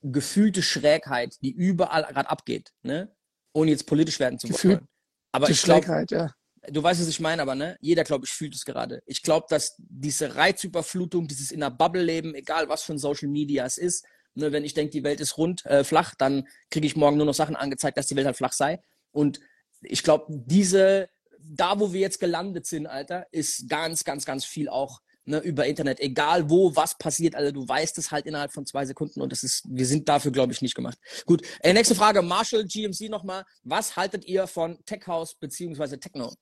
gefühlte 0.02 0.62
Schrägheit, 0.62 1.36
die 1.42 1.52
überall 1.52 2.04
gerade 2.04 2.28
abgeht, 2.28 2.72
ne, 2.82 3.14
ohne 3.52 3.70
jetzt 3.70 3.86
politisch 3.86 4.18
werden 4.18 4.38
zu 4.38 4.48
wollen. 4.48 4.88
Aber 5.32 5.46
die 5.46 5.52
ich 5.52 5.62
glaube, 5.62 6.06
ja. 6.10 6.34
du 6.68 6.82
weißt, 6.82 7.00
was 7.00 7.08
ich 7.08 7.20
meine, 7.20 7.42
aber 7.42 7.54
ne, 7.54 7.76
jeder, 7.80 8.04
glaube 8.04 8.24
ich, 8.24 8.32
fühlt 8.32 8.54
es 8.54 8.64
gerade. 8.64 9.02
Ich 9.06 9.22
glaube, 9.22 9.46
dass 9.48 9.76
diese 9.78 10.34
Reizüberflutung, 10.34 11.28
dieses 11.28 11.52
in 11.52 11.60
der 11.60 11.70
Bubble 11.70 12.02
leben, 12.02 12.34
egal 12.34 12.68
was 12.68 12.82
für 12.82 12.92
ein 12.92 12.98
Social 12.98 13.28
Media 13.28 13.64
es 13.64 13.78
ist, 13.78 14.04
Ne, 14.35 14.51
wenn 14.53 14.64
ich 14.64 14.74
denke, 14.74 14.93
die 14.93 15.05
Welt 15.05 15.20
ist 15.20 15.37
rund, 15.37 15.64
äh, 15.66 15.85
flach, 15.85 16.14
dann 16.16 16.49
kriege 16.70 16.87
ich 16.87 16.97
morgen 16.97 17.18
nur 17.18 17.26
noch 17.26 17.35
Sachen 17.35 17.57
angezeigt, 17.57 17.99
dass 17.99 18.07
die 18.07 18.16
Welt 18.16 18.26
halt 18.26 18.37
flach 18.37 18.53
sei. 18.53 18.80
Und 19.11 19.41
ich 19.83 20.03
glaube, 20.03 20.26
diese, 20.28 21.09
da 21.39 21.78
wo 21.78 21.93
wir 21.93 22.01
jetzt 22.01 22.18
gelandet 22.18 22.66
sind, 22.66 22.87
Alter, 22.87 23.26
ist 23.30 23.68
ganz, 23.68 24.05
ganz, 24.05 24.24
ganz 24.24 24.45
viel 24.45 24.68
auch 24.68 25.01
ne, 25.24 25.39
über 25.41 25.66
Internet. 25.66 26.01
Egal 26.01 26.49
wo, 26.49 26.74
was 26.74 26.97
passiert, 26.97 27.35
also 27.35 27.53
du 27.53 27.68
weißt 27.68 27.99
es 27.99 28.11
halt 28.11 28.26
innerhalb 28.26 28.53
von 28.53 28.64
zwei 28.64 28.87
Sekunden 28.87 29.20
und 29.20 29.33
das 29.33 29.43
ist, 29.43 29.64
wir 29.68 29.87
sind 29.87 30.09
dafür, 30.09 30.33
glaube 30.33 30.53
ich, 30.53 30.62
nicht 30.62 30.74
gemacht. 30.74 30.99
Gut, 31.26 31.47
äh, 31.61 31.72
nächste 31.72 31.95
Frage, 31.95 32.22
Marshall 32.22 32.64
GMC 32.64 33.11
nochmal. 33.11 33.45
Was 33.62 33.97
haltet 33.97 34.24
ihr 34.24 34.47
von 34.47 34.83
Tech 34.87 35.07
House 35.07 35.35
beziehungsweise 35.35 35.99
Techno? 35.99 36.33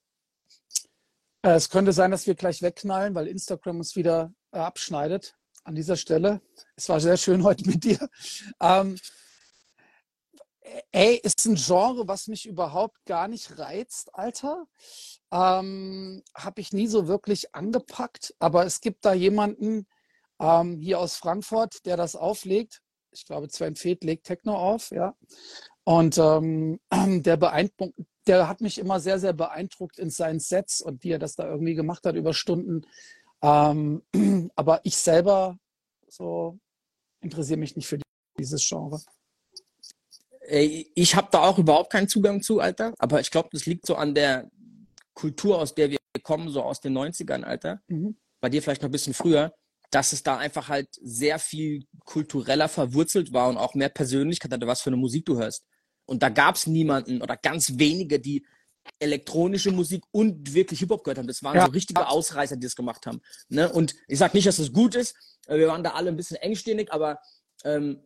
Äh, 1.42 1.54
es 1.54 1.70
könnte 1.70 1.92
sein, 1.92 2.10
dass 2.10 2.26
wir 2.26 2.34
gleich 2.34 2.62
wegknallen, 2.62 3.14
weil 3.14 3.26
Instagram 3.26 3.78
uns 3.78 3.96
wieder 3.96 4.32
äh, 4.52 4.58
abschneidet 4.58 5.34
an 5.64 5.74
dieser 5.74 5.96
Stelle. 5.96 6.40
Es 6.76 6.88
war 6.88 7.00
sehr 7.00 7.16
schön 7.16 7.44
heute 7.44 7.66
mit 7.66 7.84
dir. 7.84 8.08
Ähm, 8.60 8.96
ey, 10.92 11.16
ist 11.22 11.44
ein 11.46 11.56
Genre, 11.56 12.08
was 12.08 12.26
mich 12.26 12.46
überhaupt 12.46 13.04
gar 13.06 13.28
nicht 13.28 13.58
reizt, 13.58 14.14
Alter. 14.14 14.66
Ähm, 15.32 16.22
Habe 16.34 16.60
ich 16.60 16.72
nie 16.72 16.86
so 16.86 17.08
wirklich 17.08 17.54
angepackt. 17.54 18.34
Aber 18.38 18.64
es 18.66 18.80
gibt 18.80 19.04
da 19.04 19.12
jemanden 19.12 19.86
ähm, 20.40 20.78
hier 20.78 20.98
aus 20.98 21.16
Frankfurt, 21.16 21.84
der 21.86 21.96
das 21.96 22.16
auflegt. 22.16 22.80
Ich 23.12 23.26
glaube, 23.26 23.48
Sven 23.50 23.76
Feth 23.76 24.04
legt 24.04 24.26
Techno 24.26 24.56
auf, 24.56 24.90
ja. 24.90 25.16
Und 25.84 26.18
ähm, 26.18 26.80
der 27.22 27.36
beeindruckt, 27.36 27.94
der 28.26 28.48
hat 28.48 28.60
mich 28.60 28.78
immer 28.78 29.00
sehr, 29.00 29.18
sehr 29.18 29.32
beeindruckt 29.32 29.98
in 29.98 30.10
seinen 30.10 30.40
Sets 30.40 30.80
und 30.80 31.02
wie 31.02 31.12
er 31.12 31.18
das 31.18 31.34
da 31.34 31.48
irgendwie 31.48 31.74
gemacht 31.74 32.04
hat 32.04 32.14
über 32.14 32.34
Stunden. 32.34 32.82
Ähm, 33.42 34.02
aber 34.56 34.80
ich 34.84 34.96
selber 34.96 35.58
so 36.08 36.58
interessiere 37.20 37.58
mich 37.58 37.76
nicht 37.76 37.86
für 37.86 37.98
dieses 38.38 38.66
Genre. 38.66 39.00
Ich 40.94 41.14
habe 41.14 41.28
da 41.30 41.42
auch 41.42 41.58
überhaupt 41.58 41.92
keinen 41.92 42.08
Zugang 42.08 42.42
zu, 42.42 42.60
Alter. 42.60 42.94
Aber 42.98 43.20
ich 43.20 43.30
glaube, 43.30 43.50
das 43.52 43.66
liegt 43.66 43.86
so 43.86 43.94
an 43.94 44.14
der 44.14 44.50
Kultur, 45.14 45.58
aus 45.58 45.74
der 45.74 45.90
wir 45.90 45.98
kommen, 46.22 46.48
so 46.48 46.62
aus 46.62 46.80
den 46.80 46.96
90ern, 46.96 47.44
Alter. 47.44 47.82
Mhm. 47.88 48.16
Bei 48.40 48.48
dir 48.48 48.62
vielleicht 48.62 48.82
noch 48.82 48.88
ein 48.88 48.92
bisschen 48.92 49.14
früher, 49.14 49.54
dass 49.90 50.12
es 50.12 50.22
da 50.22 50.38
einfach 50.38 50.68
halt 50.68 50.88
sehr 51.02 51.38
viel 51.38 51.84
kultureller 52.04 52.68
verwurzelt 52.68 53.32
war 53.32 53.48
und 53.48 53.58
auch 53.58 53.74
mehr 53.74 53.88
Persönlichkeit 53.88 54.52
hatte, 54.52 54.66
was 54.66 54.80
für 54.80 54.90
eine 54.90 54.96
Musik 54.96 55.26
du 55.26 55.36
hörst. 55.36 55.66
Und 56.06 56.22
da 56.22 56.28
gab 56.28 56.56
es 56.56 56.66
niemanden 56.66 57.22
oder 57.22 57.36
ganz 57.36 57.78
wenige, 57.78 58.18
die 58.18 58.44
elektronische 58.98 59.70
Musik 59.70 60.04
und 60.10 60.54
wirklich 60.54 60.80
Hip-Hop 60.80 61.04
gehört 61.04 61.18
haben. 61.18 61.26
Das 61.26 61.42
waren 61.42 61.56
ja. 61.56 61.66
so 61.66 61.72
richtige 61.72 62.06
Ausreißer, 62.08 62.56
die 62.56 62.66
das 62.66 62.76
gemacht 62.76 63.06
haben. 63.06 63.20
Ne? 63.48 63.70
Und 63.72 63.94
ich 64.08 64.18
sage 64.18 64.36
nicht, 64.36 64.46
dass 64.46 64.56
das 64.56 64.72
gut 64.72 64.94
ist. 64.94 65.14
Wir 65.48 65.68
waren 65.68 65.82
da 65.82 65.92
alle 65.92 66.10
ein 66.10 66.16
bisschen 66.16 66.36
engstirnig, 66.36 66.92
aber 66.92 67.18
ähm, 67.64 68.00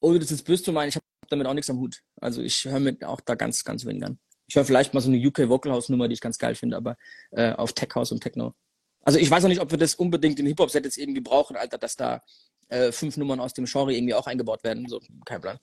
ohne 0.00 0.18
das 0.18 0.30
jetzt 0.30 0.44
böse 0.44 0.62
zu 0.62 0.72
meinen, 0.72 0.90
ich 0.90 0.96
habe 0.96 1.04
damit 1.28 1.46
auch 1.46 1.54
nichts 1.54 1.70
am 1.70 1.78
Hut. 1.78 2.02
Also 2.20 2.42
ich 2.42 2.64
höre 2.64 2.80
mir 2.80 2.96
auch 3.06 3.20
da 3.20 3.34
ganz, 3.34 3.64
ganz 3.64 3.84
wenig 3.84 4.04
an. 4.04 4.18
Ich 4.46 4.56
höre 4.56 4.64
vielleicht 4.64 4.92
mal 4.92 5.00
so 5.00 5.10
eine 5.10 5.26
UK 5.26 5.48
Vocal 5.48 5.72
House 5.72 5.88
Nummer, 5.88 6.06
die 6.08 6.14
ich 6.14 6.20
ganz 6.20 6.38
geil 6.38 6.54
finde, 6.54 6.76
aber 6.76 6.96
äh, 7.30 7.52
auf 7.52 7.72
Tech 7.72 7.88
House 7.94 8.12
und 8.12 8.20
Techno. 8.20 8.54
Also 9.02 9.18
ich 9.18 9.30
weiß 9.30 9.44
auch 9.44 9.48
nicht, 9.48 9.60
ob 9.60 9.70
wir 9.70 9.78
das 9.78 9.94
unbedingt 9.94 10.38
in 10.38 10.46
Hip-Hop-Set 10.46 10.84
jetzt 10.84 10.98
irgendwie 10.98 11.20
brauchen, 11.20 11.56
Alter, 11.56 11.78
dass 11.78 11.96
da 11.96 12.22
äh, 12.68 12.92
fünf 12.92 13.16
Nummern 13.16 13.40
aus 13.40 13.54
dem 13.54 13.64
Genre 13.66 13.94
irgendwie 13.94 14.14
auch 14.14 14.26
eingebaut 14.26 14.64
werden. 14.64 14.88
So, 14.88 15.00
kein 15.24 15.40
Plan. 15.40 15.58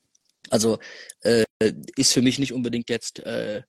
Also 0.50 0.80
äh, 1.22 1.44
ist 1.96 2.14
für 2.14 2.22
mich 2.22 2.40
nicht 2.40 2.54
unbedingt 2.54 2.90
jetzt 2.90 3.20
äh, 3.20 3.62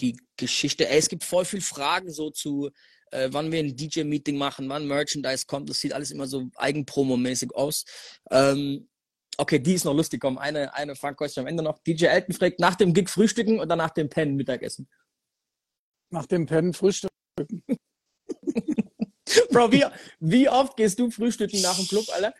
die 0.00 0.16
Geschichte. 0.36 0.88
Ey, 0.88 0.98
es 0.98 1.08
gibt 1.08 1.24
voll 1.24 1.44
viel 1.44 1.60
Fragen 1.60 2.10
so 2.10 2.30
zu, 2.30 2.70
äh, 3.10 3.28
wann 3.32 3.52
wir 3.52 3.60
ein 3.60 3.76
DJ-Meeting 3.76 4.36
machen, 4.36 4.68
wann 4.68 4.86
Merchandise 4.86 5.46
kommt. 5.46 5.68
Das 5.70 5.80
sieht 5.80 5.92
alles 5.92 6.10
immer 6.10 6.26
so 6.26 6.48
eigenpromomäßig 6.56 7.54
aus. 7.54 7.84
Ähm, 8.30 8.88
okay, 9.36 9.58
die 9.58 9.74
ist 9.74 9.84
noch 9.84 9.94
lustig. 9.94 10.20
Komm, 10.20 10.38
eine, 10.38 10.74
eine 10.74 10.96
Fun-Question 10.96 11.44
am 11.44 11.48
Ende 11.48 11.62
noch. 11.62 11.78
DJ 11.80 12.06
Elton 12.06 12.34
fragt, 12.34 12.60
nach 12.60 12.74
dem 12.74 12.92
Gig 12.92 13.08
frühstücken 13.08 13.60
oder 13.60 13.76
nach 13.76 13.90
dem 13.90 14.08
Pennen 14.08 14.36
Mittagessen? 14.36 14.88
Nach 16.10 16.26
dem 16.26 16.46
Pennen 16.46 16.72
frühstücken. 16.72 17.14
Bro, 19.50 19.72
wie, 19.72 19.84
wie 20.20 20.48
oft 20.48 20.76
gehst 20.76 20.98
du 20.98 21.10
frühstücken 21.10 21.60
nach 21.60 21.76
dem 21.76 21.86
Club, 21.86 22.06
Alter? 22.10 22.34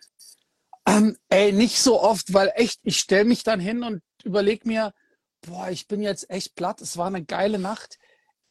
Ähm, 0.88 1.18
ey, 1.28 1.52
nicht 1.52 1.78
so 1.78 2.00
oft, 2.00 2.32
weil 2.32 2.50
echt, 2.54 2.80
ich 2.82 2.98
stelle 2.98 3.26
mich 3.26 3.42
dann 3.42 3.60
hin 3.60 3.82
und 3.82 4.02
überlege 4.24 4.66
mir, 4.66 4.94
boah, 5.42 5.68
ich 5.68 5.86
bin 5.86 6.00
jetzt 6.00 6.30
echt 6.30 6.54
platt, 6.54 6.80
es 6.80 6.96
war 6.96 7.08
eine 7.08 7.22
geile 7.22 7.58
Nacht. 7.58 7.98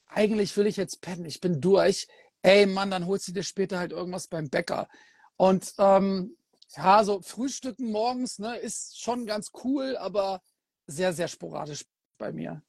Eigentlich 0.06 0.56
will 0.56 0.68
ich 0.68 0.78
jetzt 0.78 1.02
pennen, 1.02 1.26
ich 1.26 1.42
bin 1.42 1.62
durch. 1.62 2.08
Ey, 2.44 2.68
Mann, 2.68 2.92
dann 2.92 3.08
holst 3.08 3.28
du 3.28 3.32
dir 3.32 3.42
später 3.42 3.80
halt 3.80 3.92
irgendwas 3.92 4.28
beim 4.28 4.52
Bäcker. 4.52 4.88
Und 5.36 5.74
ähm, 5.80 6.38
ja, 6.76 7.04
so 7.04 7.22
Frühstücken 7.22 7.92
morgens 7.92 8.38
ne, 8.38 8.56
ist 8.58 9.02
schon 9.02 9.26
ganz 9.26 9.52
cool, 9.64 9.98
aber 9.98 10.44
sehr, 10.86 11.14
sehr 11.14 11.28
sporadisch 11.28 11.86
bei 12.20 12.32
mir. 12.32 12.62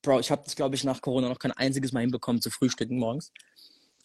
Bro, 0.00 0.20
ich 0.20 0.30
habe 0.30 0.44
das, 0.44 0.54
glaube 0.54 0.76
ich, 0.76 0.84
nach 0.84 1.00
Corona 1.00 1.28
noch 1.28 1.40
kein 1.40 1.52
einziges 1.52 1.90
Mal 1.90 2.00
hinbekommen 2.00 2.40
zu 2.40 2.50
frühstücken 2.50 2.98
morgens. 2.98 3.32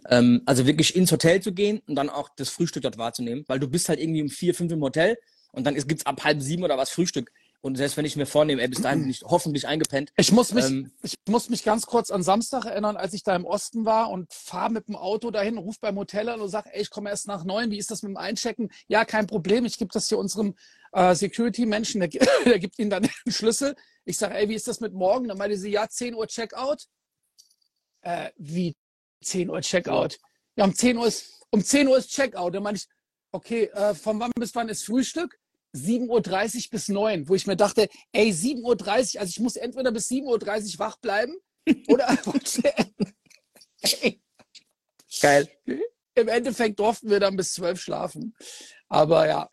Ähm, 0.10 0.41
also 0.45 0.66
wirklich 0.66 0.95
ins 0.95 1.12
Hotel 1.12 1.41
zu 1.41 1.54
gehen 1.54 1.82
und 1.88 1.95
dann 1.95 2.10
auch 2.10 2.30
das 2.36 2.49
Frühstück 2.49 2.84
dort 2.84 2.97
wahrzunehmen, 2.97 3.45
weil 3.47 3.60
du 3.60 3.68
bist 3.68 3.89
halt 3.89 3.99
irgendwie 3.99 4.22
um 4.22 4.30
vier, 4.30 4.54
fünf 4.54 4.72
im 4.72 4.82
Hotel 4.82 5.18
und 5.51 5.66
dann 5.66 5.76
gibt 5.76 6.01
es 6.01 6.06
ab 6.06 6.24
halb 6.24 6.41
sieben 6.41 6.64
oder 6.64 6.78
was 6.78 6.89
Frühstück. 6.89 7.32
Und 7.62 7.78
selbst 7.78 7.95
wenn 7.95 8.04
ich 8.04 8.18
mir 8.18 8.26
vornehme, 8.26 8.62
ey, 8.62 8.68
bis 8.68 8.82
dahin 8.82 9.04
bin 9.04 9.10
ich 9.10 9.22
hoffentlich 9.24 9.66
eingepennt. 9.66 10.12
Ich 10.18 10.34
muss 10.34 10.54
mich, 10.54 10.66
ähm, 10.66 10.91
ich 11.01 11.16
muss 11.30 11.49
mich 11.49 11.64
ganz 11.64 11.86
kurz 11.86 12.12
an 12.12 12.22
Samstag 12.22 12.66
erinnern, 12.66 12.97
als 12.97 13.14
ich 13.14 13.24
da 13.24 13.34
im 13.38 13.45
Osten 13.45 13.86
war 13.86 14.10
und 14.10 14.34
fahre 14.34 14.70
mit 14.70 14.89
dem 14.89 14.97
Auto 14.97 15.32
dahin, 15.32 15.58
ruf 15.58 15.80
beim 15.80 15.97
Hotel 15.97 16.28
an 16.28 16.41
und 16.41 16.49
sage, 16.49 16.72
ey, 16.74 16.82
ich 16.82 16.89
komme 16.89 17.10
erst 17.10 17.28
nach 17.28 17.45
neun, 17.45 17.72
wie 17.72 17.78
ist 17.78 17.89
das 17.89 18.04
mit 18.04 18.10
dem 18.10 18.18
Einchecken? 18.18 18.70
Ja, 18.88 19.06
kein 19.06 19.28
Problem, 19.28 19.64
ich 19.64 19.78
gebe 19.78 19.91
das 19.93 20.10
hier 20.10 20.18
unserem 20.18 20.56
äh, 20.91 21.16
Security-Menschen, 21.16 22.01
der, 22.01 22.10
der, 22.45 22.60
gibt 22.60 22.80
ihnen 22.80 22.89
dann 22.89 23.04
den 23.04 23.32
Schlüssel. 23.32 23.76
Ich 24.04 24.18
sage, 24.18 24.36
ey, 24.36 24.49
wie 24.49 24.56
ist 24.56 24.68
das 24.68 24.82
mit 24.82 24.93
morgen? 24.93 25.30
Dann 25.30 25.38
meinte 25.38 25.58
sie, 25.58 25.72
ja, 25.72 25.88
10 25.88 26.16
Uhr 26.16 26.28
Checkout. 26.28 26.88
Äh, 28.01 28.32
wie 28.36 28.76
10 29.24 29.49
Uhr 29.49 29.61
Checkout? 29.61 30.19
Ja, 30.55 30.65
um 30.65 30.76
10 30.76 30.97
Uhr 30.97 31.07
ist, 31.07 31.41
um 31.49 31.63
10 31.63 31.88
Uhr 31.88 31.97
ist 31.97 32.09
Checkout. 32.09 32.53
Dann 32.53 32.63
meinte 32.63 32.82
ich, 32.82 32.88
okay, 33.32 33.65
äh, 33.74 33.95
von 33.95 34.19
wann 34.19 34.32
bis 34.36 34.53
wann 34.55 34.69
ist 34.69 34.86
Frühstück? 34.86 35.39
7.30 35.76 36.65
Uhr 36.65 36.69
bis 36.69 36.88
9, 36.88 37.28
wo 37.28 37.36
ich 37.36 37.47
mir 37.47 37.55
dachte, 37.55 37.89
ey, 38.11 38.30
7.30 38.30 39.15
Uhr, 39.15 39.21
also 39.21 39.30
ich 39.30 39.39
muss 39.39 39.55
entweder 39.55 39.91
bis 39.91 40.07
7.30 40.09 40.74
Uhr 40.74 40.80
wach 40.80 40.97
bleiben 40.97 41.36
oder 41.88 42.15
Geil. 45.21 45.49
Im 46.15 46.28
Endeffekt 46.28 46.80
durften 46.80 47.09
wir 47.09 47.19
dann 47.19 47.36
bis 47.36 47.53
12 47.53 47.82
schlafen. 47.82 48.36
Aber 48.88 49.28
ja. 49.28 49.49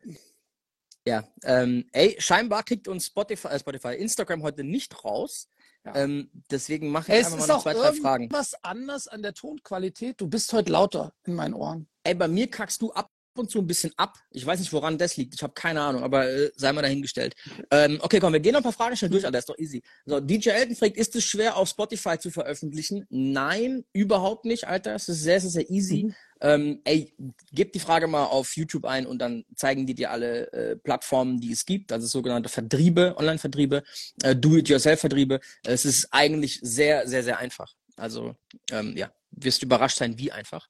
Ja, 1.06 1.26
ähm, 1.44 1.88
ey, 1.92 2.16
scheinbar 2.18 2.62
kriegt 2.62 2.86
uns 2.86 3.06
Spotify, 3.06 3.48
äh, 3.48 3.58
Spotify, 3.58 3.94
Instagram 3.94 4.42
heute 4.42 4.62
nicht 4.64 5.02
raus. 5.02 5.48
Ja. 5.84 5.94
Ähm, 5.94 6.30
deswegen 6.50 6.90
mache 6.90 7.12
ich 7.12 7.18
es 7.20 7.32
einfach 7.32 7.46
mal 7.46 7.54
noch 7.54 7.62
zwei, 7.62 7.72
drei 7.72 7.92
Fragen. 7.92 8.28
Was 8.30 8.54
anders 8.62 9.08
an 9.08 9.22
der 9.22 9.32
Tonqualität? 9.32 10.20
Du 10.20 10.28
bist 10.28 10.52
heute 10.52 10.72
lauter 10.72 11.12
in 11.24 11.34
meinen 11.34 11.54
Ohren. 11.54 11.88
Ey, 12.04 12.14
bei 12.14 12.28
mir 12.28 12.48
kackst 12.50 12.82
du 12.82 12.92
ab 12.92 13.09
und 13.38 13.50
zu 13.50 13.58
ein 13.58 13.66
bisschen 13.66 13.92
ab. 13.96 14.18
Ich 14.30 14.44
weiß 14.44 14.60
nicht, 14.60 14.72
woran 14.72 14.98
das 14.98 15.16
liegt. 15.16 15.34
Ich 15.34 15.42
habe 15.42 15.52
keine 15.52 15.80
Ahnung, 15.80 16.02
aber 16.02 16.28
äh, 16.28 16.50
sei 16.56 16.72
mal 16.72 16.82
dahingestellt. 16.82 17.34
Ähm, 17.70 17.98
okay, 18.02 18.20
komm, 18.20 18.32
wir 18.32 18.40
gehen 18.40 18.52
noch 18.52 18.60
ein 18.60 18.64
paar 18.64 18.72
Fragen 18.72 18.96
schnell 18.96 19.10
durch, 19.10 19.22
das 19.22 19.34
ist 19.34 19.48
doch 19.48 19.58
easy. 19.58 19.82
So, 20.06 20.20
DJ 20.20 20.50
Elton 20.50 20.76
fragt, 20.76 20.96
ist 20.96 21.14
es 21.16 21.24
schwer 21.24 21.56
auf 21.56 21.68
Spotify 21.68 22.18
zu 22.18 22.30
veröffentlichen? 22.30 23.06
Nein, 23.10 23.84
überhaupt 23.92 24.44
nicht, 24.44 24.66
Alter. 24.66 24.94
Es 24.94 25.08
ist 25.08 25.22
sehr, 25.22 25.40
sehr, 25.40 25.50
sehr 25.50 25.70
easy. 25.70 26.04
Mhm. 26.04 26.14
Ähm, 26.42 26.80
ey, 26.84 27.14
gib 27.52 27.72
die 27.72 27.80
Frage 27.80 28.06
mal 28.06 28.24
auf 28.24 28.56
YouTube 28.56 28.86
ein 28.86 29.06
und 29.06 29.18
dann 29.18 29.44
zeigen 29.56 29.86
die 29.86 29.94
dir 29.94 30.10
alle 30.10 30.50
äh, 30.52 30.76
Plattformen, 30.76 31.38
die 31.38 31.52
es 31.52 31.66
gibt, 31.66 31.92
also 31.92 32.06
sogenannte 32.06 32.48
Vertriebe, 32.48 33.14
Online-Vertriebe, 33.18 33.82
äh, 34.22 34.34
Do-it-yourself-Vertriebe. 34.34 35.40
Es 35.64 35.84
ist 35.84 36.08
eigentlich 36.12 36.58
sehr, 36.62 37.06
sehr, 37.06 37.22
sehr 37.22 37.38
einfach. 37.38 37.74
Also, 37.96 38.34
ähm, 38.70 38.96
ja, 38.96 39.12
wirst 39.32 39.62
überrascht 39.62 39.98
sein, 39.98 40.18
wie 40.18 40.32
einfach. 40.32 40.66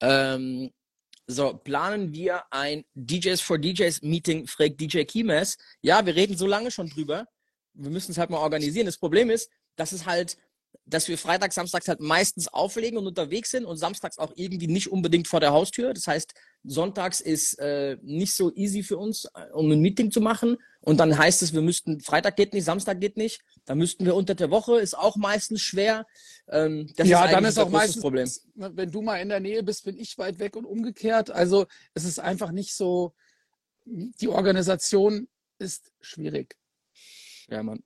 Ähm, 0.00 0.70
so, 1.32 1.54
planen 1.54 2.12
wir 2.12 2.42
ein 2.50 2.84
DJs 2.94 3.40
for 3.40 3.58
DJs 3.58 4.02
Meeting, 4.02 4.46
fragt 4.46 4.80
DJ 4.80 5.02
Kimes. 5.02 5.56
Ja, 5.80 6.04
wir 6.04 6.14
reden 6.14 6.36
so 6.36 6.46
lange 6.46 6.70
schon 6.70 6.88
drüber. 6.88 7.26
Wir 7.74 7.90
müssen 7.90 8.12
es 8.12 8.18
halt 8.18 8.30
mal 8.30 8.38
organisieren. 8.38 8.86
Das 8.86 8.98
Problem 8.98 9.30
ist, 9.30 9.50
dass 9.76 9.92
es 9.92 10.06
halt, 10.06 10.36
dass 10.84 11.08
wir 11.08 11.16
Freitag, 11.16 11.52
Samstags 11.52 11.88
halt 11.88 12.00
meistens 12.00 12.48
auflegen 12.48 12.98
und 12.98 13.06
unterwegs 13.06 13.50
sind 13.50 13.64
und 13.64 13.76
samstags 13.76 14.18
auch 14.18 14.32
irgendwie 14.36 14.66
nicht 14.66 14.90
unbedingt 14.90 15.28
vor 15.28 15.40
der 15.40 15.52
Haustür. 15.52 15.94
Das 15.94 16.06
heißt, 16.06 16.34
sonntags 16.64 17.20
ist 17.20 17.58
äh, 17.58 17.96
nicht 18.02 18.34
so 18.34 18.52
easy 18.54 18.82
für 18.82 18.98
uns, 18.98 19.26
äh, 19.34 19.50
um 19.52 19.70
ein 19.70 19.80
Meeting 19.80 20.10
zu 20.10 20.20
machen. 20.20 20.56
Und 20.80 20.98
dann 20.98 21.16
heißt 21.16 21.42
es, 21.42 21.52
wir 21.52 21.62
müssten, 21.62 22.00
Freitag 22.00 22.36
geht 22.36 22.52
nicht, 22.52 22.64
Samstag 22.64 23.00
geht 23.00 23.16
nicht. 23.16 23.40
Dann 23.64 23.78
müssten 23.78 24.04
wir 24.04 24.14
unter 24.14 24.34
der 24.34 24.50
Woche, 24.50 24.80
ist 24.80 24.96
auch 24.96 25.16
meistens 25.16 25.62
schwer. 25.62 26.06
Ähm, 26.48 26.92
ja, 26.96 27.24
ist 27.24 27.32
dann 27.32 27.44
ist 27.44 27.58
auch 27.58 27.70
meistens, 27.70 28.02
Problem. 28.02 28.28
wenn 28.54 28.90
du 28.90 29.02
mal 29.02 29.18
in 29.18 29.28
der 29.28 29.40
Nähe 29.40 29.62
bist, 29.62 29.84
bin 29.84 29.96
ich 29.98 30.18
weit 30.18 30.38
weg 30.38 30.56
und 30.56 30.64
umgekehrt. 30.64 31.30
Also 31.30 31.66
es 31.94 32.04
ist 32.04 32.18
einfach 32.18 32.50
nicht 32.50 32.74
so, 32.74 33.14
die 33.84 34.28
Organisation 34.28 35.28
ist 35.58 35.92
schwierig. 36.00 36.56
Ja, 37.48 37.62
Mann. 37.62 37.82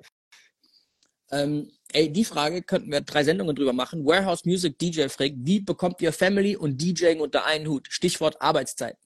Ähm, 1.31 1.71
ey, 1.93 2.13
die 2.13 2.25
Frage 2.25 2.63
könnten 2.63 2.91
wir 2.91 3.01
drei 3.01 3.25
Sendungen 3.25 3.57
drüber 3.57 3.73
machen. 3.73 4.05
Warehouse 4.05 4.45
Music 4.45 4.79
DJ 4.79 5.09
fragt, 5.09 5.35
wie 5.39 5.61
bekommt 5.61 6.01
ihr 6.01 6.13
Family 6.13 6.57
und 6.57 6.81
DJing 6.81 7.21
unter 7.21 7.45
einen 7.45 7.67
Hut? 7.67 7.89
Stichwort 7.91 8.41
Arbeitszeit. 8.41 8.97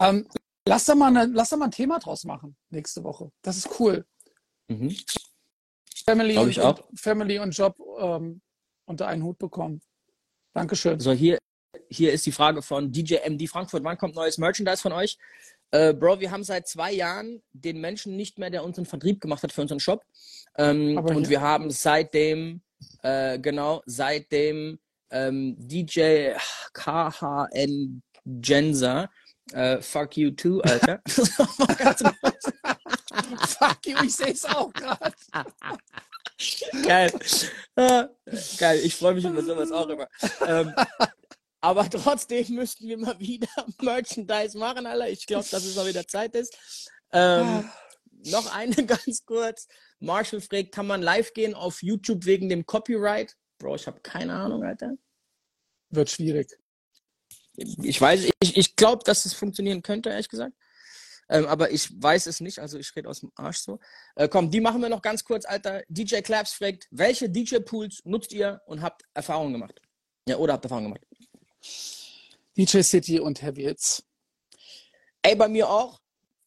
Ähm, 0.00 0.26
lass, 0.66 0.84
da 0.86 0.94
mal 0.94 1.14
eine, 1.14 1.32
lass 1.32 1.50
da 1.50 1.56
mal 1.56 1.66
ein 1.66 1.70
Thema 1.70 1.98
draus 1.98 2.24
machen 2.24 2.56
nächste 2.70 3.04
Woche. 3.04 3.30
Das 3.42 3.56
ist 3.56 3.68
cool. 3.78 4.04
Mhm. 4.68 4.96
Family, 6.04 6.36
und, 6.36 6.58
und, 6.58 6.84
Family 6.94 7.38
und 7.38 7.56
Job 7.56 7.76
ähm, 7.98 8.40
unter 8.86 9.06
einen 9.06 9.22
Hut 9.22 9.38
bekommen. 9.38 9.80
Dankeschön. 10.52 11.00
So, 11.00 11.12
hier, 11.12 11.38
hier 11.88 12.12
ist 12.12 12.26
die 12.26 12.32
Frage 12.32 12.62
von 12.62 12.90
DJ 12.90 13.16
MD 13.26 13.48
Frankfurt. 13.48 13.84
Wann 13.84 13.98
kommt 13.98 14.14
neues 14.14 14.38
Merchandise 14.38 14.82
von 14.82 14.92
euch? 14.92 15.18
Äh, 15.70 15.94
Bro, 15.94 16.20
wir 16.20 16.30
haben 16.30 16.44
seit 16.44 16.68
zwei 16.68 16.92
Jahren 16.92 17.42
den 17.52 17.80
Menschen 17.80 18.16
nicht 18.16 18.38
mehr, 18.38 18.50
der 18.50 18.64
unseren 18.64 18.86
Vertrieb 18.86 19.20
gemacht 19.20 19.42
hat 19.42 19.52
für 19.52 19.62
unseren 19.62 19.80
Shop. 19.80 20.04
Ähm, 20.56 20.98
und 20.98 21.28
wir 21.28 21.40
haben 21.40 21.70
seitdem, 21.70 22.62
äh, 23.02 23.38
genau, 23.38 23.82
seitdem 23.86 24.78
ähm, 25.10 25.56
DJ 25.58 26.32
KHN 26.72 28.02
Genza, 28.24 29.10
äh, 29.52 29.80
fuck 29.80 30.16
you 30.16 30.30
too, 30.30 30.60
Alter. 30.60 31.00
fuck 33.46 33.86
you, 33.86 33.96
ich 34.04 34.14
sehe 34.16 34.32
es 34.32 34.44
auch 34.44 34.72
gerade. 34.72 35.14
geil. 36.82 37.12
Ah, 37.76 38.08
geil, 38.58 38.80
ich 38.82 38.94
freue 38.94 39.14
mich 39.14 39.24
über 39.24 39.42
sowas 39.42 39.70
auch 39.70 39.88
immer. 39.88 40.08
Ähm, 40.46 40.74
aber 41.64 41.88
trotzdem 41.88 42.46
müssten 42.54 42.86
wir 42.88 42.98
mal 42.98 43.18
wieder 43.18 43.48
Merchandise 43.80 44.58
machen, 44.58 44.84
Alter. 44.86 45.08
Ich 45.08 45.26
glaube, 45.26 45.46
dass 45.50 45.64
es 45.64 45.74
mal 45.76 45.86
wieder 45.86 46.06
Zeit 46.06 46.34
ist. 46.34 46.54
Ähm, 47.10 47.46
ah. 47.46 47.64
Noch 48.30 48.52
eine 48.54 48.74
ganz 48.86 49.24
kurz. 49.24 49.68
Marshall 50.00 50.40
fragt, 50.40 50.72
kann 50.72 50.86
man 50.86 51.02
live 51.02 51.32
gehen 51.34 51.54
auf 51.54 51.82
YouTube 51.82 52.24
wegen 52.24 52.48
dem 52.48 52.66
Copyright? 52.66 53.36
Bro, 53.58 53.76
ich 53.76 53.86
habe 53.86 54.00
keine 54.00 54.34
Ahnung, 54.34 54.64
Alter. 54.64 54.94
Wird 55.90 56.10
schwierig. 56.10 56.48
Ich 57.56 58.00
weiß, 58.00 58.30
ich, 58.40 58.56
ich 58.56 58.76
glaube, 58.76 59.04
dass 59.04 59.26
es 59.26 59.32
funktionieren 59.32 59.82
könnte, 59.82 60.10
ehrlich 60.10 60.28
gesagt. 60.28 60.52
ähm, 61.28 61.46
aber 61.46 61.70
ich 61.70 61.90
weiß 62.02 62.26
es 62.26 62.40
nicht, 62.40 62.58
also 62.58 62.78
ich 62.78 62.94
rede 62.96 63.08
aus 63.08 63.20
dem 63.20 63.30
Arsch 63.36 63.58
so. 63.58 63.78
Äh, 64.16 64.28
komm, 64.28 64.50
die 64.50 64.60
machen 64.60 64.82
wir 64.82 64.88
noch 64.88 65.02
ganz 65.02 65.22
kurz, 65.24 65.44
Alter. 65.44 65.82
DJ 65.88 66.16
Claps 66.20 66.52
fragt, 66.52 66.88
welche 66.90 67.30
DJ-Pools 67.30 68.02
nutzt 68.04 68.32
ihr 68.32 68.60
und 68.66 68.82
habt 68.82 69.02
Erfahrungen 69.14 69.52
gemacht? 69.52 69.80
Ja, 70.28 70.36
oder 70.36 70.54
habt 70.54 70.64
Erfahrungen 70.64 70.94
gemacht? 70.94 71.06
DJ 72.56 72.82
City 72.82 73.20
und 73.20 73.40
Heavy 73.40 73.62
Hits. 73.62 74.04
Ey, 75.22 75.36
bei 75.36 75.48
mir 75.48 75.68
auch. 75.68 76.00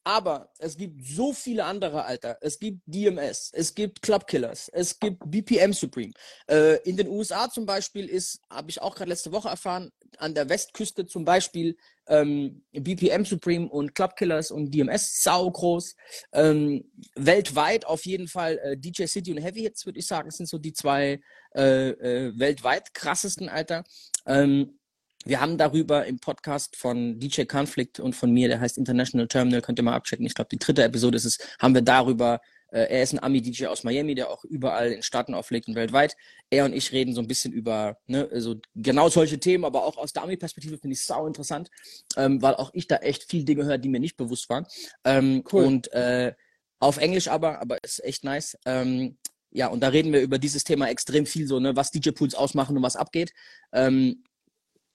Aber 0.08 0.54
es 0.60 0.78
gibt 0.78 1.06
so 1.06 1.34
viele 1.34 1.66
andere, 1.66 2.06
Alter. 2.06 2.38
Es 2.40 2.58
gibt 2.60 2.80
DMS, 2.86 3.52
es 3.54 3.76
gibt 3.76 4.02
Club 4.02 4.26
Killers, 4.26 4.70
es 4.70 4.98
gibt 4.98 5.20
BPM 5.30 5.74
Supreme. 5.74 6.14
Äh, 6.50 6.78
in 6.84 6.96
den 6.96 7.10
USA 7.10 7.50
zum 7.50 7.66
Beispiel 7.66 8.06
ist, 8.06 8.40
habe 8.50 8.70
ich 8.70 8.82
auch 8.82 8.96
gerade 8.96 9.10
letzte 9.10 9.34
Woche 9.34 9.50
erfahren, 9.50 9.92
an 10.18 10.34
der 10.34 10.48
Westküste 10.48 11.08
zum 11.08 11.26
Beispiel 11.26 11.76
ähm, 12.08 12.64
BPM 12.72 13.26
Supreme 13.26 13.68
und 13.68 13.96
Club 13.96 14.16
Killers 14.16 14.50
und 14.50 14.74
DMS 14.74 15.22
sau 15.24 15.52
groß. 15.52 15.94
Ähm, 16.32 16.90
weltweit 17.16 17.86
auf 17.86 18.06
jeden 18.06 18.30
Fall 18.30 18.60
äh, 18.60 18.78
DJ 18.78 19.08
City 19.08 19.34
und 19.34 19.40
Heavy 19.40 19.64
Hits, 19.64 19.86
würde 19.86 20.00
ich 20.00 20.08
sagen, 20.08 20.32
sind 20.32 20.48
so 20.48 20.58
die 20.58 20.72
zwei 20.72 21.20
äh, 21.54 21.90
äh 21.90 22.40
weltweit 22.40 22.94
krassesten, 22.94 23.50
Alter. 23.50 23.84
Ähm, 24.26 24.80
wir 25.26 25.42
haben 25.42 25.58
darüber 25.58 26.06
im 26.06 26.20
Podcast 26.20 26.76
von 26.76 27.20
DJ 27.20 27.44
Conflict 27.44 28.00
und 28.00 28.16
von 28.16 28.32
mir, 28.32 28.48
der 28.48 28.60
heißt 28.60 28.78
International 28.78 29.28
Terminal, 29.28 29.62
könnt 29.62 29.80
ihr 29.80 29.84
mal 29.84 29.96
abchecken. 29.96 30.26
Ich 30.26 30.36
glaube, 30.36 30.50
die 30.50 30.60
dritte 30.60 30.84
Episode 30.84 31.18
ist 31.18 31.26
es, 31.26 31.38
haben 31.60 31.74
wir 31.74 31.82
darüber, 31.82 32.40
äh, 32.72 32.82
er 32.90 33.04
ist 33.04 33.14
ein 33.14 33.22
Ami-DJ 33.22 33.68
aus 33.68 33.84
Miami, 33.84 34.16
der 34.16 34.30
auch 34.30 34.44
überall 34.46 34.92
in 34.92 35.04
Staaten 35.04 35.34
auflegt 35.34 35.68
und 35.68 35.76
weltweit. 35.76 36.16
Er 36.50 36.66
und 36.66 36.74
ich 36.74 36.92
reden 36.92 37.14
so 37.14 37.22
ein 37.22 37.28
bisschen 37.28 37.52
über, 37.54 37.98
ne, 38.08 38.30
also 38.32 38.56
genau 38.76 39.10
solche 39.10 39.40
Themen, 39.40 39.66
aber 39.66 39.86
auch 39.86 39.98
aus 39.98 40.14
der 40.14 40.24
Ami-Perspektive 40.24 40.78
finde 40.78 40.94
ich 40.94 41.04
sau 41.04 41.28
interessant, 41.28 41.70
ähm, 42.16 42.42
weil 42.42 42.56
auch 42.56 42.72
ich 42.74 42.88
da 42.88 42.98
echt 42.98 43.30
viel 43.30 43.44
Dinge 43.44 43.66
höre, 43.66 43.78
die 43.78 43.90
mir 43.90 44.00
nicht 44.00 44.18
bewusst 44.18 44.50
waren. 44.50 44.66
Ähm, 45.04 45.44
cool. 45.52 45.66
Und 45.66 45.92
äh, 45.94 46.34
auf 46.80 46.98
Englisch 46.98 47.28
aber, 47.28 47.60
aber 47.60 47.84
ist 47.84 48.04
echt 48.04 48.24
nice. 48.24 48.58
Ähm, 48.66 49.18
ja, 49.52 49.68
und 49.68 49.82
da 49.82 49.88
reden 49.88 50.14
wir 50.14 50.22
über 50.22 50.38
dieses 50.38 50.64
Thema 50.64 50.88
extrem 50.90 51.26
viel, 51.26 51.48
so, 51.48 51.60
ne, 51.60 51.76
was 51.76 51.92
DJ-Pools 51.92 52.36
ausmachen 52.36 52.78
und 52.78 52.84
was 52.84 52.96
abgeht. 52.96 53.34
Ähm, 53.72 54.24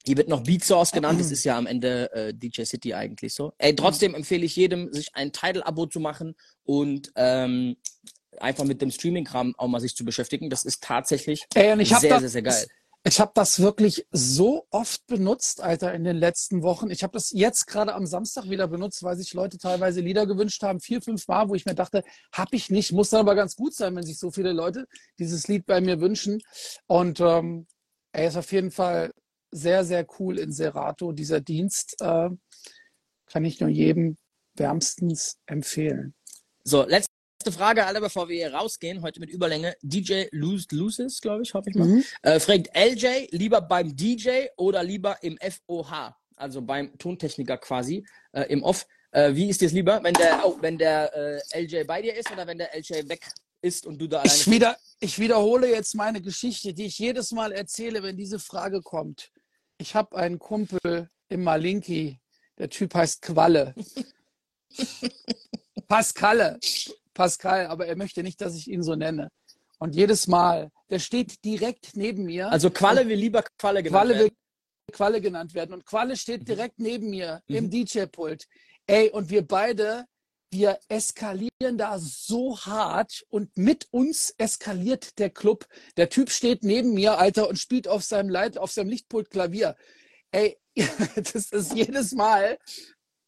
hier 0.05 0.17
wird 0.17 0.27
noch 0.27 0.43
Beat 0.43 0.63
Source 0.63 0.91
genannt, 0.91 1.19
das 1.19 1.31
ist 1.31 1.43
ja 1.43 1.57
am 1.57 1.65
Ende 1.65 2.11
äh, 2.13 2.33
DJ 2.33 2.63
City 2.63 2.93
eigentlich 2.93 3.33
so. 3.33 3.53
Ey, 3.57 3.75
trotzdem 3.75 4.15
empfehle 4.15 4.45
ich 4.45 4.55
jedem, 4.55 4.91
sich 4.91 5.15
ein 5.15 5.31
Tidal-Abo 5.31 5.85
zu 5.85 5.99
machen 5.99 6.35
und 6.63 7.11
ähm, 7.15 7.77
einfach 8.39 8.65
mit 8.65 8.81
dem 8.81 8.91
Streaming-Kram 8.91 9.55
auch 9.57 9.67
mal 9.67 9.79
sich 9.79 9.95
zu 9.95 10.03
beschäftigen. 10.03 10.49
Das 10.49 10.63
ist 10.65 10.83
tatsächlich 10.83 11.45
Ey, 11.55 11.85
sehr, 11.85 11.99
sehr, 11.99 12.19
sehr, 12.19 12.29
sehr 12.29 12.41
geil. 12.41 12.65
Ich 13.05 13.19
habe 13.19 13.31
das 13.35 13.59
wirklich 13.59 14.07
so 14.11 14.65
oft 14.69 15.05
benutzt, 15.07 15.61
Alter, 15.61 15.93
in 15.93 16.05
den 16.05 16.15
letzten 16.15 16.63
Wochen. 16.63 16.89
Ich 16.89 17.03
habe 17.03 17.11
das 17.11 17.31
jetzt 17.31 17.67
gerade 17.67 17.93
am 17.95 18.05
Samstag 18.05 18.49
wieder 18.49 18.67
benutzt, 18.69 19.03
weil 19.03 19.17
sich 19.17 19.33
Leute 19.33 19.57
teilweise 19.57 19.99
Lieder 19.99 20.25
gewünscht 20.25 20.63
haben, 20.63 20.79
vier, 20.79 21.01
fünf 21.01 21.27
Mal, 21.27 21.49
wo 21.49 21.55
ich 21.55 21.65
mir 21.65 21.75
dachte, 21.75 22.03
habe 22.31 22.55
ich 22.55 22.69
nicht, 22.69 22.93
muss 22.93 23.09
dann 23.09 23.19
aber 23.19 23.35
ganz 23.35 23.57
gut 23.57 23.73
sein, 23.73 23.93
wenn 23.97 24.03
sich 24.03 24.17
so 24.17 24.31
viele 24.31 24.53
Leute 24.53 24.87
dieses 25.19 25.49
Lied 25.49 25.65
bei 25.65 25.81
mir 25.81 25.99
wünschen. 25.99 26.41
Und 26.87 27.19
ähm, 27.19 27.67
er 28.13 28.29
ist 28.29 28.37
auf 28.37 28.49
jeden 28.53 28.71
Fall 28.71 29.11
sehr, 29.53 29.85
sehr 29.85 30.05
cool 30.19 30.39
in 30.39 30.51
Serato. 30.51 31.11
Dieser 31.11 31.41
Dienst 31.41 31.95
äh, 32.01 32.29
kann 33.27 33.45
ich 33.45 33.59
nur 33.59 33.69
jedem 33.69 34.17
wärmstens 34.55 35.37
empfehlen. 35.45 36.13
So, 36.63 36.83
letzte 36.83 37.09
Frage, 37.51 37.85
alle, 37.85 37.99
bevor 37.99 38.29
wir 38.29 38.35
hier 38.35 38.53
rausgehen, 38.53 39.01
heute 39.01 39.19
mit 39.19 39.29
Überlänge. 39.29 39.75
DJ 39.81 40.25
Lose 40.31 40.67
Loses, 40.71 41.19
glaube 41.19 41.43
ich, 41.43 41.53
hoffe 41.53 41.69
ich 41.69 41.75
mal. 41.75 41.87
Mhm. 41.87 42.03
Äh, 42.21 42.39
fragt 42.39 42.69
LJ 42.75 43.27
lieber 43.31 43.61
beim 43.61 43.95
DJ 43.95 44.47
oder 44.57 44.83
lieber 44.83 45.17
im 45.23 45.37
FOH, 45.37 46.15
also 46.35 46.61
beim 46.61 46.97
Tontechniker 46.97 47.57
quasi, 47.57 48.05
äh, 48.31 48.43
im 48.43 48.63
Off. 48.63 48.87
Äh, 49.11 49.35
wie 49.35 49.49
ist 49.49 49.61
dir 49.61 49.67
es 49.67 49.73
lieber, 49.73 50.01
wenn 50.03 50.13
der, 50.13 50.41
oh, 50.45 50.57
wenn 50.61 50.77
der 50.77 51.41
äh, 51.53 51.61
LJ 51.61 51.83
bei 51.83 52.01
dir 52.01 52.15
ist 52.15 52.31
oder 52.31 52.47
wenn 52.47 52.57
der 52.57 52.73
LJ 52.75 53.09
weg 53.09 53.27
ist 53.61 53.85
und 53.85 53.99
du 53.99 54.07
da 54.07 54.19
alleine 54.19 54.33
ich, 54.33 54.49
wieder, 54.49 54.77
ich 54.99 55.19
wiederhole 55.19 55.69
jetzt 55.69 55.95
meine 55.95 56.21
Geschichte, 56.21 56.73
die 56.73 56.85
ich 56.85 56.97
jedes 56.97 57.31
Mal 57.31 57.51
erzähle, 57.51 58.03
wenn 58.03 58.17
diese 58.17 58.39
Frage 58.39 58.81
kommt. 58.81 59.31
Ich 59.83 59.95
habe 59.95 60.15
einen 60.15 60.39
Kumpel 60.39 61.09
im 61.27 61.43
Malinki, 61.43 62.17
der 62.57 62.69
Typ 62.69 62.95
heißt 62.95 63.21
Qualle. 63.21 63.75
Pascalle. 65.89 66.57
Pascal, 67.13 67.67
aber 67.67 67.85
er 67.87 67.97
möchte 67.97 68.23
nicht, 68.23 68.39
dass 68.39 68.55
ich 68.55 68.69
ihn 68.69 68.81
so 68.81 68.95
nenne. 68.95 69.27
Und 69.79 69.93
jedes 69.93 70.27
Mal, 70.27 70.71
der 70.89 70.99
steht 70.99 71.43
direkt 71.43 71.97
neben 71.97 72.23
mir. 72.23 72.49
Also 72.49 72.69
Qualle 72.69 73.05
will 73.09 73.17
lieber 73.17 73.43
Qualle 73.57 73.83
genannt 73.83 74.05
Qualle 74.05 74.19
werden. 74.19 74.31
Will 74.31 74.93
Qualle 74.93 75.19
genannt 75.19 75.53
werden. 75.53 75.73
Und 75.73 75.85
Qualle 75.85 76.15
steht 76.15 76.43
mhm. 76.43 76.45
direkt 76.45 76.79
neben 76.79 77.09
mir 77.09 77.41
mhm. 77.47 77.55
im 77.57 77.69
DJ-Pult. 77.69 78.45
Ey, 78.87 79.09
und 79.09 79.29
wir 79.29 79.45
beide 79.45 80.05
wir 80.53 80.79
eskalieren 80.87 81.77
da 81.77 81.99
so 81.99 82.57
hart 82.57 83.25
und 83.29 83.57
mit 83.57 83.87
uns 83.91 84.33
eskaliert 84.37 85.19
der 85.19 85.29
Club. 85.29 85.67
Der 85.97 86.09
Typ 86.09 86.29
steht 86.29 86.63
neben 86.63 86.93
mir, 86.93 87.17
Alter, 87.17 87.49
und 87.49 87.57
spielt 87.57 87.87
auf 87.87 88.03
seinem 88.03 88.29
Leit, 88.29 88.57
auf 88.57 88.71
seinem 88.71 88.89
Lichtpult 88.89 89.29
Klavier. 89.29 89.75
Ey, 90.31 90.57
das 91.15 91.51
ist 91.51 91.73
jedes 91.73 92.13
Mal 92.13 92.57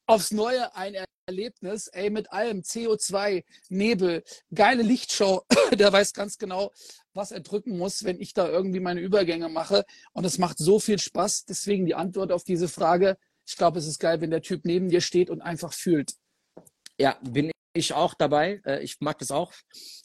aufs 0.06 0.32
Neue 0.32 0.74
ein 0.76 0.96
Erlebnis, 1.28 1.88
ey, 1.88 2.12
mit 2.12 2.32
allem 2.32 2.62
CO2, 2.62 3.44
Nebel, 3.70 4.24
geile 4.54 4.84
Lichtshow. 4.84 5.44
Der 5.74 5.92
weiß 5.92 6.14
ganz 6.14 6.38
genau, 6.38 6.72
was 7.14 7.32
er 7.32 7.40
drücken 7.40 7.78
muss, 7.78 8.04
wenn 8.04 8.22
ich 8.22 8.34
da 8.34 8.48
irgendwie 8.48 8.80
meine 8.80 9.02
Übergänge 9.02 9.50
mache. 9.50 9.84
Und 10.14 10.26
es 10.26 10.38
macht 10.38 10.60
so 10.60 10.80
viel 10.80 11.00
Spaß. 11.00 11.46
Deswegen 11.46 11.86
die 11.88 11.96
Antwort 11.96 12.32
auf 12.32 12.44
diese 12.44 12.68
Frage. 12.68 13.18
Ich 13.48 13.56
glaube, 13.56 13.80
es 13.80 13.88
ist 13.88 14.00
geil, 14.00 14.22
wenn 14.22 14.30
der 14.32 14.42
Typ 14.42 14.66
neben 14.66 14.90
dir 14.90 15.02
steht 15.02 15.32
und 15.32 15.42
einfach 15.42 15.74
fühlt. 15.74 16.14
Ja, 16.98 17.18
bin 17.22 17.52
ich 17.74 17.94
auch 17.94 18.14
dabei. 18.14 18.62
Äh, 18.66 18.84
ich 18.84 19.00
mag 19.00 19.20
das 19.20 19.32
auch. 19.32 19.54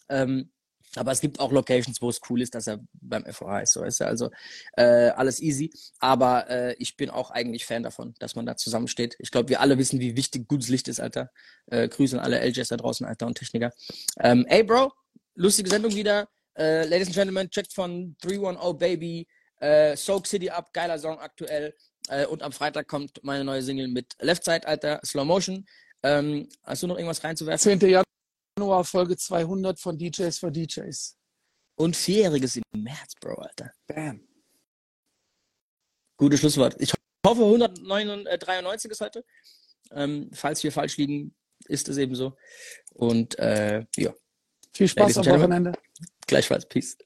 Ähm, 0.09 0.51
aber 0.97 1.13
es 1.13 1.21
gibt 1.21 1.39
auch 1.39 1.53
Locations, 1.53 2.03
wo 2.03 2.09
es 2.09 2.21
cool 2.29 2.43
ist, 2.43 2.55
dass 2.55 2.67
er 2.67 2.81
beim 2.95 3.25
FOH 3.25 3.61
ist. 3.61 3.73
So 3.75 3.85
ist 3.85 4.01
er 4.01 4.09
also 4.09 4.31
äh, 4.77 5.11
alles 5.11 5.41
easy. 5.41 5.71
Aber 6.01 6.51
äh, 6.51 6.75
ich 6.79 6.97
bin 6.97 7.11
auch 7.11 7.31
eigentlich 7.31 7.65
Fan 7.65 7.83
davon, 7.83 8.15
dass 8.19 8.35
man 8.35 8.45
da 8.45 8.57
zusammensteht. 8.57 9.15
Ich 9.21 9.31
glaube, 9.31 9.49
wir 9.51 9.61
alle 9.61 9.79
wissen, 9.79 10.01
wie 10.01 10.17
wichtig 10.17 10.49
gutes 10.49 10.69
Licht 10.69 10.89
ist, 10.89 11.01
Alter. 11.01 11.31
Äh, 11.67 11.89
Grüße 11.89 12.19
an 12.19 12.25
alle 12.25 12.41
LJs 12.41 12.69
da 12.69 12.77
draußen, 12.77 13.07
Alter 13.07 13.27
und 13.27 13.39
Techniker. 13.39 13.73
Ähm, 14.19 14.45
ey, 14.49 14.65
Bro, 14.65 14.93
lustige 15.35 15.71
Sendung 15.71 15.95
wieder. 15.95 16.29
Äh, 16.59 16.87
Ladies 16.87 17.07
and 17.09 17.17
Gentlemen, 17.17 17.51
checkt 17.51 17.73
von 17.73 18.17
310 18.23 18.79
Baby, 18.79 19.29
äh, 19.61 19.97
Soak 19.97 20.27
City 20.27 20.51
Up, 20.51 20.73
geiler 20.73 20.99
Song 20.99 21.19
aktuell. 21.19 21.75
Äh, 22.09 22.27
und 22.27 22.43
am 22.43 22.51
Freitag 22.51 22.89
kommt 22.89 23.23
meine 23.23 23.45
neue 23.45 23.63
Single 23.63 23.87
mit 23.87 24.17
Left 24.19 24.45
Side, 24.45 24.67
Alter, 24.67 25.01
Slow 25.05 25.25
Motion. 25.25 25.65
Ähm, 26.03 26.49
hast 26.63 26.83
du 26.83 26.87
noch 26.87 26.97
irgendwas 26.97 27.23
reinzuwerfen? 27.23 27.79
10. 27.79 28.05
Januar, 28.59 28.85
Folge 28.85 29.17
200 29.17 29.79
von 29.79 29.99
DJs 29.99 30.39
for 30.39 30.51
DJs. 30.51 31.17
Und 31.77 31.97
vierjähriges 31.97 32.57
im 32.57 32.63
März, 32.83 33.15
Bro, 33.21 33.35
Alter. 33.37 33.73
Bam. 33.87 34.27
Gutes 36.17 36.41
Schlusswort. 36.41 36.77
Ich 36.79 36.93
hoffe, 37.27 37.43
193 37.43 38.91
ist 38.91 39.01
heute. 39.01 39.25
Ähm, 39.93 40.31
falls 40.35 40.63
wir 40.63 40.73
falsch 40.73 40.99
liegen, 40.99 41.35
ist 41.67 41.89
es 41.89 41.97
eben 41.97 42.15
so. 42.15 42.37
Und 42.93 43.39
äh, 43.39 43.87
ja. 43.97 44.13
Viel 44.75 44.89
Spaß 44.89 45.19
am 45.19 45.27
Wochenende. 45.27 45.73
Gleichfalls. 46.27 46.67
Peace. 46.67 46.97